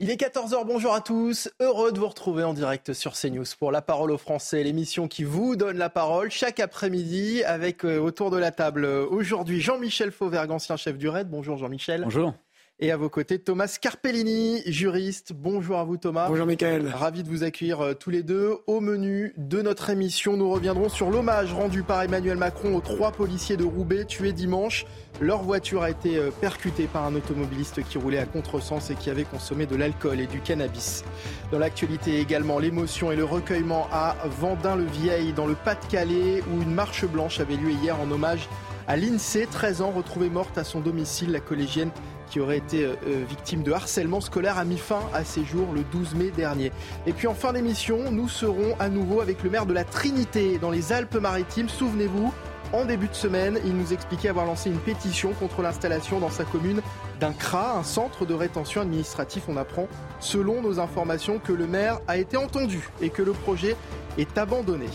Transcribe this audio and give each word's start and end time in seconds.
Il 0.00 0.10
est 0.10 0.20
14h, 0.20 0.66
bonjour 0.66 0.92
à 0.92 1.00
tous. 1.00 1.48
Heureux 1.60 1.92
de 1.92 2.00
vous 2.00 2.08
retrouver 2.08 2.42
en 2.42 2.52
direct 2.52 2.92
sur 2.92 3.12
CNews 3.12 3.44
pour 3.60 3.70
La 3.70 3.80
Parole 3.80 4.10
aux 4.10 4.18
Français, 4.18 4.64
l'émission 4.64 5.06
qui 5.06 5.22
vous 5.22 5.54
donne 5.54 5.78
la 5.78 5.88
parole 5.88 6.32
chaque 6.32 6.58
après-midi 6.58 7.44
avec 7.44 7.84
euh, 7.84 8.00
autour 8.00 8.32
de 8.32 8.36
la 8.36 8.50
table 8.50 8.84
euh, 8.84 9.06
aujourd'hui 9.08 9.60
Jean-Michel 9.60 10.10
Fauvergue, 10.10 10.50
ancien 10.50 10.76
chef 10.76 10.98
du 10.98 11.08
RAID. 11.08 11.28
Bonjour 11.30 11.58
Jean-Michel. 11.58 12.02
Bonjour. 12.02 12.34
Et 12.80 12.90
à 12.90 12.96
vos 12.96 13.08
côtés, 13.08 13.38
Thomas 13.38 13.68
Scarpellini, 13.68 14.60
juriste. 14.66 15.32
Bonjour 15.32 15.78
à 15.78 15.84
vous 15.84 15.96
Thomas. 15.96 16.26
Bonjour 16.26 16.44
Michael. 16.44 16.88
Ravi 16.88 17.22
de 17.22 17.28
vous 17.28 17.44
accueillir 17.44 17.80
euh, 17.80 17.94
tous 17.94 18.10
les 18.10 18.24
deux. 18.24 18.56
Au 18.66 18.80
menu 18.80 19.32
de 19.36 19.62
notre 19.62 19.90
émission, 19.90 20.36
nous 20.36 20.50
reviendrons 20.50 20.88
sur 20.88 21.08
l'hommage 21.08 21.52
rendu 21.52 21.84
par 21.84 22.02
Emmanuel 22.02 22.36
Macron 22.36 22.74
aux 22.74 22.80
trois 22.80 23.12
policiers 23.12 23.56
de 23.56 23.62
Roubaix 23.62 24.04
tués 24.06 24.32
dimanche. 24.32 24.86
Leur 25.20 25.44
voiture 25.44 25.84
a 25.84 25.90
été 25.90 26.18
euh, 26.18 26.32
percutée 26.32 26.88
par 26.88 27.04
un 27.04 27.14
automobiliste 27.14 27.84
qui 27.84 27.96
roulait 27.96 28.18
à 28.18 28.26
contresens 28.26 28.90
et 28.90 28.96
qui 28.96 29.08
avait 29.08 29.22
consommé 29.22 29.66
de 29.66 29.76
l'alcool 29.76 30.18
et 30.18 30.26
du 30.26 30.40
cannabis. 30.40 31.04
Dans 31.52 31.60
l'actualité 31.60 32.18
également, 32.18 32.58
l'émotion 32.58 33.12
et 33.12 33.16
le 33.16 33.24
recueillement 33.24 33.86
à 33.92 34.16
Vendin-le-Vieil, 34.40 35.32
dans 35.32 35.46
le 35.46 35.54
Pas-de-Calais, 35.54 36.42
où 36.52 36.60
une 36.60 36.74
marche 36.74 37.04
blanche 37.04 37.38
avait 37.38 37.54
lieu 37.54 37.70
hier 37.70 38.00
en 38.00 38.10
hommage 38.10 38.48
à 38.86 38.96
l'INSEE, 38.96 39.46
13 39.50 39.80
ans, 39.80 39.90
retrouvée 39.90 40.28
morte 40.28 40.58
à 40.58 40.64
son 40.64 40.80
domicile. 40.80 41.32
La 41.32 41.40
collégienne 41.40 41.90
qui 42.30 42.40
aurait 42.40 42.58
été 42.58 42.84
euh, 42.84 42.94
euh, 43.06 43.24
victime 43.28 43.62
de 43.62 43.72
harcèlement 43.72 44.20
scolaire 44.20 44.58
a 44.58 44.64
mis 44.64 44.78
fin 44.78 45.00
à 45.12 45.24
ses 45.24 45.44
jours 45.44 45.68
le 45.72 45.82
12 45.92 46.14
mai 46.14 46.30
dernier. 46.30 46.72
Et 47.06 47.12
puis 47.12 47.26
en 47.26 47.34
fin 47.34 47.52
d'émission, 47.52 48.10
nous 48.10 48.28
serons 48.28 48.76
à 48.78 48.88
nouveau 48.88 49.20
avec 49.20 49.42
le 49.42 49.50
maire 49.50 49.66
de 49.66 49.72
la 49.72 49.84
Trinité 49.84 50.58
dans 50.58 50.70
les 50.70 50.92
Alpes-Maritimes. 50.92 51.68
Souvenez-vous, 51.68 52.32
en 52.72 52.84
début 52.84 53.08
de 53.08 53.14
semaine, 53.14 53.58
il 53.64 53.76
nous 53.76 53.92
expliquait 53.92 54.28
avoir 54.28 54.46
lancé 54.46 54.68
une 54.68 54.80
pétition 54.80 55.32
contre 55.34 55.62
l'installation 55.62 56.18
dans 56.18 56.30
sa 56.30 56.44
commune 56.44 56.80
d'un 57.20 57.32
CRA, 57.32 57.78
un 57.78 57.84
centre 57.84 58.26
de 58.26 58.34
rétention 58.34 58.80
administratif. 58.80 59.44
On 59.48 59.56
apprend, 59.56 59.86
selon 60.18 60.60
nos 60.60 60.80
informations, 60.80 61.38
que 61.38 61.52
le 61.52 61.66
maire 61.66 62.00
a 62.08 62.16
été 62.16 62.36
entendu 62.36 62.88
et 63.00 63.10
que 63.10 63.22
le 63.22 63.32
projet 63.32 63.76
est 64.18 64.36
abandonné. 64.38 64.88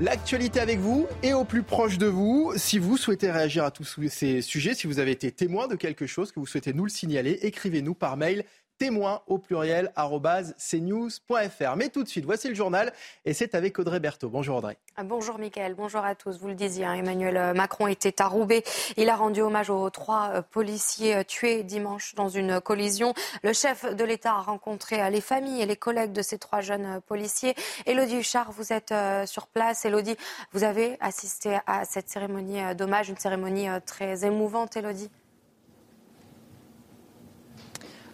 L'actualité 0.00 0.60
avec 0.60 0.78
vous 0.78 1.08
et 1.24 1.34
au 1.34 1.42
plus 1.44 1.64
proche 1.64 1.98
de 1.98 2.06
vous. 2.06 2.52
Si 2.54 2.78
vous 2.78 2.96
souhaitez 2.96 3.32
réagir 3.32 3.64
à 3.64 3.72
tous 3.72 4.00
ces 4.08 4.42
sujets, 4.42 4.74
si 4.74 4.86
vous 4.86 5.00
avez 5.00 5.10
été 5.10 5.32
témoin 5.32 5.66
de 5.66 5.74
quelque 5.74 6.06
chose, 6.06 6.30
que 6.30 6.38
vous 6.38 6.46
souhaitez 6.46 6.72
nous 6.72 6.84
le 6.84 6.88
signaler, 6.88 7.40
écrivez-nous 7.42 7.94
par 7.94 8.16
mail 8.16 8.44
témoin 8.78 9.22
au 9.26 9.38
pluriel 9.38 9.92
cnews.fr. 9.96 11.76
Mais 11.76 11.88
tout 11.88 12.02
de 12.04 12.08
suite, 12.08 12.24
voici 12.24 12.48
le 12.48 12.54
journal 12.54 12.92
et 13.24 13.34
c'est 13.34 13.54
avec 13.54 13.78
Audrey 13.78 14.00
Berthaud. 14.00 14.28
Bonjour 14.28 14.56
Audrey. 14.56 14.76
Ah, 14.96 15.04
bonjour 15.04 15.38
Mickaël, 15.38 15.74
bonjour 15.74 16.04
à 16.04 16.14
tous. 16.14 16.38
Vous 16.38 16.48
le 16.48 16.54
disiez, 16.54 16.84
hein, 16.84 16.94
Emmanuel 16.94 17.54
Macron 17.54 17.86
était 17.86 18.20
à 18.22 18.26
Roubaix. 18.26 18.62
Il 18.96 19.08
a 19.10 19.16
rendu 19.16 19.40
hommage 19.40 19.70
aux 19.70 19.90
trois 19.90 20.30
euh, 20.34 20.42
policiers 20.42 21.16
euh, 21.16 21.24
tués 21.24 21.62
dimanche 21.62 22.14
dans 22.14 22.28
une 22.28 22.60
collision. 22.60 23.14
Le 23.42 23.52
chef 23.52 23.84
de 23.94 24.04
l'État 24.04 24.34
a 24.34 24.40
rencontré 24.40 25.02
euh, 25.02 25.10
les 25.10 25.20
familles 25.20 25.62
et 25.62 25.66
les 25.66 25.76
collègues 25.76 26.12
de 26.12 26.22
ces 26.22 26.38
trois 26.38 26.60
jeunes 26.60 27.00
policiers. 27.06 27.54
Elodie 27.86 28.18
Huchard, 28.18 28.52
vous 28.52 28.72
êtes 28.72 28.94
sur 29.26 29.46
place. 29.46 29.84
Elodie, 29.84 30.16
vous 30.52 30.64
avez 30.64 30.96
assisté 31.00 31.58
à 31.66 31.84
cette 31.84 32.08
cérémonie 32.08 32.74
d'hommage, 32.74 33.08
une 33.08 33.16
cérémonie 33.16 33.68
très 33.86 34.24
émouvante, 34.24 34.76
Elodie 34.76 35.10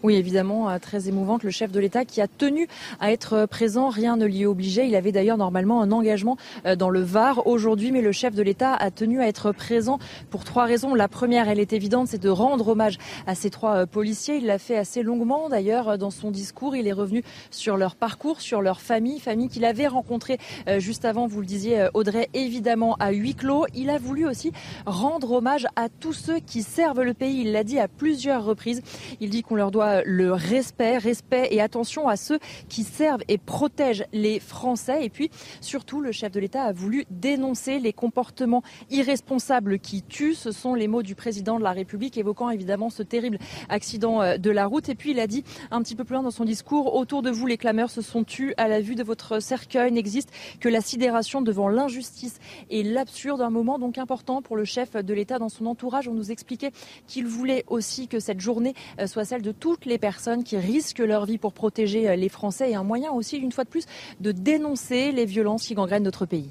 Oui, 0.05 0.17
évidemment, 0.17 0.69
euh, 0.69 0.79
très 0.79 1.09
émouvante. 1.09 1.45
Le 1.45 1.51
chef 1.51 1.73
de 1.73 1.81
l'État 1.81 2.05
qui 2.05 2.21
a 2.21 2.29
tenu 2.29 2.69
à 3.01 3.11
être 3.11 3.33
euh, 3.33 3.47
présent, 3.47 3.89
rien 3.89 4.19
ne 4.19 4.27
l'y 4.27 4.45
obligé. 4.45 4.85
Il 4.85 4.95
avait 4.97 5.13
d'ailleurs 5.13 5.39
normalement 5.39 5.81
un 5.81 5.91
engagement 5.93 6.37
euh, 6.67 6.77
dans 6.77 6.91
le 6.91 7.01
Var 7.01 7.47
aujourd'hui, 7.47 7.91
mais 7.91 8.03
le 8.03 8.13
chef 8.13 8.35
de 8.35 8.43
l'État 8.43 8.75
a 8.75 8.91
tenu 8.91 9.23
à 9.23 9.29
être 9.29 9.53
présent 9.53 9.99
pour 10.29 10.45
trois 10.45 10.67
raisons. 10.67 10.95
La 10.95 11.09
première, 11.09 11.49
elle 11.49 11.59
est 11.59 11.73
évidente, 11.73 12.09
c'est 12.09 12.21
de 12.21 12.29
rendre 12.29 12.69
hommage 12.69 12.99
à 13.27 13.35
ces 13.35 13.49
trois 13.49 13.87
policiers. 13.87 14.37
Il 14.37 14.45
l'a 14.45 14.59
fait 14.59 14.77
assez 14.77 15.03
longuement 15.03 15.49
d'ailleurs 15.49 15.97
dans 15.97 16.11
son 16.11 16.31
discours. 16.31 16.77
Il 16.77 16.87
est 16.87 16.93
revenu 16.93 17.23
sur 17.51 17.79
leur 17.79 17.97
parcours, 17.97 18.43
sur 18.43 18.61
leur 18.61 18.83
famille, 18.83 19.21
famille 19.21 19.49
qu'il 19.49 19.65
avait 19.65 19.87
rencontrée 19.87 20.37
juste 20.79 21.07
avant, 21.07 21.27
vous 21.27 21.41
le 21.41 21.47
disiez 21.47 21.89
Audrey, 21.95 22.29
évidemment 22.35 22.97
à 23.01 23.11
huis 23.13 23.35
clos. 23.35 23.65
Il 23.75 23.89
a 23.89 23.97
voulu 23.97 24.27
aussi 24.27 24.53
rendre 24.85 25.33
hommage 25.33 25.67
à 25.77 25.89
tous 25.89 26.13
ceux 26.13 26.41
qui 26.41 26.63
servent 26.63 27.03
le 27.03 27.15
pays. 27.15 27.41
Il 27.41 27.53
l'a 27.53 27.65
dit 27.65 27.79
à 27.79 27.89
plusieurs 27.89 28.45
reprises. 28.45 28.83
Il 29.21 29.31
dit 29.31 29.43
qu'on 29.43 29.55
leur 29.55 29.71
doit 29.71 29.94
le 30.05 30.33
respect, 30.33 30.99
respect 30.99 31.49
et 31.51 31.61
attention 31.61 32.09
à 32.09 32.17
ceux 32.17 32.39
qui 32.69 32.83
servent 32.83 33.23
et 33.29 33.39
protègent 33.39 34.05
les 34.13 34.41
Français. 34.41 35.05
Et 35.05 35.11
puis, 35.11 35.31
surtout, 35.61 36.01
le 36.01 36.13
chef 36.13 36.33
de 36.33 36.41
l'État 36.41 36.65
a 36.65 36.73
voulu 36.73 37.05
dénoncer 37.11 37.79
les 37.79 37.93
comportements 37.93 38.63
irresponsables 38.91 39.79
qui 39.79 40.03
tuent. 40.03 40.35
Ce 40.35 40.53
sont 40.53 40.75
les 40.75 40.89
mots 40.89 41.03
du 41.03 41.15
président 41.15 41.59
de 41.59 41.65
la 41.65 41.73
République 41.73 42.19
évoquant 42.19 42.51
évidemment 42.51 42.91
ce 42.91 43.03
terrible 43.03 43.39
accident 43.69 44.23
euh, 44.23 44.37
de 44.37 44.51
la 44.51 44.67
route. 44.67 44.89
Et 44.89 44.95
puis, 44.95 45.13
il 45.13 45.21
a 45.21 45.27
dit 45.27 45.45
un 45.71 45.83
petit 45.83 45.95
peu 45.95 46.05
plus 46.05 46.15
loin 46.15 46.23
dans 46.23 46.31
son 46.31 46.45
discours, 46.45 46.95
autour 46.95 47.23
de 47.23 47.31
vous, 47.31 47.47
les 47.47 47.59
clameurs 47.59 47.91
se 47.91 48.03
sont 48.03 48.25
tus 48.25 48.55
à 48.57 48.69
la 48.69 48.81
vue 48.81 48.95
de 48.95 49.03
votre 49.03 49.41
cercueil. 49.41 49.93
N'existe 49.93 50.31
que 50.61 50.69
la 50.69 50.81
sidération 50.81 51.43
devant 51.43 51.69
l'injustice 51.69 52.39
et 52.71 52.83
l'absurde. 52.83 53.41
Un 53.41 53.51
moment 53.51 53.79
donc 53.79 53.99
important 53.99 54.43
pour 54.43 54.57
le 54.57 54.65
chef 54.65 54.97
de 54.97 55.15
l'État 55.15 55.39
dans 55.39 55.49
son 55.49 55.67
entourage. 55.67 56.09
On 56.09 56.15
nous 56.15 56.31
expliquait 56.31 56.73
qu'il 57.07 57.27
voulait 57.27 57.65
aussi 57.69 58.09
que 58.09 58.21
cette 58.21 58.41
journée 58.41 58.75
euh, 59.01 59.07
soit 59.07 59.25
celle 59.25 59.43
de 59.43 59.53
toutes 59.53 59.84
les 59.87 59.99
personnes 59.99 60.45
qui 60.45 60.57
risquent 60.57 61.01
leur 61.01 61.27
vie 61.27 61.39
pour 61.39 61.53
protéger 61.53 62.09
euh, 62.09 62.17
les 62.17 62.29
Français 62.29 62.71
et 62.71 62.75
un 62.75 62.85
moyen 62.85 63.13
aussi, 63.13 63.37
une 63.37 63.53
fois 63.53 63.65
de 63.65 63.69
plus, 63.69 63.87
de 64.21 64.33
dénoncer 64.33 65.13
les 65.13 65.25
violences 65.25 65.67
qui 65.67 65.75
gangrènent 65.75 66.03
notre 66.03 66.27
pays. 66.27 66.51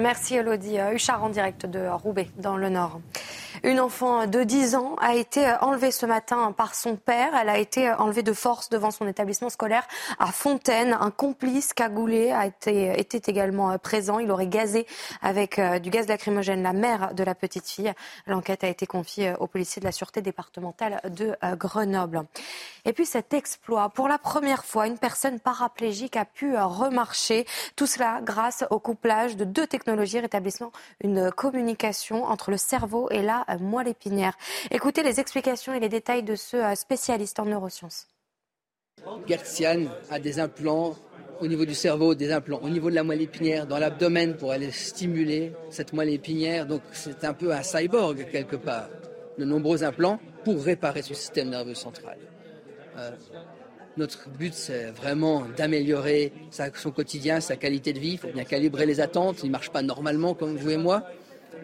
Merci 0.00 0.34
Elodie. 0.36 0.78
Euh, 0.78 0.92
Huchard 0.92 1.24
en 1.24 1.30
direct 1.30 1.64
de 1.64 1.88
Roubaix, 1.88 2.28
dans 2.36 2.58
le 2.58 2.68
Nord. 2.68 3.00
Une 3.62 3.80
enfant 3.80 4.26
de 4.26 4.44
10 4.44 4.74
ans 4.74 4.96
a 5.00 5.14
été 5.14 5.50
enlevée 5.60 5.90
ce 5.90 6.04
matin 6.04 6.52
par 6.52 6.74
son 6.74 6.96
père. 6.96 7.34
Elle 7.34 7.48
a 7.48 7.58
été 7.58 7.90
enlevée 7.90 8.22
de 8.22 8.34
force 8.34 8.68
devant 8.68 8.90
son 8.90 9.08
établissement 9.08 9.48
scolaire 9.48 9.86
à 10.18 10.26
Fontaine. 10.26 10.96
Un 11.00 11.10
complice 11.10 11.72
cagoulé 11.72 12.30
a 12.32 12.46
été, 12.46 13.00
était 13.00 13.30
également 13.30 13.76
présent. 13.78 14.18
Il 14.18 14.30
aurait 14.30 14.46
gazé 14.46 14.86
avec 15.22 15.58
euh, 15.58 15.78
du 15.78 15.90
gaz 15.90 16.06
lacrymogène 16.06 16.62
la 16.62 16.74
mère 16.74 17.14
de 17.14 17.24
la 17.24 17.34
petite 17.34 17.66
fille. 17.66 17.92
L'enquête 18.26 18.62
a 18.64 18.68
été 18.68 18.86
confiée 18.86 19.32
aux 19.40 19.46
policiers 19.46 19.80
de 19.80 19.86
la 19.86 19.92
sûreté 19.92 20.20
départementale 20.20 21.00
de 21.08 21.34
euh, 21.42 21.56
Grenoble. 21.56 22.24
Et 22.84 22.92
puis 22.92 23.06
cet 23.06 23.32
exploit, 23.32 23.88
pour 23.88 24.08
la 24.08 24.18
première 24.18 24.64
fois, 24.64 24.86
une 24.86 24.98
personne 24.98 25.40
paraplégique 25.40 26.16
a 26.16 26.24
pu 26.24 26.54
euh, 26.54 26.66
remarcher. 26.66 27.46
Tout 27.74 27.86
cela 27.86 28.20
grâce 28.22 28.64
au 28.70 28.78
couplage 28.78 29.36
de 29.36 29.44
deux 29.44 29.66
technologies 29.66 29.85
rétablissant 29.92 30.72
une 31.02 31.30
communication 31.30 32.24
entre 32.24 32.50
le 32.50 32.56
cerveau 32.56 33.08
et 33.10 33.22
la 33.22 33.44
moelle 33.60 33.88
épinière. 33.88 34.36
Écoutez 34.70 35.02
les 35.02 35.20
explications 35.20 35.74
et 35.74 35.80
les 35.80 35.88
détails 35.88 36.22
de 36.22 36.34
ce 36.34 36.56
euh, 36.56 36.74
spécialiste 36.74 37.38
en 37.40 37.44
neurosciences. 37.44 38.08
Gertzian 39.26 39.86
a 40.10 40.18
des 40.18 40.40
implants 40.40 40.94
au 41.40 41.46
niveau 41.46 41.64
du 41.64 41.74
cerveau, 41.74 42.14
des 42.14 42.32
implants 42.32 42.60
au 42.62 42.68
niveau 42.68 42.90
de 42.90 42.94
la 42.94 43.04
moelle 43.04 43.20
épinière, 43.20 43.66
dans 43.66 43.78
l'abdomen 43.78 44.36
pour 44.36 44.52
aller 44.52 44.70
stimuler 44.70 45.52
cette 45.70 45.92
moelle 45.92 46.10
épinière. 46.10 46.66
Donc 46.66 46.82
c'est 46.92 47.24
un 47.24 47.34
peu 47.34 47.52
un 47.52 47.62
cyborg 47.62 48.26
quelque 48.30 48.56
part. 48.56 48.88
De 49.38 49.44
nombreux 49.44 49.84
implants 49.84 50.18
pour 50.44 50.62
réparer 50.64 51.02
ce 51.02 51.12
système 51.12 51.50
nerveux 51.50 51.74
central. 51.74 52.16
Euh, 52.96 53.10
notre 53.96 54.28
but, 54.28 54.54
c'est 54.54 54.90
vraiment 54.90 55.46
d'améliorer 55.56 56.32
son 56.74 56.90
quotidien, 56.90 57.40
sa 57.40 57.56
qualité 57.56 57.92
de 57.92 57.98
vie. 57.98 58.12
Il 58.12 58.18
faut 58.18 58.28
bien 58.28 58.44
calibrer 58.44 58.86
les 58.86 59.00
attentes. 59.00 59.40
Il 59.42 59.46
ne 59.46 59.52
marche 59.52 59.70
pas 59.70 59.82
normalement 59.82 60.34
comme 60.34 60.56
vous 60.56 60.70
et 60.70 60.76
moi. 60.76 61.04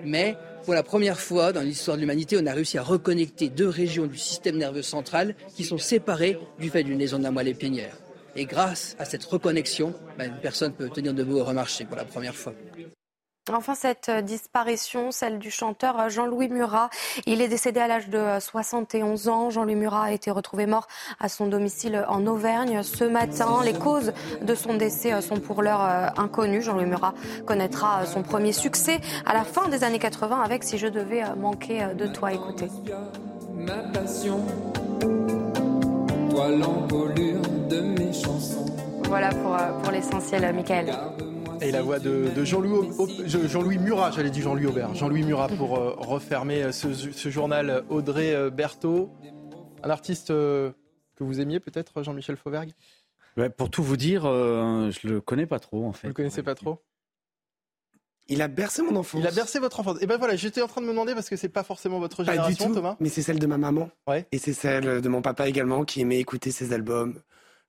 Mais 0.05 0.37
pour 0.65 0.75
la 0.75 0.83
première 0.83 1.21
fois 1.21 1.53
dans 1.53 1.61
l'histoire 1.61 1.97
de 1.97 2.03
l'humanité, 2.03 2.39
on 2.41 2.47
a 2.47 2.53
réussi 2.53 2.79
à 2.79 2.83
reconnecter 2.83 3.49
deux 3.49 3.69
régions 3.69 4.07
du 4.07 4.19
système 4.19 4.57
nerveux 4.57 4.83
central 4.83 5.35
qui 5.55 5.65
sont 5.65 5.79
séparées 5.79 6.39
du 6.59 6.71
fait 6.71 6.83
d'une 6.83 6.99
lésion 6.99 7.19
de 7.19 7.25
la 7.25 7.31
moelle 7.31 7.49
épinière. 7.49 7.97
Et 8.35 8.47
grâce 8.47 8.97
à 8.99 9.05
cette 9.05 9.25
reconnexion, 9.25 9.93
ben, 10.19 10.33
une 10.33 10.41
personne 10.41 10.73
peut 10.73 10.89
tenir 10.89 11.13
debout 11.13 11.39
et 11.39 11.43
remarcher 11.43 11.85
pour 11.85 11.97
la 11.97 12.05
première 12.05 12.35
fois. 12.35 12.55
Enfin, 13.51 13.75
cette 13.75 14.09
euh, 14.09 14.23
disparition, 14.23 15.11
celle 15.11 15.41
du 15.41 15.51
chanteur 15.51 15.99
euh, 15.99 16.09
Jean-Louis 16.09 16.49
Murat. 16.49 16.91
Il 17.27 17.43
est 17.43 17.49
décédé 17.49 17.81
à 17.81 17.89
l'âge 17.89 18.09
de 18.09 18.39
71 18.39 19.27
euh, 19.27 19.31
ans. 19.33 19.51
Jean-Louis 19.51 19.75
Murat 19.75 20.05
a 20.05 20.13
été 20.13 20.31
retrouvé 20.31 20.67
mort 20.67 20.87
à 21.19 21.29
son 21.29 21.49
domicile 21.49 22.05
en 22.07 22.25
Auvergne 22.29 22.85
ce 22.85 23.03
matin. 23.03 23.61
Les 23.65 23.73
causes 23.73 24.13
de 24.43 24.55
son 24.55 24.75
décès 24.75 25.21
sont 25.23 25.41
pour 25.41 25.63
l'heure 25.63 25.81
inconnues. 26.17 26.63
Jean-Louis 26.63 26.87
Murat 26.87 27.15
connaîtra 27.45 28.07
son 28.07 28.23
premier 28.23 28.53
succès 28.53 29.01
à 29.27 29.35
la 29.35 29.43
fin 29.43 29.69
des 29.69 29.83
années 29.83 29.99
80 29.99 30.41
avec 30.41 30.63
Si 30.63 30.79
je 30.79 30.87
devais 30.87 31.25
manquer 31.35 31.85
de 31.97 32.07
toi. 32.07 32.33
Écoutez. 32.33 32.69
ma 33.57 33.79
passion, 33.93 34.41
toi 36.31 36.49
l'encolure 36.49 37.43
de 37.69 37.81
mes 37.81 38.13
chansons. 38.13 38.67
Voilà 39.09 39.31
pour, 39.31 39.57
pour 39.83 39.91
l'essentiel, 39.91 40.55
Michael. 40.55 40.95
Et 41.63 41.71
la 41.71 41.83
voix 41.83 41.99
de, 41.99 42.45
Jean-Louis 42.45 42.91
Jean 43.27 43.63
Murat, 43.63 44.11
j'allais 44.11 44.31
dire 44.31 44.45
Jean-Louis 44.45 44.67
Aubert, 44.67 44.95
Jean-Louis 44.95 45.23
Murat 45.23 45.49
pour 45.49 45.79
euh, 45.79 45.95
refermer 45.97 46.63
euh, 46.63 46.73
ce, 46.73 47.29
journal 47.31 47.85
Audrey 47.89 48.51
Berthaud. 48.51 49.11
Un 49.83 49.91
artiste 49.91 50.29
que 50.29 50.75
vous 51.19 51.41
aimiez 51.41 51.61
peut-être, 51.61 52.03
Jean-Michel 52.03 52.37
Fauvergue? 52.37 52.73
Pour 53.57 53.71
tout 53.71 53.83
vous 53.83 53.97
dire, 53.97 54.23
je 54.25 55.09
le 55.09 55.21
connais 55.21 55.47
pas 55.47 55.59
trop 55.59 55.87
en 55.87 55.93
fait. 55.93 56.07
Vous 56.07 56.11
le 56.11 56.15
connaissez 56.15 56.43
pas 56.43 56.55
trop? 56.55 56.79
Il 58.29 58.41
a 58.41 58.49
bercé 58.49 58.83
mon 58.83 58.97
enfance. 58.97 59.21
Il 59.21 59.27
a 59.27 59.31
bercé 59.31 59.59
votre 59.59 59.81
enfance. 59.81 59.99
Et 60.01 60.07
ben 60.07 60.17
voilà, 60.17 60.37
j'étais 60.37 60.63
en 60.63 60.69
train 60.69 60.81
de 60.81 60.87
me 60.87 60.93
demander 60.93 61.15
parce 61.15 61.29
que 61.29 61.37
c'est 61.37 61.49
pas 61.49 61.65
forcément 61.65 61.99
votre 61.99 62.25
génération, 62.25 62.67
du 62.67 62.71
tout, 62.71 62.75
Thomas. 62.77 62.97
Mais 63.01 63.09
c'est 63.09 63.23
celle 63.23 63.39
de 63.39 63.47
ma 63.47 63.59
maman. 63.59 63.91
Ouais. 64.07 64.27
Et 64.33 64.39
c'est 64.39 64.53
celle 64.53 65.01
de 65.01 65.09
mon 65.09 65.23
papa 65.23 65.49
également 65.49 65.85
qui 65.85 66.01
aimait 66.01 66.21
écouter 66.21 66.53
ses 66.53 66.73
albums, 66.73 67.21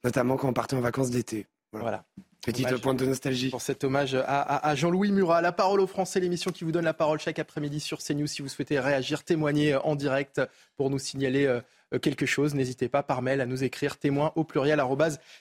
notamment 0.04 0.38
quand 0.38 0.48
on 0.48 0.54
partait 0.54 0.75
en 0.75 0.81
vacances 0.81 1.10
d'été. 1.10 1.48
Voilà. 1.72 2.06
Petite 2.44 2.78
pointe 2.78 3.00
de 3.00 3.06
nostalgie. 3.06 3.50
Pour 3.50 3.62
cet 3.62 3.86
hommage 3.86 4.16
à, 4.16 4.75
Jean-Louis 4.75 5.12
Murat. 5.12 5.42
La 5.42 5.54
parole 5.54 5.80
aux 5.80 5.88
Français, 5.88 6.19
l'émission 6.19 6.51
qui 6.51 6.66
vous 6.66 6.74
donne 6.74 6.84
la 6.84 6.94
parole 6.94 7.19
chaque 7.19 7.40
après-midi 7.40 7.80
sur 7.80 8.00
CNews. 8.00 8.28
Si 8.28 8.42
vous 8.42 8.50
souhaitez 8.50 8.80
réagir, 8.80 9.24
témoigner 9.24 9.75
en 9.75 9.95
direct 9.95 10.42
pour 10.75 10.90
nous 10.90 11.00
signaler 11.00 11.45
euh, 11.45 11.62
euh, 11.94 12.00
quelque 12.00 12.25
chose, 12.25 12.56
n'hésitez 12.56 12.90
pas 12.90 13.04
par 13.04 13.22
mail 13.22 13.42
à 13.42 13.45
nous 13.45 13.63
écrire 13.63 13.98
témoin 13.98 14.31
au 14.36 14.44
pluriel 14.44 14.81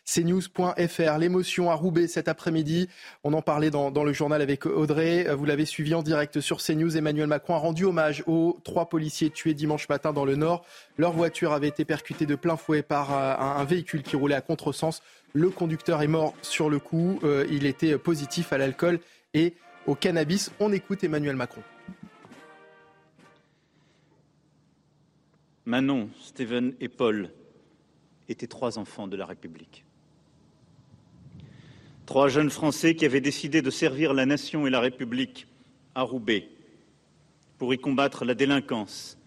cnews.fr. 0.04 1.18
L'émotion 1.18 1.70
à 1.70 1.74
Roubaix 1.74 2.06
cet 2.06 2.28
après-midi, 2.28 2.88
on 3.24 3.32
en 3.32 3.42
parlait 3.42 3.70
dans, 3.70 3.90
le 4.04 4.12
journal 4.12 4.42
avec 4.42 4.66
Audrey, 4.66 5.26
euh, 5.28 5.34
vous 5.34 5.44
l'avez 5.44 5.64
suivi 5.64 5.94
en 5.94 6.02
direct 6.02 6.40
sur 6.40 6.58
CNews. 6.58 6.96
Emmanuel 6.96 7.26
Macron 7.26 7.54
a 7.54 7.58
rendu 7.58 7.84
hommage 7.84 8.22
aux 8.26 8.58
trois 8.64 8.88
policiers 8.88 9.30
tués 9.30 9.54
dimanche 9.54 9.88
matin 9.88 10.12
dans 10.12 10.24
le 10.24 10.36
Nord. 10.36 10.64
Leur 10.98 11.12
voiture 11.12 11.52
avait 11.52 11.68
été 11.68 11.84
percutée 11.84 12.26
de 12.26 12.34
plein 12.34 12.56
fouet 12.56 12.82
par 12.82 13.16
euh, 13.16 13.34
un, 13.38 13.64
véhicule 13.64 14.02
qui 14.02 14.16
roulait 14.16 14.34
à 14.34 14.40
contresens. 14.40 15.02
Le 15.34 15.48
conducteur 15.50 16.02
est 16.02 16.08
mort 16.08 16.34
sur 16.42 16.68
le 16.68 16.78
coup. 16.78 17.18
il 17.50 17.66
était 17.66 17.96
positif 17.98 18.52
à 18.52 18.58
l'alcool 18.58 19.00
et 19.34 19.54
au 19.86 19.94
cannabis. 19.94 20.52
On 20.60 20.72
écoute 20.72 21.04
Emmanuel 21.04 21.36
Macron. 21.36 21.62
Manon, 25.64 26.10
Steven 26.20 26.74
et 26.80 26.88
Paul 26.88 27.30
étaient 28.28 28.46
trois 28.46 28.78
enfants 28.78 29.06
de 29.06 29.16
la 29.16 29.26
République. 29.26 29.84
Trois 32.04 32.28
jeunes 32.28 32.50
Français 32.50 32.96
qui 32.96 33.04
avaient 33.04 33.20
décidé 33.20 33.62
de 33.62 33.70
servir 33.70 34.12
la 34.12 34.26
nation 34.26 34.66
et 34.66 34.70
la 34.70 34.80
République 34.80 35.46
à 35.94 36.02
Roubaix 36.02 36.48
pour 37.58 37.72
y 37.72 37.78
combattre 37.78 38.24
la 38.24 38.34
délinquance, 38.34 39.18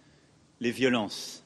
les 0.59 0.71
violences, 0.71 1.45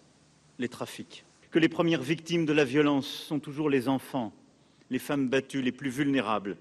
les 0.57 0.69
trafics. 0.69 1.23
Que 1.51 1.59
les 1.59 1.69
premières 1.69 2.01
victimes 2.01 2.45
de 2.45 2.53
la 2.53 2.65
violence 2.65 3.07
sont 3.07 3.39
toujours 3.39 3.69
les 3.69 3.87
enfants, 3.87 4.33
les 4.89 4.99
femmes 4.99 5.29
battues 5.29 5.61
les 5.61 5.71
plus 5.71 5.89
vulnérables, 5.89 6.57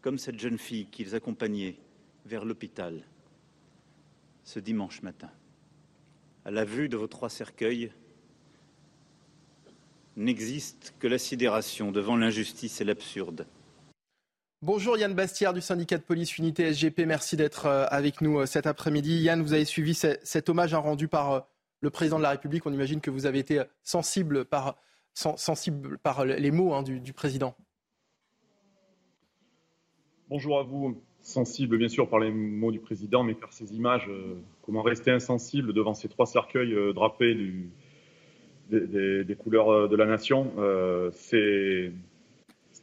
comme 0.00 0.18
cette 0.18 0.38
jeune 0.38 0.58
fille 0.58 0.86
qu'ils 0.86 1.14
accompagnaient 1.14 1.76
vers 2.26 2.44
l'hôpital 2.44 3.02
ce 4.44 4.60
dimanche 4.60 5.02
matin 5.02 5.30
à 6.44 6.50
la 6.50 6.64
vue 6.64 6.88
de 6.88 6.96
vos 6.96 7.06
trois 7.06 7.30
cercueils, 7.30 7.90
n'existe 10.16 10.94
que 10.98 11.06
la 11.06 11.18
sidération 11.18 11.90
devant 11.90 12.16
l'injustice 12.16 12.80
et 12.80 12.84
l'absurde. 12.84 13.46
Bonjour 14.62 14.96
Yann 14.96 15.14
Bastière 15.14 15.52
du 15.52 15.60
syndicat 15.60 15.98
de 15.98 16.02
police 16.02 16.38
Unité 16.38 16.72
SGP, 16.72 17.00
merci 17.06 17.36
d'être 17.36 17.66
euh, 17.66 17.86
avec 17.90 18.20
nous 18.20 18.38
euh, 18.38 18.46
cet 18.46 18.66
après-midi. 18.66 19.18
Yann, 19.18 19.42
vous 19.42 19.52
avez 19.52 19.64
suivi 19.64 19.94
cet 19.94 20.48
hommage 20.48 20.74
rendu 20.74 21.08
par 21.08 21.32
euh, 21.32 21.40
le 21.80 21.90
président 21.90 22.16
de 22.16 22.22
la 22.22 22.30
République. 22.30 22.64
On 22.64 22.72
imagine 22.72 23.00
que 23.00 23.10
vous 23.10 23.26
avez 23.26 23.40
été 23.40 23.62
sensible 23.82 24.46
par, 24.46 24.78
sensible 25.14 25.98
par 25.98 26.24
les 26.24 26.50
mots 26.50 26.74
hein, 26.74 26.82
du, 26.82 27.00
du 27.00 27.12
président. 27.12 27.54
Bonjour 30.28 30.58
à 30.58 30.62
vous 30.62 31.00
sensible 31.24 31.78
bien 31.78 31.88
sûr 31.88 32.08
par 32.08 32.20
les 32.20 32.30
mots 32.30 32.70
du 32.70 32.78
président, 32.78 33.24
mais 33.24 33.34
par 33.34 33.52
ces 33.52 33.74
images, 33.74 34.06
euh, 34.08 34.34
comment 34.62 34.82
rester 34.82 35.10
insensible 35.10 35.72
devant 35.72 35.94
ces 35.94 36.08
trois 36.08 36.26
cercueils 36.26 36.74
euh, 36.74 36.92
drapés 36.92 37.34
du, 37.34 37.70
des, 38.70 39.36
couleurs 39.36 39.70
euh, 39.70 39.88
de 39.88 39.96
la 39.96 40.04
nation. 40.04 40.52
c'est 41.12 41.92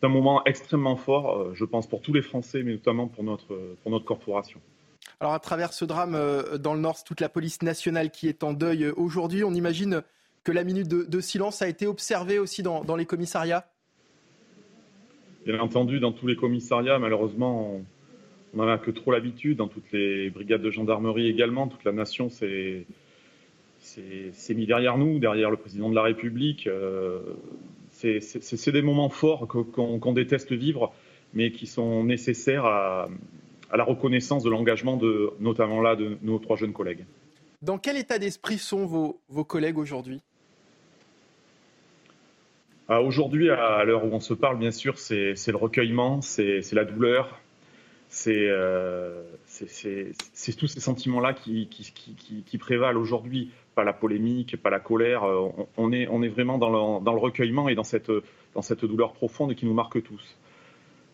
un 0.04 0.10
moment 0.10 0.44
extrêmement 0.46 0.96
fort, 0.96 1.54
je 1.54 1.64
pense, 1.64 1.88
pour 1.88 2.02
tous 2.02 2.14
les 2.14 2.24
Français, 2.24 2.64
mais 2.64 2.72
notamment 2.72 3.08
pour 3.08 3.24
notre, 3.24 3.76
pour 3.84 3.92
notre 3.92 4.06
corporation. 4.06 4.60
Alors 5.20 5.34
à 5.34 5.40
travers 5.40 5.74
ce 5.74 5.86
drame 5.86 6.18
dans 6.58 6.74
le 6.74 6.80
Nord, 6.80 7.04
toute 7.04 7.22
la 7.22 7.30
police 7.30 7.62
nationale 7.62 8.10
qui 8.10 8.28
est 8.28 8.44
en 8.44 8.54
deuil 8.54 8.88
aujourd'hui. 8.88 9.44
On 9.44 9.54
imagine 9.54 10.02
que 10.44 10.52
la 10.52 10.64
minute 10.64 10.88
de, 10.88 11.20
silence 11.22 11.62
a 11.62 11.68
été 11.68 11.88
observée 11.88 12.40
aussi 12.40 12.64
dans, 12.64 12.84
dans 12.84 12.96
les 12.96 13.06
commissariats? 13.06 13.68
Bien 15.46 15.60
entendu, 15.60 16.00
dans 16.00 16.12
tous 16.12 16.28
les 16.28 16.36
commissariats, 16.36 17.00
malheureusement, 17.00 17.82
on 18.54 18.58
n'en 18.58 18.68
a 18.68 18.78
que 18.78 18.92
trop 18.92 19.12
l'habitude, 19.12 19.58
dans 19.58 19.68
toutes 19.68 19.92
les 19.92 20.30
brigades 20.30 20.62
de 20.62 20.70
gendarmerie 20.70 21.28
également, 21.28 21.68
toute 21.68 21.84
la 21.84 21.92
nation 21.92 22.30
s'est 22.30 22.86
mis 24.50 24.66
derrière 24.66 24.98
nous, 24.98 25.20
derrière 25.20 25.50
le 25.50 25.58
président 25.58 25.90
de 25.90 25.96
la 25.96 26.04
République. 26.04 26.68
Euh, 26.68 27.22
c'est 27.92 28.72
des 28.72 28.82
moments 28.82 29.10
forts 29.10 29.48
qu'on 29.48 30.14
déteste 30.14 30.52
vivre, 30.52 30.94
mais 31.34 31.52
qui 31.52 31.68
sont 31.68 32.04
nécessaires 32.04 32.66
à, 32.66 33.10
la 33.74 33.84
reconnaissance 33.84 34.44
de 34.44 34.50
l'engagement 34.50 34.98
de, 34.98 35.32
notamment 35.40 35.82
là, 35.82 35.96
de 35.96 36.18
nos 36.24 36.40
trois 36.40 36.58
jeunes 36.58 36.74
collègues. 36.74 37.06
Dans 37.62 37.78
quel 37.78 37.96
état 37.96 38.20
d'esprit 38.20 38.58
sont 38.58 38.86
vos, 38.86 39.22
vos 39.30 39.46
collègues 39.46 39.78
aujourd'hui? 39.78 40.22
Aujourd'hui, 43.00 43.50
à 43.50 43.84
l'heure 43.86 44.04
où 44.04 44.10
on 44.12 44.20
se 44.20 44.34
parle, 44.34 44.58
bien 44.58 44.72
sûr, 44.72 44.98
c'est 44.98 45.34
le 45.48 45.56
recueillement, 45.56 46.22
c'est 46.22 46.74
la 46.74 46.84
douleur, 46.84 47.40
euh, 48.28 49.24
c'est 49.46 50.58
tous 50.58 50.68
ces 50.68 50.80
sentiments-là 50.80 51.34
qui, 51.34 51.68
qui, 51.68 52.58
prévalent 52.58 53.00
aujourd'hui, 53.00 53.52
pas 53.76 53.84
la 53.84 53.94
polémique, 53.94 54.62
pas 54.62 54.70
la 54.70 54.80
colère. 54.80 55.24
Euh, 55.24 55.50
on, 55.78 55.92
est, 55.92 56.08
on 56.10 56.22
est 56.22 56.28
vraiment 56.28 56.58
dans 56.58 56.70
le, 56.70 57.04
dans 57.04 57.14
le, 57.14 57.20
recueillement 57.20 57.70
et 57.70 57.76
dans 57.76 57.84
cette, 57.84 58.12
dans 58.54 58.62
cette 58.62 58.84
douleur 58.84 59.14
profonde 59.14 59.56
qui 59.56 59.66
nous 59.66 59.74
marque 59.74 60.04
tous. 60.04 60.38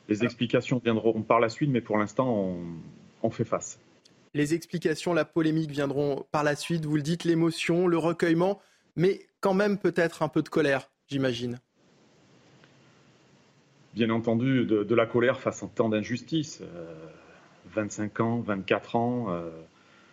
Les 0.09 0.23
explications 0.23 0.81
viendront 0.83 1.21
par 1.21 1.39
la 1.39 1.49
suite, 1.49 1.69
mais 1.69 1.81
pour 1.81 1.97
l'instant, 1.97 2.33
on, 2.33 2.57
on 3.21 3.29
fait 3.29 3.45
face. 3.45 3.79
Les 4.33 4.53
explications, 4.53 5.13
la 5.13 5.25
polémique 5.25 5.71
viendront 5.71 6.25
par 6.31 6.43
la 6.43 6.55
suite. 6.55 6.85
Vous 6.85 6.95
le 6.95 7.01
dites, 7.01 7.23
l'émotion, 7.23 7.87
le 7.87 7.97
recueillement, 7.97 8.59
mais 8.95 9.27
quand 9.41 9.53
même 9.53 9.77
peut-être 9.77 10.23
un 10.23 10.29
peu 10.29 10.41
de 10.41 10.49
colère, 10.49 10.89
j'imagine 11.07 11.59
bien 13.97 14.11
entendu 14.11 14.65
de, 14.65 14.95
la 14.95 15.07
colère 15.07 15.39
face 15.39 15.63
à 15.63 15.67
tant 15.67 15.89
d'injustices. 15.89 16.61
25 17.73 18.19
euh, 18.19 18.23
ans, 18.23 18.39
24 18.41 18.95
ans, 18.95 19.25
euh, 19.29 19.49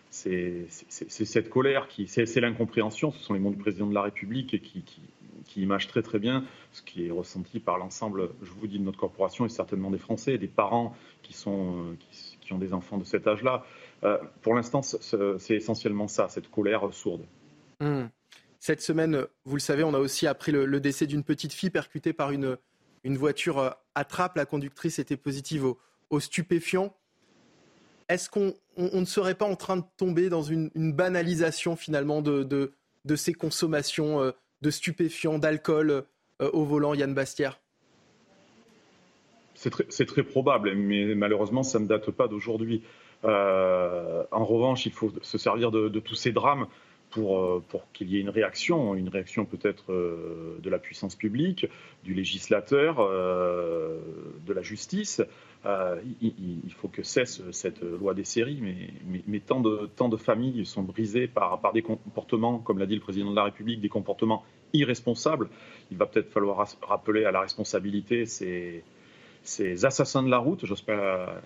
c'est 0.09 0.67
cette 0.69 1.49
colère, 1.49 1.87
qui, 1.87 2.07
c'est 2.07 2.41
l'incompréhension, 2.41 3.11
ce 3.11 3.23
sont 3.23 3.33
les 3.35 3.39
mots 3.39 3.51
du 3.51 3.57
président 3.57 3.85
de 3.85 3.93
la 3.93 4.01
République 4.01 4.59
qui, 4.61 4.83
qui, 4.83 5.61
imagent 5.61 5.87
très 5.87 6.01
très 6.01 6.19
bien 6.19 6.43
ce 6.73 6.81
qui 6.81 7.07
est 7.07 7.11
ressenti 7.11 7.59
par 7.59 7.77
l'ensemble, 7.77 8.31
je 8.41 8.51
vous 8.51 8.67
dis, 8.67 8.77
de 8.77 8.83
notre 8.83 8.97
corporation 8.97 9.45
et 9.45 9.49
certainement 9.49 9.89
des 9.89 9.99
Français, 9.99 10.37
des 10.37 10.47
parents 10.47 10.95
qui, 11.21 11.31
sont, 11.31 11.95
qui, 12.41 12.51
ont 12.51 12.57
des 12.57 12.73
enfants 12.73 12.97
de 12.97 13.05
cet 13.05 13.27
âge-là. 13.27 13.63
Euh, 14.03 14.17
pour 14.41 14.55
l'instant, 14.55 14.81
c'est 14.81 15.55
essentiellement 15.55 16.09
ça, 16.09 16.27
cette 16.27 16.49
colère 16.49 16.91
sourde. 16.91 17.23
Mmh. 17.79 18.05
Cette 18.59 18.81
semaine, 18.81 19.25
vous 19.45 19.55
le 19.55 19.61
savez, 19.61 19.83
on 19.83 19.93
a 19.93 19.99
aussi 19.99 20.27
appris 20.27 20.51
le 20.51 20.79
décès 20.79 21.05
d'une 21.05 21.23
petite 21.23 21.53
fille 21.53 21.69
percutée 21.69 22.11
par 22.11 22.31
une, 22.31 22.57
une 23.05 23.17
voiture 23.17 23.59
euh, 23.59 23.69
attrape, 23.93 24.35
la 24.35 24.45
conductrice 24.45 24.99
était 24.99 25.15
positive 25.15 25.63
au, 26.09 26.19
stupéfiant. 26.19 26.93
Est-ce 28.09 28.29
qu'on 28.29 28.53
ne 28.77 29.05
serait 29.05 29.35
pas 29.35 29.45
en 29.45 29.55
train 29.55 29.77
de 29.77 29.83
tomber 29.97 30.29
dans 30.29 30.41
une, 30.41 30.69
banalisation 30.75 31.75
finalement 31.75 32.21
de, 32.21 32.43
de, 32.43 33.15
ces 33.15 33.33
consommations 33.33 34.21
euh, 34.21 34.31
de 34.61 34.69
stupéfiants, 34.71 35.39
d'alcool 35.39 35.91
euh, 35.91 36.49
au 36.51 36.65
volant, 36.65 36.93
Yann 36.93 37.13
Bastière 37.13 37.61
c'est 39.57 40.05
très, 40.05 40.23
probable, 40.23 40.75
mais 40.75 41.15
malheureusement, 41.15 41.63
ça 41.63 41.79
ne 41.79 41.87
date 41.87 42.11
pas 42.11 42.27
d'aujourd'hui. 42.27 42.83
en 43.23 44.45
revanche, 44.45 44.85
il 44.85 44.91
faut 44.91 45.13
se 45.21 45.37
servir 45.37 45.71
de, 45.71 45.87
tous 45.99 46.15
ces 46.15 46.33
drames 46.33 46.67
pour, 47.15 47.39
euh, 47.39 47.63
pour 47.69 47.89
qu'il 47.93 48.09
y 48.09 48.17
ait 48.17 48.19
une 48.19 48.29
réaction, 48.29 48.93
une 48.93 49.07
réaction 49.07 49.45
peut-être 49.45 49.93
euh, 49.93 50.57
de 50.61 50.69
la 50.69 50.79
puissance 50.79 51.15
publique, 51.15 51.65
du 52.03 52.13
législateur, 52.13 52.97
euh, 52.99 54.01
de 54.45 54.51
la 54.51 54.61
justice. 54.61 55.21
il, 56.21 56.73
faut 56.73 56.89
que 56.89 57.03
cesse 57.03 57.41
cette 57.51 57.81
loi 57.81 58.13
des 58.13 58.25
séries, 58.25 58.59
mais, 58.61 59.21
mais, 59.27 59.39
tant, 59.39 59.61
de, 59.61 59.89
tant 59.95 60.09
de 60.09 60.17
familles 60.17 60.65
sont 60.65 60.83
brisées 60.83 61.27
par, 61.27 61.61
par 61.61 61.71
des 61.71 61.81
comportements, 61.81 62.59
comme 62.59 62.79
l'a 62.79 62.85
dit 62.85 62.95
le 62.95 63.01
président 63.01 63.31
de 63.31 63.35
la 63.35 63.45
République, 63.45 63.79
des 63.79 63.89
comportements 63.89 64.43
irresponsables. 64.73 65.47
Il 65.91 65.97
va 65.97 66.07
peut-être 66.07 66.29
falloir 66.29 66.67
rappeler 66.81 67.23
à 67.23 67.31
la 67.31 67.39
responsabilité 67.39 68.25
ces, 68.25 68.83
ces 69.47 69.85
assassins 69.85 70.23
de 70.23 70.29
la 70.29 70.37
route, 70.37 70.65
j'ose 70.65 70.81
pas, 70.81 71.41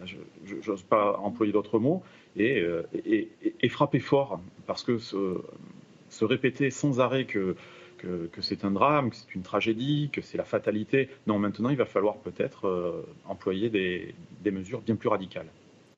j'ose 0.62 0.84
pas 0.84 1.18
employer 1.18 1.52
d'autres 1.52 1.80
mots, 1.80 2.04
et, 2.36 2.64
et, 2.94 3.30
et, 3.62 3.70
frapper 3.70 4.00
fort, 4.00 4.42
parce 4.68 4.84
que 4.84 4.98
se 4.98 6.26
répéter 6.26 6.72
sans 6.72 7.00
arrêt 7.00 7.26
que, 7.26 7.56
que, 8.00 8.42
c'est 8.42 8.66
un 8.66 8.72
drame, 8.72 9.10
que 9.10 9.16
c'est 9.16 9.36
une 9.36 9.44
tragédie, 9.44 10.10
que 10.12 10.22
c'est 10.22 10.38
la 10.38 10.44
fatalité. 10.44 11.10
Non, 11.28 11.40
maintenant, 11.40 11.70
il 11.70 11.78
va 11.78 11.86
falloir 11.86 12.18
peut-être 12.18 12.68
euh, 12.68 13.06
employer 13.26 13.70
des, 13.70 14.16
des, 14.42 14.52
mesures 14.52 14.82
bien 14.82 14.96
plus 14.96 15.10
radicales. 15.10 15.48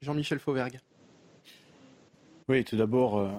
Jean-Michel 0.01 0.39
Fauvergue. 0.39 0.79
Oui, 2.50 2.63
tout 2.63 2.75
d'abord, 2.75 3.20
euh, 3.20 3.29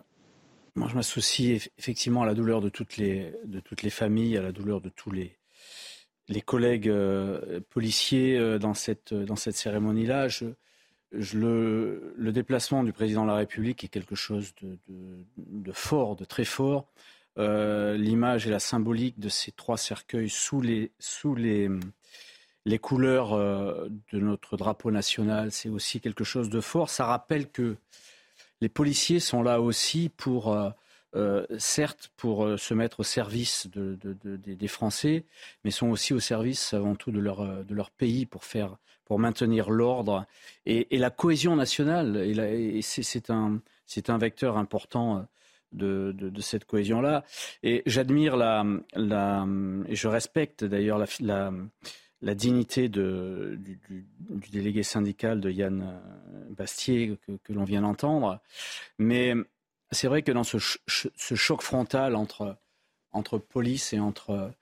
moi 0.76 0.88
je 0.88 0.94
m'associe 0.94 1.68
effectivement 1.78 2.22
à 2.22 2.26
la 2.26 2.34
douleur 2.34 2.60
de 2.60 2.68
toutes, 2.68 2.96
les, 2.96 3.32
de 3.44 3.60
toutes 3.60 3.82
les 3.82 3.90
familles, 3.90 4.36
à 4.36 4.42
la 4.42 4.52
douleur 4.52 4.80
de 4.80 4.88
tous 4.88 5.10
les, 5.10 5.36
les 6.28 6.40
collègues 6.40 6.88
euh, 6.88 7.60
policiers 7.70 8.58
dans 8.58 8.74
cette, 8.74 9.14
dans 9.14 9.36
cette 9.36 9.56
cérémonie-là. 9.56 10.28
Je, 10.28 10.46
le, 11.34 12.14
le, 12.16 12.32
déplacement 12.32 12.84
du 12.84 12.92
président 12.92 13.22
de 13.24 13.28
la 13.28 13.36
République 13.36 13.84
est 13.84 13.88
quelque 13.88 14.14
chose 14.14 14.54
de, 14.62 14.78
de, 15.36 15.72
fort, 15.72 16.16
de 16.16 16.24
très 16.24 16.44
fort. 16.44 16.88
Euh, 17.38 17.96
l'image 17.96 18.46
et 18.46 18.50
la 18.50 18.58
symbolique 18.58 19.18
de 19.18 19.28
ces 19.28 19.52
trois 19.52 19.76
cercueils 19.76 20.30
sous 20.30 20.60
les, 20.60 20.90
sous 20.98 21.34
les, 21.34 21.68
les 22.64 22.78
couleurs 22.78 23.32
euh, 23.32 23.88
de 24.12 24.20
notre 24.20 24.56
drapeau 24.56 24.90
national, 24.90 25.52
c'est 25.52 25.68
aussi 25.68 26.00
quelque 26.00 26.24
chose 26.24 26.48
de 26.48 26.60
fort. 26.60 26.88
Ça 26.88 27.06
rappelle 27.06 27.50
que 27.50 27.76
les 28.60 28.68
policiers 28.68 29.20
sont 29.20 29.42
là 29.42 29.60
aussi 29.60 30.08
pour, 30.08 30.56
euh, 31.14 31.44
certes, 31.58 32.10
pour 32.16 32.58
se 32.58 32.74
mettre 32.74 33.00
au 33.00 33.02
service 33.02 33.66
de, 33.68 33.98
des 34.24 34.68
Français, 34.68 35.24
mais 35.64 35.70
sont 35.70 35.88
aussi 35.88 36.14
au 36.14 36.20
service 36.20 36.72
avant 36.72 36.94
tout 36.94 37.10
de 37.10 37.20
leur, 37.20 37.64
de 37.64 37.74
leur 37.74 37.90
pays 37.90 38.26
pour 38.26 38.44
faire 38.44 38.76
pour 39.04 39.18
maintenir 39.18 39.68
l'ordre 39.68 40.24
et, 40.64 40.86
la 40.96 41.10
cohésion 41.10 41.54
nationale. 41.54 42.16
Et, 42.16 42.80
c'est 42.82 43.28
un, 43.28 43.60
un 44.08 44.18
vecteur 44.18 44.56
important 44.56 45.26
de, 45.72 46.14
de, 46.16 46.40
cette 46.40 46.64
cohésion-là. 46.64 47.24
Et 47.62 47.82
j'admire 47.86 48.36
la, 48.36 48.64
la, 48.94 49.46
et 49.86 49.96
je 49.96 50.08
respecte 50.08 50.64
d'ailleurs 50.64 50.98
la, 50.98 51.06
la, 51.20 51.52
la, 52.22 52.34
dignité 52.34 52.88
de, 52.88 53.58
du, 53.58 53.78
du, 53.88 54.06
du, 54.30 54.50
délégué 54.50 54.82
syndical 54.82 55.40
de 55.40 55.50
Yann 55.50 56.00
Bastier 56.50 57.18
que, 57.26 57.32
que 57.42 57.52
l'on 57.52 57.64
vient 57.64 57.82
d'entendre. 57.82 58.40
Mais 58.98 59.34
c'est 59.92 60.08
vrai 60.08 60.22
que 60.22 60.32
dans 60.32 60.44
ce, 60.44 60.58
ce, 60.86 61.34
choc 61.34 61.62
frontal 61.62 62.16
entre, 62.16 62.56
entre 63.12 63.38
police 63.38 63.92
et 63.92 64.00
entre 64.00 64.52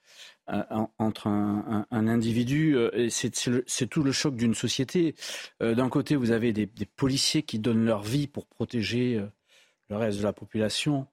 entre 0.99 1.27
un, 1.29 1.87
individu. 1.91 2.77
Euh, 2.77 3.09
c'est 3.11 3.87
tout 3.89 4.03
le 4.03 4.13
choc 4.13 4.37
d'une 4.37 4.55
société. 4.55 5.15
Euh, 5.63 5.75
d'un 5.75 5.89
côté, 5.89 6.17
vous 6.17 6.31
avez 6.31 6.53
des, 6.53 6.67
policiers 6.97 7.43
qui 7.43 7.59
donnent 7.59 7.85
leur 7.85 8.03
vie 8.03 8.27
pour 8.27 8.47
protéger 8.47 9.17
euh, 9.17 9.27
le 9.89 9.97
reste 9.97 10.19
de 10.19 10.23
la 10.23 10.33
population, 10.33 11.09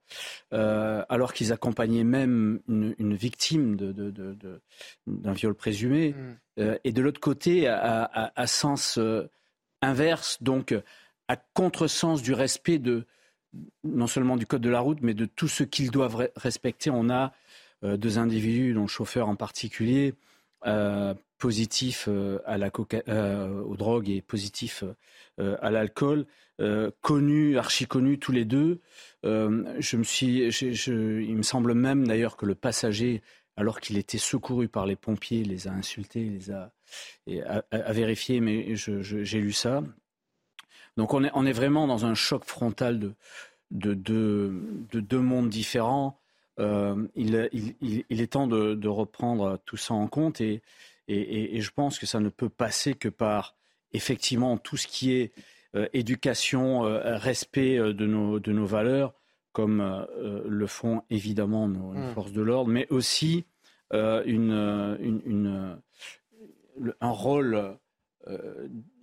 alors 0.52 1.34
qu'ils 1.34 1.52
accompagnaient 1.52 2.04
même 2.04 2.60
une, 2.68 3.16
victime 3.16 3.76
d'un 3.76 5.34
viol 5.34 5.56
présumé. 5.56 6.14
Mm. 6.58 6.76
et 6.84 6.92
de 6.92 7.02
l'autre 7.02 7.20
côté, 7.20 7.68
à, 7.68 8.46
sens 8.46 9.00
inverse, 9.82 10.44
donc 10.44 10.76
à 11.28 11.38
contresens 11.56 12.22
du 12.22 12.34
respect 12.34 12.78
de 12.78 13.08
non 13.84 14.08
seulement 14.08 14.38
du 14.38 14.46
code 14.46 14.62
de 14.62 14.70
la 14.70 14.80
route, 14.80 15.00
mais 15.02 15.14
de 15.14 15.26
tout 15.26 15.48
ce 15.48 15.64
qu'ils 15.64 15.92
doivent 15.92 16.30
respecter, 16.36 16.90
on 16.90 17.10
a 17.10 17.34
euh, 17.84 17.98
deux 17.98 18.18
individus, 18.18 18.74
dont 18.74 18.84
le 18.84 18.88
chauffeur 18.88 19.30
en 19.30 19.36
particulier, 19.36 20.16
euh, 20.66 21.14
positif 21.38 22.06
euh, 22.08 22.40
à 22.46 22.58
la 22.58 22.70
coca 22.70 23.02
aux 23.66 23.76
drogues 23.76 24.10
et 24.10 24.22
positif 24.22 24.84
à 25.38 25.70
l'alcool, 25.70 26.26
connus, 27.02 27.60
archi 27.60 27.86
connus 27.86 28.18
tous 28.18 28.32
les 28.32 28.46
deux. 28.46 28.80
je 29.24 29.98
me 29.98 30.04
suis, 30.04 30.48
il 30.48 31.36
me 31.36 31.44
semble 31.44 31.76
même 31.76 32.08
d'ailleurs 32.08 32.38
que 32.38 32.48
le 32.48 32.56
passager, 32.56 33.22
alors 33.56 33.80
qu'il 33.80 33.98
était 33.98 34.18
secouru 34.18 34.68
par 34.68 34.88
les 34.88 34.96
pompiers, 34.96 35.44
les 35.44 35.68
a 35.68 35.72
insultés, 35.72 36.24
les 36.24 36.50
a, 36.50 36.72
et 37.28 37.44
a, 37.44 37.94
vérifié, 37.94 38.40
mais 38.40 38.76
j'ai 38.76 39.40
lu 39.40 39.54
ça. 39.54 39.84
Donc 40.98 41.14
on 41.14 41.24
est, 41.24 41.32
on 41.34 41.46
est 41.46 41.54
vraiment 41.54 41.88
dans 41.88 42.06
un 42.06 42.16
choc 42.16 42.44
frontal 42.44 43.00
de, 43.00 43.14
de, 43.72 43.94
de 44.92 45.00
deux 45.00 45.20
mondes 45.20 45.50
différents. 45.50 46.20
Euh, 46.60 47.08
il, 47.16 47.36
est 47.36 48.32
temps 48.32 48.48
de, 48.48 48.88
reprendre 48.88 49.60
tout 49.66 49.78
ça 49.78 49.94
en 49.94 50.08
compte 50.08 50.42
et, 50.42 50.62
je 51.08 51.70
pense 51.72 52.00
que 52.00 52.06
ça 52.06 52.20
ne 52.20 52.30
peut 52.30 52.50
passer 52.50 52.96
que 52.96 53.10
par 53.10 53.56
effectivement 53.94 54.58
tout 54.58 54.76
ce 54.76 54.88
qui 54.88 55.14
est 55.14 55.32
euh, 55.76 55.88
éducation, 55.94 56.84
euh, 56.86 57.18
respect 57.18 57.78
de 57.78 58.06
nos, 58.06 58.66
valeurs, 58.66 59.14
comme 59.52 60.08
le 60.20 60.68
font 60.68 61.04
évidemment 61.10 61.68
nos, 61.68 61.94
mmh. 61.94 62.14
forces 62.14 62.32
de 62.32 62.42
l'ordre, 62.42 62.72
mais 62.72 62.88
aussi 62.90 63.46
une, 63.94 65.80
un 67.02 67.10
rôle 67.12 67.78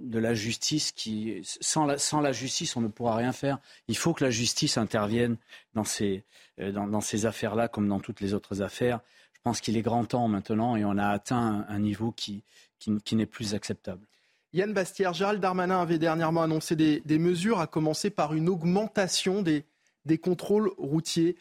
de 0.00 0.18
la 0.18 0.34
justice 0.34 0.92
qui, 0.92 1.40
sans 1.60 1.86
la, 1.86 1.98
sans 1.98 2.20
la, 2.20 2.32
justice, 2.32 2.76
on 2.76 2.80
ne 2.80 2.88
pourra 2.88 3.16
rien 3.16 3.32
faire. 3.32 3.58
Il 3.88 3.96
faut 3.96 4.12
que 4.12 4.24
la 4.24 4.30
justice 4.30 4.76
intervienne 4.76 5.36
dans 5.74 5.84
ces, 5.84 6.24
euh, 6.60 6.72
dans, 6.72 7.00
ces 7.00 7.26
affaires-là 7.26 7.68
comme 7.68 7.88
dans 7.88 8.00
toutes 8.00 8.20
les 8.20 8.34
autres 8.34 8.62
affaires. 8.62 9.00
Je 9.32 9.40
pense 9.42 9.60
qu'il 9.60 9.76
est 9.76 9.82
grand 9.82 10.04
temps 10.04 10.28
maintenant 10.28 10.76
et 10.76 10.84
on 10.84 10.96
a 10.98 11.08
atteint 11.08 11.64
un, 11.68 11.78
niveau 11.78 12.12
qui, 12.12 12.42
qui, 12.78 13.16
n'est 13.16 13.26
plus 13.26 13.54
acceptable. 13.54 14.06
Yann 14.52 14.72
Bastière, 14.72 15.12
Gérald 15.12 15.40
Darmanin 15.40 15.80
avait 15.80 15.98
dernièrement 15.98 16.42
annoncé 16.42 16.76
des, 16.76 17.18
mesures, 17.18 17.60
à 17.60 17.66
commencer 17.66 18.10
par 18.10 18.34
une 18.34 18.48
augmentation 18.48 19.42
des, 19.42 19.64
des 20.04 20.18
contrôles 20.18 20.70
routiers. 20.78 21.36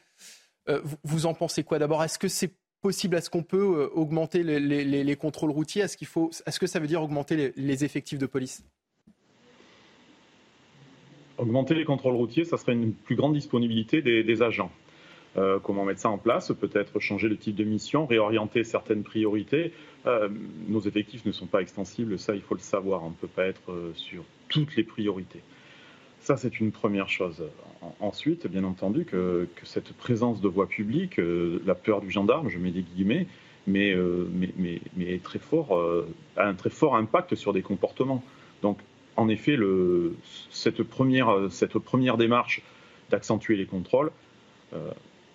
Euh, 0.68 0.82
vous, 0.84 0.98
vous, 1.04 1.26
en 1.26 1.34
pensez 1.34 1.64
quoi 1.64 1.80
D'abord, 1.80 2.04
est-ce 2.04 2.18
que 2.18 2.28
c'est 2.28 2.52
possible 2.84 3.16
Est-ce 3.16 3.32
qu'on 3.32 3.42
peut 3.42 3.58
euh, 3.58 3.90
augmenter 3.96 4.44
les, 4.44 5.16
contrôles 5.16 5.50
routiers? 5.50 5.82
Est-ce 5.82 6.60
que 6.60 6.68
ça 6.68 6.80
veut 6.80 6.88
dire 6.88 7.02
augmenter 7.02 7.54
les, 7.56 7.84
effectifs 7.84 8.20
de 8.20 8.28
police? 8.28 8.64
Augmenter 11.40 11.74
les 11.74 11.86
contrôles 11.86 12.16
routiers, 12.16 12.46
ça 12.46 12.58
serait 12.58 12.74
une 12.74 12.94
plus 12.94 13.16
grande 13.16 13.34
disponibilité 13.34 14.02
des, 14.04 14.42
agents. 14.44 14.72
Euh, 15.36 15.58
comment 15.60 15.86
mettre 15.86 16.02
ça 16.02 16.10
en 16.10 16.20
place? 16.20 16.52
Peut-être 16.52 17.00
changer 17.00 17.28
le 17.28 17.38
type 17.38 17.56
de 17.56 17.64
mission, 17.64 18.06
réorienter 18.06 18.64
certaines 18.64 19.02
priorités. 19.02 19.74
Euh, 20.06 20.30
nos 20.68 20.82
effectifs 20.82 21.26
ne 21.26 21.32
sont 21.32 21.48
pas 21.48 21.62
extensibles, 21.62 22.20
ça 22.20 22.36
il 22.36 22.42
faut 22.42 22.54
le 22.54 22.60
savoir. 22.60 23.04
On 23.04 23.10
ne 23.10 23.16
peut 23.16 23.28
pas 23.28 23.46
être 23.46 23.94
sur 23.96 24.26
toutes 24.50 24.76
les 24.76 24.84
priorités. 24.84 25.42
Ça, 26.24 26.38
c'est 26.38 26.62
une 26.62 26.72
première 26.72 27.10
chose. 27.10 27.44
Ensuite, 28.00 28.48
bien 28.48 28.64
entendu, 28.64 29.04
que, 29.04 29.46
cette 29.64 29.92
présence 29.92 30.40
de 30.40 30.48
voie 30.48 30.68
publique, 30.68 31.20
euh, 31.20 31.62
la 31.66 31.76
peur 31.76 32.00
du 32.00 32.10
gendarme, 32.10 32.48
je 32.48 32.58
mets 32.58 32.72
des 32.72 32.82
guillemets, 32.82 33.28
mais, 33.68 33.92
euh, 33.92 34.30
mais, 34.34 34.80
mais, 34.96 35.18
très 35.18 35.40
fort, 35.40 35.78
euh, 35.78 36.08
a 36.38 36.46
un 36.48 36.54
très 36.54 36.70
fort 36.70 36.96
impact 36.96 37.36
sur 37.36 37.52
des 37.52 37.62
comportements. 37.62 38.24
Donc, 38.62 38.80
en 39.18 39.28
effet, 39.28 39.58
le, 39.58 40.16
cette, 40.50 40.82
première, 40.84 41.52
cette 41.52 41.78
première 41.78 42.16
démarche 42.16 42.62
d'accentuer 43.10 43.58
les 43.58 43.66
contrôles, 43.66 44.10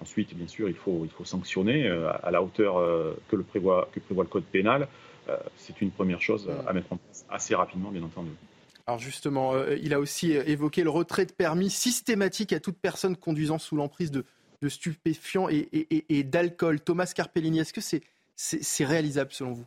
ensuite, 0.01 0.35
bien 0.35 0.49
sûr, 0.49 0.71
il 0.71 0.75
faut, 0.75 1.03
il 1.05 1.11
faut 1.11 1.27
sanctionner 1.27 1.87
à 1.87 2.31
la 2.31 2.43
hauteur 2.43 2.83
que, 3.29 3.37
le 3.37 3.43
prévoit, 3.43 3.91
que 3.93 4.01
prévoit 4.01 4.25
le 4.25 4.31
code 4.31 4.45
pénal. 4.45 4.89
c'est 5.57 5.81
une 5.83 5.91
première 5.91 6.23
chose 6.23 6.51
à 6.67 6.73
mettre 6.73 6.93
en 6.95 6.97
place 6.97 7.27
assez 7.29 7.55
rapidement, 7.55 7.91
bien 7.91 8.03
entendu. 8.03 8.31
Alors 8.89 8.99
justement, 8.99 9.53
euh, 9.53 9.77
il 9.83 9.93
a 9.93 10.01
aussi 10.01 10.35
euh, 10.35 10.43
évoqué 10.47 10.83
le 10.83 10.89
retrait 10.89 11.27
de 11.27 11.33
permis 11.33 11.69
systématique 11.69 12.55
à 12.55 12.59
toute 12.59 12.79
personne 12.79 13.19
conduisant 13.19 13.59
sous 13.59 13.77
l'emprise 13.77 14.11
de, 14.11 14.25
stupéfiants 14.67 15.47
et, 15.51 16.23
d'alcool. 16.25 16.81
Thomas 16.81 17.13
Carpellini, 17.15 17.61
est-ce 17.61 17.75
que 17.75 17.83
c'est 17.83 18.85
réalisable 18.85 19.31
selon 19.31 19.53
vous? 19.53 19.67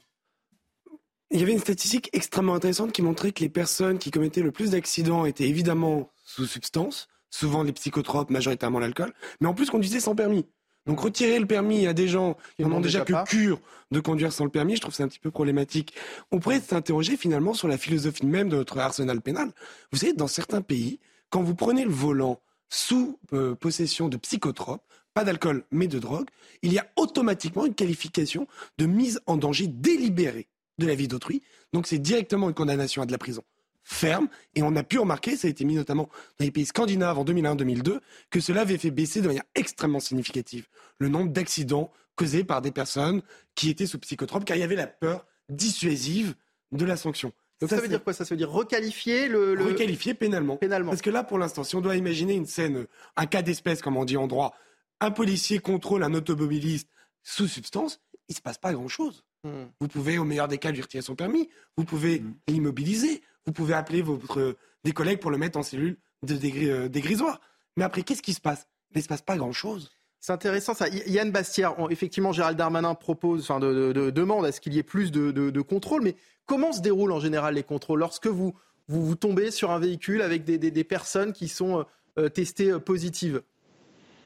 Il 1.29 1.39
y 1.39 1.43
avait 1.43 1.51
une 1.51 1.59
statistique 1.59 2.09
extrêmement 2.13 2.55
intéressante 2.55 2.93
qui 2.93 3.03
montrait 3.03 3.31
que 3.31 3.41
les 3.41 3.49
personnes 3.49 3.99
qui 3.99 4.09
commettaient 4.09 4.41
le 4.41 4.51
plus 4.51 4.71
d'accidents 4.71 5.25
étaient 5.25 5.47
évidemment 5.47 6.09
sous 6.25 6.47
substance, 6.47 7.07
souvent 7.29 7.61
les 7.61 7.73
psychotropes, 7.73 8.31
majoritairement 8.31 8.79
l'alcool, 8.79 9.13
mais 9.39 9.47
en 9.47 9.53
plus 9.53 9.69
conduisaient 9.69 9.99
sans 9.99 10.15
permis. 10.15 10.47
Donc 10.91 10.99
retirer 10.99 11.39
le 11.39 11.45
permis 11.45 11.87
à 11.87 11.93
des 11.93 12.09
gens 12.09 12.35
qui 12.57 12.65
n'ont 12.65 12.81
déjà, 12.81 13.05
que 13.05 13.23
cure 13.23 13.61
de 13.91 14.01
conduire 14.01 14.33
sans 14.33 14.43
le 14.43 14.49
permis, 14.49 14.75
je 14.75 14.81
trouve 14.81 14.93
c'est 14.93 15.03
un 15.03 15.07
petit 15.07 15.19
peu 15.19 15.31
problématique. 15.31 15.93
On 16.31 16.39
pourrait 16.39 16.59
s'interroger 16.59 17.15
finalement 17.15 17.53
sur 17.53 17.69
la 17.69 17.77
philosophie 17.77 18.25
même 18.25 18.49
de 18.49 18.57
notre 18.57 18.77
arsenal 18.77 19.21
pénal. 19.21 19.53
Vous 19.93 19.99
savez, 19.99 20.11
dans 20.11 20.27
certains 20.27 20.61
pays, 20.61 20.99
quand 21.29 21.43
vous 21.43 21.55
prenez 21.55 21.85
le 21.85 21.91
volant 21.91 22.41
sous 22.67 23.17
euh, 23.31 23.55
possession 23.55 24.09
de 24.09 24.17
psychotropes, 24.17 24.83
pas 25.13 25.23
d'alcool 25.23 25.63
mais 25.71 25.87
de 25.87 25.97
drogue, 25.97 26.27
il 26.61 26.73
y 26.73 26.77
a 26.77 26.85
automatiquement 26.97 27.65
une 27.65 27.73
qualification 27.73 28.45
de 28.77 28.85
mise 28.85 29.21
en 29.27 29.37
danger 29.37 29.67
délibérée 29.67 30.49
de 30.77 30.87
la 30.87 30.95
vie 30.95 31.07
d'autrui. 31.07 31.41
Donc 31.71 31.87
c'est 31.87 31.99
directement 31.99 32.49
une 32.49 32.53
condamnation 32.53 33.01
à 33.01 33.05
de 33.05 33.13
la 33.13 33.17
prison 33.17 33.43
ferme. 33.83 34.27
Et 34.55 34.63
on 34.63 34.75
a 34.75 34.83
pu 34.83 34.99
remarquer, 34.99 35.35
ça 35.35 35.47
a 35.47 35.51
été 35.51 35.65
mis 35.65 35.75
notamment 35.75 36.09
dans 36.39 36.45
les 36.45 36.51
pays 36.51 36.65
scandinaves 36.65 37.17
en 37.17 37.25
2001-2002, 37.25 37.99
que 38.29 38.39
cela 38.39 38.61
avait 38.61 38.77
fait 38.77 38.91
baisser 38.91 39.21
de 39.21 39.27
manière 39.27 39.43
extrêmement 39.55 39.99
significative 39.99 40.67
le 40.99 41.09
nombre 41.09 41.31
d'accidents 41.31 41.91
causés 42.15 42.43
par 42.43 42.61
des 42.61 42.71
personnes 42.71 43.21
qui 43.55 43.69
étaient 43.69 43.85
sous 43.85 43.99
psychotropes, 43.99 44.45
car 44.45 44.57
il 44.57 44.59
y 44.59 44.63
avait 44.63 44.75
la 44.75 44.87
peur 44.87 45.25
dissuasive 45.49 46.35
de 46.71 46.85
la 46.85 46.97
sanction. 46.97 47.33
Donc 47.59 47.69
ça, 47.69 47.79
veut 47.79 47.87
dire 47.87 48.03
quoi? 48.03 48.13
Ça 48.13 48.23
veut 48.23 48.35
dire 48.35 48.51
requalifier 48.51 49.27
le, 49.27 49.53
Requalifier 49.53 50.15
pénalement. 50.15 50.57
pénalement. 50.57 50.89
Parce 50.89 51.03
que 51.03 51.11
là, 51.11 51.23
pour 51.23 51.37
l'instant, 51.37 51.63
si 51.63 51.75
on 51.75 51.81
doit 51.81 51.95
imaginer 51.95 52.33
une 52.33 52.47
scène, 52.47 52.87
un 53.15 53.25
cas 53.27 53.43
d'espèce, 53.43 53.81
comme 53.83 53.97
on 53.97 54.05
dit 54.05 54.17
en 54.17 54.27
droit, 54.27 54.55
un 54.99 55.11
policier 55.11 55.59
contrôle 55.59 56.03
un 56.03 56.13
automobiliste 56.15 56.89
sous 57.21 57.47
substance, 57.47 58.01
il 58.29 58.33
ne 58.33 58.35
se 58.35 58.41
passe 58.41 58.57
pas 58.57 58.73
grand-chose. 58.73 59.23
Hmm. 59.43 59.65
Vous 59.79 59.87
pouvez, 59.87 60.17
au 60.17 60.23
meilleur 60.23 60.47
des 60.47 60.57
cas, 60.57 60.71
lui 60.71 60.81
retirer 60.81 61.03
son 61.03 61.15
permis. 61.15 61.49
Vous 61.77 61.83
pouvez 61.83 62.19
hmm. 62.21 62.33
l'immobiliser. 62.47 63.21
Vous 63.45 63.53
pouvez 63.53 63.73
appeler 63.73 64.01
votre, 64.01 64.55
des 64.83 64.91
collègues 64.91 65.19
pour 65.19 65.31
le 65.31 65.37
mettre 65.37 65.57
en 65.57 65.63
cellule 65.63 65.97
de 66.23 66.37
euh, 66.69 66.87
dégrisoire. 66.87 67.41
Mais 67.77 67.83
après, 67.83 68.03
qu'est-ce 68.03 68.21
qui 68.21 68.33
se 68.33 68.41
passe? 68.41 68.67
Il 68.93 68.97
ne 68.97 69.03
se 69.03 69.07
passe 69.07 69.21
pas 69.21 69.37
grand-chose. 69.37 69.89
C'est 70.19 70.33
intéressant 70.33 70.73
ça. 70.75 70.87
Yann 70.89 71.31
Bastière, 71.31 71.75
effectivement, 71.89 72.31
Gérald 72.31 72.57
Darmanin 72.57 72.93
propose, 72.93 73.41
enfin, 73.41 73.59
de, 73.59 73.91
demande 74.11 74.45
à 74.45 74.51
ce 74.51 74.61
qu'il 74.61 74.73
y 74.73 74.77
ait 74.77 74.83
plus 74.83 75.11
de, 75.11 75.31
de 75.31 75.61
contrôles. 75.61 76.03
Mais 76.03 76.15
comment 76.45 76.71
se 76.73 76.81
déroulent 76.81 77.11
en 77.11 77.19
général 77.19 77.55
les 77.55 77.63
contrôles? 77.63 77.99
Lorsque 77.99 78.27
vous, 78.27 78.53
vous, 78.87 79.03
vous 79.03 79.15
tombez 79.15 79.49
sur 79.49 79.71
un 79.71 79.79
véhicule 79.79 80.21
avec 80.21 80.43
des, 80.43 80.59
des, 80.59 80.83
personnes 80.83 81.33
qui 81.33 81.47
sont 81.47 81.79
euh, 81.79 81.83
euh, 82.19 82.29
testées 82.29 82.77
positives, 82.79 83.41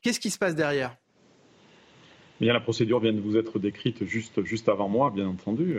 qu'est-ce 0.01 0.19
qui 0.19 0.31
se 0.31 0.37
passe 0.37 0.55
derrière? 0.55 0.97
Bien, 2.41 2.51
la 2.51 2.59
procédure 2.59 2.99
vient 2.99 3.13
de 3.13 3.21
vous 3.21 3.37
être 3.37 3.59
décrite 3.59 4.03
juste, 4.03 4.43
juste 4.43 4.67
avant 4.67 4.89
moi, 4.89 5.11
bien 5.11 5.27
entendu. 5.27 5.77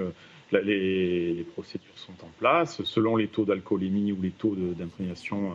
Les, 0.52 1.34
les, 1.34 1.44
procédures 1.44 1.96
sont 1.96 2.14
en 2.22 2.30
place. 2.38 2.82
Selon 2.84 3.16
les 3.16 3.28
taux 3.28 3.44
d'alcoolémie 3.44 4.12
ou 4.12 4.22
les 4.22 4.30
taux 4.30 4.54
d'imprégnation 4.54 5.54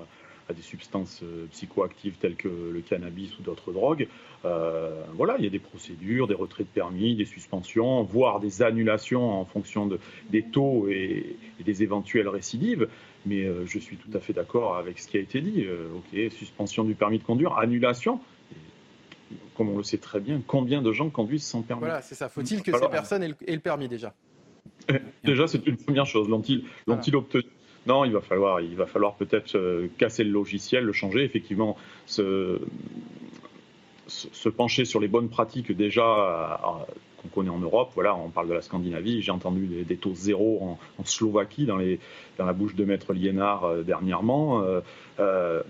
à 0.52 0.54
des 0.54 0.62
substances 0.62 1.22
euh, 1.24 1.48
psychoactives 1.52 2.18
telles 2.18 2.36
que 2.36 2.48
le 2.48 2.82
cannabis 2.82 3.38
ou 3.40 3.42
d'autres 3.42 3.72
drogues. 3.72 4.08
Euh, 4.46 5.04
voilà, 5.14 5.36
il 5.38 5.44
y 5.44 5.48
a 5.48 5.50
des 5.50 5.60
procédures, 5.60 6.28
des 6.28 6.34
retraits 6.36 6.68
de 6.68 6.72
permis, 6.72 7.16
des 7.16 7.26
suspensions, 7.26 8.04
voire 8.04 8.40
des 8.40 8.62
annulations 8.62 9.40
en 9.40 9.46
fonction 9.46 9.88
de, 9.88 10.00
des 10.30 10.44
taux 10.44 10.88
et, 10.90 11.36
des 11.64 11.84
éventuelles 11.84 12.28
récidives. 12.28 12.88
Mais 13.26 13.46
euh, 13.46 13.66
je 13.66 13.80
suis 13.80 13.98
tout 13.98 14.16
à 14.16 14.20
fait 14.20 14.34
d'accord 14.34 14.78
avec 14.78 15.00
ce 15.00 15.08
qui 15.08 15.18
a 15.18 15.22
été 15.22 15.42
dit. 15.42 15.66
ok, 15.96 16.32
suspension 16.32 16.84
du 16.84 16.96
permis 16.96 17.20
de 17.20 17.24
conduire, 17.24 17.58
annulation. 17.58 18.20
comme 19.56 19.70
on 19.70 19.78
le 19.78 19.84
sait 19.84 20.00
très 20.00 20.20
bien, 20.20 20.42
combien 20.46 20.82
de 20.82 20.92
gens 20.92 21.10
conduisent 21.10 21.46
sans 21.46 21.62
permis? 21.62 21.82
Voilà, 21.82 22.02
c'est 22.02 22.16
ça. 22.16 22.30
Faut-il 22.30 22.64
que 22.64 22.78
ces 22.78 22.90
personnes 22.90 23.24
aient 23.24 23.36
le, 23.54 23.60
permis 23.60 23.88
déjà? 23.88 24.14
Déjà, 25.24 25.48
c'est 25.48 25.66
une 25.68 25.78
première 25.78 26.06
chose. 26.06 26.28
L'ont-ils 26.30 27.16
obtenu 27.16 27.44
non, 27.88 28.06
il 28.06 28.12
va 28.12 28.22
falloir, 28.22 28.62
il 28.62 28.76
va 28.76 28.86
falloir 28.86 29.16
peut-être 29.16 29.56
euh, 29.56 29.88
casser 29.98 30.24
le 30.24 30.32
logiciel, 30.32 30.84
le 30.84 30.94
changer. 30.94 31.24
Effectivement, 31.24 31.78
se, 32.06 32.60
se 34.08 34.50
pencher 34.50 34.86
sur 34.86 35.00
les 35.00 35.08
bonnes 35.08 35.30
pratiques 35.30 35.72
déjà 35.72 36.04
euh, 36.04 36.84
qu'on 37.22 37.28
connaît 37.30 37.50
en 37.50 37.58
Europe. 37.58 37.92
Voilà, 37.96 38.16
on 38.16 38.30
parle 38.30 38.50
de 38.50 38.54
la 38.54 38.62
Scandinavie. 38.62 39.22
J'ai 39.24 39.32
entendu 39.32 39.84
des, 39.84 39.98
taux 39.98 40.14
zéro 40.14 40.78
en, 41.00 41.06
Slovaquie 41.06 41.66
dans, 41.66 41.78
les, 41.78 42.00
dans 42.38 42.46
la 42.46 42.54
bouche 42.54 42.76
de 42.76 42.86
Maître 42.86 43.14
Liénard 43.14 43.64
euh, 43.64 43.82
dernièrement. 43.82 44.64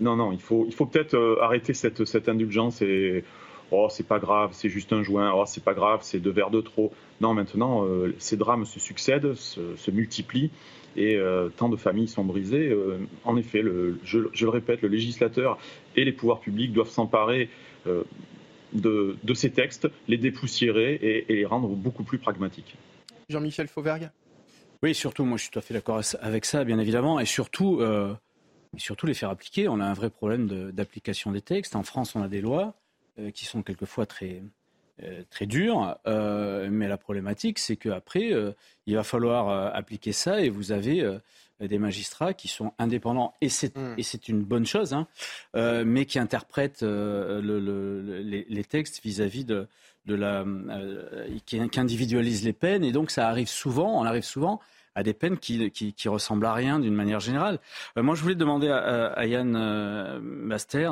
non, 0.00 0.16
non, 0.16 0.32
il 0.32 0.40
faut, 0.40 0.66
il 0.66 0.74
faut 0.74 0.86
peut-être 0.86 1.38
arrêter 1.40 1.72
cette, 1.72 2.04
cette 2.04 2.28
indulgence 2.28 2.82
et 2.82 3.24
oh 3.72 3.88
c'est 3.90 4.06
pas 4.06 4.18
grave, 4.18 4.50
c'est 4.52 4.68
juste 4.68 4.92
un 4.92 5.02
joint, 5.02 5.32
oh 5.34 5.44
c'est 5.46 5.64
pas 5.64 5.74
grave, 5.74 6.00
c'est 6.02 6.20
deux 6.20 6.30
verres 6.30 6.50
de 6.50 6.60
trop. 6.60 6.92
Non, 7.20 7.34
maintenant 7.34 7.86
ces 8.18 8.36
drames 8.36 8.66
se 8.66 8.80
succèdent, 8.80 9.34
se, 9.34 9.76
se 9.76 9.90
multiplient 9.90 10.50
et 10.96 11.16
euh, 11.16 11.48
tant 11.48 11.68
de 11.68 11.76
familles 11.76 12.08
sont 12.08 12.24
brisées. 12.24 12.68
Euh, 12.68 12.98
en 13.24 13.36
effet, 13.36 13.62
je, 14.04 14.18
le 14.18 14.48
répète, 14.48 14.82
le 14.82 14.88
législateur 14.88 15.58
et 15.96 16.04
les 16.04 16.12
pouvoirs 16.12 16.40
publics 16.40 16.72
doivent 16.72 16.90
s'emparer 16.90 17.48
euh, 17.86 18.04
de, 18.72 19.16
ces 19.34 19.50
textes, 19.50 19.88
les 20.08 20.18
dépoussiérer 20.18 20.94
et, 20.94 21.34
les 21.34 21.44
rendre 21.44 21.68
beaucoup 21.68 22.04
plus 22.04 22.18
pragmatiques. 22.18 22.76
Jean-Michel 23.28 23.68
Fauvergue 23.68 24.10
Oui, 24.82 24.94
surtout, 24.94 25.24
moi 25.24 25.36
je 25.36 25.42
suis 25.42 25.50
tout 25.50 25.58
à 25.58 25.62
fait 25.62 25.74
d'accord 25.74 26.00
avec 26.20 26.44
ça, 26.44 26.64
bien 26.64 26.78
évidemment, 26.78 27.20
et 27.20 27.26
surtout, 27.26 27.80
surtout 28.76 29.06
les 29.06 29.14
faire 29.14 29.30
appliquer. 29.30 29.68
On 29.68 29.80
a 29.80 29.84
un 29.84 29.92
vrai 29.94 30.10
problème 30.10 30.72
d'application 30.72 31.32
des 31.32 31.42
textes. 31.42 31.76
En 31.76 31.82
France, 31.82 32.14
on 32.16 32.22
a 32.22 32.28
des 32.28 32.40
lois 32.40 32.74
qui 33.34 33.44
sont 33.44 33.62
quelquefois 33.62 34.06
très, 34.06 34.42
euh, 35.02 35.22
très 35.30 35.46
dur, 35.46 35.96
euh, 36.06 36.68
mais 36.70 36.86
la 36.86 36.98
problématique, 36.98 37.58
c'est 37.58 37.76
qu'après, 37.76 38.32
euh, 38.32 38.52
il 38.86 38.94
va 38.94 39.02
falloir 39.02 39.74
appliquer 39.74 40.12
ça 40.12 40.42
et 40.42 40.50
vous 40.50 40.70
avez 40.70 41.02
des 41.60 41.78
magistrats 41.78 42.34
qui 42.34 42.48
sont 42.48 42.72
indépendants, 42.78 43.32
et 43.40 43.48
c'est, 43.48 43.76
mm. 43.76 43.96
une 44.28 44.42
bonne 44.42 44.66
chose, 44.66 44.92
hein, 44.92 45.06
mais 45.54 46.04
qui 46.04 46.18
interprètent 46.18 46.82
les, 46.82 48.64
textes 48.68 49.02
vis-à-vis 49.02 49.44
de, 49.44 49.66
la. 50.06 50.44
qui, 51.46 51.60
individualisent 51.78 52.44
les 52.44 52.52
peines, 52.52 52.84
et 52.84 52.92
donc 52.92 53.10
ça 53.10 53.28
arrive 53.28 53.48
souvent, 53.48 54.00
on 54.00 54.04
arrive 54.04 54.24
souvent 54.24 54.60
à 54.94 55.02
des 55.02 55.14
peines 55.14 55.38
qui, 55.38 55.70
qui, 55.70 56.08
ressemblent 56.08 56.44
à 56.44 56.52
rien 56.52 56.78
d'une 56.78 56.94
manière 56.94 57.20
générale. 57.20 57.60
moi, 57.96 58.14
je 58.14 58.22
voulais 58.22 58.34
demander 58.34 58.68
à, 58.68 59.24
Yann 59.24 60.20
Baster, 60.48 60.90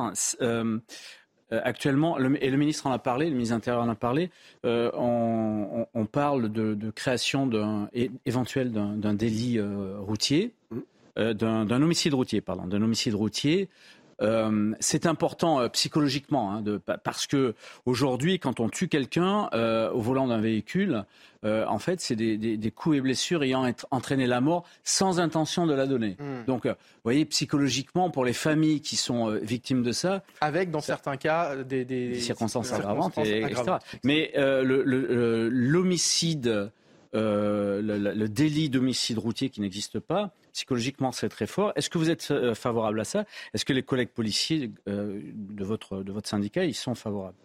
euh, 1.52 1.60
actuellement, 1.64 2.18
et 2.18 2.50
le 2.50 2.56
ministre 2.56 2.86
en 2.86 2.92
a 2.92 2.98
parlé, 2.98 3.26
le 3.26 3.32
ministre 3.32 3.54
de 3.54 3.58
l'Intérieur 3.58 3.82
en 3.82 3.88
a 3.88 3.94
parlé, 3.94 4.30
euh, 4.64 4.90
on, 4.94 6.06
parle 6.06 6.50
de, 6.50 6.90
création 6.90 7.46
d'un, 7.46 7.88
éventuel 8.26 8.72
d'un, 8.72 9.14
délit 9.14 9.58
euh, 9.58 9.96
routier, 9.98 10.52
mmh. 10.70 11.32
d'un, 11.32 11.82
homicide 11.82 12.14
routier, 12.14 12.40
pardon, 12.40 12.66
d'un 12.66 12.82
homicide 12.82 13.14
routier 13.14 13.68
euh, 14.22 14.74
c'est 14.80 15.06
important 15.06 15.60
euh, 15.60 15.68
psychologiquement, 15.68 16.52
hein, 16.52 16.60
de, 16.60 16.78
parce 16.78 17.26
que 17.26 17.54
aujourd'hui, 17.86 18.38
quand 18.38 18.60
on 18.60 18.68
tue 18.68 18.88
quelqu'un 18.88 19.48
euh, 19.54 19.90
au 19.90 20.00
volant 20.00 20.28
d'un 20.28 20.40
véhicule, 20.40 21.04
en 21.42 21.78
fait, 21.78 22.02
c'est 22.02 22.16
des, 22.16 22.70
coups 22.70 22.98
et 22.98 23.00
blessures 23.00 23.42
ayant 23.42 23.66
entraîné 23.90 24.26
la 24.26 24.42
mort 24.42 24.64
sans 24.84 25.20
intention 25.20 25.66
de 25.66 25.72
la 25.72 25.86
donner. 25.86 26.18
Hmm. 26.18 26.44
Donc, 26.46 26.66
vous 26.66 26.74
voyez, 27.02 27.24
psychologiquement, 27.24 28.10
pour 28.10 28.26
les 28.26 28.34
familles 28.34 28.82
qui 28.82 28.96
sont 28.96 29.30
victimes 29.40 29.82
de 29.82 29.92
ça, 29.92 30.22
avec 30.42 30.70
dans 30.70 30.82
certains 30.82 31.16
cas 31.16 31.56
des, 31.56 32.20
circonstances 32.20 32.74
aggravantes, 32.74 33.16
etc. 33.16 33.76
Mais 34.04 34.32
l'homicide 35.50 36.70
euh, 37.14 37.80
le, 37.82 38.28
délit 38.28 38.70
d'homicide 38.70 39.18
routier 39.18 39.50
qui 39.50 39.60
n'existe 39.60 39.98
pas. 39.98 40.32
Psychologiquement, 40.52 41.10
c'est 41.12 41.28
très 41.28 41.46
fort. 41.46 41.72
Est-ce 41.74 41.90
que 41.90 41.98
vous 41.98 42.10
êtes 42.10 42.28
euh, 42.30 42.54
favorable 42.54 43.00
à 43.00 43.04
ça? 43.04 43.24
Est-ce 43.52 43.64
que 43.64 43.72
les 43.72 43.82
collègues 43.82 44.10
policiers 44.10 44.70
euh, 44.88 45.20
de, 45.34 45.64
votre, 45.64 46.02
de 46.02 46.12
votre 46.12 46.28
syndicat 46.28 46.64
y 46.64 46.72
sont 46.72 46.94
favorables? 46.94 47.36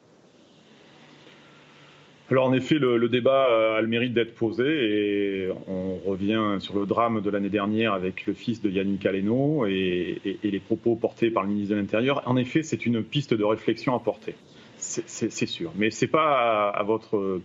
Alors 2.31 2.47
en 2.47 2.53
effet, 2.53 2.75
le, 2.75 3.07
débat 3.07 3.75
a 3.77 3.81
le 3.81 3.87
mérite 3.87 4.13
d'être 4.13 4.33
posé 4.33 4.63
et 4.65 5.49
on 5.67 5.97
revient 5.97 6.57
sur 6.57 6.75
le 6.75 6.87
drame 6.87 7.21
de 7.21 7.29
l'année 7.29 7.51
dernière 7.51 7.93
avec 7.93 8.25
le 8.25 8.33
fils 8.33 8.63
de 8.63 8.69
Yannick 8.71 9.05
Aleno 9.05 9.67
et, 9.67 10.39
les 10.43 10.59
propos 10.59 10.95
portés 10.95 11.29
par 11.29 11.43
le 11.43 11.49
ministre 11.49 11.75
de 11.75 11.79
l'Intérieur. 11.79 12.23
En 12.25 12.35
effet, 12.35 12.63
c'est 12.63 12.87
une 12.87 13.03
piste 13.03 13.35
de 13.35 13.43
réflexion 13.43 13.95
à 13.95 13.99
porter, 13.99 14.33
c'est 14.77 15.45
sûr. 15.45 15.71
Mais 15.75 15.91
ce 15.91 16.05
n'est 16.05 16.11
pas 16.11 16.69
à 16.69 16.81
votre 16.81 17.41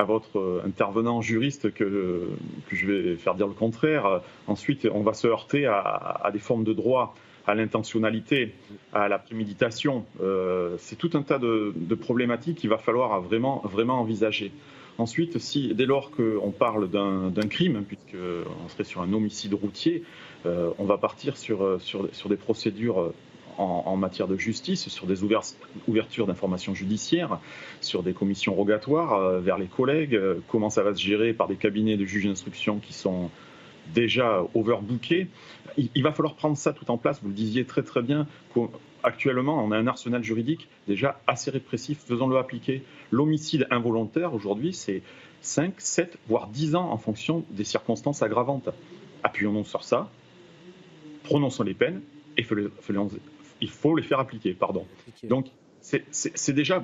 à 0.00 0.04
votre 0.04 0.38
euh, 0.38 0.62
intervenant 0.66 1.20
juriste 1.20 1.72
que, 1.72 2.28
je 2.72 2.86
vais 2.86 3.16
faire 3.16 3.34
dire 3.34 3.46
le 3.46 3.54
contraire. 3.54 4.22
Ensuite, 4.46 4.88
on 4.92 5.02
va 5.02 5.12
se 5.12 5.26
heurter 5.26 5.66
à, 5.66 6.30
des 6.32 6.38
formes 6.38 6.64
de 6.64 6.72
droit, 6.72 7.14
à 7.46 7.54
l'intentionnalité, 7.54 8.54
à 8.92 9.08
la 9.08 9.18
préméditation. 9.18 10.04
Euh, 10.22 10.76
c'est 10.78 10.96
tout 10.96 11.10
un 11.14 11.22
tas 11.22 11.38
de, 11.38 11.94
problématiques 11.94 12.58
qu'il 12.58 12.70
va 12.70 12.78
falloir 12.78 13.20
vraiment, 13.20 13.60
vraiment 13.64 14.00
envisager. 14.00 14.52
Ensuite, 14.98 15.38
si, 15.38 15.74
dès 15.74 15.86
lors 15.86 16.10
qu'on 16.10 16.50
parle 16.50 16.90
d'un 16.90 17.48
crime, 17.48 17.84
puisqu'on 17.86 18.68
serait 18.68 18.84
sur 18.84 19.02
un 19.02 19.12
homicide 19.12 19.54
routier, 19.54 20.02
euh, 20.46 20.70
on 20.78 20.84
va 20.84 20.98
partir 20.98 21.36
sur, 21.36 21.80
sur 21.80 22.28
des 22.28 22.36
procédures 22.36 23.12
en, 23.58 23.96
matière 23.96 24.28
de 24.28 24.36
justice, 24.36 24.88
sur 24.88 25.06
des 25.06 25.20
ouvertures 25.86 26.26
d'informations 26.26 26.74
judiciaires, 26.74 27.38
sur 27.80 28.02
des 28.02 28.12
commissions 28.12 28.54
rogatoires 28.54 29.14
euh, 29.14 29.40
vers 29.40 29.58
les 29.58 29.66
collègues, 29.66 30.14
euh, 30.14 30.40
comment 30.48 30.70
ça 30.70 30.82
va 30.82 30.94
se 30.94 31.00
gérer 31.00 31.32
par 31.32 31.48
des 31.48 31.56
cabinets 31.56 31.96
de 31.96 32.04
juges 32.04 32.26
d'instruction 32.26 32.78
qui 32.78 32.92
sont 32.92 33.30
déjà 33.94 34.44
overbookés. 34.54 35.28
Il, 35.76 36.02
va 36.02 36.12
falloir 36.12 36.34
prendre 36.34 36.56
ça 36.56 36.72
tout 36.72 36.90
en 36.90 36.98
place. 36.98 37.20
Vous 37.22 37.28
le 37.28 37.34
disiez 37.34 37.64
très 37.64 37.82
très 37.82 38.02
bien. 38.02 38.26
Actuellement, 39.02 39.64
on 39.64 39.70
a 39.72 39.78
un 39.78 39.86
arsenal 39.86 40.22
juridique 40.22 40.68
déjà 40.86 41.20
assez 41.26 41.50
répressif. 41.50 41.98
Faisons-le 42.06 42.36
appliquer. 42.36 42.82
L'homicide 43.10 43.66
involontaire, 43.70 44.34
aujourd'hui, 44.34 44.72
c'est 44.72 45.02
5, 45.42 45.74
7, 45.78 46.18
voire 46.28 46.48
10 46.48 46.74
ans 46.74 46.90
en 46.90 46.98
fonction 46.98 47.44
des 47.50 47.64
circonstances 47.64 48.22
aggravantes. 48.22 48.68
Appuyons-nous 49.22 49.64
sur 49.64 49.84
ça, 49.84 50.10
prononçons 51.24 51.62
les 51.62 51.74
peines 51.74 52.02
et 52.36 52.42
faisons, 52.42 53.10
il 53.60 53.70
faut 53.70 53.94
les 53.96 54.02
faire 54.02 54.20
appliquer, 54.20 54.54
pardon. 54.54 54.86
Donc, 55.24 55.46
c'est 55.80 56.52
déjà 56.52 56.82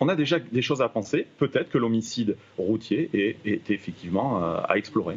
on 0.00 0.08
a 0.08 0.16
déjà 0.16 0.38
des 0.38 0.62
choses 0.62 0.80
à 0.80 0.88
penser. 0.88 1.26
Peut-être 1.38 1.70
que 1.70 1.78
l'homicide 1.78 2.36
routier 2.56 3.10
est, 3.12 3.70
effectivement 3.70 4.42
euh, 4.42 4.60
à 4.68 4.76
explorer. 4.76 5.16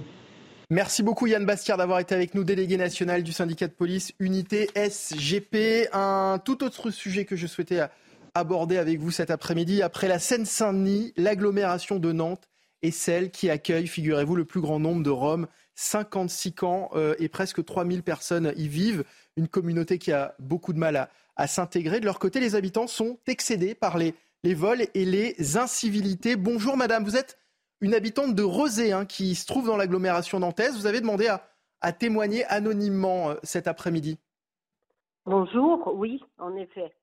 Merci 0.69 1.03
beaucoup 1.03 1.27
Yann 1.27 1.45
Bastière 1.45 1.77
d'avoir 1.77 1.99
été 1.99 2.15
avec 2.15 2.33
nous, 2.33 2.43
délégué 2.43 2.77
national 2.77 3.23
du 3.23 3.33
syndicat 3.33 3.67
de 3.67 3.73
police 3.73 4.13
Unité 4.19 4.69
SGP. 4.75 5.89
Un 5.93 6.39
tout 6.43 6.63
autre 6.63 6.89
sujet 6.91 7.25
que 7.25 7.35
je 7.35 7.45
souhaitais 7.45 7.81
aborder 8.33 8.77
avec 8.77 8.99
vous 8.99 9.11
cet 9.11 9.31
après-midi. 9.31 9.81
Après 9.81 10.07
la 10.07 10.17
Seine-Saint-Denis, 10.17 11.13
l'agglomération 11.17 11.99
de 11.99 12.11
Nantes 12.13 12.47
est 12.81 12.91
celle 12.91 13.31
qui 13.31 13.49
accueille, 13.49 13.85
figurez-vous, 13.85 14.35
le 14.35 14.45
plus 14.45 14.61
grand 14.61 14.79
nombre 14.79 15.03
de 15.03 15.09
Roms. 15.09 15.47
56 15.75 16.53
camps 16.53 16.89
euh, 16.95 17.15
et 17.17 17.27
presque 17.27 17.63
3000 17.63 18.03
personnes 18.03 18.53
y 18.55 18.67
vivent 18.67 19.03
une 19.37 19.47
communauté 19.47 19.97
qui 19.97 20.11
a 20.11 20.35
beaucoup 20.39 20.73
de 20.73 20.79
mal 20.79 21.09
à, 21.35 21.47
s'intégrer. 21.47 21.99
De 21.99 22.05
leur 22.05 22.19
côté, 22.19 22.39
les 22.39 22.55
habitants 22.55 22.87
sont 22.87 23.17
excédés 23.25 23.73
par 23.73 23.97
les 23.97 24.13
les 24.43 24.53
vols 24.53 24.87
et 24.93 25.05
les 25.05 25.57
incivilités. 25.57 26.35
Bonjour 26.35 26.77
madame, 26.77 27.03
vous 27.03 27.15
êtes 27.15 27.37
une 27.79 27.93
habitante 27.93 28.35
de 28.35 28.43
Rosé 28.43 28.91
hein, 28.91 29.05
qui 29.05 29.35
se 29.35 29.45
trouve 29.45 29.67
dans 29.67 29.77
l'agglomération 29.77 30.39
nantaise. 30.39 30.77
Vous 30.77 30.85
avez 30.85 31.01
demandé 31.01 31.27
à, 31.81 31.93
témoigner 31.93 32.45
anonymement 32.45 33.31
euh, 33.31 33.35
cet 33.43 33.67
après-midi. 33.67 34.19
Bonjour, 35.25 35.91
oui, 35.95 36.23
en 36.37 36.55
effet. 36.55 36.93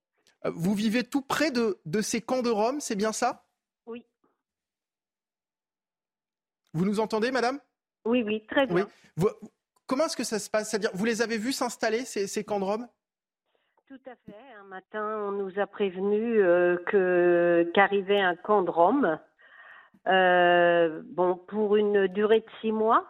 Euh, 0.47 0.53
vous 0.55 0.75
vivez 0.75 1.03
tout 1.03 1.23
près 1.23 1.51
de, 1.51 1.77
ces 2.01 2.21
camps 2.21 2.43
de 2.43 2.51
Rome, 2.51 2.81
c'est 2.81 2.95
bien 2.95 3.12
ça? 3.12 3.45
Oui. 3.87 4.05
Vous 6.75 6.85
nous 6.85 7.01
entendez, 7.01 7.33
madame? 7.33 7.59
Oui, 8.05 8.23
oui, 8.23 8.45
très 8.47 8.67
bien. 8.67 8.87
Comment 9.88 10.05
est-ce 10.05 10.16
que 10.16 10.24
ça 10.24 10.38
se 10.38 10.48
passe? 10.48 10.70
C'est-à-dire, 10.70 10.90
vous 10.94 11.05
les 11.05 11.22
avez 11.22 11.38
vus 11.38 11.53
s'installer, 11.53 12.05
ces, 12.05 12.44
camps 12.44 12.61
de 12.61 12.64
Rome? 12.64 12.87
Tout 13.88 14.01
à 14.07 14.14
fait. 14.27 14.37
Un 14.61 14.68
matin, 14.68 15.24
on 15.27 15.33
nous 15.33 15.59
a 15.59 15.66
prévenu 15.66 16.40
euh, 16.40 16.77
que 16.87 17.68
qu'arrivait 17.74 18.20
un 18.20 18.37
camp 18.37 18.62
de 18.62 18.70
Rome 18.70 19.18
euh, 20.09 21.03
bon, 21.05 21.37
pour 21.48 21.77
une 21.77 22.07
durée 22.09 22.40
de 22.40 22.51
six 22.61 22.72
mois, 22.72 23.05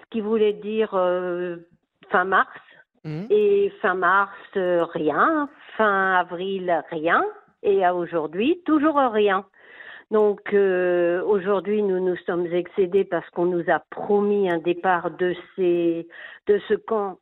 ce 0.00 0.04
qui 0.10 0.20
voulait 0.20 0.54
dire 0.54 0.94
euh, 0.94 1.56
fin 2.10 2.24
mars. 2.24 2.60
Mmh. 3.04 3.26
Et 3.30 3.72
fin 3.80 3.94
mars, 3.94 4.32
euh, 4.56 4.84
rien. 4.84 5.48
Fin 5.76 6.14
avril, 6.14 6.82
rien. 6.90 7.24
Et 7.62 7.84
à 7.84 7.94
aujourd'hui, 7.94 8.60
toujours 8.64 8.96
rien. 8.96 9.44
Donc 10.10 10.54
aujourd'hui, 10.54 11.82
nous 11.82 11.98
nous 12.00 12.16
sommes 12.26 12.46
excédés 12.46 13.04
parce 13.04 13.28
qu'on 13.30 13.46
nous 13.46 13.64
a 13.68 13.80
promis 13.90 14.48
un 14.48 14.58
départ 14.58 15.10
de 15.10 15.34
ces 15.56 16.06
de 16.46 16.60
ce 16.68 16.74
camp 16.74 17.18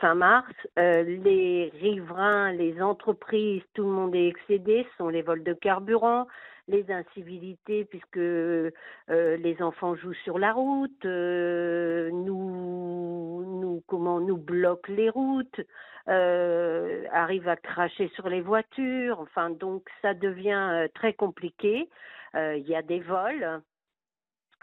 fin 0.00 0.14
mars. 0.14 0.52
les 0.76 1.70
riverains, 1.80 2.52
les 2.52 2.80
entreprises, 2.80 3.62
tout 3.74 3.84
le 3.84 3.90
monde 3.90 4.14
est 4.14 4.28
excédé. 4.28 4.86
Ce 4.92 4.96
sont 4.96 5.08
les 5.08 5.22
vols 5.22 5.44
de 5.44 5.52
carburant, 5.52 6.26
les 6.68 6.90
incivilités 6.90 7.84
puisque 7.84 8.16
euh, 8.16 8.70
les 9.08 9.62
enfants 9.62 9.94
jouent 9.96 10.14
sur 10.24 10.38
la 10.38 10.52
route, 10.52 11.04
euh, 11.04 12.10
nous, 12.12 13.44
nous, 13.60 13.82
comment, 13.86 14.20
nous 14.20 14.36
bloquent 14.36 14.92
les 14.92 15.10
routes, 15.10 15.60
euh, 16.08 17.04
arrivent 17.12 17.48
à 17.48 17.56
cracher 17.56 18.10
sur 18.14 18.28
les 18.28 18.40
voitures. 18.40 19.20
Enfin, 19.20 19.50
donc 19.50 19.88
ça 20.02 20.14
devient 20.14 20.88
très 20.94 21.14
compliqué. 21.14 21.88
Il 22.34 22.66
y 22.66 22.74
a 22.74 22.82
des 22.82 23.00
vols. 23.00 23.60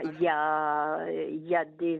Il 0.03 0.21
y 0.21 0.29
a, 0.29 1.05
il 1.10 1.45
y 1.45 1.55
a 1.55 1.65
des, 1.65 1.99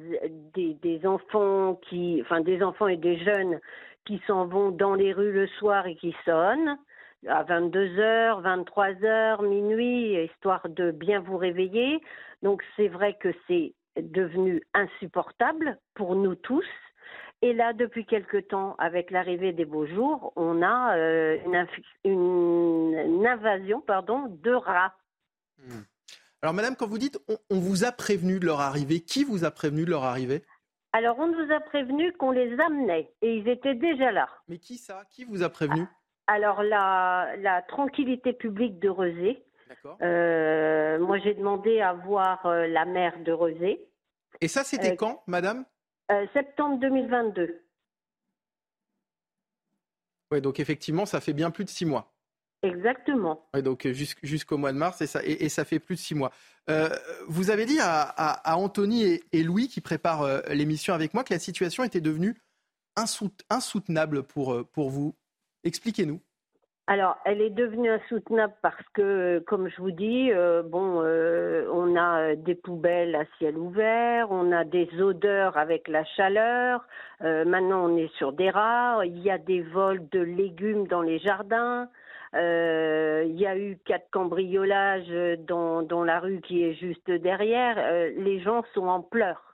des, 0.56 1.06
enfants 1.06 1.76
qui, 1.90 2.20
enfin 2.22 2.40
des 2.40 2.64
enfants 2.64 2.88
et 2.88 2.96
des 2.96 3.18
jeunes 3.18 3.60
qui 4.06 4.22
s'en 4.26 4.46
vont 4.46 4.72
dans 4.72 4.96
les 4.96 5.12
rues 5.12 5.34
le 5.34 5.48
soir 5.48 5.86
et 5.86 5.96
qui 5.96 6.16
sonnent 6.24 6.78
à 7.28 7.44
22h, 7.44 8.42
23h, 8.42 9.46
minuit, 9.46 10.14
histoire 10.24 10.68
de 10.70 10.92
bien 10.92 11.20
vous 11.20 11.38
réveiller. 11.38 12.02
Donc 12.42 12.64
c'est 12.76 12.88
vrai 12.88 13.16
que 13.20 13.30
c'est 13.48 13.74
devenu 13.98 14.62
insupportable 14.74 15.78
pour 15.96 16.16
nous 16.16 16.36
tous. 16.36 16.66
Et 17.42 17.54
là, 17.54 17.72
depuis 17.74 18.06
quelque 18.06 18.38
temps, 18.38 18.76
avec 18.80 19.12
l'arrivée 19.12 19.54
des 19.54 19.66
beaux 19.66 19.86
jours, 19.86 20.34
on 20.36 20.62
a 20.62 20.98
euh, 20.98 21.38
une, 22.04 23.26
invasion 23.26 23.82
pardon, 23.82 24.26
de 24.44 24.52
rats. 24.52 24.94
Hmm. 25.60 25.82
Alors, 26.42 26.54
madame, 26.54 26.76
quand 26.76 26.88
vous 26.88 26.98
dites 26.98 27.20
on, 27.50 27.60
vous 27.60 27.84
a 27.84 27.92
prévenu 27.92 28.40
de 28.40 28.46
leur 28.46 28.62
arrivée, 28.62 29.02
qui 29.02 29.24
vous 29.24 29.44
a 29.44 29.52
prévenu 29.52 29.86
de 29.86 29.90
leur 29.90 30.04
arrivée? 30.04 30.44
Alors, 30.94 31.20
on 31.20 31.28
nous 31.28 31.54
a 31.54 31.60
prévenu 31.60 32.14
qu'on 32.14 32.32
les 32.32 32.60
amenait 32.60 33.12
et 33.22 33.38
ils 33.38 33.48
étaient 33.48 33.76
déjà 33.76 34.12
là. 34.12 34.30
Mais 34.48 34.58
qui 34.58 34.78
ça? 34.78 35.04
Qui 35.10 35.26
vous 35.26 35.44
a 35.44 35.50
prévenu? 35.50 35.86
Alors 36.30 36.62
la, 36.62 37.66
tranquillité 37.68 38.34
publique 38.34 38.80
de 38.80 38.90
Rezé. 38.90 39.44
Euh, 40.02 41.00
moi 41.00 41.18
j'ai 41.20 41.34
demandé 41.34 41.80
à 41.82 41.94
voir 41.94 42.46
euh, 42.46 42.68
la 42.68 42.86
maire 42.86 43.20
de 43.24 43.32
Rezé. 43.32 43.88
Et 44.40 44.48
ça 44.48 44.64
c'était 44.64 44.92
euh, 44.92 44.96
quand, 44.96 45.24
madame? 45.26 45.66
Septembre 46.34 46.80
2022. 46.80 47.62
Oui, 50.32 50.42
donc 50.42 50.60
effectivement, 50.60 51.06
ça 51.06 51.20
fait 51.20 51.34
bien 51.34 51.50
plus 51.50 51.66
de 51.66 51.70
six 51.70 51.86
mois. 51.86 52.14
Exactement. 52.62 53.48
Donc 53.64 53.88
jusqu'au 53.88 54.58
mois 54.58 54.74
de 54.74 54.78
mars, 54.78 55.02
et 55.02 55.08
ça, 55.08 55.22
et, 55.24 55.48
ça 55.50 55.64
fait 55.64 55.80
plus 55.80 55.96
de 55.96 56.00
six 56.00 56.16
mois. 56.16 56.32
vous 57.28 57.52
avez 57.52 57.66
dit 57.66 57.80
à, 57.82 58.58
Anthony 58.58 59.22
et, 59.32 59.44
Louis, 59.44 59.68
qui 59.70 59.82
préparent 59.82 60.42
l'émission 60.50 60.94
avec 60.94 61.14
moi, 61.14 61.24
que 61.24 61.34
la 61.34 61.40
situation 61.40 61.84
était 61.84 62.02
devenue 62.02 62.36
insoutenable 63.50 64.24
pour, 64.24 64.68
pour 64.72 64.90
vous. 64.90 65.16
Expliquez-nous. 65.64 66.20
Alors, 66.92 67.18
elle 67.24 67.40
est 67.40 67.52
devenue 67.52 67.92
insoutenable 67.92 68.56
parce 68.64 68.84
que, 68.96 69.44
comme 69.46 69.70
je 69.70 69.80
vous 69.80 69.92
dis, 69.92 70.32
euh, 70.32 70.64
bon, 70.64 71.04
euh, 71.04 71.70
on 71.72 71.96
a 71.96 72.36
des 72.36 72.56
poubelles 72.56 73.14
à 73.14 73.26
ciel 73.38 73.60
ouvert, 73.60 74.32
on 74.32 74.52
a 74.52 74.64
des 74.64 74.90
odeurs 75.00 75.56
avec 75.56 75.88
la 75.88 76.04
chaleur. 76.04 76.84
Euh, 77.22 77.46
maintenant, 77.46 77.86
on 77.86 77.96
est 77.96 78.12
sur 78.18 78.34
des 78.34 78.50
rats. 78.50 79.02
Il 79.06 79.20
y 79.20 79.30
a 79.30 79.38
des 79.38 79.62
vols 79.62 80.10
de 80.10 80.20
légumes 80.20 80.88
dans 80.88 81.04
les 81.04 81.20
jardins. 81.20 81.90
Il 82.34 83.36
y 83.40 83.46
a 83.46 83.58
eu 83.58 83.78
quatre 83.86 84.10
cambriolages 84.12 85.38
dans, 85.48 85.82
dans 85.82 86.04
la 86.04 86.20
rue 86.20 86.42
qui 86.42 86.64
est 86.64 86.76
juste 86.76 87.10
derrière. 87.10 87.76
les 88.18 88.42
gens 88.42 88.64
sont 88.74 88.88
en 88.88 89.02
pleurs. 89.02 89.50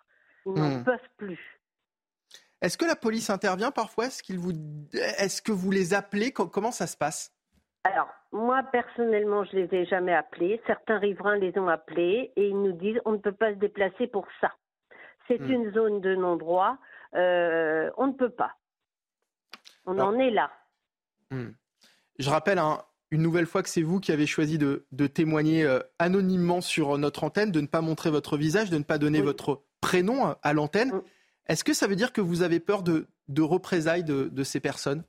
Ils 0.46 0.54
n'en 0.54 0.80
hmm. 0.80 0.84
peuvent 0.84 1.00
plus. 1.18 1.40
Est-ce 2.62 2.78
que 2.78 2.86
la 2.86 2.96
police 2.96 3.30
intervient 3.30 3.72
parfois? 3.72 4.06
Est-ce, 4.06 4.34
vous... 4.34 4.54
Est-ce 4.94 5.42
que 5.42 5.52
vous 5.52 5.72
les 5.72 5.94
appelez? 5.94 6.32
Comment 6.32 6.72
ça 6.72 6.88
se 6.88 6.98
passe? 6.98 7.32
Alors, 7.84 8.08
moi, 8.32 8.64
personnellement, 8.72 9.44
je 9.46 9.56
les 9.56 9.76
ai 9.76 9.86
jamais 9.86 10.14
appelés. 10.14 10.62
Certains 10.66 10.98
riverains 10.98 11.38
les 11.38 11.58
ont 11.58 11.68
appelés 11.68 12.32
et 12.36 12.48
ils 12.48 12.60
nous 12.60 12.72
disent 12.72 13.00
on 13.06 13.14
ne 13.14 13.18
peut 13.18 13.32
pas 13.32 13.54
se 13.54 13.60
déplacer 13.60 14.08
pour 14.08 14.28
ça. 14.42 14.52
C'est 15.28 15.40
hmm. 15.40 15.52
une 15.52 15.74
zone 15.74 16.02
de 16.02 16.16
non-droit. 16.16 16.78
Euh, 17.16 17.90
on 17.98 18.08
ne 18.08 18.14
peut 18.14 18.30
pas. 18.30 18.56
On 19.86 20.00
en 20.00 20.18
est 20.18 20.32
là. 20.32 20.52
Hmm. 21.30 21.52
Je 22.20 22.30
rappelle 22.30 22.60
une 23.12 23.22
nouvelle 23.22 23.46
fois 23.46 23.64
que 23.64 23.70
c'est 23.70 23.82
vous 23.82 24.00
qui 24.00 24.12
avez 24.12 24.26
choisi 24.26 24.58
de, 24.58 25.08
témoigner 25.08 25.64
euh, 25.64 25.80
anonymement 26.00 26.62
sur 26.62 26.98
notre 26.98 27.24
antenne, 27.24 27.52
de 27.52 27.62
ne 27.62 27.68
pas 27.68 27.82
montrer 27.82 28.10
votre 28.10 28.38
visage, 28.38 28.70
de 28.70 28.78
ne 28.78 28.84
pas 28.84 28.98
donner 28.98 29.22
votre 29.22 29.64
prénom 29.82 30.28
euh, 30.28 30.34
à 30.44 30.54
l'antenne. 30.54 31.02
Est-ce 31.48 31.64
que 31.64 31.74
ça 31.74 31.88
veut 31.88 31.96
dire 31.96 32.12
que 32.12 32.22
vous 32.22 32.42
avez 32.42 32.60
peur 32.60 32.82
de, 32.82 33.06
représailles 33.42 34.04
de, 34.04 34.44
ces 34.44 34.60
personnes? 34.60 35.04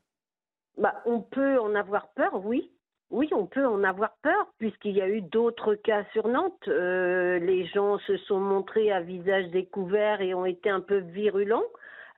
Bah, 0.77 0.95
On 1.07 1.21
peut 1.21 1.59
en 1.59 1.75
avoir 1.75 2.09
peur, 2.09 2.45
oui. 2.45 2.71
Oui, 3.11 3.29
on 3.33 3.47
peut 3.47 3.65
en 3.65 3.85
avoir 3.85 4.17
peur, 4.21 4.53
puisqu'il 4.59 4.97
y 4.97 5.01
a 5.01 5.09
eu 5.09 5.23
d'autres 5.23 5.77
cas 5.77 6.05
sur 6.13 6.27
Nantes. 6.27 6.67
Euh, 6.67 7.39
les 7.39 7.65
gens 7.69 7.99
se 8.01 8.17
sont 8.19 8.41
montrés 8.41 8.91
à 8.91 9.01
visage 9.01 9.49
découvert 9.51 10.21
et 10.21 10.35
ont 10.35 10.45
été 10.45 10.69
un 10.69 10.81
peu 10.81 10.99
virulents. 10.99 11.63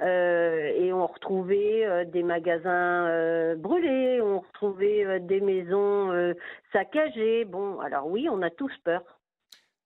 Euh, 0.00 0.70
et 0.76 0.92
ont 0.92 1.08
retrouvé 1.08 1.84
euh, 1.84 2.04
des 2.04 2.22
magasins 2.22 3.56
brûlés, 3.56 4.20
ont 4.20 4.40
retrouvé 4.40 5.18
des 5.20 5.40
maisons 5.40 6.34
saccagées. 6.72 7.44
Bon, 7.44 7.80
alors 7.80 8.06
oui, 8.06 8.28
on 8.30 8.42
a 8.42 8.50
tous 8.50 8.72
peur. 8.84 9.02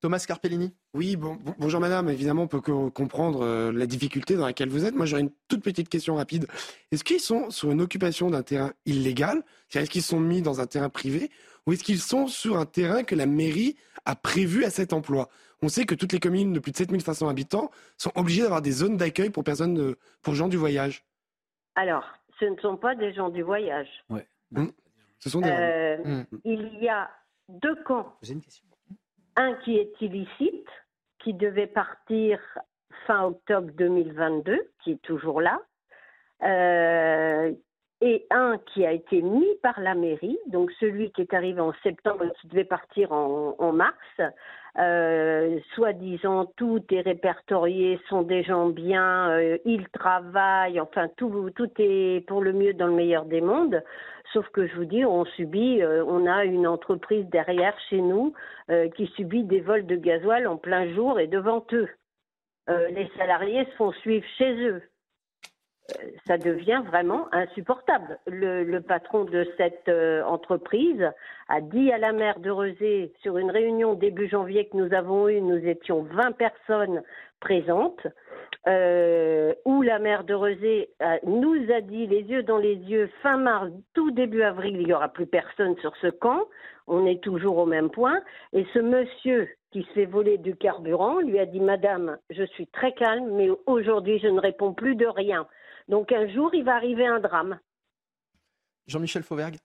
Thomas 0.03 0.25
Carpellini 0.27 0.75
Oui, 0.95 1.15
bon, 1.15 1.39
bonjour 1.61 1.81
madame. 1.81 2.09
Évidemment, 2.09 2.43
on 2.43 2.49
peut 2.49 2.61
comprendre 2.61 3.43
euh, 3.43 3.71
la 3.71 3.87
difficulté 3.87 4.35
dans 4.35 4.45
laquelle 4.45 4.69
vous 4.69 4.85
êtes. 4.85 4.97
Moi, 4.97 5.07
j'aurais 5.07 5.23
une 5.23 5.31
toute 5.47 5.63
petite 5.63 5.89
question 5.89 6.17
rapide. 6.17 6.49
Est-ce 6.91 7.05
qu'ils 7.05 7.21
sont 7.21 7.51
sur 7.51 7.71
une 7.71 7.81
occupation 7.81 8.29
d'un 8.29 8.43
terrain 8.43 8.73
illégal? 8.85 9.45
Est-ce 9.73 9.89
qu'ils 9.89 10.03
sont 10.03 10.19
mis 10.19 10.43
dans 10.43 10.61
un 10.61 10.67
terrain 10.67 10.89
privé 10.89 11.31
Ou 11.67 11.73
est-ce 11.73 11.85
qu'ils 11.85 12.01
sont 12.01 12.27
sur 12.27 12.59
un 12.59 12.67
terrain 12.67 13.05
que 13.05 13.15
la 13.15 13.27
mairie 13.27 13.77
a 14.05 14.17
prévu 14.17 14.65
à 14.65 14.71
cet 14.71 14.93
emploi? 14.93 15.29
On 15.63 15.69
sait 15.69 15.85
que 15.85 15.95
toutes 15.95 16.13
les 16.13 16.19
communes 16.19 16.53
de 16.53 16.59
plus 16.59 16.73
de 16.73 16.77
7500 16.77 17.29
habitants 17.29 17.71
sont 17.97 18.11
obligées 18.17 18.43
d'avoir 18.43 18.63
des 18.63 18.73
zones 18.73 18.97
d'accueil 18.97 19.31
pour 19.31 19.45
personnes, 19.45 19.95
pour 20.23 20.35
gens 20.35 20.49
du 20.49 20.57
voyage. 20.57 21.05
Alors, 21.77 22.05
ce 22.41 22.47
ne 22.47 22.57
sont 22.61 22.77
pas 22.77 22.95
des 22.95 23.13
gens 23.13 23.29
du 23.29 23.43
voyage. 23.43 23.89
Ouais. 24.11 24.27
Hum. 24.57 24.73
Ce 25.21 25.31
sont 25.31 25.41
des. 25.41 25.49
Euh, 25.49 25.99
hum. 26.05 26.27
Il 26.45 26.79
y 26.83 26.89
a 26.89 27.09
deux 27.49 27.77
camps. 27.85 28.17
J'ai 28.23 28.33
une 28.33 28.43
question 28.43 28.65
un 29.37 29.55
qui 29.65 29.77
est 29.79 29.93
illicite, 30.01 30.69
qui 31.23 31.35
devait 31.35 31.67
partir 31.67 32.39
fin 33.07 33.25
octobre 33.25 33.71
2022, 33.77 34.71
qui 34.83 34.93
est 34.93 35.03
toujours 35.03 35.41
là, 35.41 35.61
euh, 36.43 37.53
et 38.03 38.27
un 38.31 38.59
qui 38.67 38.85
a 38.85 38.91
été 38.91 39.23
mis 39.23 39.47
par 39.63 39.81
la 39.81 39.95
mairie, 39.95 40.39
donc 40.49 40.73
celui 40.81 41.13
qui 41.13 41.23
est 41.23 41.35
arrivé 41.35 41.61
en 41.61 41.73
septembre 41.85 42.25
qui 42.41 42.49
devait 42.49 42.65
partir 42.65 43.13
en, 43.13 43.73
mars. 43.73 43.97
Euh, 44.79 45.61
soi-disant, 45.75 46.47
tout 46.57 46.83
est 46.91 47.03
répertorié, 47.03 48.01
sont 48.09 48.23
des 48.23 48.43
gens 48.43 48.71
bien, 48.71 49.31
euh, 49.31 49.59
ils 49.67 49.87
travaillent, 49.91 50.81
enfin 50.81 51.09
tout, 51.17 51.51
tout 51.55 51.71
est 51.79 52.27
pour 52.27 52.41
le 52.41 52.53
mieux 52.53 52.73
dans 52.73 52.87
le 52.87 52.95
meilleur 52.95 53.27
des 53.27 53.41
mondes. 53.43 53.83
Sauf 54.33 54.49
que 54.49 54.67
je 54.67 54.75
vous 54.75 54.87
dis, 54.87 55.05
on 55.05 55.25
subit, 55.25 55.83
euh, 55.83 56.03
on 56.07 56.27
a 56.27 56.45
une 56.45 56.67
entreprise 56.67 57.27
derrière 57.27 57.79
chez 57.89 58.01
nous 58.01 58.35
qui 58.97 59.07
subit 59.09 59.45
des 59.45 59.61
vols 59.61 59.85
de 59.87 59.97
gasoil 59.97 60.47
en 60.47 60.57
plein 60.57 60.91
jour 60.95 61.21
et 61.21 61.27
devant 61.27 61.65
eux. 61.73 61.89
Les 62.69 63.11
salariés 63.19 63.67
se 63.67 63.71
font 63.73 63.93
suivre 63.93 64.25
chez 64.39 64.55
eux. 64.67 64.83
Ça 66.27 66.39
devient 66.39 66.83
vraiment 66.87 67.27
insupportable. 67.33 68.19
Le, 68.27 68.79
patron 68.81 69.25
de 69.25 69.47
cette 69.57 69.89
euh, 69.89 70.23
entreprise 70.25 71.11
a 71.49 71.61
dit 71.61 71.93
à 71.93 71.99
la 71.99 72.13
maire 72.13 72.41
de 72.41 72.51
Rezé, 72.51 73.13
sur 73.23 73.39
une 73.39 73.51
réunion 73.51 73.95
début 73.95 74.29
janvier 74.29 74.67
que 74.67 74.77
nous 74.77 74.93
avons 74.95 75.29
eue, 75.29 75.41
nous 75.41 75.67
étions 75.67 76.03
20 76.03 76.33
personnes 76.33 77.03
présentes, 77.41 78.07
euh, 78.67 79.53
où 79.65 79.83
la 79.83 79.99
maire 79.99 80.25
de 80.25 80.35
Rezé 80.35 80.91
nous 81.25 81.57
a 81.73 81.81
dit 81.81 82.07
les 82.07 82.23
yeux 82.23 82.43
dans 82.43 82.59
les 82.59 82.75
yeux, 82.75 83.11
fin 83.23 83.37
mars, 83.37 83.71
tout 83.95 84.11
début 84.13 84.43
avril, 84.43 84.77
il 84.81 84.87
n'y 84.87 84.93
aura 84.93 85.09
plus 85.09 85.27
personne 85.27 85.77
sur 85.79 85.97
ce 85.97 86.09
camp. 86.09 86.45
On 86.87 87.07
est 87.07 87.23
toujours 87.23 87.59
au 87.59 87.67
même 87.67 87.91
point. 87.91 88.21
Et 88.53 88.67
ce 88.73 88.79
monsieur 88.79 89.49
qui 89.73 89.87
s'est 89.95 90.05
volé 90.05 90.39
du 90.39 90.55
carburant 90.55 91.21
lui 91.21 91.39
a 91.39 91.47
dit 91.47 91.61
Madame, 91.61 92.19
je 92.31 92.45
suis 92.45 92.67
très 92.67 92.93
calme, 92.93 93.31
mais 93.33 93.49
aujourd'hui 93.67 94.19
je 94.19 94.29
ne 94.29 94.41
réponds 94.41 94.75
plus 94.75 94.95
de 94.95 95.07
rien. 95.07 95.47
Donc 95.89 96.13
un 96.13 96.29
jour, 96.29 96.55
il 96.55 96.65
va 96.65 96.75
arriver 96.75 97.07
un 97.07 97.21
drame. 97.21 97.59
Jean-Michel 98.87 99.23
Fauvergue. 99.23 99.57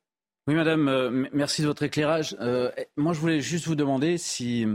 Oui, 0.47 0.55
madame, 0.55 0.87
euh, 0.87 1.27
merci 1.33 1.61
de 1.61 1.67
votre 1.67 1.83
éclairage. 1.83 2.35
Euh, 2.39 2.71
moi, 2.95 3.13
je 3.13 3.19
voulais 3.19 3.41
juste 3.41 3.67
vous 3.67 3.75
demander 3.75 4.17
si. 4.17 4.65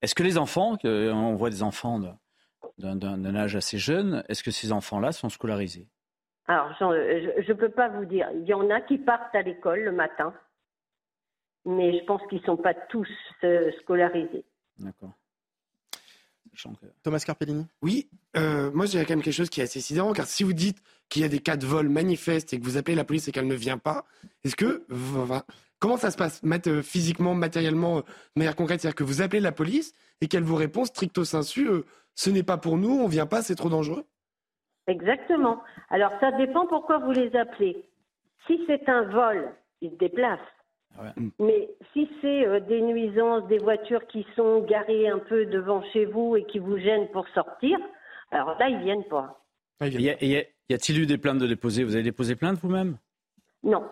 Est-ce 0.00 0.14
que 0.14 0.22
les 0.22 0.38
enfants, 0.38 0.78
on 0.84 1.34
voit 1.34 1.50
des 1.50 1.64
enfants 1.64 1.98
d'un 2.78 3.34
âge 3.34 3.56
assez 3.56 3.78
jeune, 3.78 4.22
est-ce 4.28 4.44
que 4.44 4.52
ces 4.52 4.70
enfants-là 4.70 5.10
sont 5.10 5.28
scolarisés? 5.28 5.88
Alors, 6.46 6.72
je 6.78 7.48
ne 7.48 7.52
peux 7.54 7.68
pas 7.68 7.88
vous 7.88 8.04
dire. 8.04 8.30
Il 8.32 8.46
y 8.46 8.54
en 8.54 8.70
a 8.70 8.80
qui 8.80 8.96
partent 8.96 9.34
à 9.34 9.42
l'école 9.42 9.80
le 9.80 9.92
matin, 9.92 10.32
mais 11.64 11.98
je 11.98 12.04
pense 12.04 12.22
qu'ils 12.28 12.40
ne 12.40 12.44
sont 12.44 12.56
pas 12.56 12.74
tous 12.74 13.08
euh, 13.42 13.72
scolarisés. 13.82 14.44
D'accord. 14.78 15.12
Thomas 17.02 17.22
Carpellini 17.24 17.66
Oui, 17.82 18.08
euh, 18.36 18.70
moi 18.72 18.86
je 18.86 18.92
dirais 18.92 19.04
quand 19.04 19.14
même 19.14 19.22
quelque 19.22 19.34
chose 19.34 19.50
qui 19.50 19.60
est 19.60 19.64
assez 19.64 19.80
sidérant, 19.80 20.12
car 20.12 20.26
si 20.26 20.42
vous 20.42 20.52
dites 20.52 20.82
qu'il 21.08 21.22
y 21.22 21.24
a 21.24 21.28
des 21.28 21.40
cas 21.40 21.56
de 21.56 21.66
vol 21.66 21.88
manifestes 21.88 22.52
et 22.52 22.60
que 22.60 22.64
vous 22.64 22.76
appelez 22.76 22.94
la 22.94 23.04
police 23.04 23.28
et 23.28 23.32
qu'elle 23.32 23.46
ne 23.46 23.54
vient 23.54 23.78
pas, 23.78 24.04
est-ce 24.44 24.56
que... 24.56 24.84
Comment 25.80 25.96
ça 25.96 26.10
se 26.10 26.16
passe 26.16 26.42
euh, 26.66 26.82
physiquement, 26.82 27.34
matériellement, 27.34 27.98
euh, 27.98 28.00
de 28.00 28.40
manière 28.40 28.56
concrète? 28.56 28.80
C'est-à-dire 28.80 28.96
que 28.96 29.04
vous 29.04 29.22
appelez 29.22 29.38
la 29.38 29.52
police 29.52 29.92
et 30.20 30.26
qu'elle 30.26 30.42
vous 30.42 30.56
répond 30.56 30.84
stricto 30.84 31.24
sensu, 31.24 31.68
ce 32.16 32.30
n'est 32.30 32.42
pas 32.42 32.56
pour 32.56 32.76
nous, 32.76 32.90
on 32.90 33.04
ne 33.04 33.10
vient 33.10 33.26
pas, 33.26 33.42
c'est 33.42 33.54
trop 33.54 33.68
dangereux 33.68 34.04
Exactement. 34.88 35.62
Alors 35.90 36.10
ça 36.18 36.32
dépend 36.32 36.66
pourquoi 36.66 36.98
vous 36.98 37.12
les 37.12 37.34
appelez. 37.36 37.86
Si 38.46 38.60
c'est 38.66 38.88
un 38.88 39.02
vol, 39.02 39.52
ils 39.82 39.90
se 39.90 39.96
déplacent. 39.96 40.40
Mais 41.38 41.68
si 41.92 42.08
c'est 42.20 42.46
euh, 42.46 42.60
des 42.60 42.80
nuisances, 42.80 43.46
des 43.48 43.58
voitures 43.58 44.06
qui 44.08 44.26
sont 44.34 44.60
garées 44.62 45.08
un 45.08 45.18
peu 45.18 45.46
devant 45.46 45.82
chez 45.92 46.04
vous 46.04 46.36
et 46.36 46.44
qui 46.44 46.58
vous 46.58 46.78
gênent 46.78 47.08
pour 47.12 47.26
sortir, 47.28 47.78
alors 48.30 48.56
là, 48.58 48.68
ils 48.68 48.80
viennent 48.80 49.04
pas. 49.04 49.40
y, 49.80 50.08
a-t-il 50.74 51.00
eu 51.00 51.06
des 51.06 51.18
plaintes 51.18 51.38
de 51.38 51.46
déposer? 51.46 51.84
Vous 51.84 51.94
avez 51.94 52.04
déposé 52.04 52.34
plainte 52.36 52.58
vous-même? 52.58 52.98
Non. 53.62 53.84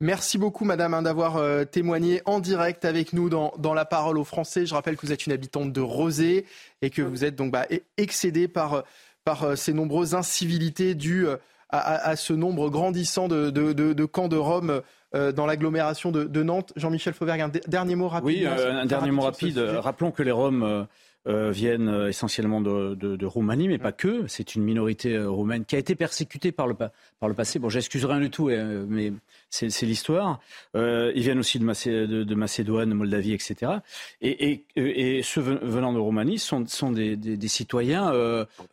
Merci 0.00 0.36
beaucoup, 0.36 0.66
madame, 0.66 0.92
hein, 0.92 1.02
d'avoir 1.02 1.38
euh, 1.38 1.64
témoigné 1.64 2.20
en 2.26 2.38
direct 2.38 2.84
avec 2.84 3.14
nous 3.14 3.30
dans, 3.30 3.74
La 3.74 3.86
Parole 3.86 4.18
aux 4.18 4.24
Français. 4.24 4.66
Je 4.66 4.74
rappelle 4.74 4.96
que 4.96 5.06
vous 5.06 5.12
êtes 5.12 5.24
une 5.24 5.32
habitante 5.32 5.72
de 5.72 5.80
Rosé 5.80 6.44
et 6.82 6.90
que 6.90 7.00
vous 7.00 7.24
êtes 7.24 7.34
donc 7.34 7.50
bah, 7.50 7.66
excédée 7.96 8.46
par, 8.46 8.84
par 9.24 9.44
euh, 9.44 9.56
ces 9.56 9.72
nombreuses 9.72 10.14
incivilités 10.14 10.94
dues 10.94 11.26
à, 11.70 12.14
ce 12.14 12.32
nombre 12.32 12.68
grandissant 12.70 13.26
de, 13.26 13.50
de 13.50 14.04
camps 14.04 14.28
de 14.28 14.36
Rome 14.36 14.70
euh, 14.70 14.82
dans 15.12 15.46
l'agglomération 15.46 16.10
de, 16.10 16.42
Nantes. 16.42 16.72
Jean-Michel 16.76 17.14
Fauvergue, 17.14 17.40
un 17.40 17.50
dernier 17.66 17.94
mot 17.94 18.08
rapide. 18.08 18.26
Oui, 18.26 18.44
euh, 18.44 18.82
un 18.82 18.86
dernier 18.86 19.10
mot 19.10 19.22
rapide. 19.22 19.58
Rappelons 19.58 20.10
que 20.10 20.22
les 20.22 20.30
Roms 20.30 20.86
euh, 21.26 21.50
viennent 21.50 22.06
essentiellement 22.08 22.60
de, 22.60 23.24
Roumanie, 23.24 23.68
mais 23.68 23.78
pas 23.78 23.92
que. 23.92 24.26
C'est 24.26 24.54
une 24.54 24.62
minorité 24.62 25.18
roumaine 25.18 25.64
qui 25.64 25.76
a 25.76 25.78
été 25.78 25.94
persécutée 25.94 26.52
par 26.52 26.66
le, 26.66 26.74
par 26.74 27.28
le 27.28 27.34
passé. 27.34 27.58
Bon, 27.58 27.68
j'excuse 27.68 28.04
rien 28.04 28.20
du 28.20 28.30
tout, 28.30 28.50
mais 28.88 29.12
c'est 29.50 29.82
l'histoire. 29.82 30.40
ils 30.74 31.22
viennent 31.22 31.38
aussi 31.38 31.58
de, 31.58 32.24
de, 32.24 32.34
Macédoine, 32.34 32.92
Moldavie, 32.92 33.32
etc. 33.32 33.72
Et, 34.20 34.64
et, 34.76 35.22
ceux 35.22 35.40
venant 35.40 35.92
de 35.92 35.98
Roumanie 35.98 36.38
sont, 36.38 36.66
sont 36.66 36.92
des, 36.92 37.16
des 37.16 37.48
citoyens 37.48 38.12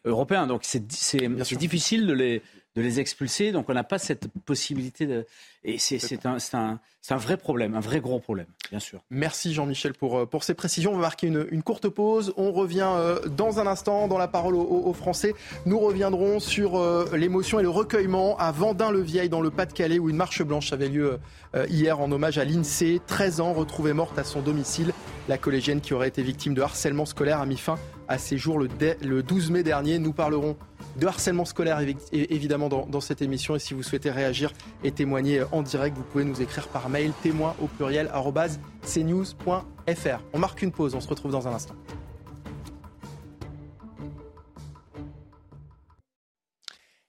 européens. 0.06 0.48
Donc 0.48 0.62
c'est 0.64 1.58
difficile 1.58 2.08
de 2.08 2.14
les 2.14 2.42
de 2.76 2.82
les 2.82 3.00
expulser. 3.00 3.52
Donc 3.52 3.70
on 3.70 3.74
n'a 3.74 3.84
pas 3.84 4.00
cette 4.00 4.28
possibilité 4.46 5.06
de... 5.06 5.26
Et 5.66 5.78
c'est 5.78 6.26
un, 6.26 6.38
un, 6.54 6.80
un, 7.10 7.18
vrai 7.18 7.38
problème, 7.38 7.74
un 7.74 7.80
vrai 7.80 8.02
gros 8.02 8.20
problème, 8.20 8.48
bien 8.70 8.80
sûr. 8.80 9.02
Merci 9.10 9.54
Jean-Michel 9.54 9.94
pour, 9.94 10.20
euh, 10.20 10.26
pour 10.26 10.44
ces 10.44 10.54
précisions. 10.56 10.92
On 10.92 10.96
va 10.96 11.04
marquer 11.04 11.28
une, 11.28 11.48
une 11.52 11.64
courte 11.64 11.88
pause. 11.88 12.34
On 12.36 12.52
revient 12.52 12.90
euh, 12.90 13.26
dans 13.30 13.60
un 13.60 13.68
instant 13.68 14.10
dans 14.10 14.18
la 14.18 14.28
parole 14.28 14.56
aux, 14.56 14.94
Français. 14.94 15.34
Nous 15.66 15.80
reviendrons 15.80 16.42
sur 16.42 16.78
euh, 16.78 17.10
l'émotion 17.16 17.60
et 17.60 17.64
le 17.64 17.70
recueillement 17.70 18.36
à 18.38 18.52
Vendin-le-Vieil 18.52 19.30
dans 19.30 19.40
le 19.40 19.52
Pas-de-Calais 19.52 20.00
où 20.00 20.10
une 20.10 20.18
marche 20.18 20.42
blanche 20.44 20.74
avait 20.74 20.90
lieu 20.90 21.20
hier 21.70 22.00
en 22.00 22.12
hommage 22.12 22.40
à 22.40 22.46
l'INSEE. 22.46 23.00
13 23.06 23.40
ans 23.40 23.54
retrouvée 23.54 23.94
morte 23.94 24.18
à 24.18 24.24
son 24.24 24.42
domicile. 24.42 24.92
La 25.30 25.38
collégienne 25.38 25.82
qui 25.82 25.94
aurait 25.94 26.08
été 26.08 26.24
victime 26.24 26.54
de 26.54 26.62
harcèlement 26.62 27.06
scolaire 27.06 27.40
a 27.40 27.46
mis 27.46 27.58
fin 27.58 27.78
à 28.08 28.18
ses 28.18 28.38
jours 28.38 28.60
le, 28.60 28.68
le 29.02 29.24
12 29.24 29.52
mai 29.52 29.64
dernier. 29.64 30.00
Nous 30.00 30.14
parlerons 30.14 30.58
de 30.98 31.08
harcèlement 31.08 31.46
scolaire 31.46 31.80
évidemment 32.12 32.70
dans, 32.70 33.02
cette 33.02 33.22
émission. 33.22 33.56
Et 33.56 33.60
si 33.60 33.74
vous 33.74 33.84
souhaitez 33.84 34.12
réagir 34.12 34.52
et 34.84 34.92
témoigner 34.92 35.44
en 35.52 35.62
direct, 35.62 35.98
vous 35.98 36.04
pouvez 36.04 36.24
nous 36.24 36.42
écrire 36.42 36.68
par 36.68 36.90
mail 36.90 37.12
témoin 37.22 37.56
au 37.62 37.68
pluriel 37.68 38.10
cnews.fr. 38.84 40.20
On 40.34 40.40
marque 40.40 40.62
une 40.62 40.72
pause, 40.72 40.96
on 40.96 41.02
se 41.02 41.08
retrouve 41.08 41.32
dans 41.32 41.48
un 41.48 41.54
instant. 41.54 41.76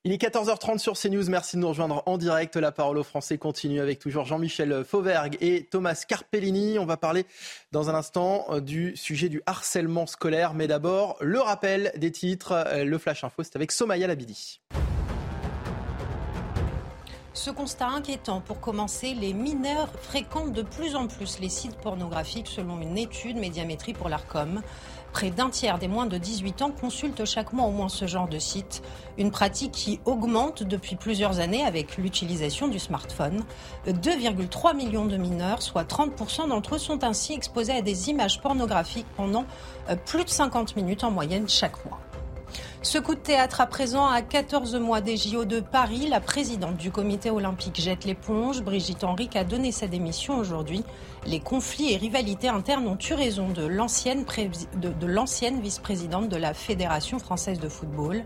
Il 0.07 0.13
est 0.13 0.21
14h30 0.21 0.77
sur 0.77 0.99
CNews. 0.99 1.31
Merci 1.31 1.57
de 1.57 1.63
nous 1.63 1.69
rejoindre 1.69 2.03
en 2.05 2.19
direct. 2.19 2.57
La 2.57 2.73
parole 2.73 2.99
aux 2.99 3.05
Français 3.05 3.39
continue 3.39 3.81
avec 3.81 3.99
toujours 3.99 4.27
Jean-Michel 4.27 4.85
Fauvergue 4.85 5.39
et 5.41 5.65
Thomas 5.65 6.05
Carpellini. 6.07 6.79
On 6.79 6.85
va 6.85 6.99
parler 6.99 7.25
dans 7.73 7.89
un 7.89 7.95
instant 7.95 8.45
euh, 8.51 8.61
du 8.61 8.95
sujet 8.97 9.31
du 9.31 9.41
harcèlement 9.47 10.07
scolaire. 10.07 10.53
Mais 10.53 10.67
d'abord, 10.67 11.17
le 11.23 11.41
rappel 11.41 11.91
des 11.97 12.13
titres. 12.13 12.53
Euh, 12.53 12.85
le 12.85 12.99
Flash 12.99 13.25
Info, 13.25 13.43
c'est 13.45 13.57
avec 13.57 13.73
Somaya 13.73 14.07
Labidi. 14.07 14.61
Ce 17.33 17.51
constat 17.51 17.89
inquiétant 17.89 18.43
pour 18.43 18.61
commencer, 18.61 19.15
les 19.15 19.33
mineurs 19.33 19.89
fréquentent 20.03 20.53
de 20.53 20.63
plus 20.63 20.97
en 20.97 21.09
plus 21.09 21.41
les 21.41 21.49
sites 21.49 21.77
pornographiques 21.79 22.47
selon 22.47 22.81
une 22.81 22.99
étude 22.99 23.39
médiamétrie 23.39 23.95
pour 23.95 24.11
l'ARCOM. 24.11 24.61
Près 25.15 25.31
d'un 25.31 25.49
tiers 25.49 25.79
des 25.79 25.87
moins 25.87 26.07
de 26.07 26.19
18 26.19 26.63
ans 26.63 26.73
consultent 26.73 27.25
chaque 27.25 27.53
mois 27.53 27.67
au 27.67 27.71
moins 27.71 27.89
ce 27.89 28.09
genre 28.09 28.27
de 28.27 28.41
site, 28.41 28.83
une 29.17 29.31
pratique 29.31 29.71
qui 29.71 30.01
augmente 30.07 30.65
depuis 30.65 30.97
plusieurs 30.97 31.39
années 31.39 31.65
avec 31.65 31.97
l'utilisation 31.99 32.67
du 32.67 32.81
smartphone. 32.81 33.45
2,3 33.87 34.75
millions 34.75 35.07
de 35.07 35.17
mineurs, 35.17 35.63
soit 35.63 35.89
30% 35.89 36.49
d'entre 36.49 36.75
eux, 36.75 36.79
sont 36.79 37.05
ainsi 37.05 37.33
exposés 37.33 37.75
à 37.75 37.81
des 37.81 38.11
images 38.11 38.41
pornographiques 38.41 39.07
pendant 39.17 39.45
euh, 39.89 39.95
plus 39.95 40.25
de 40.25 40.31
50 40.31 40.75
minutes 40.75 41.05
en 41.05 41.13
moyenne 41.13 41.49
chaque 41.49 41.85
mois. 41.85 42.01
Ce 42.85 42.99
coup 42.99 43.15
de 43.15 43.21
théâtre 43.21 43.63
à 43.63 43.67
présent, 43.67 44.07
à 44.07 44.21
14 44.21 44.75
mois 44.77 45.01
des 45.01 45.17
JO 45.17 45.47
de 45.47 45.61
Paris, 45.61 46.07
la 46.07 46.21
présidente 46.21 46.77
du 46.77 46.91
comité 46.91 47.31
olympique 47.31 47.81
jette 47.81 48.05
l'éponge. 48.05 48.63
Brigitte 48.63 49.05
Henrique 49.05 49.37
a 49.37 49.45
donné 49.45 49.73
sa 49.73 49.87
démission 49.87 50.37
aujourd'hui. 50.37 50.85
Les 51.25 51.41
conflits 51.41 51.95
et 51.95 51.97
rivalités 51.97 52.49
internes 52.49 52.87
ont 52.87 52.99
eu 52.99 53.15
raison 53.15 53.49
de 53.49 53.65
l'ancienne, 53.65 54.27
vice-présidente 55.63 56.29
de 56.29 56.37
la 56.37 56.53
Fédération 56.53 57.19
française 57.19 57.59
de 57.59 57.71
football. 57.71 58.23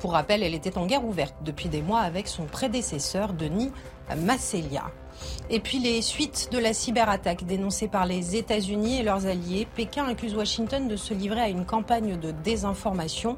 Pour 0.00 0.10
rappel, 0.10 0.42
elle 0.42 0.54
était 0.54 0.76
en 0.76 0.86
guerre 0.86 1.04
ouverte 1.04 1.36
depuis 1.44 1.68
des 1.68 1.80
mois 1.80 2.00
avec 2.00 2.26
son 2.26 2.46
prédécesseur, 2.46 3.32
Denis 3.32 3.70
Massélia. 4.16 4.90
Et 5.48 5.60
puis 5.60 5.78
les 5.78 6.02
suites 6.02 6.48
de 6.52 6.58
la 6.58 6.72
cyberattaque 6.72 7.44
dénoncée 7.44 7.88
par 7.88 8.06
les 8.06 8.36
États-Unis 8.36 9.00
et 9.00 9.02
leurs 9.02 9.26
alliés, 9.26 9.66
Pékin 9.74 10.06
accuse 10.06 10.34
Washington 10.34 10.86
de 10.88 10.96
se 10.96 11.14
livrer 11.14 11.40
à 11.40 11.48
une 11.48 11.64
campagne 11.64 12.18
de 12.18 12.30
désinformation. 12.30 13.36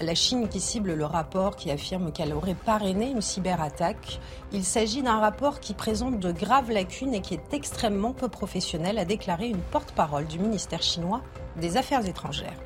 La 0.00 0.14
Chine 0.14 0.48
qui 0.48 0.60
cible 0.60 0.94
le 0.94 1.04
rapport 1.04 1.56
qui 1.56 1.70
affirme 1.70 2.12
qu'elle 2.12 2.32
aurait 2.32 2.54
parrainé 2.54 3.10
une 3.10 3.22
cyberattaque. 3.22 4.20
Il 4.52 4.64
s'agit 4.64 5.02
d'un 5.02 5.20
rapport 5.20 5.60
qui 5.60 5.74
présente 5.74 6.18
de 6.18 6.32
graves 6.32 6.70
lacunes 6.70 7.14
et 7.14 7.20
qui 7.20 7.34
est 7.34 7.54
extrêmement 7.54 8.12
peu 8.12 8.28
professionnel, 8.28 8.98
a 8.98 9.04
déclaré 9.04 9.48
une 9.48 9.62
porte-parole 9.62 10.26
du 10.26 10.38
ministère 10.38 10.82
chinois 10.82 11.22
des 11.56 11.76
Affaires 11.76 12.06
étrangères. 12.06 12.58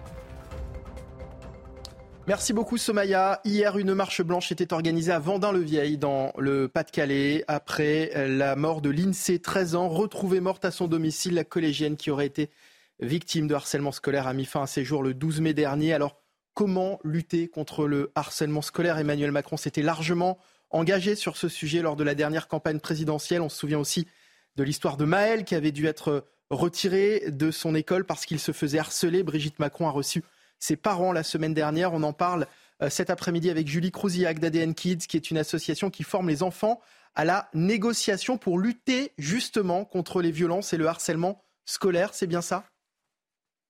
Merci 2.29 2.53
beaucoup 2.53 2.77
Somaya. 2.77 3.41
Hier, 3.47 3.79
une 3.79 3.95
marche 3.95 4.21
blanche 4.21 4.53
était 4.53 4.75
organisée 4.75 5.13
à 5.13 5.19
Vendin-le-Vieil 5.19 5.97
dans 5.97 6.35
le 6.37 6.69
Pas-de-Calais 6.69 7.43
après 7.49 8.29
la 8.29 8.55
mort 8.55 8.83
de 8.83 8.91
l'INSEE, 8.91 9.39
13 9.39 9.75
ans, 9.77 9.89
retrouvée 9.89 10.41
morte 10.41 10.67
à 10.67 10.71
son 10.71 10.89
domicile. 10.89 11.33
La 11.33 11.45
collégienne 11.45 11.97
qui 11.97 12.11
aurait 12.11 12.27
été 12.27 12.51
victime 13.01 13.49
de 13.49 13.55
harcèlement 13.55 13.93
scolaire 13.93 14.27
a 14.27 14.35
mis 14.35 14.45
fin 14.45 14.63
à 14.63 14.67
ses 14.67 14.85
jours 14.85 15.03
le 15.03 15.15
12 15.15 15.41
mai 15.41 15.55
dernier. 15.55 15.95
Alors, 15.95 16.21
comment 16.53 17.01
lutter 17.03 17.49
contre 17.49 17.87
le 17.87 18.13
harcèlement 18.15 18.61
scolaire? 18.61 18.99
Emmanuel 18.99 19.33
Macron 19.33 19.57
s'était 19.57 19.81
largement 19.81 20.37
engagé 20.69 21.15
sur 21.15 21.39
ce 21.39 21.49
sujet 21.49 21.81
lors 21.81 21.97
de 21.97 22.05
la 22.05 22.15
dernière 22.15 22.47
campagne 22.47 22.79
présidentielle. 22.79 23.41
On 23.41 23.49
se 23.49 23.57
souvient 23.57 23.79
aussi 23.79 24.07
de 24.57 24.63
l'histoire 24.63 24.99
de 24.99 25.07
Maël 25.07 25.45
qui 25.45 25.55
avait 25.55 25.73
dû 25.73 25.87
être 25.87 26.27
retiré 26.51 27.31
de 27.31 27.51
son 27.51 27.75
école 27.75 28.05
parce 28.05 28.27
qu'il 28.27 28.39
se 28.39 28.53
faisait 28.53 28.81
harceler. 28.81 29.23
Brigitte 29.23 29.61
Macron 29.61 29.89
a 29.89 29.93
reçu 29.93 30.23
ses 30.59 30.77
parents 30.77 31.13
la 31.13 31.23
semaine 31.23 31.55
dernière. 31.55 31.93
On 31.93 32.03
en 32.03 32.13
parle 32.13 32.47
cet 32.89 33.11
après-midi 33.11 33.51
avec 33.51 33.67
Julie 33.67 33.91
Crouzillac 33.91 34.39
d'ADN 34.39 34.75
Kids, 34.75 35.07
qui 35.09 35.17
est 35.17 35.31
une 35.31 35.39
association 35.39 35.91
qui 35.91 36.05
forme 36.05 36.29
les 36.29 36.43
enfants 36.43 36.81
à 37.15 37.25
la 37.25 37.49
négociation 37.53 38.39
pour 38.39 38.59
lutter 38.59 39.13
justement 39.19 39.85
contre 39.85 40.23
les 40.23 40.31
violences 40.31 40.73
et 40.73 40.77
le 40.77 40.87
harcèlement 40.87 41.43
scolaire. 41.65 42.15
C'est 42.15 42.29
bien 42.29 42.43
ça? 42.43 42.65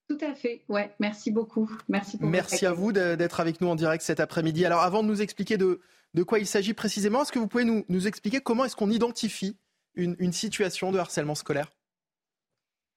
Tout 0.08 0.18
à 0.20 0.34
fait, 0.34 0.64
ouais. 0.68 0.94
Merci 1.00 1.30
beaucoup. 1.30 1.70
Merci, 1.88 2.18
Merci 2.20 2.66
à 2.66 2.72
vous 2.72 2.92
d'être 2.92 3.40
avec 3.40 3.60
nous 3.60 3.68
en 3.68 3.74
direct 3.76 4.02
cet 4.02 4.20
après-midi. 4.20 4.64
Alors, 4.64 4.80
avant 4.80 5.02
de 5.02 5.08
nous 5.08 5.20
expliquer 5.20 5.56
de, 5.58 5.80
de 6.14 6.22
quoi 6.22 6.38
il 6.38 6.46
s'agit 6.46 6.74
précisément, 6.74 7.22
est-ce 7.22 7.32
que 7.32 7.38
vous 7.38 7.48
pouvez 7.48 7.64
nous, 7.64 7.84
nous 7.88 8.06
expliquer 8.06 8.40
comment 8.40 8.64
est-ce 8.64 8.76
qu'on 8.76 8.90
identifie 8.90 9.56
une, 9.94 10.16
une 10.18 10.32
situation 10.32 10.92
de 10.92 10.98
harcèlement 10.98 11.34
scolaire? 11.34 11.72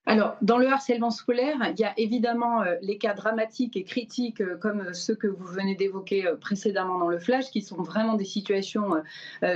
Alors, 0.07 0.35
dans 0.41 0.57
le 0.57 0.67
harcèlement 0.67 1.11
scolaire, 1.11 1.57
il 1.69 1.79
y 1.79 1.83
a 1.83 1.93
évidemment 1.95 2.63
euh, 2.63 2.75
les 2.81 2.97
cas 2.97 3.13
dramatiques 3.13 3.77
et 3.77 3.83
critiques 3.83 4.41
euh, 4.41 4.57
comme 4.57 4.95
ceux 4.95 5.13
que 5.15 5.27
vous 5.27 5.45
venez 5.45 5.75
d'évoquer 5.75 6.25
euh, 6.25 6.35
précédemment 6.35 6.97
dans 6.97 7.07
le 7.07 7.19
flash, 7.19 7.51
qui 7.51 7.61
sont 7.61 7.83
vraiment 7.83 8.15
des 8.15 8.25
situations 8.25 8.91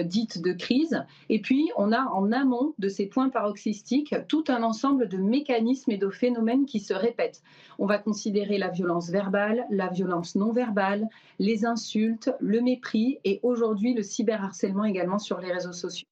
dites 0.03 0.41
de 0.41 0.53
crise. 0.53 1.03
Et 1.29 1.41
puis, 1.41 1.71
on 1.77 1.91
a 1.91 2.01
en 2.01 2.31
amont 2.31 2.73
de 2.77 2.89
ces 2.89 3.07
points 3.07 3.29
paroxystiques 3.29 4.15
tout 4.27 4.43
un 4.47 4.61
ensemble 4.61 5.07
de 5.07 5.17
mécanismes 5.17 5.91
et 5.91 5.97
de 5.97 6.09
phénomènes 6.09 6.65
qui 6.65 6.79
se 6.79 6.93
répètent. 6.93 7.41
On 7.79 7.85
va 7.85 7.97
considérer 7.97 8.57
la 8.57 8.69
violence 8.69 9.09
verbale, 9.09 9.65
la 9.69 9.87
violence 9.87 10.35
non 10.35 10.51
verbale, 10.51 11.07
les 11.39 11.65
insultes, 11.65 12.31
le 12.39 12.61
mépris 12.61 13.19
et 13.23 13.39
aujourd'hui 13.43 13.93
le 13.93 14.03
cyberharcèlement 14.03 14.85
également 14.85 15.19
sur 15.19 15.39
les 15.39 15.51
réseaux 15.51 15.73
sociaux. 15.73 16.07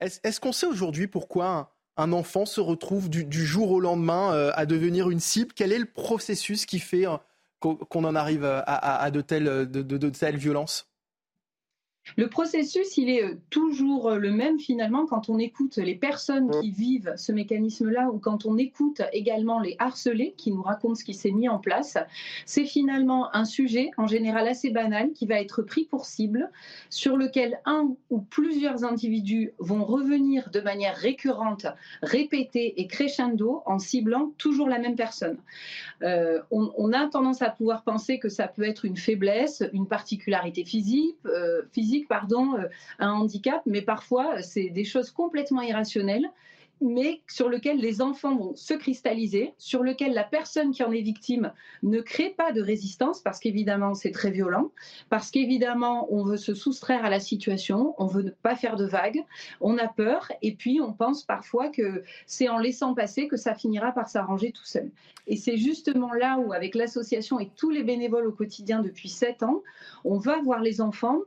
Est-ce 0.00 0.40
qu'on 0.40 0.52
sait 0.52 0.66
aujourd'hui 0.66 1.06
pourquoi 1.06 1.71
un 1.96 2.12
enfant 2.12 2.46
se 2.46 2.60
retrouve 2.60 3.10
du, 3.10 3.46
jour 3.46 3.70
au 3.70 3.80
lendemain 3.80 4.32
euh, 4.32 4.50
à 4.54 4.66
devenir 4.66 5.10
une 5.10 5.20
cible. 5.20 5.52
Quel 5.54 5.72
est 5.72 5.78
le 5.78 5.86
processus 5.86 6.66
qui 6.66 6.78
fait 6.78 7.06
euh, 7.06 7.16
qu'on 7.60 8.04
en 8.04 8.14
arrive 8.14 8.44
à, 8.44 9.10
de, 9.10 9.20
telles, 9.20 9.70
de 9.70 10.08
telles 10.10 10.36
violences? 10.36 10.91
Le 12.16 12.28
processus, 12.28 12.96
il 12.96 13.08
est 13.08 13.22
euh, 13.22 13.34
toujours 13.48 14.10
euh, 14.10 14.18
le 14.18 14.32
même 14.32 14.58
finalement 14.58 15.06
quand 15.06 15.28
on 15.28 15.38
écoute 15.38 15.76
les 15.76 15.94
personnes 15.94 16.50
qui 16.60 16.70
vivent 16.70 17.12
ce 17.16 17.32
mécanisme-là 17.32 18.10
ou 18.10 18.18
quand 18.18 18.44
on 18.44 18.58
écoute 18.58 19.02
également 19.12 19.60
les 19.60 19.76
harcelés 19.78 20.34
qui 20.36 20.50
nous 20.50 20.62
racontent 20.62 20.96
ce 20.96 21.04
qui 21.04 21.14
s'est 21.14 21.30
mis 21.30 21.48
en 21.48 21.58
place. 21.58 21.96
C'est 22.44 22.64
finalement 22.64 23.34
un 23.34 23.44
sujet 23.44 23.90
en 23.96 24.06
général 24.06 24.48
assez 24.48 24.70
banal 24.70 25.12
qui 25.12 25.26
va 25.26 25.40
être 25.40 25.62
pris 25.62 25.84
pour 25.84 26.04
cible, 26.04 26.50
sur 26.90 27.16
lequel 27.16 27.60
un 27.64 27.94
ou 28.10 28.20
plusieurs 28.20 28.84
individus 28.84 29.52
vont 29.58 29.84
revenir 29.84 30.50
de 30.50 30.60
manière 30.60 30.96
récurrente, 30.96 31.66
répétée 32.02 32.80
et 32.80 32.86
crescendo 32.88 33.62
en 33.64 33.78
ciblant 33.78 34.32
toujours 34.38 34.68
la 34.68 34.78
même 34.78 34.96
personne. 34.96 35.38
Euh, 36.02 36.40
on, 36.50 36.92
a 36.92 37.06
tendance 37.06 37.42
à 37.42 37.50
pouvoir 37.50 37.84
penser 37.84 38.18
que 38.18 38.28
ça 38.28 38.48
peut 38.48 38.64
être 38.64 38.84
une 38.84 38.96
faiblesse, 38.96 39.62
une 39.72 39.86
particularité 39.86 40.64
physique, 40.64 41.16
physique 41.72 41.91
pardon, 42.00 42.56
euh, 42.56 42.68
un 42.98 43.12
handicap, 43.12 43.62
mais 43.66 43.82
parfois 43.82 44.42
c'est 44.42 44.70
des 44.70 44.84
choses 44.84 45.10
complètement 45.10 45.62
irrationnelles 45.62 46.30
mais 46.82 47.20
sur 47.28 47.48
lequel 47.48 47.78
les 47.78 48.02
enfants 48.02 48.36
vont 48.36 48.56
se 48.56 48.74
cristalliser, 48.74 49.54
sur 49.56 49.82
lequel 49.82 50.12
la 50.14 50.24
personne 50.24 50.72
qui 50.72 50.82
en 50.82 50.90
est 50.90 51.00
victime 51.00 51.52
ne 51.82 52.00
crée 52.00 52.30
pas 52.30 52.52
de 52.52 52.60
résistance, 52.60 53.20
parce 53.20 53.38
qu'évidemment 53.38 53.94
c'est 53.94 54.10
très 54.10 54.30
violent, 54.30 54.72
parce 55.08 55.30
qu'évidemment 55.30 56.08
on 56.12 56.24
veut 56.24 56.36
se 56.36 56.54
soustraire 56.54 57.04
à 57.04 57.10
la 57.10 57.20
situation, 57.20 57.94
on 57.98 58.06
veut 58.06 58.22
ne 58.22 58.30
pas 58.30 58.56
faire 58.56 58.76
de 58.76 58.84
vagues, 58.84 59.24
on 59.60 59.78
a 59.78 59.88
peur, 59.88 60.30
et 60.42 60.54
puis 60.54 60.80
on 60.80 60.92
pense 60.92 61.22
parfois 61.22 61.68
que 61.68 62.02
c'est 62.26 62.48
en 62.48 62.58
laissant 62.58 62.94
passer 62.94 63.28
que 63.28 63.36
ça 63.36 63.54
finira 63.54 63.92
par 63.92 64.08
s'arranger 64.08 64.50
tout 64.50 64.64
seul. 64.64 64.90
Et 65.28 65.36
c'est 65.36 65.56
justement 65.56 66.12
là 66.12 66.38
où, 66.38 66.52
avec 66.52 66.74
l'association 66.74 67.38
et 67.38 67.50
tous 67.56 67.70
les 67.70 67.84
bénévoles 67.84 68.26
au 68.26 68.32
quotidien 68.32 68.82
depuis 68.82 69.08
sept 69.08 69.44
ans, 69.44 69.62
on 70.04 70.18
va 70.18 70.40
voir 70.42 70.60
les 70.60 70.80
enfants 70.80 71.20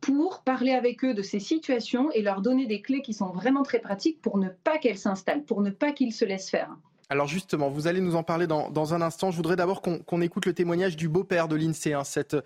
pour 0.00 0.40
parler 0.42 0.72
avec 0.72 1.04
eux 1.04 1.14
de 1.14 1.22
ces 1.22 1.40
situations 1.40 2.10
et 2.12 2.22
leur 2.22 2.40
donner 2.40 2.66
des 2.66 2.80
clés 2.80 3.02
qui 3.02 3.12
sont 3.12 3.30
vraiment 3.30 3.62
très 3.62 3.80
pratiques 3.80 4.20
pour 4.20 4.38
ne 4.38 4.48
pas 4.48 4.78
qu'elles 4.78 4.98
s'installent, 4.98 5.44
pour 5.44 5.60
ne 5.60 5.70
pas 5.70 5.92
qu'ils 5.92 6.12
se 6.12 6.24
laissent 6.24 6.50
faire. 6.50 6.70
Alors 7.10 7.26
justement, 7.26 7.68
vous 7.68 7.88
allez 7.88 8.00
nous 8.00 8.14
en 8.14 8.22
parler 8.22 8.46
dans, 8.46 8.94
un 8.94 9.02
instant. 9.02 9.32
Je 9.32 9.36
voudrais 9.36 9.56
d'abord 9.56 9.82
qu'on 9.82 10.22
écoute 10.22 10.46
le 10.46 10.52
témoignage 10.52 10.96
du 10.96 11.08
beau-père 11.08 11.48
de 11.48 11.56
l'INSEE, 11.56 11.92
hein, 11.92 12.04
cette 12.04 12.36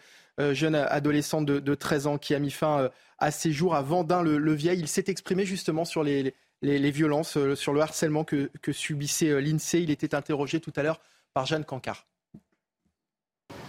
euh, 0.40 0.55
jeune 0.55 0.75
adolescente 0.75 1.45
de, 1.45 1.75
13 1.75 2.07
ans 2.07 2.19
qui 2.19 2.35
a 2.35 2.38
mis 2.38 2.51
fin 2.51 2.81
euh, 2.81 2.88
à 3.19 3.31
ses 3.31 3.53
jours 3.53 3.75
à 3.75 3.83
Vendin 3.83 4.23
le, 4.23 4.53
Vieil. 4.55 4.81
Il 4.81 4.88
s'est 4.88 5.05
exprimé 5.09 5.45
justement 5.45 5.85
sur 5.85 6.03
les, 6.03 6.35
violences, 6.62 7.37
euh, 7.37 7.55
sur 7.55 7.75
le 7.75 7.83
harcèlement 7.83 8.25
que, 8.25 8.51
que 8.62 8.73
subissait 8.73 9.38
l'INSEE. 9.38 9.83
Il 9.83 9.90
était 9.90 10.14
interrogé 10.14 10.61
tout 10.61 10.73
à 10.77 10.83
l'heure 10.83 11.01
par 11.35 11.45
Jeanne 11.45 11.67
Cancard. 11.67 12.07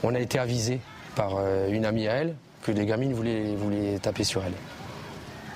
On 0.01 0.15
a 0.15 0.19
été 0.21 0.39
avisé 0.39 0.79
par 1.17 1.45
une 1.67 1.85
amie 1.85 2.07
à 2.07 2.13
elle 2.13 2.35
que 2.65 2.71
des 2.71 2.85
gamines 2.85 3.13
voulaient, 3.13 3.99
taper 4.01 4.23
sur 4.23 4.43
elle. 4.43 4.53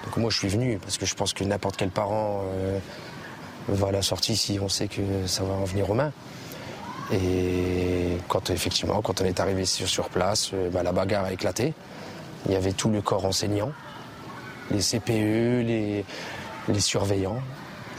Donc 0.06 0.18
moi 0.18 0.30
je 0.30 0.38
suis 0.38 0.48
venu 0.48 0.78
parce 0.78 0.98
que 0.98 1.06
je 1.06 1.16
pense 1.16 1.34
que 1.34 1.44
n'importe 1.44 1.76
quel 1.76 1.90
parent 1.90 2.44
euh, 2.54 2.80
va 3.68 3.88
à 3.88 3.92
la 3.92 4.02
sortie 4.04 4.38
si 4.38 4.60
on 4.62 4.70
sait 4.70 4.88
que 4.88 5.02
ça 5.26 5.44
va 5.44 5.54
en 5.54 5.64
venir 5.64 5.90
aux 5.90 5.96
mains. 5.96 6.12
Et 7.12 8.18
quand 8.28 8.52
effectivement, 8.52 9.02
quand 9.02 9.22
on 9.22 9.26
est 9.26 9.40
arrivé 9.40 9.66
sur, 9.66 10.10
place, 10.10 10.52
euh, 10.54 10.70
bah, 10.70 10.84
la 10.84 10.92
bagarre 10.92 11.26
a 11.26 11.34
éclaté. 11.34 11.74
Il 12.46 12.54
y 12.54 12.56
avait 12.56 12.72
tout 12.72 12.90
le 12.90 13.02
corps 13.02 13.26
enseignant, 13.26 13.72
les 14.72 14.80
CPE, 14.80 15.66
les, 15.66 16.06
surveillants. 16.80 17.42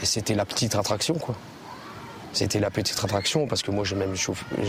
Et 0.01 0.05
c'était 0.05 0.33
la 0.33 0.45
petite 0.45 0.73
attraction, 0.75 1.15
quoi. 1.15 1.35
C'était 2.33 2.61
la 2.61 2.71
petite 2.71 2.97
attraction 3.03 3.45
parce 3.45 3.61
que 3.61 3.71
moi 3.71 3.83
j'ai 3.83 3.97
même, 3.97 4.15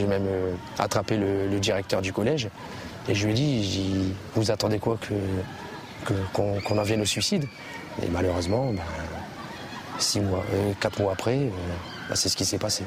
même 0.09 0.27
euh, 0.27 0.53
attrapé 0.81 1.17
le, 1.17 1.61
directeur 1.61 2.03
du 2.03 2.13
collège 2.13 2.49
et 3.09 3.15
je 3.15 3.27
lui 3.27 3.33
ai 3.33 3.35
dit, 3.35 4.15
vous 4.35 4.51
attendez 4.51 4.79
quoi 4.79 4.99
que, 4.99 6.15
qu'on, 6.33 6.79
en 6.79 6.83
vienne 6.83 7.01
au 7.01 7.07
suicide? 7.07 7.47
Et 8.03 8.09
malheureusement, 8.09 8.73
ben, 8.73 8.83
six 9.99 10.21
mois, 10.21 10.45
euh, 10.53 10.73
quatre 10.81 11.01
mois 11.01 11.13
après, 11.13 11.39
euh, 11.39 11.51
ben, 12.09 12.15
c'est 12.15 12.29
ce 12.29 12.37
qui 12.37 12.45
s'est 12.45 12.59
passé. 12.59 12.85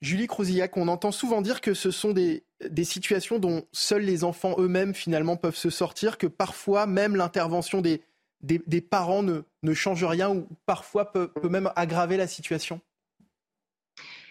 Julie 0.00 0.26
Crouzillac, 0.26 0.76
on 0.78 0.88
entend 0.88 1.12
souvent 1.12 1.42
dire 1.42 1.60
que 1.60 1.74
ce 1.74 1.90
sont 1.90 2.12
des, 2.12 2.42
situations 2.84 3.38
dont 3.38 3.64
seuls 3.72 4.02
les 4.02 4.24
enfants 4.24 4.54
eux-mêmes 4.58 4.94
finalement 4.94 5.36
peuvent 5.36 5.56
se 5.56 5.68
sortir, 5.68 6.16
que 6.16 6.26
parfois 6.26 6.86
même 6.86 7.16
l'intervention 7.16 7.82
des, 7.82 8.00
des, 8.40 8.80
parents 8.80 9.22
ne, 9.22 9.42
ne, 9.62 9.74
change 9.74 10.02
rien 10.04 10.30
ou 10.30 10.48
parfois 10.64 11.12
peut, 11.12 11.28
peut 11.28 11.50
même 11.50 11.70
aggraver 11.76 12.16
la 12.16 12.26
situation. 12.26 12.80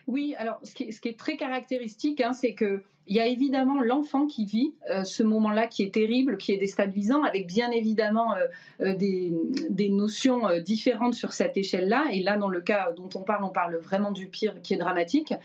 Oui, 0.09 0.33
alors 0.39 0.59
ce 0.63 0.73
qui 0.73 1.07
est, 1.07 1.19
très 1.19 1.37
caractéristique, 1.37 2.19
hein, 2.19 2.33
c'est 2.33 2.55
que 2.55 2.81
il 3.05 3.15
y 3.15 3.19
a 3.19 3.27
évidemment 3.27 3.79
l'enfant 3.79 4.25
qui 4.25 4.43
vit 4.43 4.73
euh, 4.89 5.03
ce 5.03 5.21
moment-là 5.21 5.67
qui 5.67 5.83
est 5.83 5.93
terrible, 5.93 6.37
qui 6.37 6.51
est 6.51 6.57
déstabilisant, 6.57 7.23
avec 7.23 7.45
bien 7.45 7.69
évidemment 7.69 8.33
euh, 8.33 8.47
euh, 8.81 8.95
des, 8.95 9.89
notions 9.89 10.47
différentes 10.65 11.13
sur 11.13 11.31
cette 11.33 11.57
échelle-là. 11.57 12.05
Et 12.11 12.23
là, 12.23 12.37
dans 12.37 12.49
le 12.49 12.59
cas 12.59 12.91
dont 12.93 13.09
on 13.13 13.21
parle, 13.21 13.43
on 13.43 13.49
parle 13.49 13.75
vraiment 13.77 14.11
du 14.11 14.25
pire 14.25 14.59
qui 14.63 14.73
est 14.73 14.77
dramatique. 14.77 15.35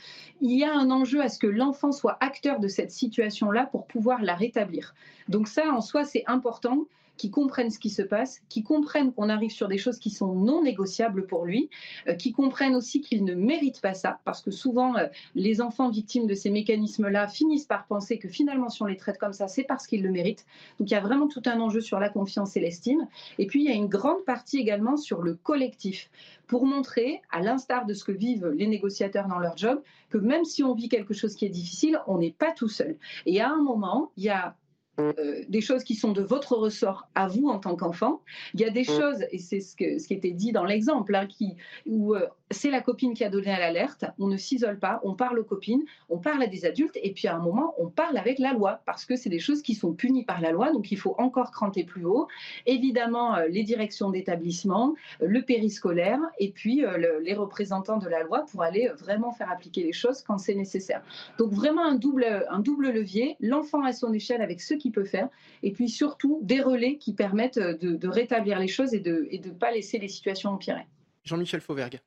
Il 0.40 0.59
y 0.59 0.64
a 0.64 0.74
un 0.74 0.90
enjeu 0.90 1.20
à 1.20 1.29
ce 1.29 1.38
que 1.38 1.46
l'enfant 1.46 1.92
soit 1.92 2.16
acteur 2.22 2.59
de 2.59 2.68
cette 2.68 2.90
situation-là 2.90 3.68
pour 3.70 3.87
pouvoir 3.87 4.22
la 4.22 4.35
rétablir. 4.35 4.94
Donc 5.29 5.46
ça, 5.46 5.74
en 5.74 5.83
soi, 5.83 6.05
c'est 6.05 6.24
important 6.27 6.87
qui 7.16 7.31
comprennent 7.31 7.70
ce 7.70 7.79
qui 7.79 7.90
se 7.90 8.03
passe, 8.03 8.40
qui 8.48 8.62
comprennent 8.62 9.12
qu'on 9.12 9.29
arrive 9.29 9.50
sur 9.50 9.68
des 9.68 9.79
choses 9.79 9.98
qui 9.98 10.11
sont 10.11 10.35
non 10.35 10.62
négociables 10.62 11.27
pour 11.27 11.44
lui, 11.44 11.70
euh, 12.09 12.14
qui 12.14 12.33
comprennent 12.33 12.74
aussi 12.74 13.00
qu'il 13.00 13.24
ne 13.24 13.35
mérite 13.35 13.81
pas 13.81 13.94
ça, 13.94 14.20
parce 14.24 14.42
que 14.42 14.50
souvent 14.50 14.96
euh, 14.96 15.07
les 15.35 15.61
enfants 15.61 15.90
victimes 15.90 16.27
de 16.27 16.35
ces 16.35 16.50
mécanismes-là 16.50 17.29
finissent 17.29 17.66
par 17.66 17.87
penser 17.87 18.18
que 18.18 18.29
finalement 18.29 18.68
si 18.68 18.83
on 18.83 18.87
les 18.87 18.96
traite 18.96 19.18
comme 19.18 19.33
ça, 19.33 19.48
c'est 19.48 19.64
parce 19.64 19.87
qu'ils 19.87 20.03
le 20.03 20.11
méritent. 20.11 20.44
Donc 20.79 20.90
il 20.90 20.94
y 20.94 20.96
a 20.96 21.00
vraiment 21.00 21.29
tout 21.29 21.42
un 21.46 21.61
enjeu 21.61 21.81
sur 21.81 22.00
la 22.00 22.09
confiance 22.09 22.57
et 22.57 22.61
l'estime. 22.61 23.07
Et 23.38 23.46
puis 23.46 23.62
il 23.62 23.66
y 23.68 23.72
a 23.72 23.74
une 23.74 23.88
grande 23.88 24.24
partie 24.24 24.59
également 24.59 24.96
sur 24.96 25.22
le 25.22 25.35
collectif, 25.35 26.11
pour 26.46 26.66
montrer, 26.66 27.22
à 27.31 27.40
l'instar 27.40 27.87
de 27.87 27.94
ce 27.94 28.05
que 28.05 28.12
vivent 28.12 28.48
les 28.48 28.66
négociateurs 28.66 29.29
dans 29.29 29.38
leur 29.38 29.57
job, 29.57 29.83
que 30.11 30.18
même 30.18 30.44
si 30.44 30.62
on 30.62 30.74
vit 30.74 30.88
quelque 30.88 31.14
chose 31.14 31.35
qui 31.35 31.46
est 31.46 31.50
difficile, 31.50 32.00
on 32.07 32.18
n'est 32.18 32.33
pas 32.33 32.53
tout 32.53 32.68
seul. 32.68 32.96
Et 33.27 33.40
à 33.40 33.50
un 33.50 33.62
moment, 33.62 34.11
il 34.16 34.24
y 34.24 34.29
a 34.29 34.55
euh, 35.00 35.42
des 35.48 35.61
choses 35.61 35.83
qui 35.83 35.95
sont 35.95 36.12
de 36.12 36.22
votre 36.22 36.57
ressort 36.57 37.09
à 37.14 37.26
vous 37.26 37.49
en 37.49 37.59
tant 37.59 37.74
qu'enfant. 37.74 38.22
Il 38.55 38.61
y 38.61 38.64
a 38.64 38.70
des 38.70 38.82
mm. 38.82 38.84
choses, 38.84 39.24
et 39.32 39.38
c'est 39.38 39.61
ce, 39.61 39.74
ce 39.76 40.07
qui 40.07 40.14
était 40.14 40.30
dit 40.30 40.53
dans 40.53 40.64
l'exemple, 40.64 41.14
hein, 41.14 41.26
qui, 41.26 41.57
où 41.86 42.14
euh, 42.14 42.26
c'est 42.55 42.70
la 42.70 42.80
copine 42.80 43.14
qui 43.14 43.24
a 43.24 43.28
donné 43.28 43.46
l'alerte, 43.46 44.05
on 44.18 44.28
ne 44.28 44.36
s'isole 44.36 44.78
pas, 44.78 45.00
on 45.02 45.14
parle 45.14 45.38
aux 45.38 45.44
copines, 45.44 45.84
on 46.09 46.18
parle 46.18 46.42
à 46.42 46.46
des 46.46 46.64
adultes, 46.64 46.98
et 47.02 47.12
puis 47.12 47.28
à 47.28 47.36
un 47.36 47.40
moment, 47.40 47.74
on 47.78 47.88
parle 47.88 48.16
avec 48.16 48.38
la 48.38 48.52
loi, 48.52 48.80
parce 48.86 49.05
que 49.05 49.16
c'est 49.16 49.28
des 49.28 49.38
choses 49.38 49.61
qui 49.62 49.74
sont 49.74 49.92
punies 49.92 50.24
par 50.24 50.40
la 50.40 50.52
loi, 50.52 50.72
donc 50.72 50.90
il 50.90 50.96
faut 50.96 51.14
encore 51.18 51.50
cranter 51.50 51.84
plus 51.84 52.05
haut. 52.05 52.28
Évidemment, 52.66 53.36
euh, 53.36 53.48
les 53.48 53.62
directions 53.62 54.11
d'établissement, 54.11 54.94
le 55.20 55.42
périscolaire, 55.42 56.20
et 56.38 56.50
puis 56.50 56.84
les 57.22 57.34
représentants 57.34 57.98
de 57.98 58.09
la 58.09 58.22
loi 58.22 58.44
pour 58.50 58.62
aller 58.62 58.88
vraiment 58.98 59.32
faire 59.32 59.50
appliquer 59.50 59.82
les 59.82 59.92
choses 59.92 60.22
quand 60.22 60.38
c'est 60.38 60.55
nécessaire. 60.55 61.02
Donc 61.38 61.52
vraiment 61.52 61.84
un 61.84 61.96
double, 61.96 62.46
un 62.48 62.61
double 62.61 62.90
levier, 62.90 63.36
l'enfant 63.40 63.82
à 63.82 63.92
son 63.92 64.12
échelle 64.12 64.40
avec 64.40 64.61
ceux 64.61 64.76
qui 64.76 64.90
peut 64.90 65.05
faire. 65.05 65.28
Et 65.62 65.72
puis 65.72 65.88
surtout, 65.88 66.40
des 66.42 66.61
relais 66.61 66.96
qui 66.96 67.12
permettent 67.12 67.59
de, 67.59 68.09
rétablir 68.09 68.59
les 68.59 68.68
choses 68.68 68.94
et 68.94 69.00
de 69.00 69.28
ne 69.32 69.50
pas 69.50 69.72
laisser 69.72 69.98
les 69.98 70.09
situations 70.09 70.50
empirer. 70.50 70.86
Jean-Michel 71.24 71.61
Fauvergue. 71.61 72.00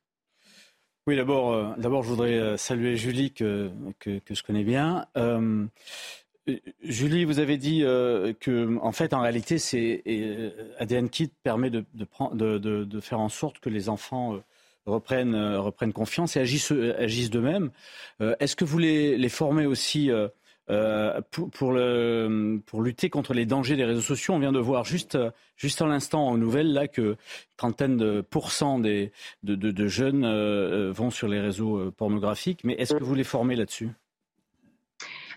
Oui, 1.08 1.16
d'abord, 1.16 1.54
euh, 1.54 1.74
d'abord, 1.78 2.04
je 2.04 2.10
voudrais 2.10 2.34
euh, 2.34 2.58
saluer 2.58 2.98
Julie 2.98 3.32
que, 3.32 3.72
que, 3.98 4.20
je 4.30 4.44
connais 4.44 4.66
bien. 4.66 5.06
Euh, 5.16 5.66
Julie, 6.84 7.24
vous 7.24 7.40
avez 7.40 7.56
dit 7.56 7.80
que, 7.80 8.78
en 8.82 8.92
fait, 8.92 9.14
en 9.14 9.22
réalité, 9.22 9.58
c'est 9.58 10.04
ADN 10.80 11.10
Kit 11.10 11.32
permet 11.44 11.70
de, 11.70 11.86
de, 12.34 12.58
de, 12.58 13.00
faire 13.00 13.22
en 13.22 13.30
sorte 13.30 13.60
que 13.60 13.70
les 13.70 13.90
enfants 13.90 14.42
reprennent, 14.86 15.36
reprennent 15.58 15.92
confiance 15.92 16.38
et 16.38 16.40
agissent, 16.40 16.72
agissent 16.72 17.30
d'eux-mêmes. 17.30 17.72
Est-ce 18.40 18.56
que 18.56 18.64
vous 18.64 18.78
les, 18.78 19.18
les 19.18 19.28
formez 19.28 19.66
aussi 19.66 20.10
euh, 20.70 21.22
pour, 21.32 22.82
lutter 22.82 23.10
contre 23.10 23.34
les 23.34 23.46
dangers 23.46 23.78
des 23.78 23.86
réseaux 23.86 24.02
sociaux. 24.02 24.34
On 24.34 24.40
vient 24.40 24.52
de 24.52 24.60
voir 24.60 24.84
juste, 24.84 25.18
juste 25.56 25.82
à 25.82 25.86
l'instant 25.86 26.28
en 26.28 26.38
nouvelles 26.38 26.74
là 26.74 26.88
que 26.88 27.16
trentaine 27.56 27.96
de 27.96 28.22
pourcents 28.22 28.78
des, 28.78 29.12
de, 29.44 29.88
jeunes 29.88 30.26
euh, 30.26 30.92
vont 30.92 31.10
sur 31.10 31.30
les 31.30 31.40
réseaux 31.40 31.78
euh, 31.78 31.94
pornographiques. 31.96 32.64
Mais 32.64 32.74
est-ce 32.74 32.94
que 32.94 33.04
vous 33.04 33.16
les 33.16 33.24
formez 33.24 33.56
là-dessus? 33.56 33.90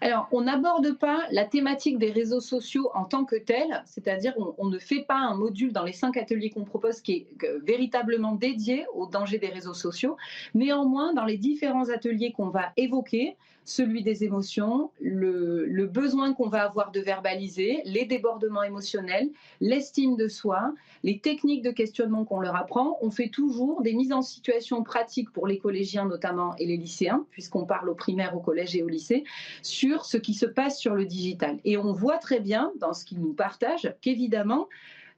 Alors, 0.03 0.29
on 0.33 0.41
n'aborde 0.41 0.97
pas 0.99 1.27
la 1.31 1.45
thématique 1.45 1.99
des 1.99 2.11
réseaux 2.11 2.41
sociaux 2.41 2.91
en 2.95 3.05
tant 3.05 3.27
que 3.27 3.37
telle, 3.37 3.83
c'est-à-dire 3.85 4.33
on, 4.57 4.67
ne 4.67 4.79
fait 4.79 5.03
pas 5.03 5.17
un 5.17 5.35
module 5.35 5.73
dans 5.73 5.85
les 5.85 5.93
cinq 5.93 6.17
ateliers 6.17 6.49
qu'on 6.49 6.65
propose 6.65 7.03
qui 7.03 7.13
est 7.13 7.27
véritablement 7.63 8.33
dédié 8.33 8.87
aux 8.95 9.07
dangers 9.07 9.39
des 9.39 9.49
réseaux 9.49 9.75
sociaux. 9.75 10.17
Néanmoins, 10.55 11.13
dans 11.13 11.27
les 11.27 11.37
différents 11.37 11.91
ateliers 11.91 12.33
qu'on 12.33 12.49
va 12.49 12.73
évoquer, 12.79 13.37
celui 13.71 14.03
des 14.03 14.25
émotions, 14.25 14.91
le, 15.01 15.87
besoin 15.87 16.35
qu'on 16.35 16.49
va 16.49 16.65
avoir 16.65 16.91
de 16.91 17.01
verbaliser, 17.01 17.83
les 17.85 18.05
débordements 18.05 18.63
émotionnels, 18.63 19.31
l'estime 19.61 20.17
de 20.17 20.29
soi, 20.29 20.75
les 21.03 21.21
techniques 21.21 21.63
de 21.63 21.71
questionnement 21.71 22.25
qu'on 22.25 22.41
leur 22.41 22.57
apprend. 22.57 22.99
On 23.01 23.11
fait 23.11 23.29
toujours 23.29 23.83
des 23.83 23.95
mises 23.95 24.13
en 24.13 24.23
situation 24.23 24.83
pratiques 24.83 25.31
pour 25.31 25.47
les 25.47 25.59
collégiens 25.59 26.05
notamment 26.05 26.55
et 26.57 26.67
les 26.67 26.77
lycéens, 26.77 27.27
puisqu'on 27.31 27.65
parle 27.65 27.89
au 27.89 27.95
primaire, 27.95 28.37
au 28.37 28.41
collège 28.41 28.77
et 28.77 28.83
au 28.83 28.89
lycée, 28.89 29.25
sur 29.63 30.05
ce 30.05 30.17
qui 30.17 30.35
se 30.35 30.47
passe 30.47 30.79
sur 30.79 30.95
le 30.95 31.07
digital. 31.07 31.59
Et 31.65 31.77
on 31.77 31.93
voit 31.93 32.19
très 32.19 32.41
bien 32.41 32.73
dans 32.79 32.93
ce 32.93 33.05
qu'ils 33.05 33.21
nous 33.21 33.35
partagent 33.35 33.95
qu'évidemment, 34.01 34.69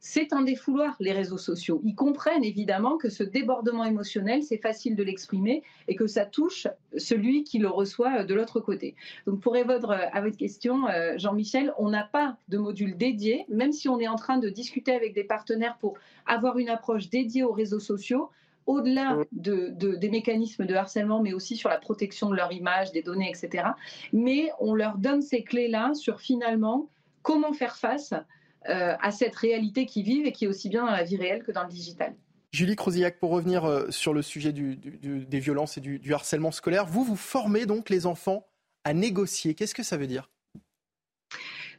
c'est 0.04 0.32
un 0.32 0.42
défouloir, 0.42 0.96
les 0.98 1.12
réseaux 1.12 1.38
sociaux. 1.38 1.80
Ils 1.84 1.94
comprennent 1.94 2.42
évidemment 2.42 2.98
que 2.98 3.08
ce 3.08 3.22
débordement 3.22 3.84
émotionnel, 3.84 4.42
c'est 4.42 4.58
facile 4.58 4.96
de 4.96 5.04
l'exprimer 5.04 5.62
et 5.86 5.94
que 5.94 6.08
ça 6.08 6.26
touche 6.26 6.66
celui 6.96 7.44
qui 7.44 7.58
le 7.58 7.68
reçoit 7.68 8.24
de 8.24 8.34
l'autre 8.34 8.58
côté. 8.58 8.96
Donc 9.26 9.40
pour 9.40 9.52
répondre 9.52 9.92
à 9.92 10.20
votre 10.20 10.36
question, 10.36 10.88
euh, 10.88 11.16
Jean-Michel, 11.18 11.72
on 11.78 11.88
n'a 11.88 12.02
pas 12.02 12.36
de 12.48 12.58
module 12.58 12.96
dédié, 12.96 13.46
même 13.48 13.70
si 13.70 13.88
on 13.88 14.00
est 14.00 14.08
en 14.08 14.16
train 14.16 14.38
de 14.38 14.48
discuter 14.48 14.92
avec 14.92 15.14
des 15.14 15.22
partenaires 15.22 15.78
pour 15.78 15.96
avoir 16.26 16.58
une 16.58 16.68
approche 16.68 17.08
dédiée 17.08 17.44
aux 17.44 17.52
réseaux 17.52 17.80
sociaux 17.80 18.28
au-delà 18.66 19.18
des 19.32 20.08
mécanismes 20.08 20.66
de 20.66 20.74
harcèlement, 20.74 21.20
mais 21.20 21.32
aussi 21.32 21.56
sur 21.56 21.68
la 21.68 21.78
protection 21.78 22.28
de 22.30 22.36
leur 22.36 22.52
image, 22.52 22.90
des 22.90 23.02
données, 23.02 23.28
etc. 23.28 23.68
Mais 24.12 24.50
on 24.58 24.74
leur 24.74 24.98
donne 24.98 25.22
ces 25.22 25.44
clés-là 25.44 25.94
sur 25.94 26.20
finalement 26.20 26.88
comment 27.22 27.52
faire 27.52 27.76
face 27.76 28.12
euh, 28.12 28.18
à 28.66 29.10
cette 29.10 29.34
réalité 29.34 29.86
qui 29.86 30.02
vivent 30.02 30.26
et 30.26 30.32
qui 30.32 30.44
est 30.44 30.48
aussi 30.48 30.68
bien 30.68 30.84
dans 30.84 30.92
la 30.92 31.04
vie 31.04 31.16
réelle 31.16 31.42
que 31.42 31.52
dans 31.52 31.64
le 31.64 31.68
digital. 31.68 32.14
Julie 32.52 32.76
Crozillac, 32.76 33.18
pour 33.18 33.30
revenir 33.30 33.64
euh, 33.64 33.90
sur 33.90 34.12
le 34.12 34.20
sujet 34.20 34.52
des 34.52 35.40
violences 35.40 35.78
et 35.78 35.80
du, 35.80 36.12
harcèlement 36.12 36.50
scolaire, 36.50 36.84
vous, 36.84 37.02
vous 37.02 37.16
formez 37.16 37.64
donc 37.64 37.88
les 37.88 38.04
enfants 38.04 38.46
à 38.84 38.92
négocier. 38.92 39.54
Qu'est-ce 39.54 39.74
que 39.74 39.82
ça 39.82 39.96
veut 39.96 40.06
dire? 40.06 40.28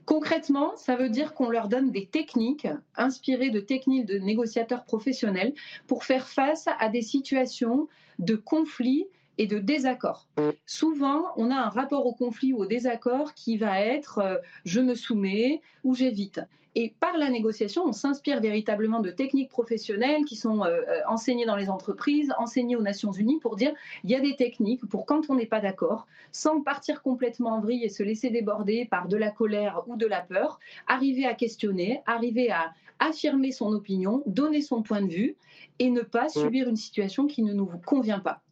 Concrètement, 0.06 0.76
ça 0.76 0.96
veut 0.96 1.10
dire 1.10 1.36
qu'on 1.36 1.50
leur 1.50 1.68
donne 1.68 1.92
des 1.92 2.08
techniques 2.08 2.68
inspirées 2.96 3.52
de 3.52 3.60
techniques 3.60 4.06
de 4.06 4.18
négociateurs 4.18 4.84
professionnels 4.84 5.54
pour 5.86 6.04
faire 6.04 6.28
face 6.28 6.68
à 6.80 6.90
des 6.90 7.04
situations 7.04 7.88
de 8.18 8.36
conflit 8.36 9.06
et 9.38 9.48
de 9.48 9.60
désaccord. 9.60 10.28
Souvent, 10.66 11.26
on 11.38 11.52
a 11.52 11.56
un 11.56 11.70
rapport 11.70 12.06
au 12.06 12.14
conflit 12.14 12.54
ou 12.54 12.60
au 12.60 12.66
désaccord 12.66 13.34
qui 13.34 13.58
va 13.58 13.80
être 13.80 14.20
euh, 14.20 14.38
je 14.66 14.80
me 14.80 14.96
soumets 14.96 15.62
ou 15.84 15.96
j'évite. 15.96 16.42
Et 16.76 16.96
par 17.00 17.18
la 17.18 17.30
négociation, 17.30 17.84
on 17.86 17.92
s'inspire 17.92 18.42
véritablement 18.42 19.00
de 19.00 19.12
techniques 19.12 19.50
professionnelles 19.50 20.26
qui 20.26 20.36
sont 20.36 20.64
euh, 20.64 20.82
euh, 20.88 21.02
enseignées 21.08 21.46
dans 21.46 21.56
les 21.56 21.70
entreprises, 21.70 22.34
enseignées 22.40 22.76
aux 22.76 22.82
Nations 22.82 23.12
Unies 23.12 23.40
pour 23.40 23.56
dire 23.56 23.74
il 24.04 24.10
y 24.10 24.16
a 24.16 24.20
des 24.20 24.36
techniques 24.36 24.86
pour 24.88 25.06
quand 25.06 25.30
on 25.30 25.36
n'est 25.36 25.46
pas 25.46 25.60
d'accord, 25.60 26.08
sans 26.32 26.62
partir 26.62 27.04
complètement 27.04 27.52
en 27.52 27.62
vrille 27.62 27.84
et 27.84 27.90
se 27.90 28.02
laisser 28.02 28.32
déborder 28.32 28.86
par 28.86 29.08
de 29.08 29.18
la 29.18 29.30
colère 29.30 29.84
ou 29.88 29.98
de 29.98 30.08
la 30.08 30.22
peur, 30.22 30.60
arriver 30.88 31.26
à 31.26 31.36
questionner, 31.36 32.02
arriver 32.08 32.50
à 32.50 32.74
affirmer 33.00 33.52
son 33.52 33.72
opinion, 33.74 34.24
donner 34.26 34.62
son 34.62 34.82
point 34.82 35.02
de 35.02 35.12
vue 35.12 35.36
et 35.80 35.90
ne 35.90 36.02
pas 36.02 36.30
subir 36.30 36.70
une 36.70 36.76
situation 36.76 37.28
qui 37.28 37.44
ne 37.44 37.54
nous 37.54 37.70
convient 37.86 38.20
pas. 38.20 38.43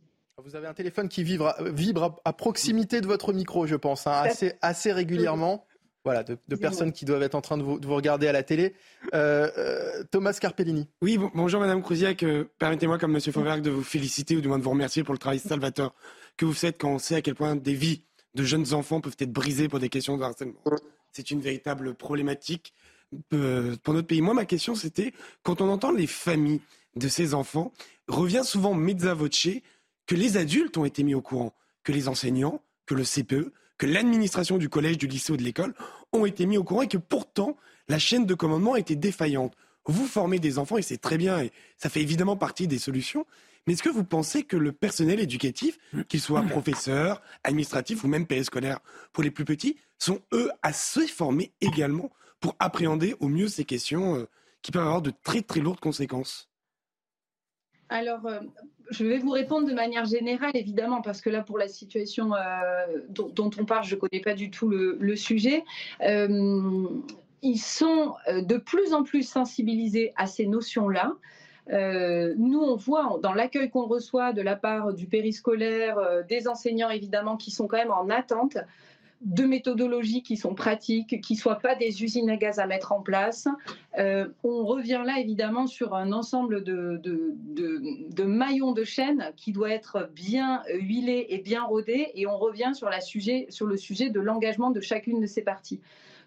Vous 0.43 0.55
avez 0.55 0.67
un 0.67 0.73
téléphone 0.73 1.07
qui 1.07 1.23
vibre, 1.23 1.55
vibre 1.73 2.19
à, 2.25 2.33
proximité 2.33 3.01
de 3.01 3.07
votre 3.07 3.33
micro, 3.33 3.67
je 3.67 3.75
pense, 3.75 4.07
hein, 4.07 4.11
assez, 4.23 4.53
assez 4.61 4.91
régulièrement 4.91 5.65
voilà, 6.03 6.23
de, 6.23 6.35
personnes 6.55 6.91
qui 6.91 7.05
doivent 7.05 7.21
être 7.21 7.35
en 7.35 7.41
train 7.41 7.57
de 7.57 7.63
vous, 7.63 7.79
regarder 7.93 8.27
à 8.27 8.31
la 8.31 8.41
télé. 8.41 8.73
Euh, 9.13 9.49
euh, 9.57 10.03
Thomas 10.09 10.33
Carpellini. 10.33 10.87
Oui, 11.01 11.19
bonjour 11.35 11.59
Madame 11.59 11.83
Crouziac. 11.83 12.25
Permettez-moi, 12.57 12.97
comme 12.97 13.11
Monsieur 13.11 13.31
Fauvergue, 13.31 13.61
de 13.61 13.69
vous 13.69 13.83
féliciter 13.83 14.35
ou 14.35 14.41
du 14.41 14.47
moins 14.47 14.57
de 14.57 14.63
vous 14.63 14.71
remercier 14.71 15.03
pour 15.03 15.13
le 15.13 15.19
travail 15.19 15.37
salvateur 15.37 15.93
que 16.37 16.45
vous 16.45 16.53
faites 16.53 16.79
quand 16.79 16.89
on 16.89 16.99
sait 16.99 17.15
à 17.15 17.21
quel 17.21 17.35
point 17.35 17.55
des 17.55 17.75
vies 17.75 18.03
de 18.33 18.43
jeunes 18.43 18.73
enfants 18.73 18.99
peuvent 18.99 19.17
être 19.19 19.31
brisées 19.31 19.67
pour 19.67 19.79
des 19.79 19.89
questions 19.89 20.17
de 20.17 20.23
harcèlement. 20.23 20.55
C'est 21.11 21.29
une 21.29 21.41
véritable 21.41 21.93
problématique 21.93 22.73
euh, 23.33 23.75
pour 23.83 23.93
notre 23.93 24.07
pays. 24.07 24.21
Moi, 24.21 24.33
ma 24.33 24.45
question, 24.45 24.73
c'était 24.73 25.13
quand 25.43 25.61
on 25.61 25.69
entend 25.69 25.91
les 25.91 26.07
familles 26.07 26.61
de 26.95 27.07
ces 27.07 27.33
enfants, 27.35 27.73
revient 28.07 28.43
souvent 28.43 28.73
mezza 28.73 29.13
voce 29.13 29.47
que 30.11 30.15
les 30.17 30.35
adultes 30.35 30.77
ont 30.77 30.83
été 30.83 31.03
mis 31.03 31.15
au 31.15 31.21
courant, 31.21 31.53
que 31.85 31.93
les 31.93 32.09
enseignants, 32.09 32.61
que 32.85 32.95
le 32.95 33.05
CPE, 33.05 33.53
que 33.77 33.85
l'administration 33.85 34.57
du 34.57 34.67
collège, 34.67 34.97
du 34.97 35.07
lycée 35.07 35.31
ou 35.31 35.37
de 35.37 35.41
l'école 35.41 35.73
ont 36.11 36.25
été 36.25 36.45
mis 36.45 36.57
au 36.57 36.65
courant 36.65 36.81
et 36.81 36.89
que 36.89 36.97
pourtant 36.97 37.55
la 37.87 37.97
chaîne 37.97 38.25
de 38.25 38.33
commandement 38.33 38.75
était 38.75 38.97
défaillante. 38.97 39.55
Vous 39.85 40.05
formez 40.05 40.39
des 40.39 40.59
enfants 40.59 40.77
et 40.77 40.81
c'est 40.81 40.97
très 40.97 41.17
bien 41.17 41.39
et 41.39 41.53
ça 41.77 41.87
fait 41.87 42.01
évidemment 42.01 42.35
partie 42.35 42.67
des 42.67 42.77
solutions. 42.77 43.25
Mais 43.65 43.71
est-ce 43.71 43.83
que 43.83 43.87
vous 43.87 44.03
pensez 44.03 44.43
que 44.43 44.57
le 44.57 44.73
personnel 44.73 45.21
éducatif, 45.21 45.77
qu'il 46.09 46.19
soit 46.19 46.41
professeur, 46.41 47.21
administratif 47.45 48.03
ou 48.03 48.09
même 48.09 48.27
périscolaire 48.27 48.79
pour 49.13 49.23
les 49.23 49.31
plus 49.31 49.45
petits, 49.45 49.77
sont 49.97 50.19
eux 50.33 50.51
assez 50.61 51.07
formés 51.07 51.53
également 51.61 52.11
pour 52.41 52.57
appréhender 52.59 53.15
au 53.21 53.29
mieux 53.29 53.47
ces 53.47 53.63
questions 53.63 54.17
euh, 54.17 54.27
qui 54.61 54.73
peuvent 54.73 54.81
avoir 54.81 55.01
de 55.01 55.13
très 55.23 55.41
très 55.41 55.61
lourdes 55.61 55.79
conséquences? 55.79 56.50
Alors, 57.91 58.25
euh, 58.25 58.39
je 58.89 59.05
vais 59.05 59.17
vous 59.17 59.31
répondre 59.31 59.67
de 59.67 59.73
manière 59.73 60.05
générale, 60.05 60.51
évidemment, 60.53 61.01
parce 61.01 61.19
que 61.19 61.29
là, 61.29 61.41
pour 61.41 61.57
la 61.57 61.67
situation 61.67 62.33
euh, 62.33 62.39
dont, 63.09 63.51
on 63.59 63.65
parle, 63.65 63.83
je 63.83 63.95
ne 63.95 63.99
connais 63.99 64.21
pas 64.21 64.33
du 64.33 64.49
tout 64.49 64.69
le, 64.69 65.15
sujet. 65.17 65.65
Euh, 66.01 66.87
ils 67.41 67.59
sont 67.59 68.15
de 68.29 68.57
plus 68.57 68.93
en 68.93 69.03
plus 69.03 69.27
sensibilisés 69.27 70.13
à 70.15 70.25
ces 70.25 70.47
notions-là. 70.47 71.15
nous, 72.37 72.61
on 72.61 72.75
voit 72.77 73.19
dans 73.21 73.33
l'accueil 73.33 73.69
qu'on 73.69 73.87
reçoit 73.87 74.31
de 74.31 74.41
la 74.41 74.55
part 74.55 74.93
du 74.93 75.07
périscolaire, 75.07 76.23
des 76.29 76.47
enseignants 76.47 76.91
évidemment, 76.91 77.35
qui 77.35 77.51
sont 77.51 77.67
quand 77.67 77.77
même 77.77 77.91
en 77.91 78.09
attente 78.09 78.57
de 79.21 79.43
méthodologies 79.43 80.23
qui 80.23 80.35
sont 80.35 80.55
pratiques, 80.55 81.21
qui 81.21 81.33
ne 81.33 81.37
soient 81.37 81.59
pas 81.59 81.75
des 81.75 82.03
usines 82.03 82.29
à 82.29 82.37
gaz 82.37 82.59
à 82.59 82.65
mettre 82.65 82.91
en 82.91 83.01
place. 83.01 83.47
Euh, 83.97 84.27
on 84.43 84.65
revient 84.65 85.03
là 85.05 85.19
évidemment 85.19 85.67
sur 85.67 85.93
un 85.93 86.11
ensemble 86.11 86.63
de, 86.63 86.99
de, 87.03 88.23
maillons 88.23 88.71
de 88.71 88.83
chaîne 88.83 89.31
qui 89.35 89.51
doit 89.51 89.69
être 89.69 90.09
bien 90.15 90.63
huilé 90.73 91.27
et 91.29 91.39
bien 91.39 91.63
rodé, 91.63 92.11
et 92.15 92.25
on 92.25 92.37
revient 92.37 92.71
sur, 92.73 92.89
la 92.89 93.01
sujet, 93.01 93.45
sur 93.49 93.67
le 93.67 93.77
sujet 93.77 94.09
de 94.09 94.19
l'engagement 94.19 94.71
de 94.71 94.81
chacune 94.81 95.19
de 95.19 95.27
ces 95.27 95.41
parties. 95.41 95.79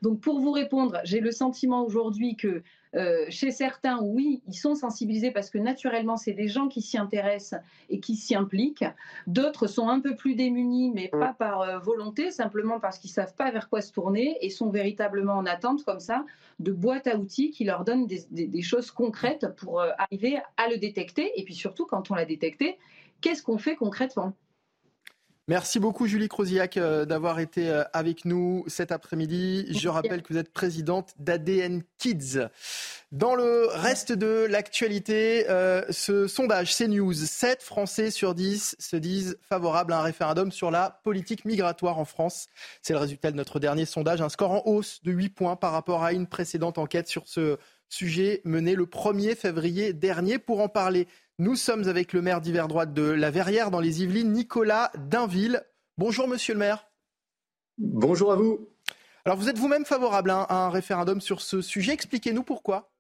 Donc 0.02 0.20
pour 0.20 0.38
vous 0.38 0.52
répondre, 0.52 1.00
j'ai 1.04 1.20
le 1.20 1.30
sentiment 1.30 1.84
aujourd'hui 1.84 2.36
que 2.36 2.62
euh, 2.94 3.26
chez 3.28 3.50
certains, 3.50 4.00
oui, 4.00 4.42
ils 4.46 4.54
sont 4.54 4.74
sensibilisés 4.74 5.30
parce 5.30 5.50
que 5.50 5.58
naturellement, 5.58 6.16
c'est 6.16 6.32
des 6.32 6.48
gens 6.48 6.68
qui 6.68 6.80
s'y 6.80 6.96
intéressent 6.96 7.60
et 7.90 8.00
qui 8.00 8.16
s'y 8.16 8.34
impliquent. 8.34 8.84
D'autres 9.26 9.66
sont 9.66 9.88
un 9.88 10.00
peu 10.00 10.14
plus 10.14 10.34
démunis, 10.34 10.92
mais 10.94 11.08
pas 11.08 11.32
par 11.32 11.62
euh, 11.62 11.78
volonté, 11.78 12.30
simplement 12.30 12.80
parce 12.80 12.98
qu'ils 12.98 13.10
ne 13.10 13.14
savent 13.14 13.34
pas 13.34 13.50
vers 13.50 13.68
quoi 13.68 13.80
se 13.80 13.92
tourner 13.92 14.38
et 14.42 14.50
sont 14.50 14.70
véritablement 14.70 15.34
en 15.34 15.46
attente, 15.46 15.84
comme 15.84 16.00
ça, 16.00 16.24
de 16.60 16.72
boîtes 16.72 17.06
à 17.06 17.16
outils 17.16 17.50
qui 17.50 17.64
leur 17.64 17.84
donnent 17.84 18.06
des, 18.06 18.62
choses 18.62 18.90
concrètes 18.90 19.46
pour 19.56 19.80
euh, 19.80 19.90
arriver 19.98 20.40
à 20.56 20.68
le 20.68 20.78
détecter. 20.78 21.32
Et 21.38 21.44
puis 21.44 21.54
surtout, 21.54 21.86
quand 21.86 22.10
on 22.10 22.14
l'a 22.14 22.24
détecté, 22.24 22.78
qu'est-ce 23.20 23.42
qu'on 23.42 23.58
fait 23.58 23.76
concrètement? 23.76 24.34
Merci 25.46 25.78
beaucoup 25.78 26.06
Julie 26.06 26.28
Croziac 26.28 26.78
euh, 26.78 27.04
d'avoir 27.04 27.38
été 27.38 27.68
euh, 27.68 27.84
avec 27.92 28.24
nous 28.24 28.64
cet 28.66 28.90
après-midi. 28.90 29.66
Je 29.78 29.90
rappelle 29.90 30.22
que 30.22 30.32
vous 30.32 30.38
êtes 30.38 30.50
présidente 30.50 31.12
d'ADN 31.18 31.82
Kids. 31.98 32.48
Dans 33.12 33.34
le 33.34 33.66
reste 33.70 34.12
de 34.12 34.46
l'actualité, 34.48 35.44
euh, 35.50 35.82
ce 35.90 36.28
sondage 36.28 36.74
CNews, 36.74 37.12
7 37.12 37.62
Français 37.62 38.10
sur 38.10 38.34
10 38.34 38.76
se 38.78 38.96
disent 38.96 39.36
favorables 39.42 39.92
à 39.92 39.98
un 39.98 40.02
référendum 40.02 40.50
sur 40.50 40.70
la 40.70 40.98
politique 41.04 41.44
migratoire 41.44 41.98
en 41.98 42.06
France. 42.06 42.46
C'est 42.80 42.94
le 42.94 42.98
résultat 42.98 43.30
de 43.30 43.36
notre 43.36 43.60
dernier 43.60 43.84
sondage, 43.84 44.22
un 44.22 44.30
score 44.30 44.50
en 44.50 44.62
hausse 44.64 45.02
de 45.02 45.12
8 45.12 45.28
points 45.28 45.56
par 45.56 45.72
rapport 45.72 46.04
à 46.04 46.14
une 46.14 46.26
précédente 46.26 46.78
enquête 46.78 47.06
sur 47.06 47.28
ce 47.28 47.58
sujet 47.90 48.40
menée 48.44 48.74
le 48.74 48.86
1er 48.86 49.36
février 49.36 49.92
dernier. 49.92 50.38
Pour 50.38 50.60
en 50.60 50.68
parler, 50.68 51.06
nous 51.38 51.56
sommes 51.56 51.88
avec 51.88 52.12
le 52.12 52.22
maire 52.22 52.40
d'hiver 52.40 52.68
droite 52.68 52.94
de 52.94 53.02
la 53.02 53.30
Verrière 53.30 53.70
dans 53.72 53.80
les 53.80 54.02
Yvelines, 54.02 54.32
Nicolas 54.32 54.92
Dainville. 54.96 55.64
Bonjour 55.98 56.28
monsieur 56.28 56.54
le 56.54 56.60
maire. 56.60 56.86
Bonjour 57.76 58.32
à 58.32 58.36
vous. 58.36 58.68
Alors 59.24 59.36
vous 59.36 59.48
êtes 59.48 59.58
vous-même 59.58 59.84
favorable 59.84 60.30
à 60.30 60.46
un 60.48 60.70
référendum 60.70 61.20
sur 61.20 61.40
ce 61.40 61.60
sujet. 61.60 61.92
Expliquez-nous 61.92 62.44
pourquoi. 62.44 62.92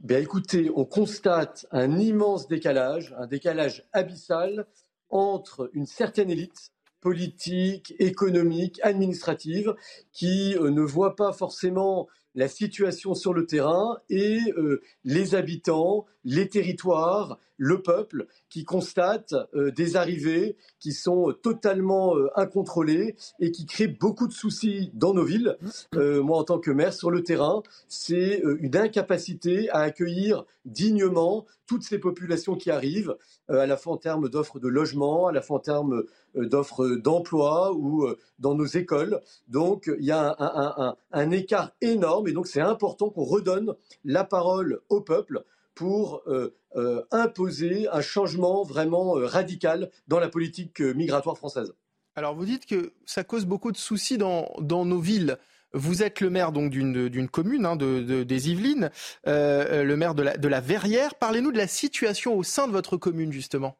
Ben 0.00 0.22
écoutez, 0.22 0.70
on 0.74 0.84
constate 0.86 1.66
un 1.70 1.98
immense 1.98 2.48
décalage, 2.48 3.14
un 3.18 3.26
décalage 3.26 3.86
abyssal 3.92 4.66
entre 5.10 5.70
une 5.74 5.86
certaine 5.86 6.30
élite 6.30 6.72
politique, 7.00 7.94
économique, 7.98 8.80
administrative, 8.82 9.74
qui 10.12 10.56
euh, 10.56 10.70
ne 10.70 10.80
voit 10.80 11.14
pas 11.14 11.32
forcément 11.32 12.08
la 12.34 12.48
situation 12.48 13.14
sur 13.14 13.32
le 13.32 13.46
terrain 13.46 13.98
et 14.10 14.40
euh, 14.56 14.82
les 15.04 15.34
habitants, 15.34 16.06
les 16.26 16.48
territoires, 16.48 17.38
le 17.56 17.80
peuple 17.80 18.26
qui 18.50 18.64
constate 18.64 19.32
euh, 19.54 19.70
des 19.70 19.96
arrivées 19.96 20.56
qui 20.78 20.92
sont 20.92 21.32
totalement 21.40 22.14
euh, 22.16 22.28
incontrôlées 22.34 23.14
et 23.40 23.50
qui 23.52 23.64
créent 23.64 23.86
beaucoup 23.86 24.26
de 24.26 24.32
soucis 24.32 24.90
dans 24.92 25.14
nos 25.14 25.24
villes. 25.24 25.56
moi, 25.94 26.38
en 26.38 26.44
tant 26.44 26.58
que 26.58 26.70
maire 26.70 26.92
sur 26.92 27.10
le 27.10 27.22
terrain, 27.22 27.62
c'est 27.88 28.42
une 28.60 28.76
incapacité 28.76 29.70
à 29.70 29.78
accueillir 29.78 30.44
dignement 30.66 31.46
toutes 31.66 31.84
ces 31.84 31.98
populations 31.98 32.56
qui 32.56 32.70
arrivent, 32.70 33.16
à 33.48 33.66
la 33.66 33.76
fois 33.76 33.94
en 33.94 33.96
termes 33.96 34.28
d'offres 34.28 34.58
de 34.58 34.68
logement, 34.68 35.28
à 35.28 35.32
la 35.32 35.40
fois 35.40 35.56
en 35.56 35.60
termes 35.60 36.02
d'offres 36.34 36.96
d'emploi 36.96 37.72
ou 37.72 38.06
dans 38.38 38.54
nos 38.54 38.66
écoles. 38.66 39.20
Donc, 39.48 39.90
il 39.98 40.04
y 40.04 40.12
a 40.12 40.96
un 41.12 41.30
écart 41.30 41.72
énorme 41.80 42.28
et 42.28 42.32
donc 42.32 42.46
c'est 42.46 42.60
important 42.60 43.10
qu'on 43.10 43.24
redonne 43.24 43.74
la 44.04 44.24
parole 44.24 44.80
au 44.88 45.00
peuple 45.00 45.44
pour 45.76 46.22
euh, 46.26 46.56
euh, 46.74 47.04
imposer 47.12 47.86
un 47.92 48.00
changement 48.00 48.64
vraiment 48.64 49.16
euh, 49.16 49.26
radical 49.26 49.90
dans 50.08 50.18
la 50.18 50.28
politique 50.28 50.80
migratoire 50.80 51.36
française. 51.36 51.72
Alors 52.16 52.34
vous 52.34 52.46
dites 52.46 52.66
que 52.66 52.94
ça 53.04 53.22
cause 53.22 53.44
beaucoup 53.44 53.70
de 53.70 53.76
soucis 53.76 54.18
dans, 54.18 54.56
nos 54.58 54.98
villes. 54.98 55.36
Vous 55.74 56.02
êtes 56.02 56.20
le 56.20 56.30
maire 56.30 56.50
donc 56.50 56.70
d'une 56.70 57.28
commune 57.28 57.66
hein, 57.66 57.76
de, 57.76 58.22
des 58.22 58.50
Yvelines, 58.50 58.90
le 59.26 59.94
maire 59.94 60.14
de 60.14 60.22
la, 60.22 60.38
de 60.38 60.48
la 60.48 60.60
Verrière. 60.60 61.14
Parlez-nous 61.16 61.52
de 61.52 61.58
la 61.58 61.66
situation 61.66 62.34
au 62.34 62.42
sein 62.42 62.66
de 62.66 62.72
votre 62.72 62.96
commune 62.96 63.32
justement. 63.32 63.76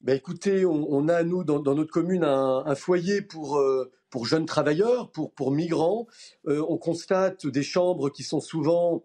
Ben 0.00 0.16
écoutez, 0.16 0.64
on, 0.64 1.08
a 1.08 1.24
nous 1.24 1.42
dans, 1.42 1.60
notre 1.74 1.90
commune 1.90 2.22
un, 2.22 2.74
foyer 2.76 3.20
pour 3.20 3.60
pour 4.10 4.26
jeunes 4.26 4.46
travailleurs, 4.46 5.10
pour, 5.10 5.32
pour 5.32 5.50
migrants. 5.50 6.06
Euh, 6.46 6.64
on 6.68 6.78
constate 6.78 7.46
des 7.46 7.62
chambres 7.62 8.10
qui 8.10 8.22
sont 8.22 8.40
souvent 8.40 9.02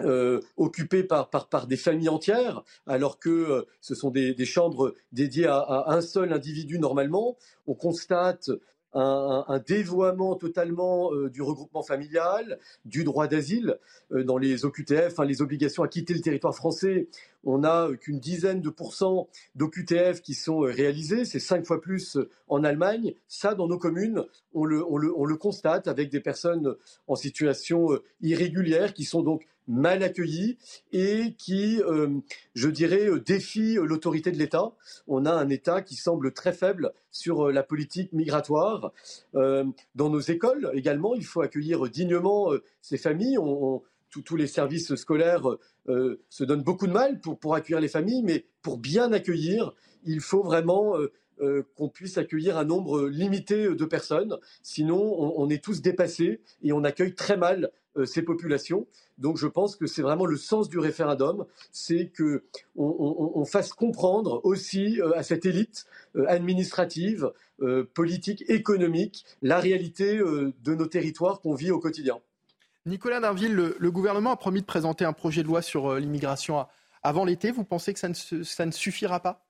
euh, 0.00 0.40
occupées 0.56 1.04
par, 1.04 1.30
par, 1.30 1.48
par, 1.48 1.66
des 1.66 1.76
familles 1.76 2.08
entières, 2.08 2.62
alors 2.86 3.18
que 3.18 3.30
euh, 3.30 3.62
ce 3.80 3.94
sont 3.94 4.10
des, 4.10 4.44
chambres 4.44 4.94
dédiées 5.12 5.46
à, 5.46 5.84
un 5.88 6.00
seul 6.00 6.32
individu 6.32 6.78
normalement. 6.78 7.36
On 7.66 7.74
constate 7.74 8.50
un, 8.98 9.62
dévoiement 9.66 10.36
totalement 10.36 11.12
euh, 11.12 11.28
du 11.28 11.42
regroupement 11.42 11.82
familial, 11.82 12.58
du 12.84 13.04
droit 13.04 13.26
d'asile 13.26 13.78
euh, 14.12 14.24
dans 14.24 14.38
les 14.38 14.64
OQTF, 14.64 15.18
les 15.26 15.42
obligations 15.42 15.82
à 15.82 15.88
quitter 15.88 16.14
le 16.14 16.20
territoire 16.20 16.54
français. 16.54 17.08
On 17.44 17.58
n'a 17.58 17.88
qu'une 18.00 18.18
dizaine 18.18 18.60
de 18.60 18.70
pourcents 18.70 19.28
d'OQTF 19.54 20.22
qui 20.22 20.34
sont 20.34 20.60
réalisés, 20.60 21.24
c'est 21.24 21.40
cinq 21.40 21.66
fois 21.66 21.80
plus 21.80 22.18
en 22.48 22.64
Allemagne. 22.64 23.14
Ça, 23.28 23.54
dans 23.54 23.68
nos 23.68 23.78
communes, 23.78 24.24
on 24.54 24.64
le, 24.64 24.84
on 24.84 25.24
le 25.24 25.36
constate 25.36 25.86
avec 25.88 26.10
des 26.10 26.20
personnes 26.20 26.74
en 27.06 27.14
situation 27.14 27.88
irrégulière 28.20 28.94
qui 28.94 29.04
sont 29.04 29.22
donc 29.22 29.46
mal 29.68 30.02
accueillis 30.02 30.58
et 30.92 31.34
qui, 31.38 31.82
euh, 31.82 32.08
je 32.54 32.68
dirais, 32.68 33.08
euh, 33.08 33.20
défient 33.20 33.78
l'autorité 33.82 34.30
de 34.30 34.38
l'État. 34.38 34.72
On 35.06 35.24
a 35.26 35.32
un 35.32 35.48
État 35.48 35.82
qui 35.82 35.96
semble 35.96 36.32
très 36.32 36.52
faible 36.52 36.92
sur 37.10 37.48
euh, 37.48 37.52
la 37.52 37.62
politique 37.62 38.12
migratoire. 38.12 38.92
dans 39.34 40.10
nos 40.10 40.20
écoles 40.20 40.70
également, 40.74 41.14
il 41.14 41.24
faut 41.24 41.40
accueillir 41.40 41.88
dignement 41.88 42.50
ces 42.80 42.98
familles. 42.98 43.38
tous 44.10 44.36
les 44.36 44.46
services 44.46 44.94
scolaires 44.94 45.46
se 45.86 46.44
donnent 46.44 46.62
beaucoup 46.62 46.86
de 46.86 46.92
mal 46.92 47.20
pour, 47.20 47.54
accueillir 47.54 47.80
les 47.80 47.88
familles, 47.88 48.22
mais 48.22 48.46
pour 48.62 48.78
bien 48.78 49.12
accueillir, 49.12 49.72
il 50.04 50.20
faut 50.20 50.42
vraiment 50.42 50.94
qu'on 51.74 51.88
puisse 51.88 52.18
accueillir 52.18 52.56
un 52.56 52.64
nombre 52.64 53.08
limité 53.08 53.68
de 53.74 53.84
personnes. 53.84 54.38
Sinon, 54.62 55.00
on, 55.00 55.44
on, 55.44 55.50
est 55.50 55.62
tous 55.62 55.82
dépassés 55.82 56.40
et 56.62 56.72
on 56.72 56.84
accueille 56.84 57.14
très 57.14 57.36
mal 57.36 57.70
ces 58.04 58.22
populations. 58.22 58.86
Donc 59.18 59.38
je 59.38 59.46
pense 59.46 59.76
que 59.76 59.86
c'est 59.86 60.02
vraiment 60.02 60.26
le 60.26 60.36
sens 60.36 60.68
du 60.68 60.78
référendum, 60.78 61.46
c'est 61.72 62.08
que 62.08 62.44
on, 62.76 63.44
fasse 63.44 63.72
comprendre 63.72 64.40
aussi 64.44 65.00
euh, 65.00 65.16
à 65.16 65.22
cette 65.22 65.46
élite 65.46 65.86
euh, 66.16 66.26
administrative, 66.28 67.32
euh, 67.62 67.84
politique, 67.94 68.44
économique, 68.48 69.24
la 69.40 69.58
réalité 69.58 70.18
de 70.18 70.74
nos 70.74 70.86
territoires 70.86 71.40
qu'on 71.40 71.54
vit 71.54 71.70
au 71.70 71.78
quotidien. 71.78 72.18
Nicolas 72.84 73.20
Darville, 73.20 73.54
le, 73.54 73.90
gouvernement 73.90 74.30
a 74.30 74.36
promis 74.36 74.60
de 74.60 74.66
présenter 74.66 75.04
un 75.04 75.12
projet 75.12 75.42
de 75.42 75.48
loi 75.48 75.62
sur 75.62 75.94
l'immigration 75.94 76.66
avant 77.02 77.24
l'été. 77.24 77.50
Vous 77.50 77.64
pensez 77.64 77.94
que 77.94 77.98
ça 77.98 78.66
ne 78.66 78.70
suffira 78.70 79.20
pas? 79.20 79.45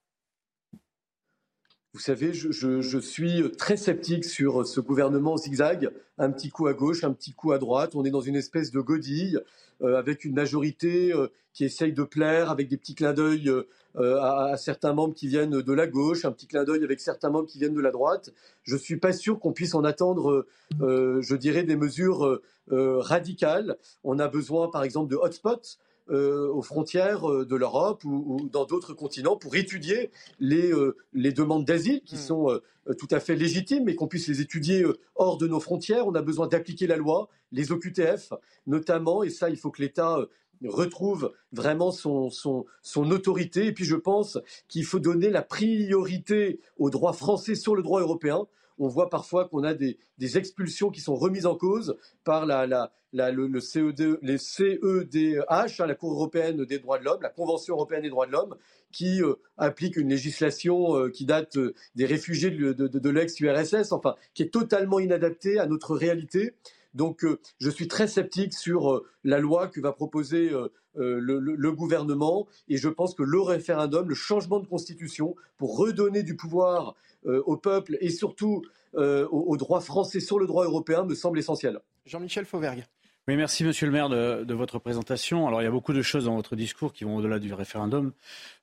Vous 1.97 2.03
savez, 2.03 2.35
je, 2.35 2.99
suis 2.99 3.51
très 3.53 3.79
sceptique 3.79 4.27
sur 4.27 4.67
ce 4.67 4.81
gouvernement 4.81 5.39
zigzag, 5.39 5.89
un 6.19 6.31
petit 6.31 6.51
coup 6.51 6.67
à 6.67 6.75
gauche, 6.75 7.05
un 7.05 7.13
petit 7.15 7.33
coup 7.33 7.53
à 7.53 7.59
droite. 7.59 7.95
On 7.95 8.05
est 8.05 8.11
dans 8.11 8.21
une 8.21 8.37
espèce 8.37 8.71
de 8.71 8.81
godille 8.81 9.41
euh, 9.83 9.97
avec 9.97 10.27
une 10.27 10.35
majorité 10.35 11.15
euh, 11.15 11.29
qui 11.55 11.65
essaye 11.65 11.95
de 11.95 12.03
plaire, 12.03 12.51
avec 12.51 12.69
des 12.69 12.77
petits 12.77 12.95
clins 12.95 13.15
d'œil 13.15 13.49
euh, 13.49 14.21
à, 14.21 14.59
certains 14.59 14.93
membres 14.93 15.15
qui 15.15 15.27
viennent 15.27 15.63
de 15.63 15.73
la 15.73 15.87
gauche, 15.87 16.27
un 16.27 16.33
petit 16.33 16.47
clin 16.47 16.65
d'œil 16.65 16.85
avec 16.85 17.01
certains 17.01 17.31
membres 17.31 17.49
qui 17.49 17.59
viennent 17.59 17.73
de 17.73 17.81
la 17.81 17.93
droite. 17.93 18.29
Je 18.63 18.75
ne 18.75 18.79
suis 18.79 18.99
pas 18.99 19.15
sûr 19.15 19.41
qu'on 19.41 19.55
puisse 19.55 19.75
en 19.75 19.83
attendre, 19.83 20.45
je 20.79 21.35
dirais, 21.35 21.63
des 21.63 21.77
mesures 21.77 22.43
radicales. 22.69 23.79
On 24.05 24.19
a 24.19 24.29
besoin, 24.29 24.69
par 24.69 24.83
exemple, 24.83 25.11
de 25.11 25.17
hotspots. 25.17 25.79
Euh, 26.09 26.49
aux 26.53 26.63
frontières 26.63 27.29
euh, 27.29 27.45
de 27.45 27.57
l'Europe 27.57 28.05
ou, 28.05 28.49
dans 28.53 28.65
d'autres 28.65 28.95
continents 28.95 29.37
pour 29.37 29.57
étudier 29.57 30.13
les, 30.39 30.73
euh, 30.73 30.97
les 31.13 31.33
demandes 31.33 31.65
d'asile 31.65 32.01
qui 32.05 32.15
hmm. 32.15 32.19
sont 32.19 32.61
tout 32.97 33.09
à 33.11 33.19
fait 33.19 33.35
légitimes, 33.35 33.83
mais 33.87 33.97
qu'on 33.97 34.07
puisse 34.07 34.29
les 34.29 34.41
étudier 34.41 34.87
hors 35.17 35.37
de 35.37 35.49
nos 35.49 35.59
frontières. 35.59 36.07
On 36.07 36.15
a 36.15 36.23
besoin 36.23 36.47
d'appliquer 36.47 36.87
la 36.87 36.97
loi, 36.97 37.29
les 37.51 37.73
OQTF 37.73 38.33
notamment, 38.69 39.25
et 39.25 39.31
ça, 39.31 39.51
il 39.51 39.57
faut 39.57 39.73
que 39.73 39.83
l'État 39.83 40.25
retrouve 40.65 41.33
vraiment 41.51 41.91
son, 41.91 42.31
son, 42.31 42.67
son, 42.83 43.11
autorité. 43.11 43.67
Et 43.67 43.73
puis 43.73 43.85
je 43.85 43.97
pense 43.97 44.39
qu'il 44.69 44.85
faut 44.85 45.01
donner 45.01 45.31
la 45.31 45.43
priorité 45.43 46.61
au 46.79 46.89
droit 46.89 47.15
français 47.15 47.57
sur 47.57 47.75
le 47.75 47.83
droit 47.83 48.01
européen 48.01 48.47
on 48.79 48.89
voit 48.89 49.11
parfois 49.11 49.49
qu'on 49.49 49.65
a 49.65 49.75
des, 49.75 49.99
expulsions 50.37 50.91
qui 50.91 51.01
sont 51.01 51.15
remises 51.15 51.47
en 51.47 51.57
cause 51.57 51.97
par 52.25 52.47
la, 52.47 52.91
le, 53.13 53.61
CED, 53.61 54.19
les 54.23 54.39
CEDH, 54.39 55.45
hein, 55.49 55.87
la 55.87 55.95
Cour 55.95 56.13
européenne 56.13 56.65
des 56.65 56.79
droits 56.79 56.99
de 56.99 57.05
l'homme, 57.05 57.23
la 57.23 57.31
Convention 57.31 57.75
européenne 57.75 58.03
des 58.03 58.11
droits 58.11 58.27
de 58.27 58.33
l'homme, 58.33 58.57
qui 58.93 59.23
euh, 59.23 59.35
applique 59.59 59.97
une 59.97 60.09
législation 60.09 60.97
euh, 60.97 61.11
qui 61.11 61.27
date 61.27 61.57
euh, 61.57 61.75
des 61.95 62.07
réfugiés 62.07 62.51
de, 62.51 63.11
l'ex-URSS, 63.11 63.93
enfin, 63.93 64.15
qui 64.35 64.43
est 64.43 64.53
totalement 64.53 64.99
inadaptée 64.99 65.59
à 65.59 65.67
notre 65.67 65.95
réalité. 65.95 66.55
Donc, 66.97 67.25
je 67.59 67.71
suis 67.71 67.87
très 67.87 68.09
sceptique 68.09 68.53
sur 68.53 69.03
la 69.23 69.39
loi 69.39 69.69
que 69.69 69.81
va 69.81 69.93
proposer 69.93 70.51
le, 70.95 71.71
gouvernement 71.71 72.47
et 72.69 72.77
je 72.77 72.89
pense 72.89 73.15
que 73.15 73.23
le 73.23 73.41
référendum, 73.41 74.09
le 74.09 74.15
changement 74.15 74.61
de 74.61 74.67
constitution 74.67 75.37
pour 75.59 75.77
redonner 75.77 76.23
du 76.23 76.37
pouvoir 76.37 76.95
euh, 77.27 77.43
au 77.47 77.57
peuple 77.57 77.97
et 78.01 78.11
surtout 78.11 78.63
euh, 78.95 79.27
au, 79.31 79.57
droit 79.57 79.81
français 79.81 80.21
sur 80.21 80.39
le 80.39 80.47
droit 80.47 80.65
européen 80.65 81.05
me 81.05 81.15
semble 81.15 81.39
essentiel. 81.39 81.81
Jean-Michel 82.05 82.45
Fauvergue. 82.45 82.85
Oui, 83.27 83.35
merci 83.35 83.65
Monsieur 83.65 83.87
le 83.87 83.93
maire 83.93 84.09
de, 84.09 84.55
votre 84.55 84.79
présentation. 84.79 85.49
Alors 85.49 85.61
il 85.61 85.65
y 85.65 85.69
a 85.69 85.73
beaucoup 85.73 85.93
de 85.93 86.03
choses 86.03 86.27
dans 86.27 86.37
votre 86.37 86.55
discours 86.55 86.93
qui 86.93 87.03
vont 87.03 87.17
au-delà 87.17 87.41
du 87.41 87.53
référendum. 87.53 88.13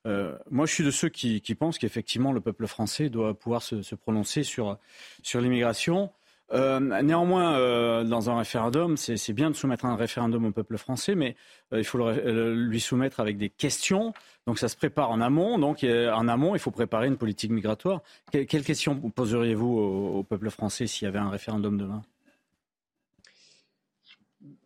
Euh, 0.06 0.34
moi, 0.50 0.64
je 0.64 0.72
suis 0.72 0.84
de 0.84 0.90
ceux 0.90 1.10
qui, 1.10 1.40
pensent 1.54 1.76
qu'effectivement 1.76 2.32
le 2.32 2.40
peuple 2.40 2.66
français 2.66 3.10
doit 3.10 3.34
pouvoir 3.34 3.60
se, 3.60 3.94
prononcer 3.94 4.42
sur, 4.42 4.78
sur 5.22 5.42
l'immigration. 5.42 6.10
Euh, 6.52 6.78
néanmoins, 7.02 7.58
euh, 7.58 8.04
dans 8.04 8.30
un 8.30 8.38
référendum, 8.38 8.96
c'est 8.96 9.32
bien 9.32 9.50
de 9.50 9.56
soumettre 9.56 9.86
un 9.86 9.96
référendum 9.96 10.44
au 10.44 10.52
peuple 10.52 10.76
français, 10.76 11.14
mais 11.14 11.36
euh, 11.72 11.78
il 11.78 11.84
faut 11.84 11.98
lui 12.10 12.80
soumettre 12.80 13.20
avec 13.20 13.38
des 13.38 13.50
questions. 13.50 14.12
Donc 14.46 14.58
ça 14.58 14.68
se 14.68 14.76
prépare 14.76 15.10
en 15.10 15.20
amont. 15.20 15.58
Donc 15.58 15.84
en 15.84 16.28
amont, 16.28 16.54
il 16.54 16.58
faut 16.58 16.70
préparer 16.70 17.06
une 17.06 17.16
politique 17.16 17.50
migratoire. 17.50 18.02
quelles 18.30 18.64
questions 18.64 18.96
poseriez-vous 18.96 19.78
au, 19.78 20.22
peuple 20.22 20.50
français 20.50 20.86
s'il 20.86 21.06
y 21.06 21.08
avait 21.08 21.18
un 21.18 21.30
référendum 21.30 21.78
demain? 21.78 22.02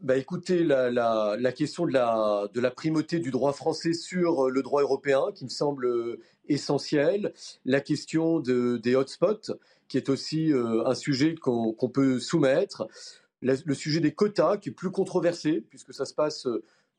Bah 0.00 0.16
écoutez, 0.16 0.64
la, 0.64 1.52
question 1.52 1.86
de 1.86 1.92
la, 1.92 2.70
primauté 2.70 3.20
du 3.20 3.30
droit 3.30 3.52
français 3.52 3.92
sur 3.92 4.50
le 4.50 4.62
droit 4.62 4.82
européen, 4.82 5.26
qui 5.34 5.44
me 5.44 5.50
semble 5.50 6.18
essentielle, 6.48 7.32
la 7.64 7.80
question 7.80 8.40
de, 8.40 8.78
des 8.78 8.96
hotspots, 8.96 9.52
qui 9.88 9.96
est 9.96 10.08
aussi 10.08 10.52
euh, 10.52 10.84
un 10.84 10.94
sujet 10.94 11.34
qu'on 11.36 11.90
peut 11.92 12.18
soumettre. 12.18 12.88
Le, 13.40 13.74
sujet 13.74 14.00
des 14.00 14.12
quotas, 14.12 14.56
qui 14.56 14.70
est 14.70 14.72
plus 14.72 14.90
controversé, 14.90 15.64
puisque 15.68 15.94
ça 15.94 16.04
se 16.06 16.14
passe 16.14 16.48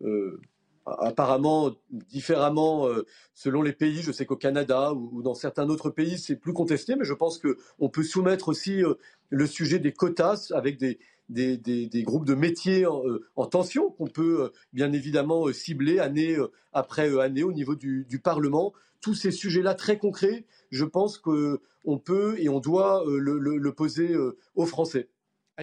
euh, 0.01 0.39
apparemment 0.85 1.75
différemment 1.89 2.87
selon 3.33 3.61
les 3.61 3.73
pays. 3.73 4.01
Je 4.01 4.13
sais 4.13 4.25
qu'au 4.25 4.37
Canada 4.37 4.93
ou, 4.93 5.21
dans 5.21 5.35
certains 5.35 5.69
autres 5.69 5.89
pays, 5.89 6.17
c'est 6.17 6.37
plus 6.37 6.53
contesté, 6.53 6.95
mais 6.95 7.03
je 7.03 7.13
pense 7.13 7.39
qu'on 7.39 7.89
peut 7.89 8.03
soumettre 8.03 8.47
aussi 8.47 8.81
le 9.29 9.47
sujet 9.47 9.79
des 9.79 9.91
quotas 9.91 10.51
avec 10.55 10.77
des, 10.77 10.97
des, 11.29 12.03
groupes 12.03 12.25
de 12.25 12.35
métiers 12.35 12.85
en, 12.85 13.45
tension 13.45 13.91
qu'on 13.91 14.07
peut 14.07 14.51
bien 14.73 14.91
évidemment 14.91 15.51
cibler 15.53 15.99
année 15.99 16.37
après 16.73 17.19
année 17.19 17.43
au 17.43 17.53
niveau 17.53 17.75
du, 17.75 18.21
Parlement. 18.23 18.73
Tous 19.01 19.13
ces 19.13 19.31
sujets-là 19.31 19.75
très 19.75 19.97
concrets, 19.97 20.45
je 20.71 20.83
pense 20.83 21.17
qu'on 21.17 21.97
peut 22.03 22.35
et 22.39 22.49
on 22.49 22.59
doit 22.59 23.03
le 23.07 23.69
poser 23.71 24.15
aux 24.55 24.65
Français 24.65 25.07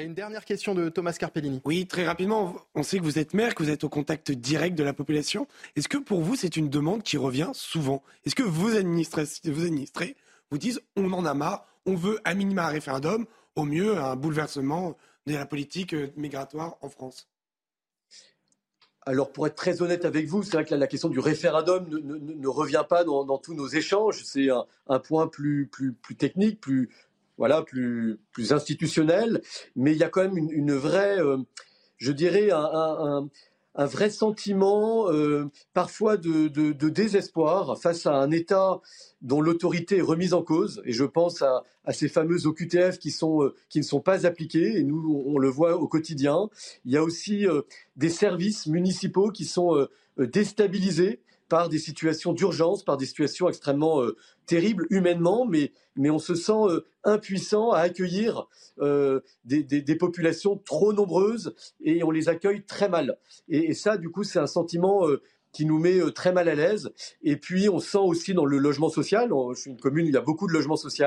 une 0.03 0.15
dernière 0.15 0.45
question 0.45 0.75
de 0.75 0.89
Thomas 0.89 1.13
Carpellini. 1.13 1.61
Oui, 1.65 1.87
très 1.87 2.07
rapidement. 2.07 2.57
On 2.75 2.83
sait 2.83 2.99
que 2.99 3.05
vous 3.05 3.19
êtes 3.19 3.35
maire, 3.35 3.55
que 3.55 3.63
vous 3.63 3.71
êtes 3.71 3.85
au 3.85 3.89
contact 3.89 4.31
direct 4.31 4.77
de 4.77 4.83
la 4.83 4.93
population. 4.93 5.47
Est-ce 5.75 5.89
que 5.89 5.97
pour 5.97 6.21
vous, 6.21 6.37
c'est 6.37 6.57
une 6.57 6.69
demande 6.69 7.03
qui 7.03 7.17
revient 7.17 7.51
souvent? 7.55 8.03
Est-ce 8.25 8.35
que 8.35 8.43
vos 8.43 8.77
administrés, 8.77 9.25
vos 9.45 9.65
administrés 9.65 10.17
vous 10.51 10.59
disent 10.59 10.81
on 10.97 11.13
en 11.13 11.25
a 11.25 11.35
marre, 11.35 11.67
on 11.87 11.95
veut 11.95 12.19
à 12.25 12.35
minima 12.35 12.67
un 12.67 12.71
référendum, 12.71 13.27
au 13.55 13.65
mieux 13.65 13.97
un 13.97 14.17
bouleversement 14.17 14.97
de 15.27 15.35
la 15.35 15.47
politique 15.47 15.95
euh, 15.95 16.09
migratoire 16.17 16.77
en 16.81 16.89
France 16.89 17.29
alors, 19.09 19.31
pour 19.31 19.47
être 19.47 19.55
très 19.55 19.83
honnête 19.83 20.05
avec 20.05 20.27
vous, 20.27 20.43
c'est 20.43 20.55
vrai 20.55 20.65
que 20.65 20.75
la 20.75 20.89
question 20.89 21.09
du 21.09 21.21
référendum 21.21 21.89
ne, 21.89 22.49
revient 22.49 22.85
pas 22.89 23.05
dans, 23.05 23.39
tous 23.39 23.55
nos 23.55 23.69
échanges. 23.69 24.25
C'est 24.25 24.49
un, 24.89 24.99
point 24.99 25.29
plus, 25.29 25.71
technique, 26.19 26.61
plus, 26.61 26.91
voilà, 27.39 27.63
plus 27.63 28.19
institutionnel, 28.51 29.43
mais 29.77 29.93
il 29.93 29.99
y 29.99 30.03
a 30.03 30.09
quand 30.09 30.23
même 30.23 30.37
une, 30.37 30.73
vraie, 30.73 31.21
euh, 31.21 31.39
je 31.99 32.11
dirais, 32.11 32.51
un, 32.51 33.29
vrai 33.85 34.09
sentiment 34.09 35.13
euh, 35.13 35.51
parfois 35.75 36.17
de, 36.17 36.49
désespoir 36.89 37.79
face 37.79 38.07
à 38.07 38.15
un 38.15 38.31
État 38.31 38.81
dont 39.21 39.43
l'autorité 39.43 39.99
est 39.99 40.03
remise 40.03 40.33
en 40.33 40.43
cause. 40.43 40.81
Et 40.87 40.93
je 40.93 41.05
pense 41.05 41.43
à, 41.43 41.63
ces 41.93 42.09
fameuses 42.09 42.47
OQTF 42.47 42.99
qui, 42.99 43.11
sont, 43.11 43.43
euh, 43.43 43.55
qui 43.69 43.79
ne 43.79 43.85
sont 43.85 44.01
pas 44.01 44.27
appliquées, 44.27 44.79
et 44.79 44.83
nous, 44.83 45.23
on 45.27 45.39
le 45.39 45.49
voit 45.49 45.77
au 45.77 45.87
quotidien. 45.87 46.49
Il 46.87 46.93
y 46.93 46.97
a 46.97 47.03
aussi 47.03 47.47
des 47.97 48.09
services 48.09 48.67
municipaux 48.67 49.31
qui 49.31 49.45
sont 49.45 49.87
déstabilisés 50.17 51.21
par 51.49 51.69
des 51.69 51.79
situations 51.79 52.33
d'urgence, 52.33 52.85
par 52.85 52.97
des 52.97 53.07
situations 53.07 53.49
extrêmement 53.49 54.03
euh, 54.03 54.17
terribles 54.47 54.87
humainement, 54.91 55.45
mais, 55.47 55.73
mais 55.97 56.11
on 56.11 56.19
se 56.19 56.35
sent 56.35 56.53
euh, 56.53 56.81
impuissant 57.05 57.73
à 57.73 57.81
accueillir 57.81 58.49
euh, 58.81 59.21
des, 59.45 59.63
des, 59.63 59.97
populations 59.97 60.57
trop 60.57 60.93
nombreuses 60.93 61.55
et 61.81 62.03
on 62.03 62.11
les 62.11 62.29
accueille 62.29 62.65
très 62.65 62.89
mal. 62.89 63.19
Et, 63.49 63.71
et 63.71 63.75
ça, 63.75 63.97
du 63.97 64.11
coup, 64.11 64.25
c'est 64.25 64.39
un 64.39 64.47
sentiment 64.47 65.07
qui 65.57 65.65
nous 65.65 65.79
met 65.79 65.99
euh, 65.99 66.11
très 66.11 66.33
mal 66.33 66.51
à 66.51 66.55
l'aise. 66.55 66.91
Et 67.23 67.37
puis, 67.37 67.71
on 67.71 67.79
sent 67.79 67.97
aussi 67.97 68.35
dans 68.35 68.45
le 68.45 68.59
logement 68.59 68.91
social, 68.91 69.31
je 69.55 69.59
suis 69.59 69.71
une 69.71 69.81
commune 69.81 70.07
il 70.07 70.13
y 70.13 70.17
a 70.19 70.21
beaucoup 70.21 70.47
de 70.47 70.53
logements 70.53 70.77
sociaux, 70.77 71.07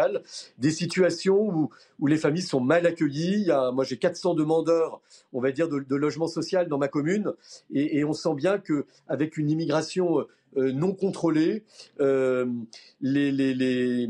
des 0.57 0.71
situations 0.71 1.39
où, 1.39 1.69
où 1.99 2.07
les 2.07 2.17
familles 2.17 2.41
sont 2.41 2.59
mal 2.59 2.87
accueillies. 2.87 3.41
Il 3.41 3.47
y 3.47 3.51
a, 3.51 3.69
moi, 3.69 3.83
j'ai 3.83 3.97
400 3.97 4.33
demandeurs, 4.33 5.01
on 5.33 5.39
va 5.39 5.51
dire, 5.51 5.69
de, 5.69 5.79
de 5.79 5.95
logement 5.95 6.25
social 6.25 6.67
dans 6.67 6.79
ma 6.79 6.87
commune. 6.87 7.33
Et, 7.71 8.03
on 8.03 8.13
sent 8.13 8.33
bien 8.33 8.57
qu'avec 8.57 9.37
une 9.37 9.51
immigration 9.51 10.25
euh, 10.57 10.71
non 10.71 10.93
contrôlée, 10.93 11.63
euh, 11.99 12.47
l'accueil 13.01 14.09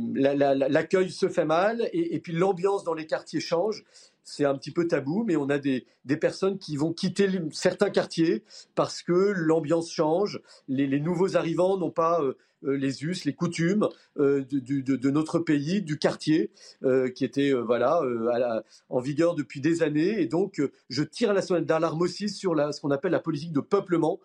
se 1.11 1.27
fait 1.27 1.43
mal 1.43 1.89
et 1.91 2.17
puis 2.19 2.31
l'ambiance 2.31 2.85
dans 2.85 2.93
les 2.93 3.07
quartiers 3.07 3.41
change 3.41 3.83
c'est 4.29 4.45
un 4.45 4.55
petit 4.55 4.71
peu 4.71 4.87
tabou, 4.87 5.23
mais 5.23 5.35
on 5.35 5.49
a 5.49 5.57
des, 5.57 5.85
personnes 6.21 6.57
qui 6.59 6.77
vont 6.77 6.93
quitter 6.93 7.27
certains 7.51 7.89
quartiers 7.89 8.43
parce 8.75 9.01
que 9.01 9.33
l'ambiance 9.35 9.91
change, 9.91 10.39
les, 10.67 10.99
nouveaux 10.99 11.35
arrivants 11.35 11.77
n'ont 11.77 11.91
pas 11.91 12.21
euh, 12.21 12.33
euh, 12.63 12.77
les 12.77 13.03
us, 13.03 13.25
les 13.25 13.33
coutumes 13.33 13.87
euh, 14.17 14.45
de, 14.51 15.09
notre 15.09 15.39
pays, 15.39 15.81
du 15.81 15.97
quartier, 15.97 16.51
qui 17.15 17.25
était 17.25 17.51
voilà 17.53 18.01
en 18.89 18.99
vigueur 18.99 19.33
depuis 19.33 19.61
des 19.61 19.81
années. 19.81 20.21
Et 20.21 20.27
donc, 20.27 20.61
je 20.89 21.03
tire 21.03 21.33
la 21.33 21.41
sonnette 21.41 21.65
d'alarme 21.65 22.01
aussi 22.01 22.29
sur 22.29 22.55
ce 22.71 22.79
qu'on 22.79 22.91
appelle 22.91 23.11
la 23.11 23.19
politique 23.19 23.53
de 23.53 23.61
peuplement 23.61 24.19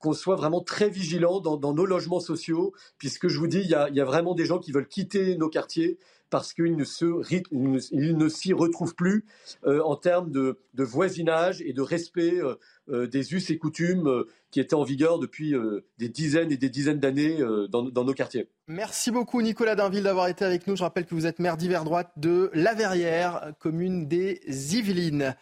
qu'on 0.00 0.12
soit 0.12 0.36
vraiment 0.36 0.60
très 0.60 0.88
vigilant 0.88 1.40
dans, 1.40 1.74
nos 1.74 1.86
logements 1.86 2.20
sociaux, 2.20 2.72
puisque 2.98 3.28
je 3.28 3.38
vous 3.38 3.48
dis, 3.48 3.60
il 3.60 3.68
y 3.68 3.74
a, 3.74 4.04
vraiment 4.04 4.34
des 4.34 4.44
gens 4.44 4.58
qui 4.58 4.72
veulent 4.72 4.88
quitter 4.88 5.36
nos 5.36 5.48
quartiers 5.48 5.98
parce 6.30 6.52
qu'ils 6.52 6.76
ne, 6.76 8.28
s'y 8.28 8.52
retrouvent 8.52 8.94
plus 8.94 9.24
euh, 9.66 9.80
en 9.82 9.96
termes 9.96 10.30
de, 10.30 10.58
voisinage 10.76 11.62
et 11.62 11.72
de 11.72 11.82
respect 11.82 12.34
euh, 12.34 12.54
euh, 12.88 13.06
des 13.06 13.34
us 13.34 13.50
et 13.50 13.58
coutumes 13.58 14.24
qui 14.50 14.60
étaient 14.60 14.74
en 14.74 14.82
vigueur 14.82 15.18
depuis 15.18 15.54
des 15.98 16.08
dizaines 16.08 16.50
et 16.50 16.56
des 16.56 16.70
dizaines 16.70 17.00
d'années 17.00 17.38
dans, 17.68 17.82
nos 17.82 18.14
quartiers. 18.14 18.48
Merci 18.66 19.10
beaucoup 19.10 19.42
Nicolas 19.42 19.74
Dainville 19.74 20.04
d'avoir 20.04 20.28
été 20.28 20.42
avec 20.44 20.66
nous. 20.66 20.74
Je 20.74 20.82
rappelle 20.82 21.04
que 21.04 21.14
vous 21.14 21.26
êtes 21.26 21.38
maire 21.38 21.58
d'hiver 21.58 21.84
droite 21.84 22.12
de 22.16 22.50
La 22.54 22.72
Verrière, 22.72 23.52
commune 23.58 24.08
des 24.08 24.40
Yvelines. 24.46 25.34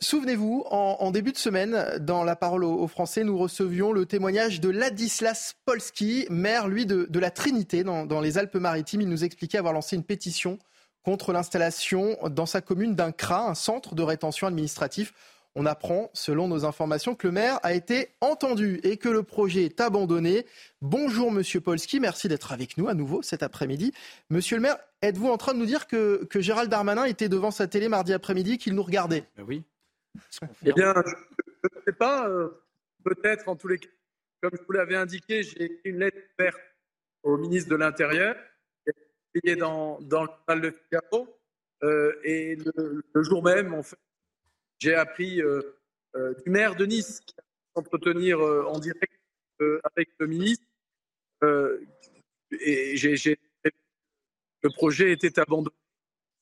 Souvenez-vous, 0.00 0.64
en, 0.70 1.10
début 1.12 1.30
de 1.30 1.38
semaine, 1.38 1.96
dans 2.00 2.24
la 2.24 2.34
parole 2.34 2.64
aux, 2.64 2.88
Français, 2.88 3.22
nous 3.22 3.38
recevions 3.38 3.92
le 3.92 4.04
témoignage 4.04 4.60
de 4.60 4.68
Ladislas 4.68 5.54
Polski, 5.64 6.26
maire, 6.28 6.66
lui, 6.66 6.86
de, 6.86 7.18
la 7.18 7.30
Trinité, 7.30 7.84
dans, 7.84 8.04
dans 8.04 8.20
les 8.20 8.36
Alpes-Maritimes. 8.36 9.02
Il 9.02 9.08
nous 9.08 9.22
expliquait 9.22 9.58
avoir 9.58 9.72
lancé 9.72 9.94
une 9.94 10.02
pétition 10.02 10.58
contre 11.04 11.32
l'installation 11.32 12.16
dans 12.30 12.46
sa 12.46 12.60
commune 12.60 12.94
d'un 12.94 13.12
CRA, 13.12 13.48
un 13.48 13.54
centre 13.54 13.94
de 13.94 14.02
rétention 14.02 14.46
administratif. 14.46 15.12
On 15.56 15.66
apprend, 15.66 16.10
selon 16.14 16.46
nos 16.46 16.64
informations, 16.64 17.14
que 17.14 17.26
le 17.26 17.32
maire 17.32 17.58
a 17.62 17.74
été 17.74 18.10
entendu 18.20 18.80
et 18.84 18.96
que 18.96 19.08
le 19.08 19.22
projet 19.22 19.64
est 19.64 19.80
abandonné. 19.80 20.46
Bonjour 20.80 21.32
Monsieur 21.32 21.60
Polski, 21.60 21.98
merci 21.98 22.28
d'être 22.28 22.52
avec 22.52 22.78
nous 22.78 22.88
à 22.88 22.94
nouveau 22.94 23.22
cet 23.22 23.42
après-midi. 23.42 23.92
Monsieur 24.30 24.56
le 24.56 24.62
maire, 24.62 24.78
êtes-vous 25.02 25.28
en 25.28 25.36
train 25.36 25.52
de 25.52 25.58
nous 25.58 25.66
dire 25.66 25.86
que, 25.86 26.26
Gérald 26.36 26.70
Darmanin 26.70 27.04
était 27.04 27.28
devant 27.28 27.50
sa 27.50 27.66
télé 27.66 27.88
mardi 27.88 28.12
après-midi, 28.12 28.58
qu'il 28.58 28.74
nous 28.74 28.82
regardait? 28.82 29.24
Ben 29.36 29.44
Oui. 29.46 29.64
Eh 30.64 30.72
bien, 30.72 30.94
je 30.94 31.68
ne 31.76 31.82
sais 31.84 31.92
pas. 31.92 32.28
Euh, 32.28 32.48
peut-être, 33.04 33.48
en 33.48 33.56
tous 33.56 33.68
les 33.68 33.78
cas, 33.78 33.88
comme 34.42 34.52
je 34.54 34.62
vous 34.64 34.72
l'avais 34.72 34.96
indiqué, 34.96 35.42
j'ai 35.42 35.64
écrit 35.64 35.90
une 35.90 35.98
lettre 35.98 36.18
ouverte 36.38 36.60
au 37.22 37.36
ministre 37.36 37.70
de 37.70 37.76
l'Intérieur 37.76 38.36
est 39.44 39.56
dans, 39.56 40.00
dans 40.00 40.22
le 40.22 40.28
journal 40.28 40.60
de 40.60 40.70
Figaro. 40.70 41.28
Euh, 41.82 42.12
et 42.24 42.56
le, 42.56 43.22
jour 43.22 43.42
même, 43.42 43.74
en 43.74 43.82
fait, 43.82 43.96
j'ai 44.80 44.94
appris 44.94 45.40
euh, 45.40 45.78
euh, 46.16 46.34
du 46.44 46.50
maire 46.50 46.74
de 46.74 46.86
Nice 46.86 47.20
qui 47.20 47.34
s'entretenir 47.76 48.40
en 48.40 48.78
direct 48.80 49.12
avec 49.84 50.08
le 50.18 50.26
ministre. 50.26 50.64
et 52.50 52.96
j'ai, 52.96 53.38
le 54.62 54.70
projet 54.70 55.12
était 55.12 55.38
abandonné. 55.38 55.76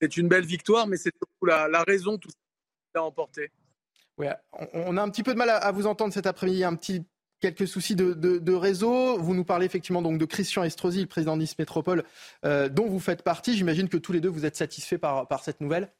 C'est 0.00 0.16
une 0.16 0.28
belle 0.28 0.46
victoire, 0.46 0.86
mais 0.86 0.96
c'est 0.96 1.12
surtout 1.14 1.44
la, 1.44 1.68
la 1.68 1.82
raison 1.82 2.16
tout 2.16 2.30
ça 2.30 2.36
qui 2.92 2.98
a 2.98 3.02
emporté. 3.02 3.50
On 4.72 4.96
a 4.96 5.02
un 5.02 5.10
petit 5.10 5.22
peu 5.22 5.32
de 5.32 5.38
mal 5.38 5.50
à 5.50 5.70
vous 5.72 5.86
entendre 5.86 6.12
cet 6.12 6.26
après-midi, 6.26 6.64
quelques 7.40 7.68
soucis 7.68 7.94
de, 7.94 8.54
réseau. 8.54 9.18
Vous 9.18 9.34
nous 9.34 9.44
parlez 9.44 9.66
effectivement 9.66 10.02
donc 10.02 10.18
de 10.18 10.24
Christian 10.24 10.64
Estrosi, 10.64 11.02
le 11.02 11.06
président 11.06 11.36
de 11.36 11.42
Nice 11.42 11.58
Métropole, 11.58 12.04
euh, 12.44 12.68
dont 12.68 12.86
vous 12.86 13.00
faites 13.00 13.22
partie. 13.22 13.56
J'imagine 13.56 13.88
que 13.88 13.96
tous 13.96 14.12
les 14.12 14.20
deux, 14.20 14.28
vous 14.28 14.44
êtes 14.44 14.56
satisfaits 14.56 14.98
par 14.98 15.42
cette 15.44 15.60
nouvelle 15.60 15.92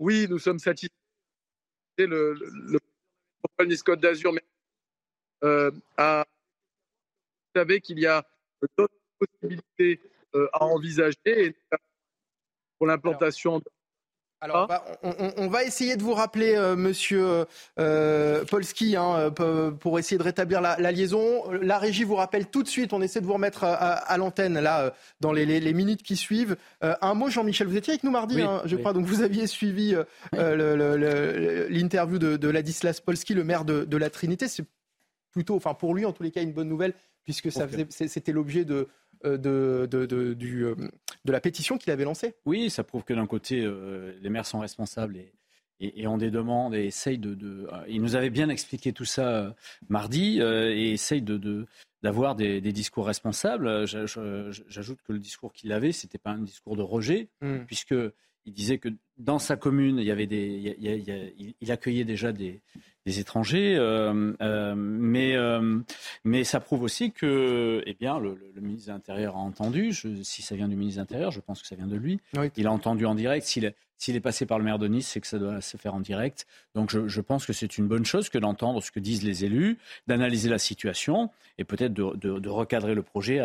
Oui, 0.00 0.26
nous 0.30 0.38
sommes 0.38 0.58
satisfaits. 0.58 0.94
Le, 1.98 2.32
le, 2.32 2.80
le 3.58 3.96
d'Azur 3.96 4.32
euh, 5.44 5.70
a, 5.98 6.24
vous 6.24 7.60
savez 7.60 7.82
qu'il 7.82 7.98
y 7.98 8.06
a 8.06 8.26
d'autres 8.78 8.94
possibilités 9.18 10.00
euh, 10.34 10.48
à 10.54 10.64
envisager 10.64 11.54
pour 12.78 12.86
l'implantation 12.86 13.60
alors, 14.42 14.68
bah, 14.68 14.84
on, 15.02 15.48
va 15.48 15.64
essayer 15.64 15.96
de 15.96 16.02
vous 16.02 16.14
rappeler, 16.14 16.54
euh, 16.54 16.74
Monsieur 16.74 17.44
euh, 17.78 18.44
Polski, 18.46 18.96
hein, 18.96 19.32
euh, 19.38 19.70
pour 19.70 19.98
essayer 19.98 20.16
de 20.16 20.22
rétablir 20.22 20.62
la, 20.62 20.76
liaison. 20.92 21.50
La 21.60 21.78
régie 21.78 22.04
vous 22.04 22.14
rappelle 22.14 22.46
tout 22.46 22.62
de 22.62 22.68
suite. 22.68 22.94
On 22.94 23.02
essaie 23.02 23.20
de 23.20 23.26
vous 23.26 23.34
remettre 23.34 23.64
à, 23.64 24.16
l'antenne 24.16 24.58
là 24.58 24.94
dans 25.20 25.32
les, 25.32 25.72
minutes 25.74 26.02
qui 26.02 26.16
suivent. 26.16 26.56
un 26.80 27.14
mot, 27.14 27.28
Jean-Michel. 27.28 27.66
Vous 27.66 27.76
étiez 27.76 27.92
avec 27.92 28.02
nous 28.02 28.10
mardi, 28.10 28.40
hein, 28.40 28.62
je 28.64 28.76
crois. 28.76 28.94
Donc 28.94 29.04
vous 29.04 29.20
aviez 29.20 29.46
suivi 29.46 29.94
l'interview 30.32 32.18
de, 32.18 32.38
de, 32.38 32.48
Ladislas 32.48 33.00
Polski, 33.00 33.34
le 33.34 33.44
maire 33.44 33.66
de, 33.66 33.96
la 33.96 34.08
Trinité. 34.08 34.48
C'est 34.48 34.64
plutôt, 35.32 35.54
enfin 35.56 35.74
pour 35.74 35.94
lui 35.94 36.06
en 36.06 36.12
tous 36.12 36.22
les 36.22 36.30
cas, 36.30 36.42
une 36.42 36.52
bonne 36.52 36.68
nouvelle 36.68 36.94
puisque 37.24 37.50
c'était 37.52 38.32
l'objet 38.32 38.64
de, 38.64 38.88
euh, 39.24 39.36
de, 39.36 39.86
de, 39.86 40.34
du, 40.34 40.64
euh, 40.64 40.74
de, 41.24 41.32
la 41.32 41.40
pétition 41.40 41.76
qu'il 41.76 41.92
avait 41.92 42.04
lancée. 42.04 42.34
Oui, 42.46 42.70
ça 42.70 42.84
prouve 42.84 43.04
que 43.04 43.12
d'un 43.12 43.26
côté, 43.26 43.60
euh, 43.62 44.18
les 44.22 44.30
maires 44.30 44.46
sont 44.46 44.60
responsables 44.60 45.18
et, 45.18 45.34
et, 45.80 46.06
ont 46.06 46.16
des 46.16 46.30
demandes 46.30 46.74
et 46.74 46.86
essayent 46.86 47.18
de. 47.18 47.34
de 47.34 47.68
il 47.88 48.00
nous 48.00 48.16
avait 48.16 48.30
bien 48.30 48.48
expliqué 48.48 48.92
tout 48.94 49.04
ça 49.04 49.54
mardi 49.90 50.40
et 50.40 50.92
essayent 50.92 51.22
de, 51.22 51.66
d'avoir 52.02 52.34
des, 52.34 52.62
des, 52.62 52.72
discours 52.72 53.06
responsables. 53.06 53.86
J'ajoute 53.86 55.02
que 55.02 55.12
le 55.12 55.18
discours 55.18 55.52
qu'il 55.52 55.72
avait, 55.72 55.92
c'était 55.92 56.18
pas 56.18 56.30
un 56.30 56.42
discours 56.42 56.76
de 56.76 56.82
rejet, 56.82 57.28
hmm. 57.42 57.64
puisque 57.66 57.94
il 58.46 58.54
disait 58.54 58.78
que 58.78 58.88
dans 59.20 59.38
sa 59.38 59.56
commune, 59.56 59.98
il, 59.98 60.04
y 60.04 60.10
avait 60.10 60.26
des, 60.26 60.46
il, 60.46 60.62
y 60.84 60.88
a- 60.88 60.94
il 60.96 61.04
y 61.04 61.10
a- 61.12 61.16
il- 61.38 61.54
il 61.60 61.72
accueillait 61.72 62.04
déjà 62.04 62.32
des, 62.32 62.60
des 63.06 63.18
étrangers, 63.20 63.76
euh, 63.76 64.32
euh, 64.42 64.74
mais, 64.76 65.34
euh, 65.36 65.78
mais 66.24 66.44
ça 66.44 66.60
prouve 66.60 66.82
aussi 66.82 67.12
que 67.12 67.82
eh 67.86 67.94
bien, 67.94 68.18
le, 68.18 68.30
le- 68.30 68.52
le 68.54 68.60
ministre 68.60 68.88
de 68.88 68.92
l'Intérieur 68.92 69.36
a 69.36 69.40
entendu. 69.40 69.92
Je- 69.92 70.22
si 70.22 70.42
ça 70.42 70.54
vient 70.56 70.68
du 70.68 70.76
ministre 70.76 70.98
de 70.98 71.02
l'Intérieur, 71.02 71.30
je 71.30 71.40
pense 71.40 71.62
que 71.62 71.68
ça 71.68 71.76
vient 71.76 71.86
de 71.86 71.96
lui. 71.96 72.20
Il 72.56 72.66
a 72.66 72.72
entendu 72.72 73.06
en 73.06 73.14
direct. 73.14 73.46
S'il 73.46 73.64
est, 73.64 73.74
s'il 73.96 74.16
est 74.16 74.20
passé 74.20 74.46
par 74.46 74.58
le 74.58 74.64
maire 74.64 74.78
de 74.78 74.88
Nice, 74.88 75.08
c'est 75.08 75.20
que 75.20 75.26
ça 75.26 75.38
doit 75.38 75.60
se 75.60 75.76
faire 75.76 75.94
en 75.94 76.00
direct. 76.00 76.46
Donc 76.74 76.90
je, 76.90 77.06
je 77.08 77.20
pense 77.20 77.44
que 77.44 77.52
c'est 77.52 77.76
une 77.78 77.86
bonne 77.86 78.04
chose 78.06 78.28
que 78.30 78.38
d'entendre 78.38 78.82
ce 78.82 78.90
que 78.90 79.00
disent 79.00 79.22
les 79.24 79.44
élus, 79.44 79.76
d'analyser 80.06 80.48
la 80.48 80.58
situation 80.58 81.28
et 81.58 81.64
peut-être 81.64 81.92
de, 81.92 82.16
de- 82.16 82.38
de 82.38 82.48
recadrer 82.48 82.94
le 82.94 83.02
projet 83.02 83.40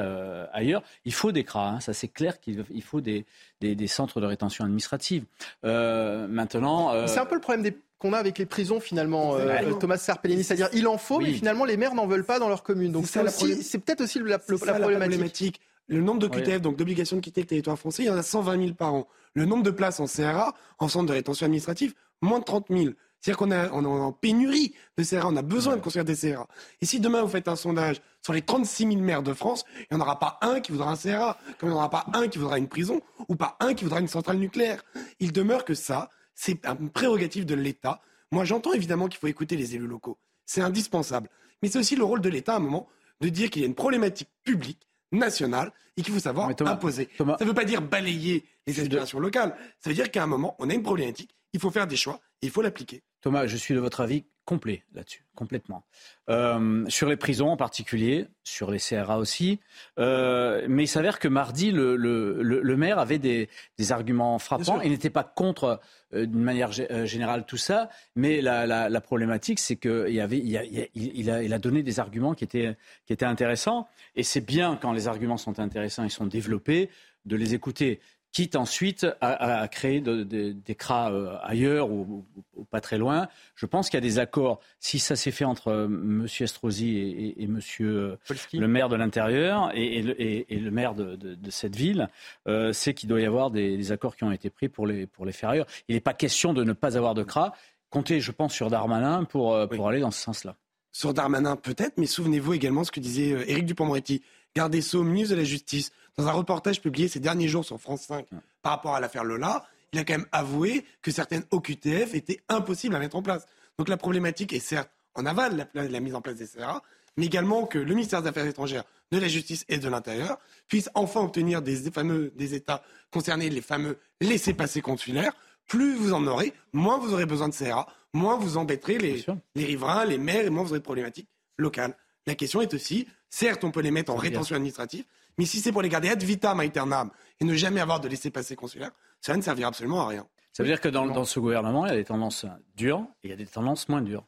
ailleurs. 0.54 0.82
Il 1.04 1.14
faut 1.14 1.34
des 1.34 1.44
CRA, 1.44 1.72
hein, 1.72 1.80
ça 1.82 1.92
c'est 1.94 2.08
clair 2.08 2.40
qu'il 2.40 2.64
il 2.74 2.82
faut 2.84 3.02
des, 3.02 3.26
des, 3.60 3.76
des 3.76 3.88
centres 3.88 4.22
de 4.22 4.26
rétention 4.26 4.64
administrative. 4.64 5.26
Euh, 5.66 6.28
maintenant, 6.28 6.94
euh, 6.94 7.08
C'est 7.08 7.20
un 7.20 7.26
peu 7.26 7.36
le 7.36 7.42
problème 7.42 7.64
des- 7.64 7.78
qu'on 7.98 8.14
a 8.14 8.18
avec 8.18 8.38
les 8.38 8.46
prisons 8.46 8.80
finalement, 8.80 9.36
euh. 9.36 9.74
Thomas 9.80 9.98
Serpellini, 9.98 10.44
c'est-à-dire 10.44 10.70
il 10.74 10.88
en 10.88 10.98
faut, 10.98 11.18
Oui. 11.18 11.26
mais 11.28 11.34
finalement 11.34 11.66
les 11.66 11.78
maires 11.78 11.96
n'en 11.96 12.08
veulent 12.08 12.26
pas 12.26 12.40
dans 12.40 12.50
leur 12.50 12.62
commune. 12.64 12.92
Donc 12.92 13.08
C'est 13.08 13.80
peut-être 13.80 14.02
aussi 14.02 14.20
la, 14.20 14.26
la- 14.26 14.38
la 14.38 14.58
ça, 14.58 14.66
la 14.66 14.74
problématique. 14.80 15.60
Le 15.88 16.02
nombre 16.02 16.20
de 16.20 16.28
QTF, 16.28 16.62
donc 16.62 16.78
d'obligations 16.78 17.16
de 17.18 17.22
quitter 17.22 17.42
le 17.42 17.48
territoire 17.48 17.78
français, 17.78 18.04
il 18.04 18.08
y 18.08 18.10
en 18.10 18.18
a 18.18 18.24
120 18.24 18.58
000 18.60 18.74
par 18.74 18.94
an. 18.94 19.08
Le 19.36 19.46
nombre 19.46 19.62
de 19.64 19.70
places 19.72 20.00
en 20.00 20.08
CRA, 20.08 20.54
en 20.80 20.88
centre 20.88 21.06
de 21.08 21.14
rétention 21.14 21.46
administrative, 21.46 21.94
moins 22.22 22.40
de 22.40 22.44
30 22.44 22.66
000. 22.70 22.94
C'est-à-dire 23.26 23.38
qu'on 23.40 23.50
a- 23.50 23.72
on 23.72 23.82
est 23.84 23.88
en 23.88 24.12
pénurie 24.12 24.76
de 25.00 25.04
CRA, 25.04 25.28
on 25.28 25.36
a 25.36 25.42
besoin 25.42 25.76
de 25.76 25.82
construire 25.82 26.06
des 26.06 26.16
CRA. 26.16 26.48
Et 26.80 26.86
si 26.86 27.00
demain 27.00 27.24
vous 27.24 27.28
faites 27.28 27.48
un 27.48 27.56
sondage 27.56 28.00
sur 28.22 28.34
les 28.34 28.44
36 28.44 28.86
000 28.88 28.98
maires 29.02 29.24
de 29.24 29.34
France, 29.34 29.66
il 29.80 29.88
n'y 29.96 29.98
en 29.98 30.02
aura 30.02 30.20
pas 30.20 30.38
un 30.42 30.60
qui 30.60 30.72
voudra 30.72 30.92
un 30.92 30.96
CRA, 30.96 31.36
comme 31.58 31.70
il 31.70 31.72
n'y 31.72 31.76
en 31.76 31.80
aura 31.80 31.90
pas 31.90 32.06
un 32.14 32.28
qui 32.28 32.38
voudra 32.38 32.60
une 32.60 32.68
prison, 32.68 33.02
ou 33.28 33.36
pas 33.36 33.58
un 33.60 33.74
qui 33.74 33.84
voudra 33.84 34.00
une 34.00 34.08
centrale 34.08 34.38
nucléaire. 34.38 34.84
Il 35.20 35.32
demeure 35.32 35.66
que 35.66 35.74
ça, 35.74 36.12
c'est 36.36 36.64
une 36.68 36.92
prérogative 36.92 37.48
de 37.48 37.56
l'État. 37.56 38.00
Moi, 38.32 38.46
j'entends 38.46 38.74
évidemment 38.74 39.08
qu'il 39.08 39.18
faut 39.20 39.26
écouter 39.28 39.58
les 39.58 39.74
élus 39.74 39.88
locaux. 39.88 40.20
C'est 40.46 40.62
indispensable. 40.62 41.28
Mais 41.64 41.70
c'est 41.70 41.80
aussi 41.80 41.96
le 41.96 42.04
rôle 42.04 42.22
de 42.22 42.30
l'État, 42.30 42.54
à 42.54 42.58
un 42.58 42.60
moment, 42.60 42.88
de 43.22 43.30
dire 43.30 43.50
qu'il 43.50 43.64
y 43.64 43.66
a 43.66 43.68
une 43.68 43.74
problématique 43.74 44.30
publique, 44.44 44.88
nationale, 45.12 45.72
et 45.98 46.04
qu'il 46.04 46.14
faut 46.14 46.20
savoir 46.20 46.48
imposer. 46.74 47.10
Ça 47.40 47.46
ne 47.46 47.50
veut 47.50 47.56
pas 47.56 47.64
dire 47.66 47.82
balayer 47.82 48.46
les 48.68 48.80
aspirations 48.80 49.20
locales. 49.20 49.56
Ça 49.80 49.90
veut 49.90 49.96
dire 49.96 50.12
qu'à 50.12 50.22
un 50.22 50.28
moment, 50.28 50.56
on 50.60 50.70
a 50.70 50.74
une 50.76 50.84
problématique, 50.84 51.34
il 51.54 51.60
faut 51.60 51.72
faire 51.72 51.88
des 51.88 51.96
choix, 51.96 52.20
et 52.42 52.48
il 52.48 52.52
faut 52.52 52.62
l'appliquer. 52.62 53.02
Thomas, 53.26 53.48
je 53.48 53.58
suis 53.58 53.74
de 53.74 53.80
votre 53.80 54.02
avis 54.02 54.24
complet 54.46 54.84
là-dessus, 54.94 55.26
complètement. 55.34 55.84
Euh, 56.30 56.86
sur 56.90 57.10
les 57.10 57.16
prisons 57.18 57.50
en 57.50 57.58
particulier, 57.58 58.28
sur 58.44 58.70
les 58.70 58.78
CRA 58.78 59.18
aussi. 59.18 59.60
Euh, 59.98 60.64
mais 60.70 60.84
il 60.84 60.88
s'avère 60.88 61.18
que 61.18 61.28
mardi, 61.28 61.72
le, 61.72 61.96
le- 61.96 62.44
le- 62.44 62.62
le 62.62 62.78
maire 62.78 63.00
avait 63.00 63.18
des, 63.18 63.50
des 63.80 63.92
arguments 63.92 64.38
frappants. 64.38 64.80
Il 64.84 64.92
n'était 64.92 65.10
pas 65.10 65.24
contre, 65.24 65.80
euh, 66.14 66.28
d'une 66.28 66.44
manière 66.44 66.70
euh, 66.92 67.08
générale, 67.08 67.46
tout 67.48 67.58
ça. 67.58 67.90
Mais 68.16 68.42
la, 68.42 68.68
la- 68.68 68.90
la 68.90 69.02
problématique, 69.02 69.58
c'est 69.58 69.78
qu'il 69.78 70.06
il, 70.10 70.34
il 70.34 70.56
a- 70.56 70.64
il 70.94 71.30
a- 71.32 71.42
il 71.42 71.52
a 71.52 71.58
donné 71.58 71.82
des 71.82 72.00
arguments 72.00 72.36
qui 72.36 72.44
étaient, 72.44 72.78
qui 73.08 73.14
étaient 73.14 73.26
intéressants. 73.26 73.88
Et 74.16 74.22
c'est 74.22 74.46
bien 74.46 74.78
quand 74.80 74.92
les 74.94 75.08
arguments 75.08 75.38
sont 75.38 75.60
intéressants 75.60 76.04
et 76.04 76.10
sont 76.10 76.28
développés 76.28 76.92
de 77.26 77.36
les 77.36 77.56
écouter 77.56 78.00
quitte 78.36 78.58
ensuite 78.58 79.08
à, 79.22 79.66
créer 79.70 80.02
de- 80.02 80.24
de- 80.24 80.52
des 80.52 80.76
CRA 80.76 81.10
euh, 81.10 81.38
ailleurs 81.42 81.90
ou, 81.90 82.26
ou- 82.36 82.44
ou 82.58 82.66
pas 82.66 82.82
très 82.82 82.98
loin. 82.98 83.30
Je 83.56 83.66
pense 83.66 83.90
qu'il 83.90 83.96
y 83.96 84.04
a 84.04 84.10
des 84.10 84.20
accords. 84.20 84.60
Si 84.82 85.00
ça 85.00 85.16
s'est 85.16 85.32
fait 85.32 85.46
entre 85.46 85.70
euh, 85.70 85.86
M. 85.86 86.28
Estrosi 86.42 86.98
et, 86.98 87.28
et, 87.28 87.44
et 87.44 87.48
Monsieur 87.48 87.90
euh, 87.98 88.18
le 88.52 88.68
maire 88.68 88.90
de 88.90 88.98
l'Intérieur 88.98 89.72
et, 89.74 90.00
et 90.00 90.02
le, 90.02 90.22
et- 90.22 90.54
et 90.54 90.60
le 90.60 90.70
maire 90.70 90.96
de, 90.96 91.16
de- 91.16 91.36
de 91.36 91.50
cette 91.50 91.78
ville, 91.78 92.10
euh, 92.50 92.74
c'est 92.74 92.94
qu'il 92.94 93.08
doit 93.08 93.22
y 93.22 93.26
avoir 93.26 93.52
des, 93.52 93.78
des 93.78 93.92
accords 93.94 94.18
qui 94.18 94.26
ont 94.26 94.34
été 94.34 94.50
pris 94.50 94.68
pour 94.68 94.86
les, 94.86 95.08
pour 95.08 95.26
les 95.26 95.32
faire 95.32 95.52
ailleurs. 95.52 95.68
Il 95.88 95.96
n'est 95.96 96.02
pas 96.02 96.14
question 96.14 96.54
de 96.54 96.66
ne 96.66 96.74
pas 96.74 96.98
avoir 96.98 97.14
de 97.14 97.24
CRA. 97.24 97.54
Comptez, 97.90 98.20
je 98.20 98.34
pense, 98.34 98.54
sur 98.54 98.70
Darmanin 98.70 99.24
pour, 99.24 99.54
euh, 99.54 99.66
aller 99.88 100.02
dans 100.02 100.12
ce 100.12 100.22
sens-là. 100.22 100.58
Sur 100.92 101.14
Darmanin, 101.14 101.56
peut-être, 101.56 101.94
mais 101.98 102.06
souvenez-vous 102.06 102.54
également 102.54 102.84
ce 102.84 102.92
que 102.92 103.00
disait 103.00 103.32
euh, 103.32 103.50
Éric 103.50 103.66
Dupond-Moretti, 103.66 104.22
garde 104.54 104.74
des 104.74 104.82
Sceaux, 104.82 105.04
ministre 105.04 105.36
de 105.36 105.40
la 105.40 105.46
Justice, 105.46 105.92
dans 106.18 106.28
un 106.28 106.32
reportage 106.32 106.82
publié 106.82 107.08
ces 107.08 107.20
derniers 107.20 107.48
jours 107.48 107.66
sur 107.66 107.80
France 107.80 108.04
5 108.04 108.28
par 108.62 108.74
rapport 108.74 108.96
à 108.96 109.00
l'affaire 109.00 109.24
Lola. 109.24 109.66
Il 109.94 110.00
a 110.00 110.04
quand 110.04 110.18
même 110.18 110.28
avoué 110.32 110.86
que 111.02 111.12
certaines 111.12 111.44
OQTF 111.52 112.16
étaient 112.16 112.42
impossibles 112.50 112.96
à 112.96 113.00
mettre 113.00 113.16
en 113.16 113.22
place. 113.22 113.46
Donc 113.78 113.90
la 113.90 113.98
problématique 113.98 114.54
est 114.54 114.60
certes 114.60 114.90
en 115.14 115.26
aval, 115.26 115.70
la, 115.74 115.88
la 115.88 116.00
mise 116.00 116.16
en 116.16 116.22
place 116.22 116.36
des 116.36 116.48
CRA, 116.48 116.82
mais 117.18 117.26
également 117.26 117.66
que 117.66 117.80
le 117.80 117.94
ministère 117.94 118.22
des 118.22 118.30
Affaires 118.30 118.46
étrangères, 118.46 118.84
de 119.12 119.18
la 119.20 119.28
Justice 119.28 119.66
et 119.70 119.78
de 119.78 119.88
l'Intérieur 119.88 120.40
puisse 120.68 120.90
enfin 120.96 121.22
obtenir 121.22 121.62
des, 121.62 121.82
des 121.82 121.92
fameux 121.92 122.32
des 122.36 122.54
États 122.56 122.84
concernés, 123.12 123.50
les 123.50 123.62
fameux 123.62 123.98
laissés-passer 124.20 124.82
consulaires. 124.82 125.34
Plus 125.68 125.96
vous 125.96 126.14
en 126.14 126.26
aurez, 126.28 126.54
moins 126.74 126.98
vous 126.98 127.14
aurez 127.14 127.26
besoin 127.26 127.50
de 127.50 127.54
CRA, 127.54 127.88
moins 128.14 128.38
vous 128.38 128.58
embêterez 128.58 128.98
les, 128.98 129.26
les 129.56 129.66
riverains, 129.66 130.06
les 130.06 130.18
maires, 130.18 130.46
et 130.46 130.50
moins 130.50 130.64
vous 130.64 130.72
aurez 130.72 130.80
de 130.80 130.84
problématiques 130.84 131.30
locales. 131.58 131.96
La 132.28 132.36
question 132.36 132.62
est 132.62 132.74
aussi, 132.74 133.08
certes, 133.30 133.64
on 133.64 133.72
peut 133.72 133.82
les 133.82 133.92
mettre 133.92 134.12
en 134.12 134.16
rétention 134.16 134.56
administrative, 134.56 135.06
mais 135.38 135.46
si 135.46 135.60
c'est 135.60 135.72
pour 135.72 135.82
les 135.82 135.90
garder 135.90 136.10
ad 136.10 136.22
vitam 136.24 136.60
aeternam 136.60 137.12
et 137.40 137.46
ne 137.46 137.54
jamais 137.56 137.82
avoir 137.82 138.00
de 138.00 138.08
laissez-passer 138.08 138.56
consulaire, 138.56 138.92
ça 139.22 139.36
ne 139.36 139.42
servira 139.42 139.70
absolument 139.70 140.02
à 140.02 140.08
rien. 140.08 140.28
Ça 140.54 140.64
veut 140.64 140.70
dire 140.70 140.80
que 140.80 140.88
dans, 140.88 141.06
dans 141.06 141.26
ce 141.26 141.40
gouvernement, 141.40 141.86
il 141.86 141.90
y 141.90 141.94
a 141.94 141.98
des 141.98 142.06
tendances 142.06 142.46
dures 142.78 143.06
et 143.24 143.28
il 143.28 143.30
y 143.30 143.34
a 143.34 143.36
des 143.36 143.46
tendances 143.46 143.90
moins 143.90 144.02
dures. 144.02 144.24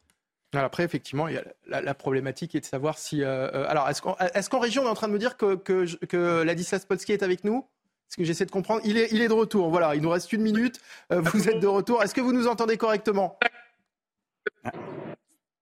Alors 0.52 0.66
après, 0.66 0.82
effectivement, 0.82 1.28
il 1.28 1.34
y 1.34 1.38
a 1.38 1.44
la, 1.66 1.80
la 1.80 1.94
problématique 1.94 2.54
est 2.54 2.60
de 2.60 2.64
savoir 2.66 2.98
si. 2.98 3.22
euh, 3.22 3.50
euh, 3.52 3.66
alors, 3.68 3.88
est-ce 3.88 4.00
qu'en 4.00 4.16
est 4.16 4.62
région, 4.64 4.82
on 4.82 4.86
est 4.86 4.90
en 4.90 4.94
train 4.94 5.08
de 5.08 5.12
me 5.12 5.18
dire 5.18 5.36
que, 5.36 5.56
que, 5.56 5.84
que 6.06 6.42
Ladislas 6.42 6.86
Potsky 6.86 7.12
est 7.12 7.22
avec 7.22 7.44
nous? 7.44 7.66
Est-ce 8.08 8.16
que 8.16 8.24
j'essaie 8.24 8.46
de 8.46 8.50
comprendre 8.50 8.80
il 8.84 8.96
est, 8.96 9.08
il 9.12 9.20
est 9.20 9.28
de 9.28 9.34
retour. 9.34 9.68
Voilà, 9.68 9.94
il 9.94 10.00
nous 10.00 10.08
reste 10.08 10.32
une 10.32 10.40
minute. 10.40 10.80
Euh, 11.12 11.20
vous 11.20 11.48
êtes 11.48 11.60
de 11.60 11.66
retour. 11.66 12.02
Est-ce 12.02 12.14
que 12.14 12.22
vous 12.22 12.32
nous 12.32 12.46
entendez 12.46 12.78
correctement? 12.78 13.38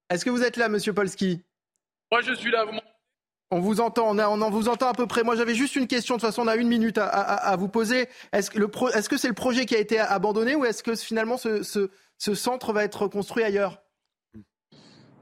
Est-ce 0.09 0.25
que 0.25 0.31
vous 0.31 0.43
êtes 0.43 0.57
là, 0.57 0.69
monsieur 0.69 0.93
Polski 0.93 1.43
Moi, 2.13 2.23
je 2.23 2.33
suis 2.35 2.53
là. 2.53 2.65
Vous 2.65 2.73
m'entendez? 2.73 2.96
On 3.51 3.61
vous 3.61 3.81
entend, 3.81 4.11
on, 4.11 4.19
en 4.19 4.51
vous 4.51 4.69
entend 4.69 4.89
à 4.89 4.95
peu 4.95 5.07
près. 5.07 5.23
Moi, 5.23 5.37
j'avais 5.37 5.55
juste 5.55 5.77
une 5.77 5.87
question. 5.87 6.17
De 6.17 6.21
toute 6.21 6.29
façon, 6.29 6.43
on 6.43 6.49
a 6.49 6.57
une 6.57 6.69
minute 6.69 6.99
à, 6.99 7.57
vous 7.57 7.69
poser. 7.69 8.09
Est-ce 8.33 8.51
que, 8.51 9.17
c'est 9.17 9.29
le 9.29 9.35
projet 9.35 9.67
qui 9.67 9.77
a 9.77 9.79
été 9.79 9.99
abandonné 9.99 10.57
ou 10.57 10.65
est-ce 10.65 10.83
que 10.83 10.95
finalement 10.97 11.37
ce 11.37 11.89
centre 12.35 12.73
va 12.73 12.83
être 12.85 13.07
construit 13.07 13.45
ailleurs? 13.45 13.81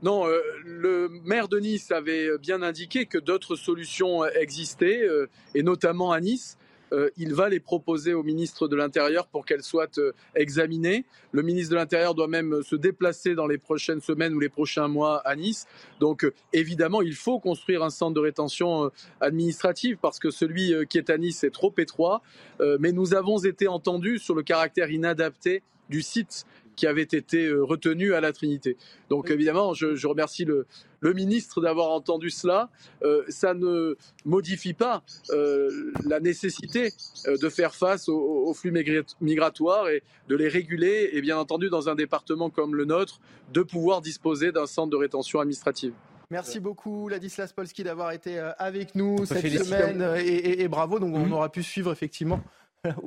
Non, 0.05 0.27
euh, 0.29 0.43
le 0.65 1.09
maire 1.25 1.49
de 1.49 1.59
Nice 1.59 1.91
avait 1.91 2.37
bien 2.37 2.61
indiqué 2.61 3.07
que 3.07 3.17
d'autres 3.17 3.57
solutions 3.57 4.23
existaient, 4.27 5.01
euh, 5.03 5.31
et 5.55 5.63
notamment 5.63 6.13
à 6.13 6.21
Nice. 6.21 6.59
Euh, 6.95 7.11
il 7.17 7.35
va 7.35 7.49
les 7.49 7.61
proposer 7.61 8.15
au 8.15 8.23
ministre 8.23 8.69
de 8.69 8.77
l'Intérieur 8.77 9.27
pour 9.27 9.45
qu'elles 9.45 9.63
soient 9.63 9.99
euh, 9.99 10.13
examinées. 10.35 11.05
Le 11.33 11.43
ministre 11.43 11.73
de 11.73 11.77
l'Intérieur 11.77 12.15
doit 12.15 12.29
même 12.29 12.63
se 12.63 12.77
déplacer 12.77 13.35
dans 13.35 13.47
les 13.47 13.59
prochaines 13.59 14.01
semaines 14.01 14.35
ou 14.35 14.41
les 14.41 14.49
prochains 14.49 14.89
mois 14.89 15.19
à 15.27 15.35
Nice. 15.35 15.67
Donc 16.01 16.25
euh, 16.25 16.33
évidemment, 16.53 17.03
il 17.03 17.15
faut 17.15 17.41
construire 17.41 17.83
un 17.83 17.91
centre 17.91 18.15
de 18.15 18.21
rétention 18.21 18.85
euh, 18.85 18.89
administrative 19.21 19.99
parce 20.01 20.19
que 20.19 20.31
celui 20.31 20.73
euh, 20.73 20.85
qui 20.85 20.99
est 20.99 21.11
à 21.11 21.19
Nice 21.19 21.45
est 21.45 21.51
trop 21.51 21.75
étroit. 21.79 22.23
Euh, 22.61 22.77
mais 22.81 22.93
nous 22.93 23.15
avons 23.15 23.39
été 23.39 23.69
entendus 23.69 24.19
sur 24.19 24.35
le 24.35 24.43
caractère 24.43 24.91
inadapté 24.91 25.63
du 25.89 26.03
site 26.03 26.47
qui 26.77 26.87
avait 26.87 27.03
été 27.03 27.47
euh, 27.47 27.63
retenu 27.65 28.15
à 28.15 28.21
la 28.21 28.33
Trinité. 28.33 28.77
Donc 29.11 29.31
évidemment, 29.31 29.75
je, 29.75 29.95
je 29.95 30.07
remercie 30.07 30.45
le, 30.45 30.67
le 31.01 31.13
ministre 31.13 31.61
d'avoir 31.61 31.91
entendu 31.91 32.31
cela. 32.31 32.71
Euh, 33.03 33.23
ça 33.29 33.55
ne 33.55 33.97
modifie 34.25 34.75
pas 34.75 35.03
euh, 35.31 35.93
la 36.07 36.21
nécessité 36.21 36.93
de 37.27 37.49
faire 37.49 37.75
face 37.75 38.09
aux, 38.09 38.19
aux 38.47 38.55
flux 38.55 38.73
migrat- 38.73 39.15
migratoires 39.21 39.89
et 39.89 40.03
de 40.29 40.37
les 40.37 40.49
réguler, 40.49 41.11
et 41.13 41.21
bien 41.21 41.37
entendu, 41.39 41.69
dans 41.71 41.89
un 41.89 41.95
département 41.95 42.51
comme 42.51 42.75
le 42.75 42.85
nôtre, 42.85 43.21
de 43.53 43.63
pouvoir 43.63 44.01
disposer 44.01 44.53
d'un 44.53 44.67
centre 44.67 44.91
de 44.91 44.97
rétention 44.97 45.41
administrative. 45.41 45.93
Merci 46.31 46.59
beaucoup, 46.59 47.09
Ladislas 47.09 47.53
Polski, 47.53 47.85
d'avoir 47.85 48.11
été 48.13 48.39
avec 48.59 48.95
nous 48.95 49.27
cette 49.27 49.47
semaine 49.47 50.03
et, 50.17 50.27
et- 50.27 50.63
et 50.63 50.69
bravo. 50.69 50.99
Donc, 50.99 51.15
on 51.15 51.31
aura 51.31 51.51
pu 51.53 51.63
suivre 51.63 51.93
effectivement. 51.93 52.41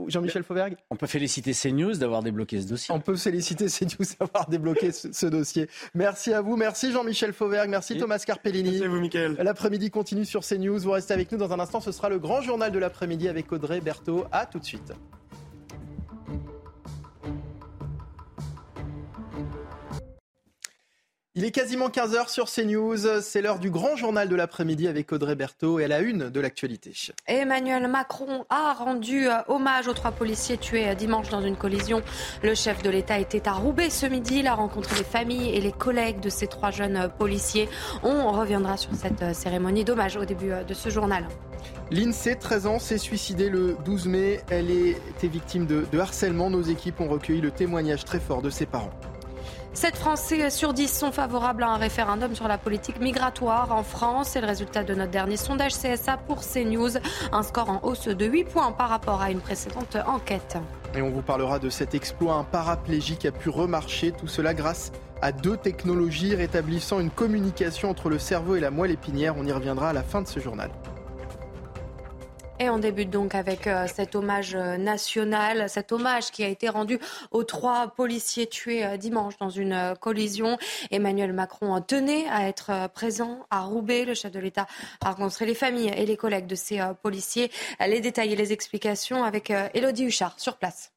Jean-Michel 0.07 0.43
Fauvergue? 0.43 0.75
On 0.89 0.95
peut 0.95 1.07
féliciter 1.07 1.53
CNews 1.53 1.95
d'avoir 1.95 2.23
débloqué 2.23 2.61
ce 2.61 2.67
dossier. 2.67 2.93
On 2.93 2.99
peut 2.99 3.15
féliciter 3.15 3.67
CNews 3.67 4.05
d'avoir 4.19 4.47
débloqué 4.49 4.91
ce, 4.91 5.11
ce 5.11 5.25
dossier. 5.25 5.69
Merci 5.93 6.34
à 6.34 6.41
vous, 6.41 6.55
merci 6.55 6.91
Jean-Michel 6.91 7.34
Fauvergue, 7.34 7.69
merci 7.69 7.97
Thomas 7.97 8.19
Carpellini. 8.19 8.71
Merci 8.71 8.86
à 8.86 8.88
vous, 8.88 8.99
Mickaël. 8.99 9.36
L'après-midi 9.39 9.89
continue 9.89 10.25
sur 10.25 10.41
CNews. 10.45 10.80
Vous 10.80 10.91
restez 10.91 11.13
avec 11.13 11.32
nous 11.32 11.38
dans 11.38 11.51
un 11.53 11.59
instant. 11.59 11.80
Ce 11.80 11.91
sera 11.91 12.09
le 12.09 12.19
grand 12.19 12.41
journal 12.41 12.71
de 12.71 12.80
l'après-midi 12.80 13.28
avec 13.28 13.51
Audrey 13.51 13.82
Berthaud. 13.82 14.25
À 14.32 14.45
tout 14.45 14.59
de 14.59 14.65
suite. 14.65 14.93
Il 21.38 21.45
est 21.45 21.51
quasiment 21.51 21.89
15h 21.89 22.29
sur 22.29 22.49
CNews. 22.49 23.21
C'est 23.21 23.43
l'heure 23.43 23.59
du 23.59 23.69
grand 23.69 23.95
journal 23.95 24.27
de 24.27 24.35
l'après-midi 24.35 24.88
avec 24.88 25.13
Audrey 25.13 25.35
Berthaud 25.35 25.77
et 25.77 25.83
à 25.83 25.88
la 25.88 25.99
une 25.99 26.31
de 26.31 26.39
l'actualité. 26.39 26.93
Emmanuel 27.27 27.88
Macron 27.88 28.45
a 28.49 28.73
rendu 28.73 29.27
euh, 29.27 29.33
hommage 29.47 29.88
aux 29.88 29.93
trois 29.93 30.09
policiers 30.09 30.57
tués 30.57 30.89
euh, 30.89 30.95
dimanche 30.95 31.29
dans 31.29 31.41
une 31.41 31.55
collision. 31.55 32.01
Le 32.41 32.55
chef 32.55 32.81
de 32.81 32.89
l'État 32.89 33.19
était 33.19 33.47
à 33.47 33.51
Roubaix 33.51 33.91
ce 33.91 34.07
midi. 34.07 34.39
Il 34.39 34.47
a 34.47 34.55
rencontré 34.55 34.95
les 34.95 35.03
familles 35.03 35.55
et 35.55 35.61
les 35.61 35.71
collègues 35.71 36.21
de 36.21 36.29
ces 36.29 36.47
trois 36.47 36.71
jeunes 36.71 36.97
euh, 36.97 37.07
policiers. 37.07 37.69
On 38.01 38.31
reviendra 38.31 38.75
sur 38.75 38.95
cette 38.95 39.35
cérémonie 39.35 39.83
d'hommage 39.83 40.17
au 40.17 40.25
début 40.25 40.49
de 40.67 40.73
ce 40.73 40.89
journal. 40.89 41.27
L'INSEE, 41.91 42.38
13 42.39 42.65
ans, 42.65 42.79
s'est 42.79 42.97
suicidée 42.97 43.49
le 43.49 43.77
12 43.85 44.07
mai. 44.07 44.39
Elle 44.49 44.71
était 44.71 45.27
victime 45.27 45.67
de, 45.67 45.85
de 45.91 45.99
harcèlement. 45.99 46.49
Nos 46.49 46.63
équipes 46.63 46.99
ont 46.99 47.09
recueilli 47.09 47.41
le 47.41 47.51
témoignage 47.51 48.05
très 48.05 48.19
fort 48.19 48.41
de 48.41 48.49
ses 48.49 48.65
parents. 48.65 48.89
7 49.78 49.95
Français 49.95 50.49
sur 50.49 50.73
10 50.73 50.91
sont 50.91 51.11
favorables 51.11 51.61
à 51.61 51.67
un 51.67 51.78
référendum 51.78 52.34
sur 52.34 52.47
la 52.47 52.57
politique 52.57 52.99
migratoire 52.99 53.71
en 53.71 53.84
France. 53.84 54.30
C'est 54.30 54.41
le 54.41 54.47
résultat 54.47 54.84
de 54.84 54.95
notre 54.95 55.11
dernier 55.11 55.38
sondage 55.38 55.73
CSA 55.73 56.17
pour 56.17 56.41
CNews. 56.41 56.97
Un 57.32 57.43
score 57.43 57.69
en 57.69 57.80
hausse 57.84 58.07
de 58.07 58.25
8 58.25 58.45
points 58.45 58.71
par 58.71 58.89
rapport 58.89 59.21
à 59.21 59.30
une 59.30 59.39
précédente 59.39 59.95
enquête. 60.07 60.57
Et 60.95 61.03
on 61.03 61.11
vous 61.11 61.21
parlera 61.21 61.59
de 61.59 61.69
cet 61.69 61.93
exploit. 61.93 62.34
Un 62.34 62.43
paraplégique 62.43 63.28
a 63.28 63.32
pu 63.32 63.49
remarcher. 63.49 64.13
Tout 64.13 64.28
cela 64.28 64.55
grâce 64.55 64.91
à 65.21 65.32
deux 65.32 65.57
technologies 65.57 66.34
rétablissant 66.34 66.99
une 66.99 67.11
communication 67.11 67.91
entre 67.91 68.09
le 68.09 68.17
cerveau 68.17 68.55
et 68.55 68.59
la 68.59 68.71
moelle 68.71 68.89
épinière. 68.89 69.36
On 69.38 69.45
y 69.45 69.51
reviendra 69.51 69.89
à 69.89 69.93
la 69.93 70.01
fin 70.01 70.23
de 70.23 70.28
ce 70.28 70.39
journal. 70.39 70.71
Et 72.59 72.71
on 72.71 72.79
débute 72.79 73.11
donc 73.11 73.35
avec 73.35 73.67
euh, 73.67 73.85
cet 73.85 74.15
hommage 74.15 74.55
euh, 74.55 74.77
national, 74.77 75.69
cet 75.69 75.91
hommage 75.91 76.31
qui 76.31 76.43
a 76.43 76.47
été 76.47 76.69
rendu 76.69 76.97
aux 77.29 77.43
trois 77.43 77.89
policiers 77.89 78.47
tués 78.47 78.83
euh, 78.83 78.97
dimanche 78.97 79.37
dans 79.37 79.51
une 79.51 79.93
collision. 80.01 80.57
Emmanuel 80.89 81.33
Macron 81.33 81.79
tenait 81.81 82.25
à 82.29 82.47
être 82.47 82.89
présent 82.95 83.45
à 83.51 83.61
Roubaix. 83.61 84.05
Le 84.05 84.15
chef 84.15 84.31
de 84.31 84.39
l'État 84.39 84.65
a 85.01 85.11
rencontré 85.11 85.45
les 85.45 85.53
familles 85.53 85.93
et 85.95 86.07
les 86.07 86.17
collègues 86.17 86.47
de 86.47 86.55
ces 86.55 86.81
policiers. 87.03 87.51
Les 87.79 87.99
détails 87.99 88.33
et 88.33 88.35
les 88.35 88.53
explications 88.53 89.23
avec 89.23 89.51
Elodie 89.73 90.05
Huchard 90.05 90.39
sur 90.39 90.57
place 90.57 90.96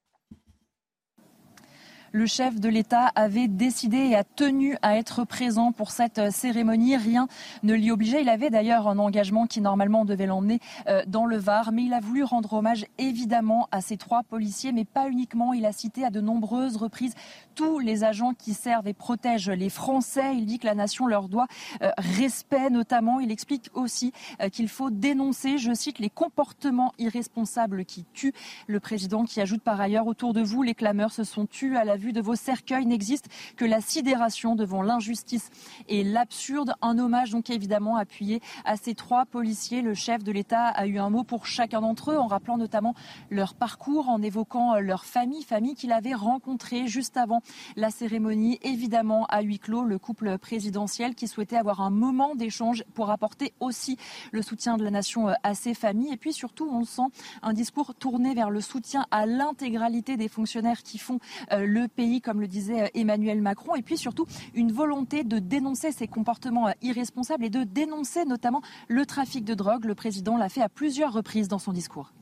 le 2.13 2.27
chef 2.27 2.59
de 2.59 2.69
l'État 2.69 3.11
avait 3.15 3.49
décidé 3.49 3.99
et 3.99 4.17
a 4.17 4.25
tenu 4.25 4.77
à 4.83 4.97
être 4.97 5.25
présent 5.25 5.73
pour 5.73 5.91
cette 5.91 6.19
euh, 6.19 6.31
cérémonie. 6.31 6.97
Rien 6.97 7.29
ne 7.63 7.75
l'y 7.75 7.91
obligeait. 7.91 8.23
Il 8.23 8.29
avait 8.29 8.51
d'ailleurs 8.51 8.89
un 8.89 8.99
engagement 8.99 9.47
qui 9.47 9.61
normalement 9.61 10.05
devait 10.05 10.27
l'emmener 10.27 10.61
euh, 10.89 11.03
dans 11.07 11.27
le 11.27 11.37
Var, 11.37 11.73
mais 11.73 11.85
il 11.85 11.93
a 11.93 12.01
voulu 12.01 12.25
rendre 12.25 12.53
hommage 12.53 12.87
évidemment 12.99 13.69
à 13.71 13.81
ces 13.81 13.97
trois 13.97 14.23
policiers, 14.23 14.73
mais 14.73 14.85
pas 14.85 15.09
uniquement. 15.09 15.53
Il 15.53 15.65
a 15.67 15.73
cité 15.73 16.05
à 16.05 16.11
de 16.11 16.21
nombreuses 16.21 16.77
reprises 16.77 17.15
tous 17.55 17.79
les 17.79 18.05
agents 18.05 18.35
qui 18.35 18.55
servent 18.55 18.89
et 18.89 18.95
protègent 18.95 19.51
les 19.51 19.71
Français. 19.71 20.37
Il 20.37 20.47
dit 20.47 20.59
que 20.59 20.67
la 20.67 20.75
nation 20.75 21.07
leur 21.07 21.29
doit 21.29 21.47
euh, 21.83 21.91
respect 21.99 22.71
notamment. 22.71 23.21
Il 23.21 23.31
explique 23.31 23.71
aussi 23.75 24.13
qu'il 24.53 24.69
faut 24.69 24.91
dénoncer, 24.91 25.59
je 25.59 25.73
cite, 25.73 25.99
les 25.99 26.11
comportements 26.11 26.93
irresponsables 26.99 27.85
qui 27.85 28.05
tuent. 28.13 28.33
Le 28.67 28.81
président 28.81 29.25
qui 29.25 29.41
ajoute 29.41 29.63
par 29.63 29.81
ailleurs 29.81 30.07
autour 30.07 30.33
de 30.33 30.41
vous, 30.41 30.63
les 30.63 30.75
clameurs 30.75 31.13
se 31.13 31.25
sont 31.25 31.47
tués 31.47 31.77
à 31.77 31.85
la 31.85 31.97
vue 32.01 32.13
de 32.13 32.21
vos 32.21 32.35
cercueils 32.35 32.87
n'existe 32.87 33.29
que 33.57 33.65
la 33.65 33.81
sidération 33.81 34.57
devant 34.57 34.83
l'injustice 34.83 35.51
et 35.89 36.03
l'absurde. 36.05 36.75
Un 36.83 36.99
hommage 36.99 37.31
donc 37.31 37.51
évidemment 37.51 37.97
appuyé 37.97 38.41
à 38.65 38.77
ces 38.77 38.95
trois 38.95 39.27
policiers. 39.27 39.83
Le 39.83 39.95
chef 39.95 40.25
de 40.25 40.33
l'État 40.33 40.67
a 40.67 40.87
eu 40.87 40.99
un 40.99 41.11
mot 41.11 41.25
pour 41.25 41.47
chacun 41.47 41.81
d'entre 41.81 42.13
eux 42.13 42.19
en 42.19 42.27
rappelant 42.27 42.59
notamment 42.59 42.95
leur 43.31 43.55
parcours, 43.55 44.09
en 44.09 44.23
évoquant 44.23 44.79
leur 44.81 45.05
famille, 45.05 45.43
famille 45.43 45.75
qu'il 45.75 45.93
avait 45.93 46.15
rencontrée 46.15 46.87
juste 46.87 47.17
avant 47.17 47.43
la 47.77 47.91
cérémonie. 47.91 48.59
Évidemment 48.63 49.27
à 49.27 49.43
huis 49.43 49.59
clos, 49.59 49.85
le 49.85 49.99
couple 49.99 50.39
présidentiel 50.39 51.15
qui 51.15 51.29
souhaitait 51.29 51.57
avoir 51.57 51.81
un 51.81 51.91
moment 51.91 52.35
d'échange 52.35 52.85
pour 52.95 53.11
apporter 53.11 53.53
aussi 53.61 53.97
le 54.33 54.43
soutien 54.43 54.77
de 54.77 54.85
la 54.85 54.91
nation 54.91 55.29
à 55.43 55.55
ses 55.55 55.75
familles. 55.75 56.13
Et 56.13 56.17
puis 56.17 56.33
surtout, 56.33 56.69
on 56.71 56.85
sent 56.85 57.03
un 57.43 57.53
discours 57.53 57.95
tourné 57.95 58.35
vers 58.35 58.51
le 58.51 58.61
soutien 58.61 59.07
à 59.11 59.27
l'intégralité 59.27 60.17
des 60.17 60.29
fonctionnaires 60.29 60.83
qui 60.83 60.99
font 60.99 61.19
euh, 61.53 61.67
le 61.67 61.89
pays, 61.91 62.21
comme 62.21 62.41
le 62.41 62.49
disait 62.49 62.83
euh, 62.83 62.89
Emmanuel 62.95 63.41
Macron, 63.41 63.75
et 63.75 63.83
puis 63.83 63.97
surtout 63.97 64.27
une 64.55 64.73
volonté 64.73 65.25
de 65.25 65.39
dénoncer 65.39 65.93
ces 65.93 66.09
comportements 66.09 66.69
euh, 66.69 66.73
irresponsables 66.83 67.45
et 67.45 67.51
de 67.51 67.65
dénoncer 67.65 68.25
notamment 68.25 68.63
le 68.89 69.07
trafic 69.07 69.45
de 69.45 69.55
drogue. 69.55 69.85
Le 69.85 69.95
président 69.95 70.37
l'a 70.37 70.49
fait 70.49 70.63
à 70.63 70.69
plusieurs 70.69 71.13
reprises 71.13 71.49
dans 71.49 71.59
son 71.59 71.73
discours. 71.73 72.13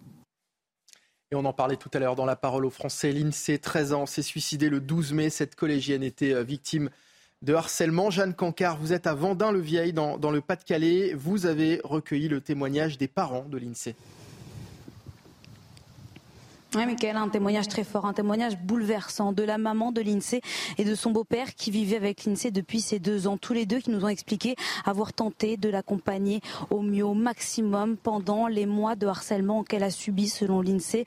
Et 1.31 1.35
on 1.35 1.45
en 1.45 1.53
parlait 1.53 1.77
tout 1.77 1.91
à 1.93 1.99
l'heure 1.99 2.17
dans 2.17 2.25
la 2.25 2.37
parole 2.37 2.65
aux 2.65 2.71
Français. 2.71 3.13
L'INSEE, 3.13 3.59
13 3.59 3.93
ans, 3.93 4.07
s'est 4.07 4.23
suicidée 4.23 4.71
le 4.71 4.81
12 4.81 5.13
mai. 5.13 5.31
Cette 5.31 5.57
collégienne 5.57 6.03
était 6.03 6.33
euh, 6.33 6.43
victime 6.43 6.89
de 7.43 7.53
harcèlement. 7.53 8.09
Jeanne 8.09 8.35
Cancard, 8.35 8.79
vous 8.79 8.95
êtes 8.95 9.07
à 9.07 9.15
Vendin-le-Vieil, 9.15 9.93
dans, 9.93 10.17
dans 10.17 10.31
le 10.31 10.41
Pas-de-Calais. 10.41 11.13
Vous 11.15 11.45
avez 11.45 11.83
recueilli 11.85 12.29
le 12.29 12.41
témoignage 12.41 12.97
des 12.97 13.09
parents 13.09 13.45
de 13.45 13.59
l'INSEE. 13.59 13.95
Oui, 16.75 16.85
Michael, 16.85 17.17
un 17.17 17.31
témoignage 17.31 17.67
très 17.67 17.83
fort, 17.83 18.05
un 18.05 18.13
témoignage 18.13 18.59
bouleversant 18.59 19.33
de 19.33 19.43
la 19.43 19.57
maman 19.57 19.91
de 19.91 20.03
l'INSEE 20.03 20.43
et 20.77 20.85
de 20.85 20.95
son 20.95 21.13
beau-père 21.13 21.55
qui 21.55 21.71
vivait 21.71 21.97
avec 21.97 22.27
l'INSEE 22.27 22.51
depuis 22.51 22.83
ses 22.83 22.99
deux 22.99 23.27
ans. 23.27 23.39
Tous 23.39 23.55
les 23.55 23.65
deux 23.65 23.79
qui 23.79 23.89
nous 23.89 24.05
ont 24.05 24.09
expliqué 24.09 24.55
avoir 24.85 25.15
tenté 25.15 25.57
de 25.57 25.71
l'accompagner 25.71 26.43
au 26.69 26.83
mieux, 26.83 27.07
au 27.07 27.15
maximum 27.15 27.97
pendant 27.97 28.49
les 28.49 28.67
mois 28.67 28.97
de 28.97 29.07
harcèlement 29.07 29.65
qu'elle 29.65 29.83
a 29.83 29.89
subi 29.89 30.29
selon 30.29 30.61
l'INSEE 30.61 31.07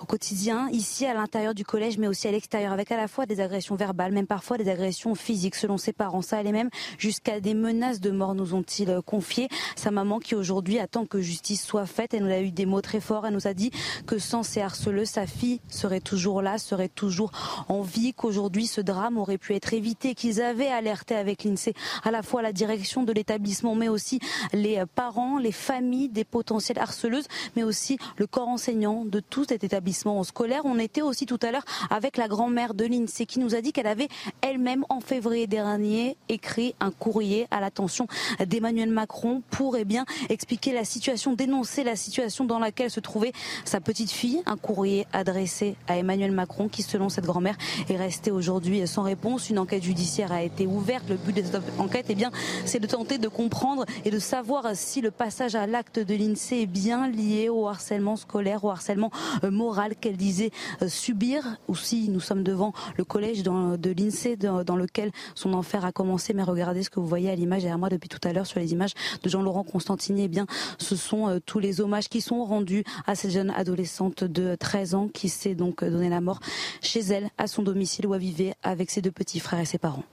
au 0.00 0.06
quotidien, 0.06 0.68
ici 0.72 1.06
à 1.06 1.14
l'intérieur 1.14 1.54
du 1.54 1.64
collège, 1.64 1.98
mais 1.98 2.08
aussi 2.08 2.26
à 2.26 2.32
l'extérieur, 2.32 2.72
avec 2.72 2.90
à 2.90 2.96
la 2.96 3.06
fois 3.06 3.26
des 3.26 3.40
agressions 3.40 3.76
verbales, 3.76 4.10
même 4.10 4.26
parfois 4.26 4.58
des 4.58 4.68
agressions 4.68 5.14
physiques 5.14 5.54
selon 5.54 5.78
ses 5.78 5.92
parents. 5.92 6.20
Ça 6.20 6.36
allait 6.36 6.50
même 6.50 6.68
jusqu'à 6.98 7.38
des 7.38 7.54
menaces 7.54 8.00
de 8.00 8.10
mort, 8.10 8.34
nous 8.34 8.54
ont-ils 8.54 9.00
confié. 9.06 9.48
Sa 9.76 9.92
maman 9.92 10.18
qui 10.18 10.34
aujourd'hui 10.34 10.80
attend 10.80 11.06
que 11.06 11.20
justice 11.20 11.64
soit 11.64 11.86
faite. 11.86 12.12
Elle 12.12 12.24
nous 12.24 12.32
a 12.32 12.40
eu 12.40 12.50
des 12.50 12.66
mots 12.66 12.80
très 12.80 13.00
forts. 13.00 13.24
Elle 13.24 13.34
nous 13.34 13.46
a 13.46 13.54
dit 13.54 13.70
que 14.06 14.18
sans 14.18 14.42
ces 14.42 14.60
harceleurs, 14.60 14.95
sa 15.04 15.26
fille 15.26 15.60
serait 15.68 16.00
toujours 16.00 16.42
là, 16.42 16.58
serait 16.58 16.88
toujours 16.88 17.30
en 17.68 17.82
vie, 17.82 18.14
qu'aujourd'hui 18.14 18.66
ce 18.66 18.80
drame 18.80 19.18
aurait 19.18 19.38
pu 19.38 19.54
être 19.54 19.74
évité, 19.74 20.14
qu'ils 20.14 20.40
avaient 20.40 20.68
alerté 20.68 21.14
avec 21.14 21.44
l'INSEE 21.44 21.74
à 22.04 22.10
la 22.10 22.22
fois 22.22 22.42
la 22.42 22.52
direction 22.52 23.02
de 23.02 23.12
l'établissement, 23.12 23.74
mais 23.74 23.88
aussi 23.88 24.20
les 24.52 24.82
parents, 24.94 25.38
les 25.38 25.52
familles 25.52 26.08
des 26.08 26.24
potentielles 26.24 26.78
harceleuses, 26.78 27.26
mais 27.56 27.62
aussi 27.62 27.98
le 28.16 28.26
corps 28.26 28.48
enseignant 28.48 29.04
de 29.04 29.20
tout 29.20 29.44
cet 29.48 29.64
établissement 29.64 30.22
scolaire. 30.24 30.62
On 30.64 30.78
était 30.78 31.02
aussi 31.02 31.26
tout 31.26 31.38
à 31.42 31.50
l'heure 31.50 31.64
avec 31.90 32.16
la 32.16 32.28
grand-mère 32.28 32.74
de 32.74 32.84
l'INSEE 32.84 33.26
qui 33.26 33.38
nous 33.38 33.54
a 33.54 33.60
dit 33.60 33.72
qu'elle 33.72 33.86
avait 33.86 34.08
elle-même 34.40 34.84
en 34.88 35.00
février 35.00 35.46
dernier 35.46 36.16
écrit 36.28 36.74
un 36.80 36.90
courrier 36.90 37.46
à 37.50 37.60
l'attention 37.60 38.06
d'Emmanuel 38.44 38.90
Macron 38.90 39.42
pour 39.50 39.76
eh 39.76 39.84
bien 39.84 40.04
expliquer 40.28 40.72
la 40.72 40.84
situation, 40.84 41.34
dénoncer 41.34 41.84
la 41.84 41.96
situation 41.96 42.44
dans 42.44 42.58
laquelle 42.58 42.90
se 42.90 43.00
trouvait 43.00 43.32
sa 43.64 43.80
petite 43.80 44.10
fille, 44.10 44.42
un 44.46 44.56
courrier 44.56 44.85
adressé 45.12 45.76
à 45.88 45.96
Emmanuel 45.96 46.32
Macron 46.32 46.68
qui, 46.68 46.82
selon 46.82 47.08
cette 47.08 47.24
grand-mère, 47.24 47.56
est 47.88 47.96
resté 47.96 48.30
aujourd'hui 48.30 48.86
sans 48.86 49.02
réponse. 49.02 49.50
Une 49.50 49.58
enquête 49.58 49.82
judiciaire 49.82 50.32
a 50.32 50.42
été 50.42 50.66
ouverte. 50.66 51.08
Le 51.08 51.16
but 51.16 51.36
de 51.36 51.42
cette 51.42 51.60
enquête, 51.78 52.06
eh 52.08 52.14
bien, 52.14 52.30
c'est 52.64 52.80
de 52.80 52.86
tenter 52.86 53.18
de 53.18 53.28
comprendre 53.28 53.84
et 54.04 54.10
de 54.10 54.18
savoir 54.18 54.70
si 54.74 55.00
le 55.00 55.10
passage 55.10 55.54
à 55.54 55.66
l'acte 55.66 55.98
de 55.98 56.14
l'INSEE 56.14 56.62
est 56.62 56.66
bien 56.66 57.08
lié 57.08 57.48
au 57.48 57.66
harcèlement 57.68 58.16
scolaire, 58.16 58.64
au 58.64 58.70
harcèlement 58.70 59.10
euh, 59.44 59.50
moral 59.50 59.94
qu'elle 59.96 60.16
disait 60.16 60.50
euh, 60.82 60.88
subir, 60.88 61.42
ou 61.68 61.76
si 61.76 62.08
nous 62.08 62.20
sommes 62.20 62.42
devant 62.42 62.72
le 62.96 63.04
collège 63.04 63.42
de 63.42 63.90
l'INSEE 63.90 64.36
dans, 64.36 64.76
lequel 64.76 65.10
son 65.34 65.54
enfer 65.54 65.84
a 65.84 65.92
commencé. 65.92 66.34
Mais 66.34 66.42
regardez 66.42 66.82
ce 66.82 66.90
que 66.90 67.00
vous 67.00 67.06
voyez 67.06 67.30
à 67.30 67.34
l'image 67.34 67.62
derrière 67.62 67.78
moi 67.78 67.88
depuis 67.88 68.08
tout 68.08 68.20
à 68.24 68.32
l'heure 68.32 68.46
sur 68.46 68.60
les 68.60 68.72
images 68.72 68.92
de 69.22 69.28
Jean-Laurent 69.28 69.64
Constantini. 69.64 70.24
Eh 70.24 70.28
bien, 70.28 70.46
ce 70.78 70.96
sont 70.96 71.28
euh, 71.28 71.38
tous 71.44 71.58
les 71.58 71.80
hommages 71.80 72.08
qui 72.08 72.20
sont 72.20 72.44
rendus 72.44 72.84
à 73.06 73.14
cette 73.14 73.30
jeune 73.30 73.50
adolescente 73.50 74.24
de 74.24 74.54
13 74.54 74.75
13 74.76 74.94
ans 74.94 75.08
qui 75.08 75.30
s'est 75.30 75.54
donc 75.54 75.82
donné 75.82 76.10
la 76.10 76.20
mort 76.20 76.38
chez 76.82 77.00
elle, 77.00 77.30
à 77.38 77.46
son 77.46 77.62
domicile 77.62 78.06
où 78.06 78.14
elle 78.14 78.20
vivait 78.20 78.54
avec 78.62 78.90
ses 78.90 79.00
deux 79.00 79.10
petits 79.10 79.40
frères 79.40 79.60
et 79.60 79.64
ses 79.64 79.78
parents. 79.78 80.04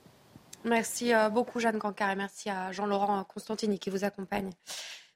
Merci 0.64 1.14
euh, 1.14 1.28
beaucoup 1.28 1.60
Jeanne 1.60 1.80
Cancar 1.80 2.10
et 2.12 2.16
merci 2.16 2.50
à 2.50 2.72
Jean-Laurent 2.72 3.26
Constantini 3.26 3.78
qui 3.78 3.90
vous 3.90 4.06
accompagne. 4.06 4.52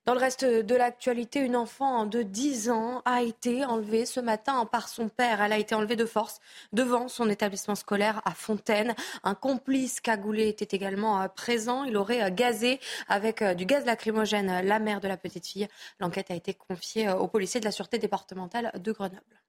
Dans 0.07 0.13
le 0.13 0.21
reste 0.21 0.45
de 0.45 0.73
l'actualité, 0.73 1.41
une 1.41 1.57
enfant 1.57 2.05
de 2.05 2.21
10 2.21 2.69
ans 2.69 3.01
a 3.03 3.23
été 3.23 3.65
enlevée 3.65 4.05
ce 4.05 4.21
matin 4.21 4.65
par 4.65 4.87
son 4.87 5.09
père. 5.09 5.41
Elle 5.41 5.51
a 5.51 5.57
été 5.57 5.75
enlevée 5.75 5.97
de 5.97 6.05
force 6.05 6.39
devant 6.71 7.09
son 7.09 7.29
établissement 7.29 7.75
scolaire 7.75 8.21
à 8.23 8.31
Fontaine. 8.31 8.95
Un 9.25 9.35
complice 9.35 9.99
cagoulé 9.99 10.47
était 10.47 10.73
également 10.73 11.21
euh, 11.21 11.27
présent. 11.27 11.83
Il 11.83 11.97
aurait 11.97 12.23
euh, 12.23 12.29
gazé 12.29 12.79
avec 13.09 13.43
du 13.43 13.65
gaz 13.65 13.83
lacrymogène 13.83 14.65
la 14.65 14.79
mère 14.79 15.01
de 15.01 15.09
la 15.09 15.17
petite 15.17 15.45
fille. 15.45 15.67
L'enquête 15.99 16.31
a 16.31 16.35
été 16.35 16.53
confiée 16.53 17.09
aux 17.09 17.27
policiers 17.27 17.59
de 17.59 17.65
la 17.65 17.73
Sûreté 17.73 17.97
départementale 17.97 18.71
de 18.81 18.93
Grenoble. 18.93 19.41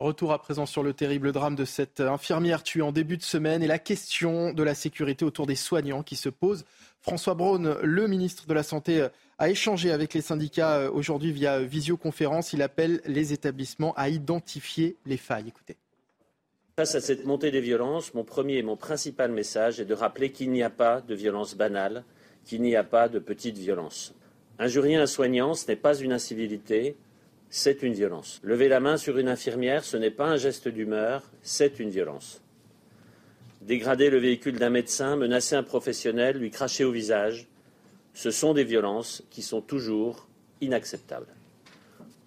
Retour 0.00 0.32
à 0.32 0.38
présent 0.38 0.66
sur 0.66 0.82
le 0.82 0.92
terrible 0.92 1.32
drame 1.32 1.54
de 1.54 1.64
cette 1.64 2.00
infirmière 2.00 2.62
tuée 2.62 2.82
en 2.82 2.92
début 2.92 3.16
de 3.16 3.22
semaine 3.22 3.62
et 3.62 3.68
la 3.68 3.78
question 3.78 4.52
de 4.52 4.62
la 4.62 4.74
sécurité 4.74 5.24
autour 5.24 5.46
des 5.46 5.54
soignants 5.54 6.02
qui 6.02 6.16
se 6.16 6.28
pose. 6.28 6.64
François 7.00 7.34
Braun, 7.34 7.78
le 7.82 8.06
ministre 8.08 8.46
de 8.46 8.52
la 8.52 8.64
Santé, 8.64 9.06
a 9.42 9.50
échangé 9.50 9.90
avec 9.90 10.14
les 10.14 10.20
syndicats 10.20 10.76
euh, 10.76 10.90
aujourd'hui 10.92 11.32
via 11.32 11.58
visioconférence. 11.58 12.52
Il 12.52 12.62
appelle 12.62 13.00
les 13.06 13.32
établissements 13.32 13.92
à 13.96 14.08
identifier 14.08 14.96
les 15.04 15.16
failles. 15.16 15.48
Écoutez. 15.48 15.76
Face 16.76 16.94
à 16.94 17.00
cette 17.00 17.26
montée 17.26 17.50
des 17.50 17.60
violences, 17.60 18.14
mon 18.14 18.22
premier 18.22 18.58
et 18.58 18.62
mon 18.62 18.76
principal 18.76 19.32
message 19.32 19.80
est 19.80 19.84
de 19.84 19.94
rappeler 19.94 20.30
qu'il 20.30 20.52
n'y 20.52 20.62
a 20.62 20.70
pas 20.70 21.00
de 21.00 21.16
violence 21.16 21.56
banale, 21.56 22.04
qu'il 22.44 22.62
n'y 22.62 22.76
a 22.76 22.84
pas 22.84 23.08
de 23.08 23.18
petite 23.18 23.58
violence. 23.58 24.14
Injurier 24.60 24.94
un 24.94 25.08
soignant, 25.08 25.54
ce 25.54 25.66
n'est 25.66 25.76
pas 25.76 25.96
une 25.96 26.12
incivilité, 26.12 26.96
c'est 27.50 27.82
une 27.82 27.94
violence. 27.94 28.40
Lever 28.44 28.68
la 28.68 28.78
main 28.78 28.96
sur 28.96 29.18
une 29.18 29.28
infirmière, 29.28 29.82
ce 29.82 29.96
n'est 29.96 30.12
pas 30.12 30.28
un 30.28 30.36
geste 30.36 30.68
d'humeur, 30.68 31.32
c'est 31.42 31.80
une 31.80 31.90
violence. 31.90 32.42
Dégrader 33.60 34.08
le 34.08 34.18
véhicule 34.18 34.60
d'un 34.60 34.70
médecin, 34.70 35.16
menacer 35.16 35.56
un 35.56 35.64
professionnel, 35.64 36.36
lui 36.38 36.52
cracher 36.52 36.84
au 36.84 36.92
visage, 36.92 37.48
ce 38.14 38.30
sont 38.30 38.54
des 38.54 38.64
violences 38.64 39.22
qui 39.30 39.42
sont 39.42 39.60
toujours 39.60 40.28
inacceptables. 40.60 41.34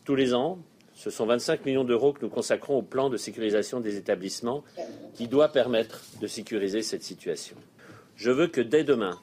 Tous 0.03 0.15
les 0.15 0.33
ans, 0.33 0.59
ce 0.93 1.09
sont 1.09 1.25
25 1.25 1.65
millions 1.65 1.83
d'euros 1.83 2.13
que 2.13 2.21
nous 2.21 2.29
consacrons 2.29 2.77
au 2.77 2.81
plan 2.81 3.09
de 3.09 3.17
sécurisation 3.17 3.79
des 3.79 3.97
établissements 3.97 4.63
qui 5.13 5.27
doit 5.27 5.49
permettre 5.49 6.01
de 6.21 6.27
sécuriser 6.27 6.81
cette 6.81 7.03
situation. 7.03 7.57
Je 8.15 8.31
veux 8.31 8.47
que 8.47 8.61
dès 8.61 8.83
demain, 8.83 9.19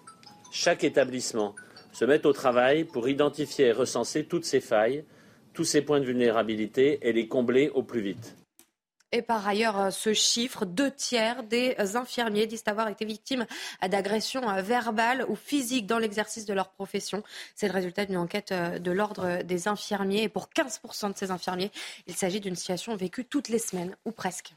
chaque 0.51 0.85
établissement 0.85 1.55
se 1.93 2.05
mette 2.05 2.27
au 2.27 2.33
travail 2.33 2.85
pour 2.85 3.09
identifier 3.09 3.67
et 3.67 3.73
recenser 3.73 4.25
toutes 4.25 4.45
ces 4.45 4.61
failles, 4.61 5.05
tous 5.55 5.65
ces 5.65 5.83
points 5.83 6.01
de 6.01 6.05
vulnérabilité 6.05 6.99
et 7.03 7.13
les 7.13 7.27
combler 7.27 7.71
au 7.71 7.83
plus 7.83 8.01
vite. 8.01 8.37
Et 9.13 9.21
par 9.23 9.47
ailleurs, 9.47 9.79
euh, 9.79 9.91
ce 9.91 10.15
chiffre, 10.15 10.65
deux 10.65 10.91
tiers 10.91 11.43
des 11.43 11.77
infirmiers 11.95 12.47
disent 12.47 12.65
avoir 12.67 12.89
été 12.89 13.05
victimes 13.05 13.47
d'agressions 13.87 14.43
verbales 14.63 15.25
ou 15.29 15.37
physiques 15.37 15.87
dans 15.87 15.99
l'exercice 15.99 16.47
de 16.47 16.55
leur 16.55 16.71
profession. 16.71 17.23
C'est 17.55 17.69
le 17.69 17.75
résultat 17.75 18.07
d'une 18.07 18.17
enquête 18.17 18.53
euh, 18.53 18.79
de 18.79 18.91
l'ordre 18.91 19.43
des 19.43 19.69
infirmiers. 19.69 20.23
Et 20.23 20.29
pour 20.29 20.49
15% 20.49 21.13
de 21.13 21.19
ces 21.19 21.31
infirmiers, 21.31 21.71
il 22.07 22.15
s'agit 22.15 22.41
d'une 22.41 22.57
situation 22.57 22.97
vécue 22.97 23.25
toutes 23.25 23.49
les 23.49 23.59
semaines, 23.59 23.97
ou 24.05 24.13
presque. 24.13 24.55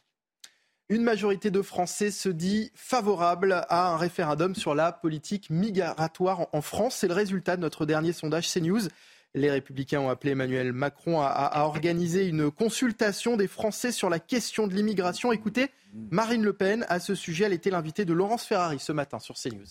Une 0.88 1.02
majorité 1.02 1.50
de 1.50 1.64
Français 1.64 2.12
se 2.12 2.30
dit 2.30 2.72
favorable 2.76 3.66
à 3.70 3.90
un 3.90 3.98
référendum 3.98 4.54
sur 4.54 4.76
la 4.76 4.92
politique 4.92 5.50
migratoire 5.50 6.48
en 6.54 6.62
France. 6.62 6.98
C'est 6.98 7.08
le 7.08 7.16
résultat 7.16 7.56
de 7.58 7.62
notre 7.62 7.88
dernier 7.88 8.14
sondage 8.14 8.54
CNews. 8.54 8.88
Les 9.36 9.52
Républicains 9.52 10.00
ont 10.00 10.10
appelé 10.10 10.32
Emmanuel 10.32 10.72
Macron 10.72 11.22
à, 11.22 11.64
organiser 11.66 12.26
une 12.26 12.50
consultation 12.50 13.36
des 13.36 13.48
Français 13.48 13.92
sur 13.92 14.10
la 14.10 14.20
question 14.20 14.66
de 14.66 14.74
l'immigration. 14.74 15.34
Écoutez, 15.34 15.72
Marine 16.10 16.44
Le 16.44 16.54
Pen, 16.54 16.86
à 16.88 17.02
ce 17.02 17.16
sujet, 17.16 17.44
elle 17.46 17.54
était 17.54 17.70
l'invitée 17.70 18.06
de 18.06 18.14
Laurence 18.14 18.46
Ferrari 18.46 18.80
ce 18.80 18.94
matin 18.94 19.20
sur 19.20 19.36
CNews. 19.36 19.66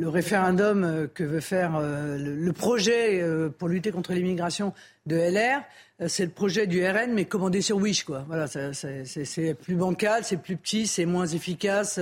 Le 0.00 0.08
référendum 0.08 0.82
euh, 0.82 1.06
que 1.12 1.22
veut 1.22 1.40
faire 1.40 1.76
euh, 1.76 2.16
le 2.16 2.52
projet 2.54 3.20
euh, 3.20 3.50
pour 3.50 3.68
lutter 3.68 3.90
contre 3.90 4.14
l'immigration 4.14 4.72
de 5.04 5.16
LR, 5.16 5.62
c'est 6.06 6.24
le 6.24 6.30
projet 6.30 6.66
du 6.66 6.86
RN, 6.86 7.12
mais 7.12 7.26
commandé 7.26 7.60
sur 7.60 7.76
Wish, 7.76 8.04
quoi. 8.04 8.24
Voilà, 8.26 8.46
c'est 8.46 9.54
plus 9.54 9.74
bancal, 9.74 10.24
c'est 10.24 10.38
plus 10.38 10.56
petit, 10.56 10.86
c'est 10.86 11.04
moins 11.04 11.26
efficace, 11.26 12.00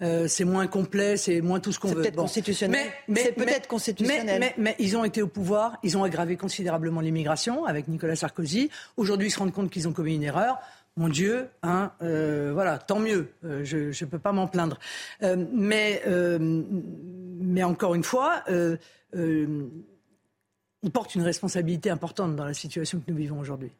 c'est 0.00 0.44
moins 0.44 0.66
complet, 0.66 1.16
c'est 1.16 1.40
moins 1.40 1.58
tout 1.60 1.72
ce 1.72 1.78
qu'on 1.78 1.88
veut. 1.88 1.94
C'est 1.94 2.00
peut-être 2.10 2.16
constitutionnel. 2.16 2.86
Mais, 3.08 3.32
peut-être 3.32 3.66
constitutionnel. 3.66 4.40
Mais, 4.40 4.54
mais, 4.58 4.76
ils 4.78 4.94
ont 4.96 5.04
été 5.04 5.22
au 5.22 5.26
pouvoir, 5.26 5.78
ils 5.82 5.96
ont 5.96 6.04
aggravé 6.04 6.36
considérablement 6.36 7.00
l'immigration 7.00 7.64
avec 7.64 7.88
Nicolas 7.88 8.16
Sarkozy. 8.16 8.68
Aujourd'hui, 8.98 9.28
ils 9.28 9.30
se 9.30 9.38
rendent 9.38 9.52
compte 9.52 9.70
qu'ils 9.70 9.88
ont 9.88 9.92
commis 9.92 10.16
une 10.16 10.24
erreur 10.24 10.58
mon 10.96 11.08
Dieu, 11.08 11.48
hein, 11.62 11.92
euh, 12.02 12.50
voilà, 12.52 12.78
tant 12.78 12.98
mieux, 12.98 13.32
euh, 13.44 13.64
je 13.64 14.04
ne 14.04 14.10
peux 14.10 14.18
pas 14.18 14.32
m'en 14.32 14.46
plaindre. 14.46 14.78
Euh, 15.22 15.46
mais, 15.52 16.02
mais 16.38 17.62
encore 17.62 17.94
une 17.94 18.04
fois, 18.04 18.44
il 19.12 19.70
porte 20.92 21.14
une 21.14 21.22
responsabilité 21.22 21.90
importante 21.90 22.36
dans 22.36 22.44
la 22.44 22.54
situation 22.54 23.00
que 23.00 23.10
nous 23.10 23.16
vivons 23.16 23.40
aujourd'hui. 23.40 23.72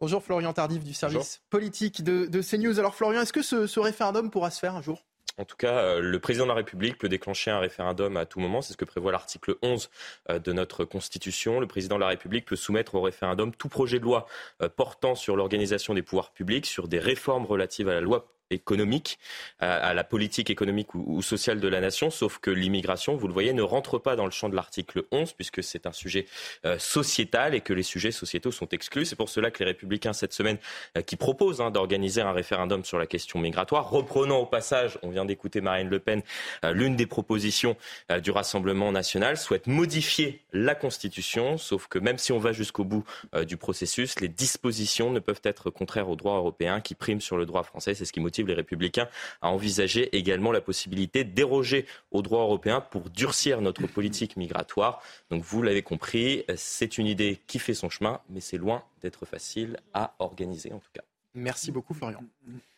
Bonjour 0.00 0.22
Florian 0.22 0.52
Tardif 0.52 0.84
du 0.84 0.92
service 0.92 1.40
politique 1.48 2.04
de, 2.04 2.26
de, 2.26 2.42
CNews. 2.42 2.78
Alors 2.78 2.94
Florian, 2.94 3.22
est-ce 3.22 3.32
que 3.32 3.42
ce 3.42 3.80
référendum 3.80 4.30
pourra 4.30 4.50
se 4.50 4.58
faire 4.58 4.74
un 4.74 4.82
jour? 4.82 5.02
En 5.36 5.44
tout 5.44 5.56
cas, 5.56 5.78
euh, 5.78 6.00
le 6.00 6.18
président 6.20 6.44
de 6.44 6.50
la 6.50 6.54
République 6.54 6.96
peut 6.96 7.08
déclencher 7.08 7.50
un 7.50 7.58
référendum 7.58 8.16
à 8.16 8.24
tout 8.24 8.38
moment. 8.38 8.62
C'est 8.62 8.72
ce 8.72 8.76
que 8.76 8.84
prévoit 8.84 9.10
l'article 9.10 9.56
11 9.62 9.90
euh, 10.30 10.38
de 10.38 10.52
notre 10.52 10.84
Constitution. 10.84 11.58
Le 11.58 11.66
président 11.66 11.96
de 11.96 12.00
la 12.00 12.08
République 12.08 12.44
peut 12.44 12.56
soumettre 12.56 12.94
au 12.94 13.02
référendum 13.02 13.52
tout 13.52 13.68
projet 13.68 13.98
de 13.98 14.04
loi 14.04 14.26
euh, 14.62 14.68
portant 14.68 15.14
sur 15.14 15.36
l'organisation 15.36 15.94
des 15.94 16.02
pouvoirs 16.02 16.32
publics, 16.32 16.66
sur 16.66 16.86
des 16.86 17.00
réformes 17.00 17.46
relatives 17.46 17.88
à 17.88 17.94
la 17.94 18.00
loi 18.00 18.28
économique, 18.50 19.18
à, 19.58 19.94
la 19.94 20.04
politique 20.04 20.50
économique 20.50 20.94
ou, 20.94 21.22
sociale 21.22 21.60
de 21.60 21.68
la 21.68 21.80
nation, 21.80 22.10
sauf 22.10 22.38
que 22.38 22.50
l'immigration, 22.50 23.16
vous 23.16 23.26
le 23.26 23.32
voyez, 23.32 23.52
ne 23.52 23.62
rentre 23.62 23.98
pas 23.98 24.16
dans 24.16 24.24
le 24.24 24.30
champ 24.30 24.48
de 24.48 24.54
l'article 24.54 25.04
11, 25.10 25.32
puisque 25.32 25.62
c'est 25.62 25.86
un 25.86 25.92
sujet 25.92 26.26
euh, 26.64 26.78
sociétal 26.78 27.54
et 27.54 27.60
que 27.60 27.72
les 27.72 27.82
sujets 27.82 28.12
sociétaux 28.12 28.52
sont 28.52 28.68
exclus. 28.68 29.06
C'est 29.06 29.16
pour 29.16 29.28
cela 29.28 29.50
que 29.50 29.58
les 29.60 29.66
républicains, 29.66 30.12
cette 30.12 30.32
semaine, 30.32 30.58
euh, 30.96 31.02
qui 31.02 31.16
proposent 31.16 31.60
hein, 31.60 31.70
d'organiser 31.70 32.20
un 32.20 32.32
référendum 32.32 32.84
sur 32.84 32.98
la 32.98 33.06
question 33.06 33.38
migratoire, 33.38 33.90
reprenant 33.90 34.38
au 34.38 34.46
passage, 34.46 34.98
on 35.02 35.10
vient 35.10 35.24
d'écouter 35.24 35.60
Marine 35.60 35.88
Le 35.88 35.98
Pen, 35.98 36.22
euh, 36.64 36.72
l'une 36.72 36.96
des 36.96 37.06
propositions 37.06 37.76
du 38.22 38.30
Rassemblement 38.30 38.92
national, 38.92 39.36
souhaitent 39.36 39.66
modifier 39.66 40.42
la 40.52 40.74
Constitution, 40.74 41.58
sauf 41.58 41.86
que 41.86 41.98
même 41.98 42.18
si 42.18 42.32
on 42.32 42.38
va 42.38 42.52
jusqu'au 42.52 42.84
bout 42.84 43.04
du 43.46 43.56
processus, 43.56 44.20
les 44.20 44.28
dispositions 44.28 45.10
ne 45.10 45.18
peuvent 45.18 45.40
être 45.44 45.70
contraires 45.70 46.08
au 46.08 46.16
droit 46.16 46.36
européen 46.36 46.80
qui 46.80 46.94
prime 46.94 47.20
sur 47.20 47.36
le 47.36 47.46
droit 47.46 47.62
français. 47.62 47.94
C'est 47.94 48.04
ce 48.04 48.12
qui 48.12 48.20
motive 48.20 48.43
les 48.46 48.54
Républicains 48.54 49.08
à 49.42 49.50
envisager 49.50 50.16
également 50.16 50.52
la 50.52 50.60
possibilité 50.60 51.24
déroger 51.24 51.86
au 52.10 52.22
droit 52.22 52.42
européen 52.42 52.80
pour 52.80 53.10
durcir 53.10 53.60
notre 53.60 53.86
politique 53.86 54.36
migratoire. 54.36 55.02
Donc 55.30 55.42
vous 55.42 55.62
l'avez 55.62 55.82
compris, 55.82 56.44
c'est 56.56 56.98
une 56.98 57.06
idée 57.06 57.40
qui 57.46 57.58
fait 57.58 57.74
son 57.74 57.90
chemin, 57.90 58.20
mais 58.28 58.40
c'est 58.40 58.58
loin 58.58 58.84
d'être 59.02 59.26
facile 59.26 59.78
à 59.92 60.14
organiser 60.18 60.72
en 60.72 60.78
tout 60.78 60.90
cas. 60.92 61.02
Merci 61.34 61.72
beaucoup 61.72 61.94
Florian. 61.94 62.22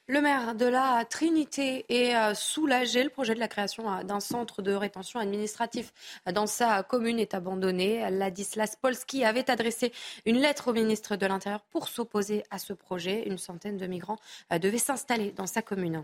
Le 0.09 0.21
maire 0.21 0.55
de 0.55 0.67
la 0.67 1.05
Trinité 1.05 1.85
est 1.89 2.15
euh, 2.15 2.33
soulagé. 2.33 3.03
Le 3.03 3.11
projet 3.11 3.35
de 3.35 3.41
la 3.41 3.49
création 3.49 3.93
euh, 3.93 4.05
d'un 4.05 4.21
centre 4.21 4.63
de 4.63 4.73
rétention 4.73 5.19
administratif 5.19 5.93
dans 6.33 6.47
sa 6.47 6.85
commune 6.85 7.19
est 7.19 7.35
abandonné. 7.35 8.09
Ladislas 8.11 8.77
Polski 8.81 9.25
avait 9.25 9.51
adressé 9.51 9.93
une 10.25 10.37
lettre 10.37 10.69
au 10.69 10.73
ministre 10.73 11.17
de 11.17 11.27
l'Intérieur 11.27 11.63
pour 11.73 11.89
s'opposer 11.89 12.45
à 12.53 12.59
ce 12.59 12.73
projet. 12.73 13.25
Une 13.27 13.37
centaine 13.37 13.79
de 13.79 13.87
migrants 13.89 14.19
euh, 14.53 14.61
devaient 14.61 14.79
s'installer 14.79 15.33
dans 15.33 15.49
sa 15.49 15.61
commune. 15.61 16.03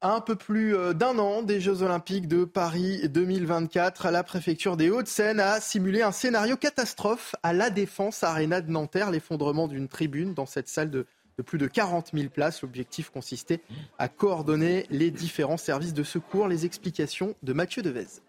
un 0.00 0.20
peu 0.20 0.34
plus 0.34 0.74
d'un 0.96 1.16
an 1.20 1.42
des 1.42 1.60
Jeux 1.60 1.82
Olympiques 1.82 2.26
de 2.26 2.44
Paris 2.44 3.08
2024, 3.08 4.10
la 4.10 4.24
préfecture 4.24 4.76
des 4.76 4.90
Hauts-de-Seine 4.90 5.38
a 5.38 5.60
simulé 5.60 6.02
un 6.02 6.10
scénario 6.10 6.56
catastrophe 6.56 7.36
à 7.44 7.52
la 7.52 7.70
Défense 7.70 8.24
Arena 8.24 8.60
de 8.60 8.72
Nanterre, 8.72 9.12
l'effondrement 9.12 9.68
d'une 9.68 9.86
tribune 9.86 10.34
dans 10.34 10.46
cette 10.46 10.66
salle 10.66 10.90
de 10.90 11.06
de 11.38 11.42
plus 11.42 11.58
de 11.58 11.66
40 11.66 12.10
000 12.14 12.28
places. 12.28 12.62
L'objectif 12.62 13.10
consistait 13.10 13.60
à 13.98 14.08
coordonner 14.08 14.86
les 14.90 15.10
différents 15.10 15.56
services 15.56 15.94
de 15.94 16.02
secours. 16.02 16.48
Les 16.48 16.66
explications 16.66 17.34
de 17.42 17.52
Mathieu 17.52 17.82
Devez. 17.82 18.20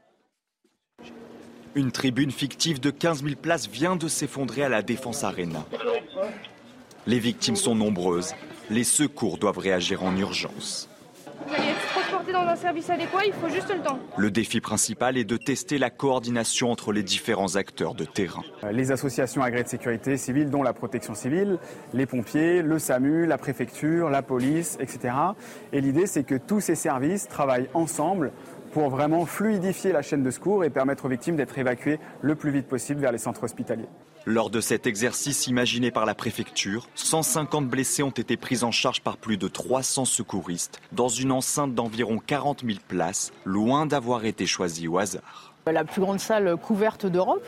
Une 1.75 1.91
tribune 1.91 2.31
fictive 2.31 2.79
de 2.79 2.91
15 2.91 3.23
000 3.23 3.35
places 3.35 3.67
vient 3.67 3.95
de 3.95 4.07
s'effondrer 4.07 4.63
à 4.63 4.69
la 4.69 4.81
Défense 4.81 5.23
Arena. 5.23 5.65
Les 7.07 7.19
victimes 7.19 7.55
sont 7.55 7.75
nombreuses. 7.75 8.33
Les 8.69 8.83
secours 8.83 9.37
doivent 9.37 9.57
réagir 9.57 10.03
en 10.03 10.15
urgence 10.15 10.87
dans 12.34 12.47
un 12.47 12.55
service 12.55 12.89
adéquat, 12.89 13.25
il 13.27 13.34
faut 13.34 13.47
juste 13.47 13.71
le 13.73 13.81
temps. 13.81 13.99
Le 14.17 14.31
défi 14.31 14.59
principal 14.59 15.17
est 15.17 15.23
de 15.23 15.38
tester 15.38 15.77
la 15.77 15.91
coordination 15.91 16.71
entre 16.71 16.91
les 16.91 17.03
différents 17.03 17.55
acteurs 17.55 17.93
de 17.93 18.05
terrain. 18.05 18.41
Les 18.71 18.91
associations 18.91 19.43
agréées 19.43 19.63
de 19.63 19.69
sécurité 19.69 20.17
civile, 20.17 20.49
dont 20.49 20.63
la 20.63 20.73
protection 20.73 21.13
civile, 21.13 21.59
les 21.93 22.07
pompiers, 22.07 22.63
le 22.63 22.79
SAMU, 22.79 23.27
la 23.27 23.38
préfecture, 23.38 24.09
la 24.09 24.23
police, 24.23 24.77
etc. 24.81 25.13
Et 25.71 25.79
l'idée, 25.79 26.07
c'est 26.07 26.23
que 26.23 26.36
tous 26.36 26.59
ces 26.59 26.75
services 26.75 27.27
travaillent 27.27 27.69
ensemble 27.75 28.31
pour 28.73 28.89
vraiment 28.89 29.27
fluidifier 29.27 29.91
la 29.91 30.01
chaîne 30.01 30.23
de 30.23 30.31
secours 30.31 30.63
et 30.63 30.71
permettre 30.71 31.05
aux 31.05 31.09
victimes 31.09 31.36
d'être 31.36 31.57
évacuées 31.59 31.99
le 32.21 32.34
plus 32.34 32.49
vite 32.49 32.67
possible 32.67 32.99
vers 32.99 33.11
les 33.11 33.19
centres 33.19 33.43
hospitaliers. 33.43 33.89
Lors 34.26 34.49
de 34.49 34.61
cet 34.61 34.88
exercice 34.88 35.47
imaginé 35.47 35.91
par 35.91 36.05
la 36.05 36.15
préfecture, 36.15 36.88
150 36.95 37.67
blessés 37.67 38.03
ont 38.03 38.09
été 38.09 38.38
pris 38.38 38.63
en 38.63 38.71
charge 38.71 39.01
par 39.01 39.17
plus 39.17 39.36
de 39.36 39.49
300 39.49 40.05
secouristes 40.05 40.80
dans 40.93 41.09
une 41.09 41.34
enceinte 41.34 41.76
d'environ 41.76 42.19
40 42.26 42.63
000 42.65 42.80
places, 42.88 43.34
loin 43.43 43.86
d'avoir 43.86 44.24
été 44.24 44.45
choisie 44.45 44.88
au 44.88 44.97
hasard 44.97 45.52
la 45.72 45.84
plus 45.84 46.01
grande 46.01 46.20
salle 46.20 46.57
couverte 46.57 47.05
d'Europe. 47.05 47.45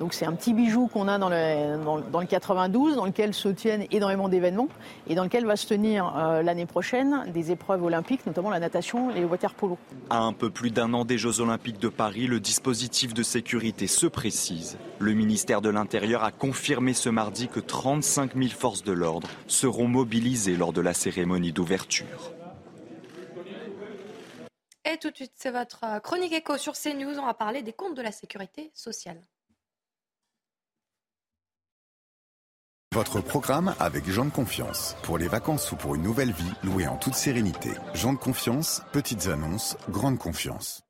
Donc 0.00 0.14
c'est 0.14 0.24
un 0.24 0.32
petit 0.32 0.54
bijou 0.54 0.86
qu'on 0.86 1.08
a 1.08 1.18
dans 1.18 1.28
le, 1.28 1.82
dans, 1.84 2.20
le, 2.20 2.26
92, 2.26 2.96
dans 2.96 3.04
lequel 3.04 3.34
se 3.34 3.48
tiennent 3.48 3.86
énormément 3.90 4.28
d'événements 4.28 4.68
et 5.08 5.14
dans 5.14 5.24
lequel 5.24 5.44
va 5.44 5.56
se 5.56 5.66
tenir 5.66 6.14
euh, 6.16 6.42
l'année 6.42 6.66
prochaine 6.66 7.30
des 7.32 7.50
épreuves 7.50 7.82
olympiques, 7.82 8.26
notamment 8.26 8.50
la 8.50 8.60
natation 8.60 9.10
et 9.10 9.20
le 9.20 9.26
water 9.26 9.54
polo. 9.54 9.76
À 10.10 10.20
un 10.20 10.32
peu 10.32 10.50
plus 10.50 10.70
d'un 10.70 10.94
an 10.94 11.04
des 11.04 11.18
Jeux 11.18 11.40
olympiques 11.40 11.78
de 11.78 11.88
Paris, 11.88 12.26
le 12.26 12.40
dispositif 12.40 13.12
de 13.12 13.22
sécurité 13.22 13.86
se 13.86 14.06
précise. 14.06 14.78
Le 14.98 15.12
ministère 15.12 15.60
de 15.60 15.68
l'Intérieur 15.68 16.24
a 16.24 16.32
confirmé 16.32 16.94
ce 16.94 17.08
mardi 17.08 17.48
que 17.48 17.60
35 17.60 18.34
000 18.34 18.48
forces 18.48 18.82
de 18.82 18.92
l'ordre 18.92 19.28
seront 19.46 19.88
mobilisées 19.88 20.56
lors 20.56 20.72
de 20.72 20.80
la 20.80 20.94
cérémonie 20.94 21.52
d'ouverture. 21.52 22.37
Et 24.98 25.00
tout 25.00 25.10
de 25.12 25.16
suite, 25.16 25.34
c'est 25.36 25.52
votre 25.52 25.84
euh, 25.84 26.00
chronique 26.00 26.32
écho 26.32 26.58
sur 26.58 26.72
CNews. 26.72 27.20
On 27.20 27.26
va 27.26 27.34
parler 27.34 27.62
des 27.62 27.72
comptes 27.72 27.94
de 27.94 28.02
la 28.02 28.10
sécurité 28.10 28.72
sociale. 28.74 29.20
Votre 32.92 33.20
programme 33.20 33.76
avec 33.78 34.10
Jean 34.10 34.24
de 34.24 34.30
Confiance. 34.30 34.96
Pour 35.04 35.16
les 35.16 35.28
vacances 35.28 35.70
ou 35.70 35.76
pour 35.76 35.94
une 35.94 36.02
nouvelle 36.02 36.32
vie, 36.32 36.52
louée 36.64 36.88
en 36.88 36.96
toute 36.96 37.14
sérénité. 37.14 37.70
Jean 37.94 38.12
de 38.12 38.18
Confiance, 38.18 38.82
petites 38.92 39.28
annonces, 39.28 39.76
grande 39.88 40.18
confiance. 40.18 40.82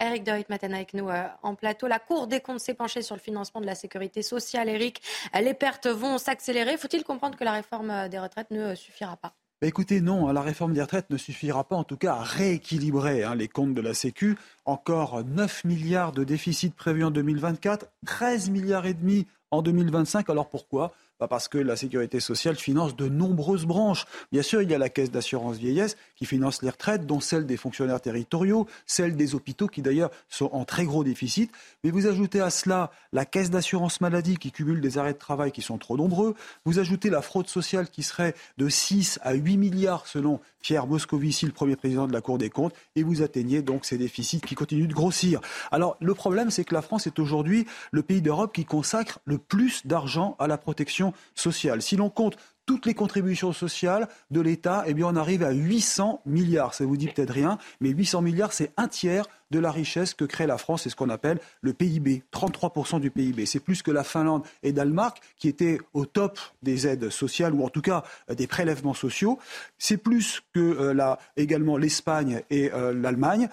Eric 0.00 0.24
Dorit 0.24 0.46
matin 0.48 0.72
avec 0.72 0.94
nous 0.94 1.10
euh, 1.10 1.26
en 1.42 1.54
plateau. 1.54 1.86
La 1.86 1.98
Cour 1.98 2.28
des 2.28 2.40
comptes 2.40 2.60
s'est 2.60 2.72
penchée 2.72 3.02
sur 3.02 3.14
le 3.14 3.20
financement 3.20 3.60
de 3.60 3.66
la 3.66 3.74
sécurité 3.74 4.22
sociale. 4.22 4.70
Eric, 4.70 5.02
les 5.38 5.52
pertes 5.52 5.86
vont 5.86 6.16
s'accélérer. 6.16 6.78
Faut-il 6.78 7.04
comprendre 7.04 7.36
que 7.36 7.44
la 7.44 7.52
réforme 7.52 7.90
euh, 7.90 8.08
des 8.08 8.18
retraites 8.18 8.50
ne 8.50 8.74
suffira 8.74 9.18
pas? 9.18 9.34
Bah, 9.60 9.66
écoutez, 9.66 10.00
non, 10.00 10.30
la 10.30 10.40
réforme 10.40 10.72
des 10.72 10.82
retraites 10.82 11.10
ne 11.10 11.16
suffira 11.16 11.64
pas 11.64 11.74
en 11.74 11.82
tout 11.82 11.96
cas 11.96 12.14
à 12.14 12.22
rééquilibrer 12.22 13.24
hein, 13.24 13.34
les 13.34 13.48
comptes 13.48 13.74
de 13.74 13.80
la 13.80 13.92
Sécu. 13.92 14.38
Encore 14.64 15.24
9 15.24 15.64
milliards 15.64 16.12
de 16.12 16.22
déficit 16.22 16.76
prévus 16.76 17.02
en 17.02 17.10
2024, 17.10 17.86
13 18.06 18.50
milliards 18.50 18.86
et 18.86 18.94
demi 18.94 19.26
en 19.50 19.62
2025. 19.62 20.30
Alors 20.30 20.48
pourquoi? 20.48 20.92
Parce 21.28 21.48
que 21.48 21.58
la 21.58 21.74
sécurité 21.74 22.20
sociale 22.20 22.54
finance 22.54 22.94
de 22.94 23.08
nombreuses 23.08 23.66
branches. 23.66 24.04
Bien 24.30 24.42
sûr, 24.42 24.62
il 24.62 24.70
y 24.70 24.74
a 24.74 24.78
la 24.78 24.88
caisse 24.88 25.10
d'assurance 25.10 25.56
vieillesse 25.56 25.96
qui 26.18 26.26
finance 26.26 26.62
les 26.62 26.70
retraites, 26.70 27.06
dont 27.06 27.20
celle 27.20 27.46
des 27.46 27.56
fonctionnaires 27.56 28.00
territoriaux, 28.00 28.66
celle 28.86 29.16
des 29.16 29.36
hôpitaux 29.36 29.68
qui 29.68 29.82
d'ailleurs 29.82 30.10
sont 30.28 30.50
en 30.52 30.64
très 30.64 30.84
gros 30.84 31.04
déficit. 31.04 31.52
Mais 31.84 31.90
vous 31.90 32.06
ajoutez 32.06 32.40
à 32.40 32.50
cela 32.50 32.90
la 33.12 33.24
caisse 33.24 33.50
d'assurance 33.50 34.00
maladie 34.00 34.36
qui 34.36 34.50
cumule 34.50 34.80
des 34.80 34.98
arrêts 34.98 35.12
de 35.12 35.18
travail 35.18 35.52
qui 35.52 35.62
sont 35.62 35.78
trop 35.78 35.96
nombreux. 35.96 36.34
Vous 36.64 36.80
ajoutez 36.80 37.08
la 37.08 37.22
fraude 37.22 37.48
sociale 37.48 37.88
qui 37.88 38.02
serait 38.02 38.34
de 38.58 38.68
6 38.68 39.20
à 39.22 39.34
8 39.34 39.56
milliards 39.56 40.06
selon 40.06 40.40
Pierre 40.60 40.88
Moscovici, 40.88 41.46
le 41.46 41.52
premier 41.52 41.76
président 41.76 42.08
de 42.08 42.12
la 42.12 42.20
Cour 42.20 42.36
des 42.36 42.50
comptes, 42.50 42.74
et 42.96 43.04
vous 43.04 43.22
atteignez 43.22 43.62
donc 43.62 43.84
ces 43.84 43.96
déficits 43.96 44.40
qui 44.40 44.56
continuent 44.56 44.88
de 44.88 44.94
grossir. 44.94 45.40
Alors 45.70 45.96
le 46.00 46.14
problème, 46.14 46.50
c'est 46.50 46.64
que 46.64 46.74
la 46.74 46.82
France 46.82 47.06
est 47.06 47.20
aujourd'hui 47.20 47.64
le 47.92 48.02
pays 48.02 48.22
d'Europe 48.22 48.52
qui 48.52 48.64
consacre 48.64 49.20
le 49.24 49.38
plus 49.38 49.86
d'argent 49.86 50.34
à 50.40 50.48
la 50.48 50.58
protection 50.58 51.12
sociale. 51.36 51.80
Si 51.80 51.94
l'on 51.94 52.10
compte 52.10 52.36
toutes 52.68 52.84
les 52.84 52.92
contributions 52.92 53.54
sociales 53.54 54.08
de 54.30 54.42
l'État, 54.42 54.84
eh 54.86 54.92
bien, 54.92 55.06
on 55.06 55.16
arrive 55.16 55.42
à 55.42 55.52
800 55.52 56.20
milliards. 56.26 56.74
Ça 56.74 56.84
vous 56.84 56.98
dit 56.98 57.08
peut-être 57.08 57.32
rien, 57.32 57.56
mais 57.80 57.88
800 57.88 58.20
milliards, 58.20 58.52
c'est 58.52 58.72
un 58.76 58.88
tiers 58.88 59.24
de 59.50 59.58
la 59.58 59.70
richesse 59.70 60.12
que 60.12 60.26
crée 60.26 60.46
la 60.46 60.58
France. 60.58 60.82
C'est 60.82 60.90
ce 60.90 60.96
qu'on 60.96 61.08
appelle 61.08 61.40
le 61.62 61.72
PIB, 61.72 62.24
33% 62.30 63.00
du 63.00 63.10
PIB. 63.10 63.46
C'est 63.46 63.60
plus 63.60 63.82
que 63.82 63.90
la 63.90 64.04
Finlande 64.04 64.42
et 64.62 64.72
Danemark, 64.72 65.18
qui 65.38 65.48
étaient 65.48 65.78
au 65.94 66.04
top 66.04 66.38
des 66.62 66.86
aides 66.86 67.08
sociales, 67.08 67.54
ou 67.54 67.64
en 67.64 67.70
tout 67.70 67.80
cas 67.80 68.04
euh, 68.28 68.34
des 68.34 68.46
prélèvements 68.46 68.92
sociaux. 68.92 69.38
C'est 69.78 69.96
plus 69.96 70.42
que 70.52 70.60
euh, 70.60 71.14
également 71.38 71.78
l'Espagne 71.78 72.42
et 72.50 72.70
euh, 72.74 72.92
l'Allemagne. 72.92 73.48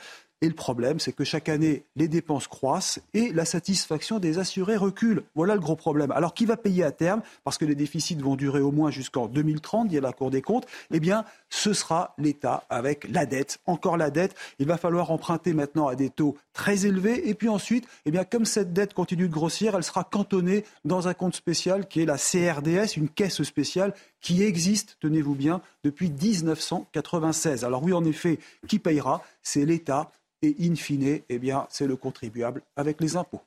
Et 0.46 0.48
le 0.48 0.54
problème, 0.54 1.00
c'est 1.00 1.12
que 1.12 1.24
chaque 1.24 1.50
année, 1.50 1.86
les 1.96 2.08
dépenses 2.08 2.48
croissent 2.48 3.00
et 3.16 3.34
la 3.34 3.46
satisfaction 3.46 4.20
des 4.20 4.38
assurés 4.38 4.76
recule. 4.76 5.24
Voilà 5.34 5.56
le 5.56 5.60
gros 5.60 5.76
problème. 5.76 6.12
Alors, 6.12 6.36
qui 6.36 6.46
va 6.46 6.56
payer 6.56 6.84
à 6.84 6.92
terme? 6.92 7.24
Parce 7.44 7.58
que 7.58 7.66
les 7.66 7.74
déficits 7.74 8.14
vont 8.14 8.36
durer 8.36 8.60
au 8.60 8.72
moins 8.72 8.92
jusqu'en 8.92 9.26
2030, 9.26 9.88
il 9.90 9.96
y 9.96 9.98
a 9.98 10.02
la 10.02 10.14
Cour 10.14 10.30
des 10.30 10.44
comptes. 10.44 10.68
Eh 10.92 11.00
bien, 11.00 11.26
ce 11.50 11.74
sera 11.74 12.14
l'État 12.20 12.64
avec 12.70 13.10
la 13.10 13.26
dette. 13.26 13.58
Encore 13.66 13.98
la 13.98 14.12
dette. 14.12 14.36
Il 14.60 14.68
va 14.68 14.78
falloir 14.78 15.10
emprunter 15.10 15.54
maintenant 15.54 15.88
à 15.88 15.96
des 15.96 16.12
taux 16.12 16.38
très 16.54 16.86
élevés. 16.86 17.28
Et 17.28 17.34
puis 17.34 17.50
ensuite, 17.50 17.88
eh 18.06 18.12
bien, 18.12 18.24
comme 18.24 18.46
cette 18.46 18.72
dette 18.72 18.94
continue 18.94 19.28
de 19.28 19.34
grossir, 19.34 19.74
elle 19.76 19.84
sera 19.84 20.04
cantonnée 20.04 20.64
dans 20.84 21.08
un 21.08 21.16
compte 21.16 21.36
spécial 21.36 21.88
qui 21.88 22.02
est 22.02 22.06
la 22.06 22.18
CRDS, 22.18 22.98
une 22.98 23.10
caisse 23.10 23.42
spéciale 23.42 23.96
qui 24.26 24.42
existe, 24.42 24.98
tenez-vous 25.02 25.36
bien, 25.36 25.62
depuis 25.84 26.10
1996. 26.10 27.64
Alors 27.64 27.84
oui, 27.84 27.94
en 27.94 28.04
effet, 28.04 28.40
qui 28.68 28.80
payera? 28.80 29.22
C'est 29.44 29.66
l'État 29.66 30.12
et 30.42 30.56
in 30.62 30.76
fine, 30.76 31.22
eh 31.30 31.38
bien, 31.38 31.68
c'est 31.70 31.86
le 31.86 31.96
contribuable 31.96 32.64
avec 32.76 33.00
les 33.02 33.18
impôts. 33.18 33.44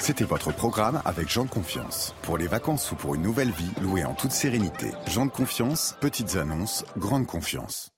C'était 0.00 0.24
votre 0.24 0.52
programme 0.52 1.00
avec 1.04 1.28
Jean 1.28 1.44
de 1.44 1.50
Confiance. 1.50 2.16
Pour 2.22 2.36
les 2.36 2.48
vacances 2.48 2.90
ou 2.90 2.96
pour 2.96 3.14
une 3.14 3.22
nouvelle 3.22 3.52
vie, 3.52 3.70
louée 3.80 4.04
en 4.04 4.14
toute 4.14 4.32
sérénité. 4.32 4.90
Jean 5.06 5.26
de 5.26 5.30
Confiance, 5.30 5.94
petites 6.00 6.34
annonces, 6.34 6.84
grande 6.96 7.28
confiance. 7.28 7.92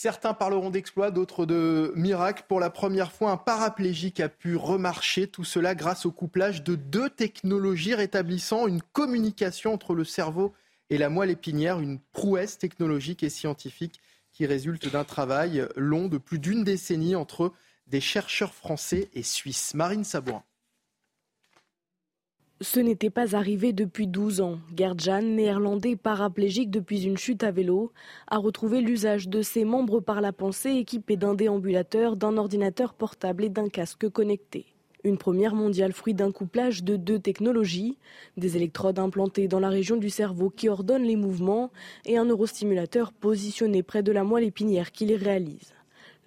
Certains 0.00 0.32
parleront 0.32 0.70
d'exploits, 0.70 1.10
d'autres 1.10 1.44
de 1.44 1.92
miracles. 1.96 2.44
Pour 2.46 2.60
la 2.60 2.70
première 2.70 3.10
fois, 3.10 3.32
un 3.32 3.36
paraplégique 3.36 4.20
a 4.20 4.28
pu 4.28 4.54
remarcher. 4.54 5.26
Tout 5.26 5.42
cela 5.42 5.74
grâce 5.74 6.06
au 6.06 6.12
couplage 6.12 6.62
de 6.62 6.76
deux 6.76 7.10
technologies 7.10 7.96
rétablissant 7.96 8.68
une 8.68 8.80
communication 8.80 9.74
entre 9.74 9.96
le 9.96 10.04
cerveau 10.04 10.54
et 10.88 10.98
la 10.98 11.08
moelle 11.08 11.30
épinière, 11.30 11.80
une 11.80 11.98
prouesse 12.12 12.58
technologique 12.58 13.24
et 13.24 13.28
scientifique 13.28 14.00
qui 14.30 14.46
résulte 14.46 14.88
d'un 14.88 15.02
travail 15.02 15.66
long 15.74 16.06
de 16.06 16.18
plus 16.18 16.38
d'une 16.38 16.62
décennie 16.62 17.16
entre 17.16 17.52
des 17.88 18.00
chercheurs 18.00 18.54
français 18.54 19.08
et 19.14 19.24
suisses. 19.24 19.74
Marine 19.74 20.04
Sabourin. 20.04 20.44
Ce 22.60 22.80
n'était 22.80 23.08
pas 23.08 23.36
arrivé 23.36 23.72
depuis 23.72 24.08
12 24.08 24.40
ans. 24.40 24.58
Gerdjan, 24.76 25.22
néerlandais 25.22 25.94
paraplégique 25.94 26.72
depuis 26.72 27.04
une 27.04 27.16
chute 27.16 27.44
à 27.44 27.52
vélo, 27.52 27.92
a 28.26 28.36
retrouvé 28.36 28.80
l'usage 28.80 29.28
de 29.28 29.42
ses 29.42 29.64
membres 29.64 30.00
par 30.00 30.20
la 30.20 30.32
pensée 30.32 30.70
équipé 30.70 31.16
d'un 31.16 31.34
déambulateur, 31.34 32.16
d'un 32.16 32.36
ordinateur 32.36 32.94
portable 32.94 33.44
et 33.44 33.48
d'un 33.48 33.68
casque 33.68 34.08
connecté. 34.08 34.66
Une 35.04 35.18
première 35.18 35.54
mondiale 35.54 35.92
fruit 35.92 36.14
d'un 36.14 36.32
couplage 36.32 36.82
de 36.82 36.96
deux 36.96 37.20
technologies, 37.20 37.96
des 38.36 38.56
électrodes 38.56 38.98
implantées 38.98 39.46
dans 39.46 39.60
la 39.60 39.68
région 39.68 39.96
du 39.96 40.10
cerveau 40.10 40.50
qui 40.50 40.68
ordonnent 40.68 41.04
les 41.04 41.14
mouvements 41.14 41.70
et 42.06 42.18
un 42.18 42.24
neurostimulateur 42.24 43.12
positionné 43.12 43.84
près 43.84 44.02
de 44.02 44.10
la 44.10 44.24
moelle 44.24 44.42
épinière 44.42 44.90
qui 44.90 45.06
les 45.06 45.14
réalise. 45.14 45.74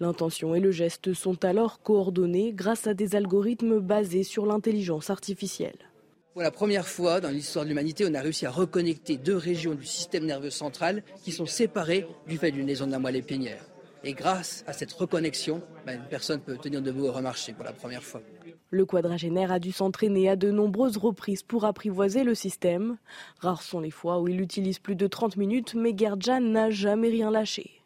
L'intention 0.00 0.54
et 0.54 0.60
le 0.60 0.70
geste 0.70 1.12
sont 1.12 1.44
alors 1.44 1.82
coordonnés 1.82 2.54
grâce 2.54 2.86
à 2.86 2.94
des 2.94 3.16
algorithmes 3.16 3.80
basés 3.80 4.24
sur 4.24 4.46
l'intelligence 4.46 5.10
artificielle. 5.10 5.91
Pour 6.32 6.40
la 6.40 6.50
première 6.50 6.88
fois 6.88 7.20
dans 7.20 7.28
l'histoire 7.28 7.64
de 7.64 7.68
l'humanité, 7.68 8.06
on 8.08 8.14
a 8.14 8.22
réussi 8.22 8.46
à 8.46 8.50
reconnecter 8.50 9.18
deux 9.18 9.36
régions 9.36 9.74
du 9.74 9.84
système 9.84 10.24
nerveux 10.24 10.48
central 10.48 11.02
qui 11.22 11.30
sont 11.30 11.44
séparées 11.44 12.06
du 12.26 12.38
fait 12.38 12.50
d'une 12.50 12.66
lésion 12.66 12.86
de 12.86 12.92
la 12.92 12.98
moelle 12.98 13.16
épinière. 13.16 13.62
Et 14.02 14.14
grâce 14.14 14.64
à 14.66 14.72
cette 14.72 14.92
reconnexion, 14.92 15.60
ben, 15.84 16.00
une 16.00 16.08
personne 16.08 16.40
peut 16.40 16.56
tenir 16.56 16.80
debout 16.80 17.04
et 17.04 17.10
remarcher 17.10 17.52
pour 17.52 17.64
la 17.64 17.72
première 17.72 18.02
fois. 18.02 18.22
Le 18.70 18.86
quadragénaire 18.86 19.52
a 19.52 19.58
dû 19.58 19.72
s'entraîner 19.72 20.30
à 20.30 20.36
de 20.36 20.50
nombreuses 20.50 20.96
reprises 20.96 21.42
pour 21.42 21.66
apprivoiser 21.66 22.24
le 22.24 22.34
système. 22.34 22.96
Rares 23.40 23.62
sont 23.62 23.80
les 23.80 23.90
fois 23.90 24.18
où 24.18 24.26
il 24.26 24.40
utilise 24.40 24.78
plus 24.78 24.96
de 24.96 25.06
30 25.06 25.36
minutes, 25.36 25.74
mais 25.74 25.94
Gerdjan 25.94 26.40
n'a 26.40 26.70
jamais 26.70 27.10
rien 27.10 27.30
lâché. 27.30 27.82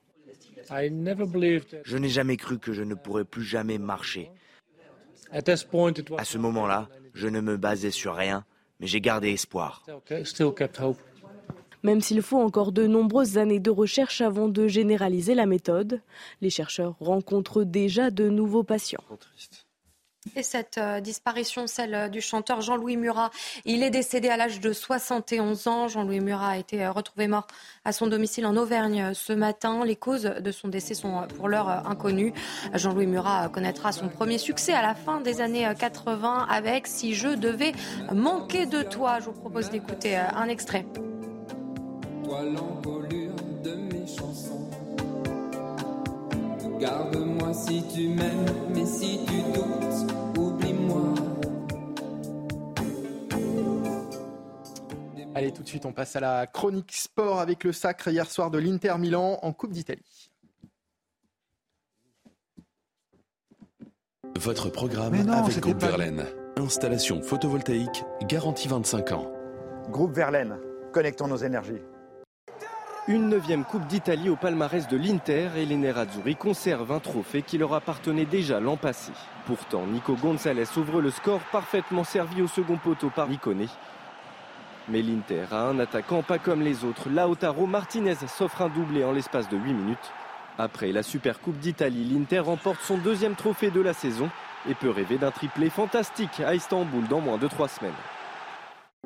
Je 1.85 1.97
n'ai 1.97 2.09
jamais 2.09 2.37
cru 2.37 2.61
que 2.61 2.73
je 2.73 2.85
ne 2.85 2.95
pourrais 2.95 3.25
plus 3.25 3.45
jamais 3.45 3.79
marcher. 3.79 4.31
À 5.33 6.25
ce 6.25 6.39
moment-là, 6.39 6.89
je 7.17 7.29
ne 7.29 7.41
me 7.41 7.57
basais 7.57 7.91
sur 7.91 8.15
rien, 8.15 8.45
mais 8.79 8.87
j'ai 8.87 9.01
gardé 9.01 9.31
espoir. 9.31 9.83
Même 11.83 12.01
s'il 12.01 12.23
faut 12.23 12.39
encore 12.39 12.73
de 12.73 12.87
nombreuses 12.87 13.39
années 13.39 13.61
de 13.61 13.71
recherche 13.71 14.21
avant 14.21 14.49
de 14.49 14.69
généraliser 14.69 15.35
la 15.35 15.47
méthode, 15.47 16.03
les 16.41 16.51
chercheurs 16.51 16.97
rencontrent 17.01 17.65
déjà 17.65 18.11
de 18.11 18.29
nouveaux 18.29 18.65
patients. 18.65 19.03
Et 20.35 20.43
cette 20.43 20.79
euh, 20.79 21.01
disparition, 21.01 21.67
celle 21.67 21.95
euh, 21.95 22.09
du 22.09 22.21
chanteur 22.21 22.61
Jean-Louis 22.61 22.97
Murat, 22.97 23.31
il 23.65 23.83
est 23.83 23.91
décédé 23.91 24.29
à 24.29 24.37
l'âge 24.37 24.61
de 24.61 24.73
71 24.73 25.67
ans. 25.69 25.89
Jean-Louis 25.89 26.21
Murat 26.21 26.51
a 26.51 26.57
été 26.57 26.85
euh, 26.85 26.91
retrouvé 26.91 27.29
mort 27.29 27.47
à 27.85 27.93
son 27.93 28.07
domicile 28.07 28.47
en 28.47 28.57
Auvergne 28.57 29.15
ce 29.15 29.33
matin. 29.33 29.85
Les 29.85 29.97
causes 29.97 30.25
de 30.25 30.51
son 30.51 30.69
décès 30.69 30.95
sont 30.95 31.27
pour 31.37 31.49
l'heure 31.49 31.69
inconnues. 31.69 32.33
Jean-Louis 32.75 33.07
Murat 33.07 33.49
connaîtra 33.49 33.93
son 33.93 34.09
premier 34.09 34.39
succès 34.39 34.73
à 34.73 34.83
la 34.83 34.95
fin 34.95 35.21
des 35.21 35.41
années 35.41 35.69
80 35.79 36.47
avec 36.51 36.87
Si 36.87 37.15
je 37.15 37.29
devais 37.29 37.73
manquer 38.13 38.67
de 38.67 38.83
toi. 38.83 39.21
Je 39.21 39.27
vous 39.27 39.41
propose 39.41 39.71
d'écouter 39.71 40.17
un 40.17 40.49
extrait 40.49 40.87
toi 42.27 42.43
de 43.63 43.75
mes 43.75 44.07
chansons. 44.07 44.86
Garde-moi 46.79 47.55
si 47.55 47.83
tu 47.89 48.09
m'aimes, 48.09 48.47
mais 48.75 48.85
si 48.85 49.21
tu 49.27 49.43
doutes, 49.53 50.39
oublie-moi. 50.39 51.15
Allez, 55.35 55.53
tout 55.53 55.63
de 55.63 55.69
suite, 55.69 55.87
on 55.87 55.93
passe 55.93 56.17
à 56.17 56.21
la 56.21 56.47
chronique 56.47 56.93
sport 56.93 57.41
avec 57.41 57.65
le 57.65 57.73
sacre 57.73 58.09
hier 58.09 58.31
soir 58.31 58.51
de 58.51 58.59
l'Inter 58.59 58.95
Milan 58.99 59.39
en 59.43 59.53
Coupe 59.53 59.73
d'Italie. 59.73 60.31
Votre 64.39 64.69
programme 64.69 65.15
avec 65.15 65.61
Groupe 65.61 65.81
Verlaine. 65.81 66.25
Installation 66.59 67.23
photovoltaïque 67.23 68.05
garantie 68.23 68.69
25 68.69 69.13
ans. 69.13 69.31
Groupe 69.91 70.13
Verlaine, 70.13 70.59
connectons 70.93 71.29
nos 71.29 71.37
énergies. 71.37 71.83
Une 73.09 73.29
neuvième 73.29 73.65
Coupe 73.65 73.87
d'Italie 73.87 74.29
au 74.29 74.35
palmarès 74.35 74.89
de 74.89 74.97
l'Inter 74.97 75.51
et 75.57 75.65
les 75.65 75.77
Nerazzurri 75.77 76.35
conservent 76.35 76.91
un 76.91 76.99
trophée 76.99 77.43
qui 77.43 77.57
leur 77.57 77.73
appartenait 77.73 78.25
déjà 78.25 78.59
l'an 78.59 78.77
passé. 78.77 79.13
Pourtant, 79.47 79.87
Nico 79.87 80.15
Gonzalez 80.15 80.77
ouvre 80.77 81.01
le 81.01 81.13
score 81.13 81.39
parfaitement 81.53 82.03
servi 82.03 82.43
au 82.43 82.49
second 82.49 82.79
poteau 82.79 83.11
par 83.15 83.29
Nicone. 83.29 83.69
Mais 84.89 85.03
l'Inter 85.03 85.45
a 85.53 85.69
un 85.69 85.79
attaquant 85.79 86.25
pas 86.25 86.41
comme 86.41 86.63
les 86.63 86.85
autres. 86.85 87.09
Lautaro 87.09 87.67
Martinez 87.67 88.17
s'offre 88.27 88.63
un 88.63 88.71
doublé 88.71 89.05
en 89.05 89.13
l'espace 89.13 89.49
de 89.49 89.57
8 89.57 89.73
minutes. 89.73 90.13
Après 90.59 90.91
la 90.91 91.05
Super 91.05 91.41
Coupe 91.41 91.59
d'Italie, 91.59 92.05
l'Inter 92.13 92.41
remporte 92.41 92.81
son 92.83 92.99
deuxième 92.99 93.37
trophée 93.37 93.71
de 93.71 93.81
la 93.81 93.93
saison 93.93 94.29
et 94.69 94.75
peut 94.75 94.91
rêver 94.91 95.17
d'un 95.17 95.31
triplé 95.31 95.71
fantastique 95.71 96.41
à 96.41 96.57
Istanbul 96.57 97.07
dans 97.09 97.21
moins 97.21 97.39
de 97.39 97.47
trois 97.47 97.69
semaines. 97.69 97.93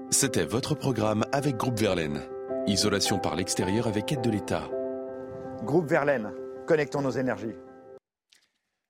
C'était 0.08 0.46
votre 0.46 0.74
programme 0.74 1.26
avec 1.32 1.58
Groupe 1.58 1.78
Verlaine. 1.78 2.22
Isolation 2.66 3.18
par 3.18 3.36
l'extérieur 3.36 3.88
avec 3.88 4.12
aide 4.12 4.20
de 4.20 4.30
l'État. 4.30 4.68
Groupe 5.64 5.86
Verlaine, 5.86 6.30
connectons 6.66 7.00
nos 7.00 7.10
énergies. 7.10 7.54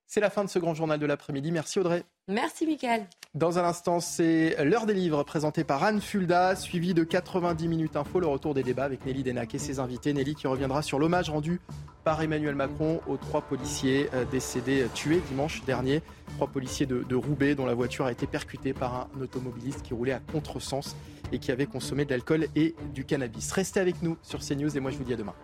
C'est 0.06 0.20
la 0.20 0.28
fin 0.28 0.42
de 0.42 0.50
ce 0.50 0.58
grand 0.58 0.74
journal 0.74 0.98
de 0.98 1.06
l'après-midi. 1.06 1.52
Merci 1.52 1.78
Audrey. 1.78 2.02
Merci 2.26 2.66
Mickaël. 2.66 3.06
Dans 3.34 3.60
un 3.60 3.64
instant, 3.64 4.00
c'est 4.00 4.56
l'heure 4.64 4.86
des 4.86 4.94
livres 4.94 5.22
présenté 5.22 5.62
par 5.62 5.84
Anne 5.84 6.00
Fulda, 6.00 6.56
suivi 6.56 6.94
de 6.94 7.04
90 7.04 7.68
minutes 7.68 7.94
info, 7.96 8.18
le 8.18 8.26
retour 8.26 8.54
des 8.54 8.64
débats 8.64 8.84
avec 8.84 9.06
Nelly 9.06 9.22
Denac 9.22 9.54
et 9.54 9.58
ses 9.58 9.78
invités. 9.78 10.12
Nelly 10.12 10.34
qui 10.34 10.48
reviendra 10.48 10.82
sur 10.82 10.98
l'hommage 10.98 11.30
rendu 11.30 11.60
par 12.02 12.20
Emmanuel 12.20 12.56
Macron 12.56 13.00
aux 13.06 13.18
trois 13.18 13.42
policiers 13.42 14.08
euh, 14.14 14.24
décédés, 14.24 14.82
euh, 14.82 14.88
tués 14.92 15.22
dimanche 15.28 15.62
dernier. 15.64 16.02
Trois 16.36 16.48
policiers 16.48 16.86
de, 16.86 17.04
de 17.04 17.14
Roubaix 17.14 17.54
dont 17.54 17.66
la 17.66 17.74
voiture 17.74 18.06
a 18.06 18.12
été 18.12 18.26
percutée 18.26 18.72
par 18.72 19.08
un 19.16 19.20
automobiliste 19.20 19.82
qui 19.82 19.94
roulait 19.94 20.12
à 20.12 20.20
contresens 20.20 20.96
et 21.32 21.38
qui 21.38 21.52
avait 21.52 21.66
consommé 21.66 22.04
de 22.04 22.10
l'alcool 22.10 22.46
et 22.56 22.74
du 22.94 23.04
cannabis. 23.04 23.52
Restez 23.52 23.80
avec 23.80 24.02
nous 24.02 24.16
sur 24.22 24.40
CNews 24.40 24.76
et 24.76 24.80
moi 24.80 24.90
je 24.90 24.96
vous 24.96 25.04
dis 25.04 25.12
à 25.12 25.16
demain. 25.16 25.34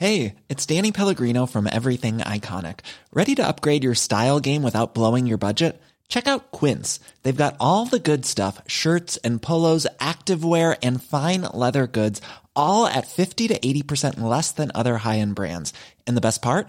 Hey, 0.00 0.36
it's 0.48 0.64
Danny 0.64 0.92
Pellegrino 0.92 1.44
from 1.44 1.66
Everything 1.66 2.18
Iconic. 2.18 2.80
Ready 3.12 3.34
to 3.34 3.44
upgrade 3.44 3.82
your 3.82 3.96
style 3.96 4.38
game 4.38 4.62
without 4.62 4.94
blowing 4.94 5.26
your 5.26 5.38
budget? 5.38 5.82
Check 6.08 6.28
out 6.28 6.52
Quince. 6.52 7.00
They've 7.24 7.44
got 7.44 7.56
all 7.58 7.84
the 7.84 7.98
good 7.98 8.24
stuff 8.24 8.62
shirts 8.68 9.16
and 9.24 9.42
polos, 9.42 9.88
activewear, 9.98 10.78
and 10.84 11.02
fine 11.02 11.42
leather 11.52 11.88
goods, 11.88 12.22
all 12.54 12.86
at 12.86 13.08
50 13.08 13.48
to 13.48 13.58
80% 13.58 14.20
less 14.20 14.52
than 14.52 14.70
other 14.72 14.98
high 14.98 15.18
end 15.18 15.34
brands. 15.34 15.72
And 16.06 16.16
the 16.16 16.22
best 16.22 16.42
part? 16.42 16.68